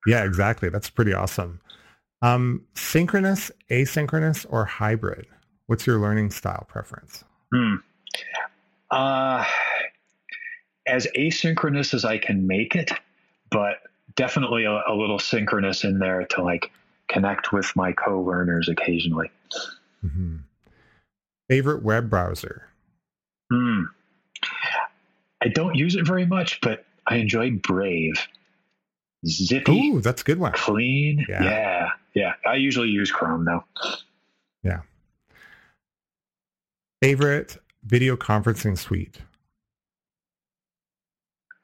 Yeah, 0.08 0.24
exactly. 0.24 0.70
That's 0.70 0.88
pretty 0.88 1.12
awesome. 1.12 1.60
Um, 2.22 2.64
synchronous, 2.74 3.50
asynchronous, 3.70 4.46
or 4.48 4.64
hybrid? 4.64 5.26
What's 5.66 5.86
your 5.86 5.98
learning 5.98 6.30
style 6.30 6.66
preference? 6.68 7.24
Hmm. 7.52 7.74
Uh, 8.90 9.44
as 10.86 11.06
asynchronous 11.14 11.92
as 11.92 12.06
I 12.06 12.16
can 12.16 12.46
make 12.46 12.74
it, 12.74 12.90
but 13.50 13.82
definitely 14.16 14.64
a, 14.64 14.82
a 14.88 14.94
little 14.94 15.18
synchronous 15.18 15.84
in 15.84 15.98
there 15.98 16.24
to 16.24 16.42
like 16.42 16.70
connect 17.08 17.52
with 17.52 17.70
my 17.76 17.92
co-learners 17.92 18.68
occasionally. 18.68 19.30
hmm 20.00 20.36
Favorite 21.48 21.82
web 21.82 22.10
browser? 22.10 22.68
Hmm. 23.52 23.82
I 25.42 25.48
don't 25.48 25.74
use 25.74 25.94
it 25.96 26.06
very 26.06 26.26
much, 26.26 26.60
but 26.60 26.84
I 27.06 27.16
enjoy 27.16 27.52
Brave. 27.52 28.14
Zippy, 29.26 29.92
Oh, 29.94 30.00
that's 30.00 30.22
a 30.22 30.24
good 30.24 30.38
one. 30.38 30.52
clean. 30.52 31.24
Yeah. 31.28 31.42
Yeah. 31.44 31.88
yeah. 32.14 32.32
I 32.46 32.54
usually 32.56 32.88
use 32.88 33.10
Chrome 33.10 33.44
though. 33.44 33.64
Yeah. 34.62 34.80
Favorite 37.02 37.56
video 37.84 38.16
conferencing 38.16 38.76
suite? 38.76 39.18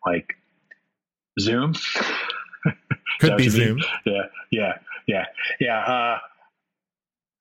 Like 0.07 0.35
Zoom. 1.41 1.75
Could 3.21 3.37
be 3.37 3.49
Zoom. 3.49 3.79
yeah, 4.05 4.23
yeah, 4.51 4.73
yeah, 5.07 5.25
yeah. 5.61 5.79
Uh, 5.81 6.19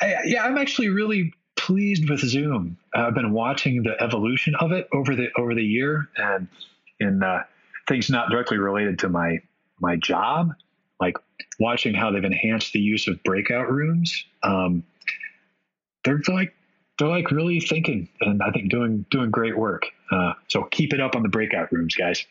I, 0.01 0.15
yeah, 0.25 0.43
I'm 0.43 0.57
actually 0.57 0.89
really 0.89 1.33
pleased 1.63 2.09
with 2.09 2.19
Zoom. 2.19 2.77
I've 2.93 3.13
been 3.13 3.31
watching 3.31 3.83
the 3.83 3.95
evolution 4.01 4.53
of 4.55 4.73
it 4.73 4.87
over 4.93 5.15
the 5.15 5.27
over 5.37 5.55
the 5.55 5.63
year, 5.63 6.09
and 6.17 6.47
in 6.99 7.23
uh, 7.23 7.43
things 7.87 8.09
not 8.09 8.29
directly 8.29 8.57
related 8.57 8.99
to 8.99 9.09
my 9.09 9.39
my 9.79 9.95
job, 9.95 10.51
like 10.99 11.17
watching 11.59 11.93
how 11.93 12.11
they've 12.11 12.23
enhanced 12.23 12.73
the 12.73 12.79
use 12.79 13.07
of 13.07 13.23
breakout 13.23 13.71
rooms. 13.71 14.25
Um, 14.43 14.83
they're 16.03 16.21
like 16.27 16.53
they're 16.99 17.07
like 17.07 17.31
really 17.31 17.61
thinking, 17.61 18.09
and 18.19 18.43
I 18.43 18.51
think 18.51 18.69
doing 18.69 19.05
doing 19.09 19.31
great 19.31 19.57
work. 19.57 19.85
Uh, 20.11 20.33
so 20.49 20.63
keep 20.63 20.93
it 20.93 20.99
up 20.99 21.15
on 21.15 21.23
the 21.23 21.29
breakout 21.29 21.71
rooms, 21.71 21.95
guys. 21.95 22.25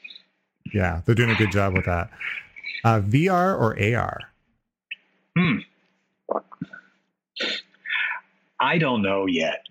Yeah, 0.74 1.00
they're 1.06 1.14
doing 1.14 1.30
a 1.30 1.36
good 1.36 1.52
job 1.52 1.74
with 1.74 1.86
that. 1.86 2.10
Uh, 2.84 3.00
VR 3.00 3.59
or 3.59 3.76
AR? 3.80 4.20
Hmm. 5.36 5.59
I 8.62 8.78
don't 8.78 9.02
know 9.02 9.26
yet. 9.26 9.66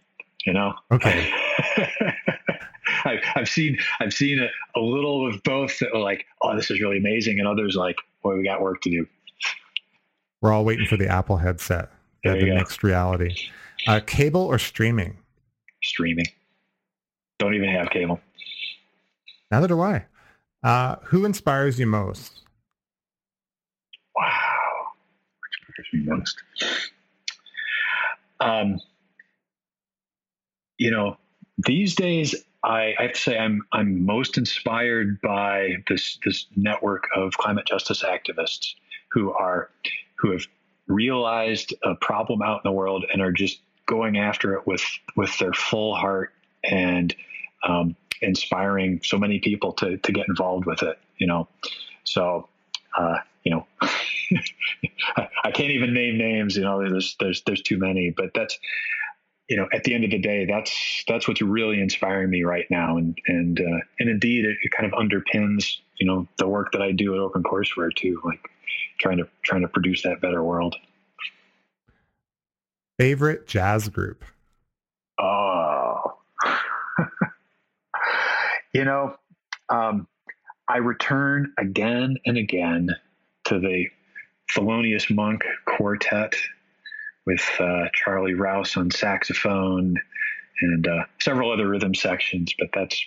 You 0.45 0.53
know. 0.53 0.73
Okay. 0.91 1.31
I've, 3.05 3.19
I've 3.35 3.49
seen 3.49 3.77
I've 3.99 4.13
seen 4.13 4.39
a, 4.39 4.79
a 4.79 4.81
little 4.81 5.27
of 5.27 5.41
both 5.43 5.79
that 5.79 5.91
are 5.93 6.01
like, 6.01 6.25
oh, 6.41 6.55
this 6.55 6.69
is 6.69 6.81
really 6.81 6.97
amazing, 6.97 7.39
and 7.39 7.47
others 7.47 7.75
like, 7.75 7.95
boy, 8.21 8.35
we 8.35 8.43
got 8.43 8.61
work 8.61 8.81
to 8.81 8.89
do. 8.89 9.07
We're 10.41 10.51
all 10.51 10.65
waiting 10.65 10.87
for 10.87 10.97
the 10.97 11.07
Apple 11.07 11.37
headset. 11.37 11.89
The 12.23 12.35
mixed 12.35 12.83
reality. 12.83 13.35
Uh, 13.87 13.99
cable 14.05 14.41
or 14.41 14.59
streaming? 14.59 15.17
Streaming. 15.83 16.27
Don't 17.39 17.55
even 17.55 17.69
have 17.69 17.89
cable. 17.89 18.19
Neither 19.49 19.67
do 19.67 19.81
I. 19.81 20.05
Uh, 20.63 20.97
who 21.05 21.25
inspires 21.25 21.79
you 21.79 21.87
most? 21.87 22.41
Wow. 24.15 24.27
Which 25.41 25.79
inspires 25.79 25.87
me 25.93 26.15
most? 26.15 26.43
Um, 28.41 28.79
you 30.77 30.91
know, 30.91 31.17
these 31.57 31.95
days 31.95 32.35
I, 32.63 32.93
I 32.97 33.03
have 33.03 33.13
to 33.13 33.19
say 33.19 33.37
I'm 33.37 33.61
I'm 33.71 34.05
most 34.05 34.37
inspired 34.37 35.21
by 35.21 35.77
this 35.87 36.19
this 36.25 36.47
network 36.55 37.07
of 37.15 37.37
climate 37.37 37.65
justice 37.65 38.03
activists 38.03 38.73
who 39.11 39.31
are 39.31 39.69
who 40.17 40.31
have 40.31 40.45
realized 40.87 41.73
a 41.83 41.95
problem 41.95 42.41
out 42.41 42.61
in 42.63 42.69
the 42.69 42.71
world 42.71 43.05
and 43.11 43.21
are 43.21 43.31
just 43.31 43.61
going 43.85 44.17
after 44.17 44.55
it 44.55 44.67
with 44.67 44.83
with 45.15 45.37
their 45.39 45.53
full 45.53 45.95
heart 45.95 46.33
and 46.63 47.15
um, 47.67 47.95
inspiring 48.21 49.01
so 49.03 49.17
many 49.17 49.39
people 49.39 49.73
to 49.73 49.97
to 49.97 50.11
get 50.11 50.27
involved 50.27 50.65
with 50.65 50.83
it. 50.83 50.97
You 51.17 51.27
know, 51.27 51.47
so 52.03 52.47
uh, 52.97 53.17
you 53.43 53.51
know. 53.51 53.67
I, 55.17 55.27
I 55.43 55.51
can't 55.51 55.71
even 55.71 55.93
name 55.93 56.17
names. 56.17 56.55
You 56.55 56.63
know, 56.63 56.79
there's 56.79 57.17
there's 57.19 57.41
there's 57.45 57.61
too 57.61 57.77
many. 57.77 58.13
But 58.15 58.31
that's 58.33 58.57
you 59.51 59.57
know, 59.57 59.67
at 59.73 59.83
the 59.83 59.93
end 59.93 60.05
of 60.05 60.11
the 60.11 60.17
day, 60.17 60.45
that's 60.45 61.03
that's 61.09 61.27
what's 61.27 61.41
really 61.41 61.81
inspiring 61.81 62.29
me 62.29 62.43
right 62.43 62.65
now, 62.69 62.95
and 62.95 63.17
and 63.27 63.59
uh, 63.59 63.79
and 63.99 64.09
indeed, 64.09 64.45
it, 64.45 64.55
it 64.63 64.71
kind 64.71 64.91
of 64.91 64.97
underpins 64.97 65.75
you 65.97 66.07
know 66.07 66.25
the 66.37 66.47
work 66.47 66.71
that 66.71 66.81
I 66.81 66.93
do 66.93 67.13
at 67.13 67.19
OpenCourseWare 67.19 67.93
too, 67.93 68.21
like 68.23 68.39
trying 68.97 69.17
to 69.17 69.27
trying 69.41 69.61
to 69.61 69.67
produce 69.67 70.03
that 70.03 70.21
better 70.21 70.41
world. 70.41 70.77
Favorite 72.97 73.45
jazz 73.45 73.89
group? 73.89 74.23
Oh, 75.19 76.13
you 78.73 78.85
know, 78.85 79.17
um, 79.67 80.07
I 80.71 80.77
return 80.77 81.53
again 81.57 82.15
and 82.25 82.37
again 82.37 82.87
to 83.43 83.59
the 83.59 83.87
Thelonious 84.55 85.13
Monk 85.13 85.43
Quartet 85.65 86.33
with 87.25 87.45
uh, 87.59 87.89
Charlie 87.93 88.35
Rouse 88.35 88.77
on 88.77 88.89
saxophone 88.89 89.97
and 90.61 90.87
uh, 90.87 91.03
several 91.19 91.51
other 91.51 91.67
rhythm 91.67 91.93
sections, 91.93 92.53
but 92.57 92.69
that's 92.73 93.03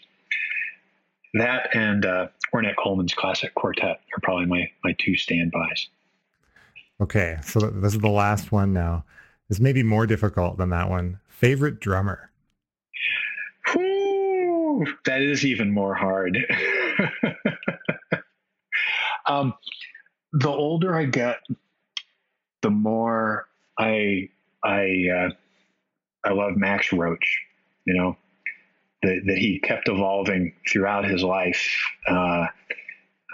that 1.32 1.74
and 1.74 2.04
uh, 2.04 2.26
Ornette 2.54 2.76
Coleman's 2.76 3.14
classic 3.14 3.54
quartet 3.54 3.98
are 4.14 4.20
probably 4.22 4.44
my 4.44 4.70
my 4.84 4.94
two 4.98 5.16
standbys. 5.16 5.88
Okay, 7.00 7.38
so 7.42 7.60
this 7.60 7.94
is 7.94 8.00
the 8.00 8.10
last 8.10 8.52
one 8.52 8.74
now. 8.74 9.06
This 9.48 9.58
may 9.58 9.72
be 9.72 9.82
more 9.82 10.06
difficult 10.06 10.58
than 10.58 10.68
that 10.68 10.90
one. 10.90 11.18
Favorite 11.28 11.80
drummer? 11.80 12.30
Whew, 13.72 14.86
that 15.06 15.22
is 15.22 15.46
even 15.46 15.72
more 15.72 15.94
hard. 15.94 16.36
um, 19.26 19.54
the 20.32 20.48
older 20.48 20.94
I 20.94 21.04
get, 21.06 21.38
the 22.62 22.70
more 22.70 23.46
I 23.78 24.28
I 24.62 25.06
uh, 25.14 25.30
I 26.24 26.32
love 26.32 26.56
Max 26.56 26.92
Roach. 26.92 27.40
You 27.86 27.94
know 27.94 28.16
that 29.02 29.22
that 29.26 29.38
he 29.38 29.60
kept 29.60 29.88
evolving 29.88 30.54
throughout 30.70 31.04
his 31.04 31.22
life, 31.22 31.78
uh, 32.08 32.46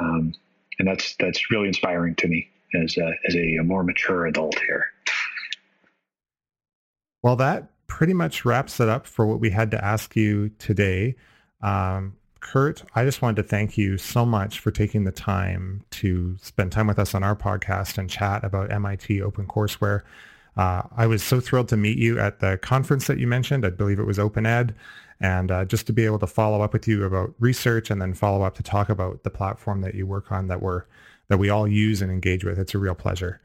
um, 0.00 0.34
and 0.78 0.88
that's 0.88 1.14
that's 1.18 1.50
really 1.50 1.68
inspiring 1.68 2.14
to 2.16 2.28
me 2.28 2.48
as 2.74 2.96
a, 2.96 3.12
as 3.26 3.34
a 3.34 3.58
more 3.62 3.82
mature 3.82 4.26
adult 4.26 4.58
here. 4.58 4.86
Well, 7.22 7.36
that 7.36 7.70
pretty 7.86 8.14
much 8.14 8.44
wraps 8.44 8.80
it 8.80 8.88
up 8.88 9.06
for 9.06 9.26
what 9.26 9.40
we 9.40 9.50
had 9.50 9.70
to 9.72 9.84
ask 9.84 10.16
you 10.16 10.50
today. 10.58 11.16
Um, 11.62 12.16
Curt, 12.40 12.82
I 12.94 13.04
just 13.04 13.22
wanted 13.22 13.42
to 13.42 13.48
thank 13.48 13.76
you 13.78 13.98
so 13.98 14.24
much 14.26 14.58
for 14.60 14.70
taking 14.70 15.04
the 15.04 15.12
time 15.12 15.84
to 15.90 16.36
spend 16.40 16.72
time 16.72 16.86
with 16.86 16.98
us 16.98 17.14
on 17.14 17.22
our 17.22 17.36
podcast 17.36 17.98
and 17.98 18.08
chat 18.08 18.44
about 18.44 18.72
MIT 18.72 19.20
OpenCourseWare. 19.20 20.02
Uh, 20.56 20.82
I 20.96 21.06
was 21.06 21.22
so 21.22 21.40
thrilled 21.40 21.68
to 21.68 21.76
meet 21.76 21.98
you 21.98 22.18
at 22.18 22.40
the 22.40 22.58
conference 22.58 23.06
that 23.06 23.18
you 23.18 23.26
mentioned. 23.26 23.64
I 23.64 23.70
believe 23.70 23.98
it 23.98 24.06
was 24.06 24.18
Open 24.18 24.46
Ed. 24.46 24.74
and 25.20 25.50
uh, 25.50 25.64
just 25.64 25.86
to 25.86 25.92
be 25.92 26.04
able 26.06 26.18
to 26.18 26.26
follow 26.26 26.62
up 26.62 26.72
with 26.72 26.88
you 26.88 27.04
about 27.04 27.34
research 27.38 27.90
and 27.90 28.00
then 28.00 28.14
follow 28.14 28.42
up 28.42 28.56
to 28.56 28.62
talk 28.62 28.88
about 28.88 29.22
the 29.22 29.30
platform 29.30 29.82
that 29.82 29.94
you 29.94 30.06
work 30.06 30.32
on 30.32 30.48
that 30.48 30.62
we're 30.62 30.84
that 31.28 31.38
we 31.38 31.48
all 31.48 31.68
use 31.68 32.02
and 32.02 32.10
engage 32.10 32.44
with. 32.44 32.58
It's 32.58 32.74
a 32.74 32.78
real 32.78 32.94
pleasure. 32.94 33.40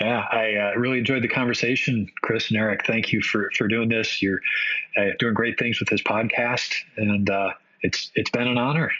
Yeah, 0.00 0.24
I 0.30 0.54
uh, 0.54 0.78
really 0.78 0.98
enjoyed 0.98 1.22
the 1.22 1.28
conversation, 1.28 2.08
Chris 2.22 2.50
and 2.50 2.58
Eric. 2.58 2.86
Thank 2.86 3.12
you 3.12 3.20
for 3.20 3.50
for 3.54 3.68
doing 3.68 3.90
this. 3.90 4.22
You're 4.22 4.40
uh, 4.96 5.10
doing 5.18 5.34
great 5.34 5.58
things 5.58 5.78
with 5.78 5.90
this 5.90 6.02
podcast, 6.02 6.74
and 6.96 7.28
uh, 7.28 7.50
it's 7.82 8.10
it's 8.14 8.30
been 8.30 8.48
an 8.48 8.58
honor. 8.58 8.90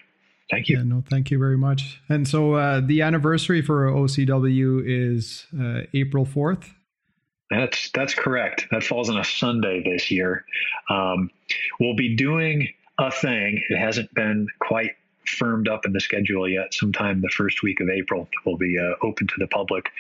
Thank 0.50 0.68
you. 0.68 0.78
Yeah, 0.78 0.84
no, 0.84 1.04
thank 1.08 1.30
you 1.30 1.38
very 1.38 1.56
much. 1.56 2.00
And 2.08 2.26
so 2.26 2.54
uh, 2.54 2.80
the 2.84 3.02
anniversary 3.02 3.62
for 3.62 3.86
OCW 3.86 4.82
is 4.84 5.46
uh, 5.58 5.82
April 5.94 6.24
fourth. 6.24 6.74
That's 7.50 7.90
that's 7.90 8.14
correct. 8.14 8.66
That 8.70 8.82
falls 8.82 9.08
on 9.08 9.18
a 9.18 9.24
Sunday 9.24 9.82
this 9.84 10.10
year. 10.10 10.44
Um, 10.88 11.30
we'll 11.78 11.96
be 11.96 12.16
doing 12.16 12.68
a 12.98 13.10
thing. 13.10 13.62
It 13.70 13.78
hasn't 13.78 14.12
been 14.14 14.46
quite 14.60 14.92
firmed 15.26 15.68
up 15.68 15.84
in 15.84 15.92
the 15.92 16.00
schedule 16.00 16.48
yet. 16.48 16.74
Sometime 16.74 17.20
the 17.20 17.28
first 17.28 17.62
week 17.62 17.80
of 17.80 17.88
April 17.88 18.28
will 18.44 18.56
be 18.56 18.76
uh, 18.78 18.94
open 19.04 19.26
to 19.28 19.34
the 19.38 19.46
public. 19.46 19.90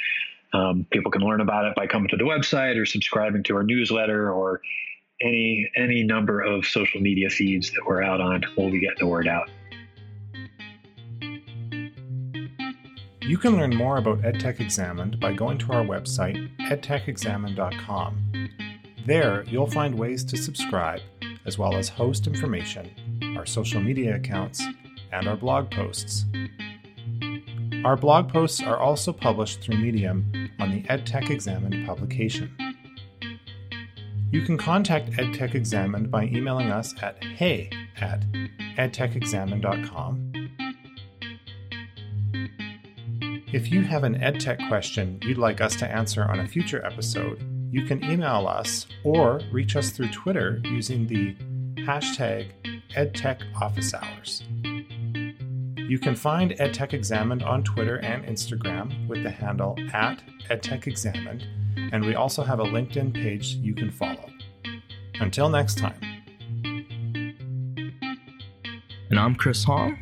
Um, 0.52 0.86
people 0.90 1.10
can 1.10 1.22
learn 1.22 1.40
about 1.40 1.64
it 1.66 1.74
by 1.76 1.86
coming 1.86 2.08
to 2.08 2.16
the 2.16 2.24
website 2.24 2.76
or 2.76 2.84
subscribing 2.84 3.44
to 3.44 3.56
our 3.56 3.62
newsletter 3.62 4.32
or 4.32 4.60
any 5.20 5.70
any 5.76 6.02
number 6.02 6.40
of 6.40 6.66
social 6.66 7.00
media 7.00 7.30
feeds 7.30 7.70
that 7.70 7.82
we're 7.86 8.02
out 8.02 8.20
on. 8.20 8.42
We'll 8.56 8.70
be 8.70 8.80
getting 8.80 8.98
the 8.98 9.06
word 9.06 9.28
out. 9.28 9.48
You 13.22 13.38
can 13.38 13.56
learn 13.56 13.76
more 13.76 13.98
about 13.98 14.22
EdTech 14.22 14.58
Examined 14.58 15.20
by 15.20 15.32
going 15.32 15.58
to 15.58 15.72
our 15.72 15.84
website, 15.84 16.50
edtechexamined.com. 16.68 18.48
There, 19.06 19.44
you'll 19.44 19.70
find 19.70 19.94
ways 19.94 20.24
to 20.24 20.36
subscribe, 20.36 21.00
as 21.46 21.56
well 21.56 21.76
as 21.76 21.88
host 21.88 22.26
information, 22.26 22.90
our 23.36 23.46
social 23.46 23.80
media 23.80 24.16
accounts, 24.16 24.64
and 25.12 25.28
our 25.28 25.36
blog 25.36 25.70
posts. 25.70 26.24
Our 27.84 27.96
blog 27.96 28.32
posts 28.32 28.60
are 28.60 28.78
also 28.78 29.12
published 29.12 29.60
through 29.60 29.78
Medium 29.78 30.50
on 30.58 30.70
the 30.72 30.82
EdTech 30.82 31.30
Examined 31.30 31.86
publication. 31.86 32.54
You 34.32 34.42
can 34.42 34.56
contact 34.56 35.10
EdTech 35.10 35.54
Examined 35.56 36.10
by 36.10 36.24
emailing 36.24 36.70
us 36.70 36.94
at 37.02 37.22
hey 37.24 37.68
at 38.00 38.24
edtechexamined.com. 38.76 40.32
If 43.52 43.72
you 43.72 43.82
have 43.82 44.04
an 44.04 44.14
EdTech 44.20 44.68
question 44.68 45.18
you'd 45.22 45.36
like 45.36 45.60
us 45.60 45.74
to 45.76 45.90
answer 45.90 46.22
on 46.22 46.38
a 46.38 46.46
future 46.46 46.86
episode, 46.86 47.44
you 47.72 47.84
can 47.84 48.04
email 48.04 48.46
us 48.46 48.86
or 49.02 49.40
reach 49.50 49.74
us 49.74 49.90
through 49.90 50.12
Twitter 50.12 50.60
using 50.64 51.08
the 51.08 51.34
hashtag 51.82 52.52
EdTechOfficeHours. 52.96 54.42
You 55.76 55.98
can 55.98 56.14
find 56.14 56.52
EdTech 56.52 56.92
Examined 56.92 57.42
on 57.42 57.64
Twitter 57.64 57.96
and 57.96 58.24
Instagram 58.24 59.08
with 59.08 59.24
the 59.24 59.30
handle 59.30 59.76
at 59.92 60.22
EdTech 60.48 60.86
Examined, 60.86 61.48
and 61.92 62.04
we 62.04 62.14
also 62.14 62.42
have 62.42 62.60
a 62.60 62.64
LinkedIn 62.64 63.14
page 63.14 63.54
you 63.54 63.74
can 63.74 63.90
follow. 63.90 64.30
Until 65.20 65.48
next 65.48 65.78
time. 65.78 66.00
And 69.10 69.18
I'm 69.18 69.34
Chris 69.34 69.64
Hoang, 69.64 69.98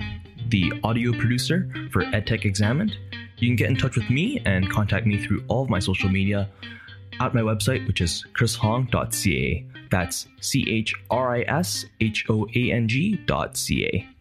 the 0.49 0.73
audio 0.85 1.13
producer 1.13 1.71
for 1.91 2.03
EdTech 2.03 2.45
Examined. 2.45 2.97
You 3.39 3.49
can 3.49 3.57
get 3.57 3.71
in 3.71 3.77
touch 3.77 3.97
with 3.97 4.11
me 4.11 4.43
and 4.45 4.71
contact 4.71 5.07
me 5.07 5.25
through 5.25 5.45
all 5.49 5.63
of 5.63 5.71
my 5.71 5.79
social 5.79 6.09
media 6.09 6.49
at 7.21 7.35
my 7.35 7.41
website, 7.41 7.87
which 7.87 8.01
is 8.01 8.25
chrishong.ca. 8.35 9.67
That's 9.91 10.27
C 10.41 10.67
H 10.69 10.95
R 11.11 11.37
I 11.37 11.41
S 11.43 11.87
H 12.01 12.27
O 12.29 12.47
A 12.55 12.73
N 12.73 12.87
G 12.87 13.17
dot 13.27 13.57
C 13.57 13.87
A. 13.87 14.18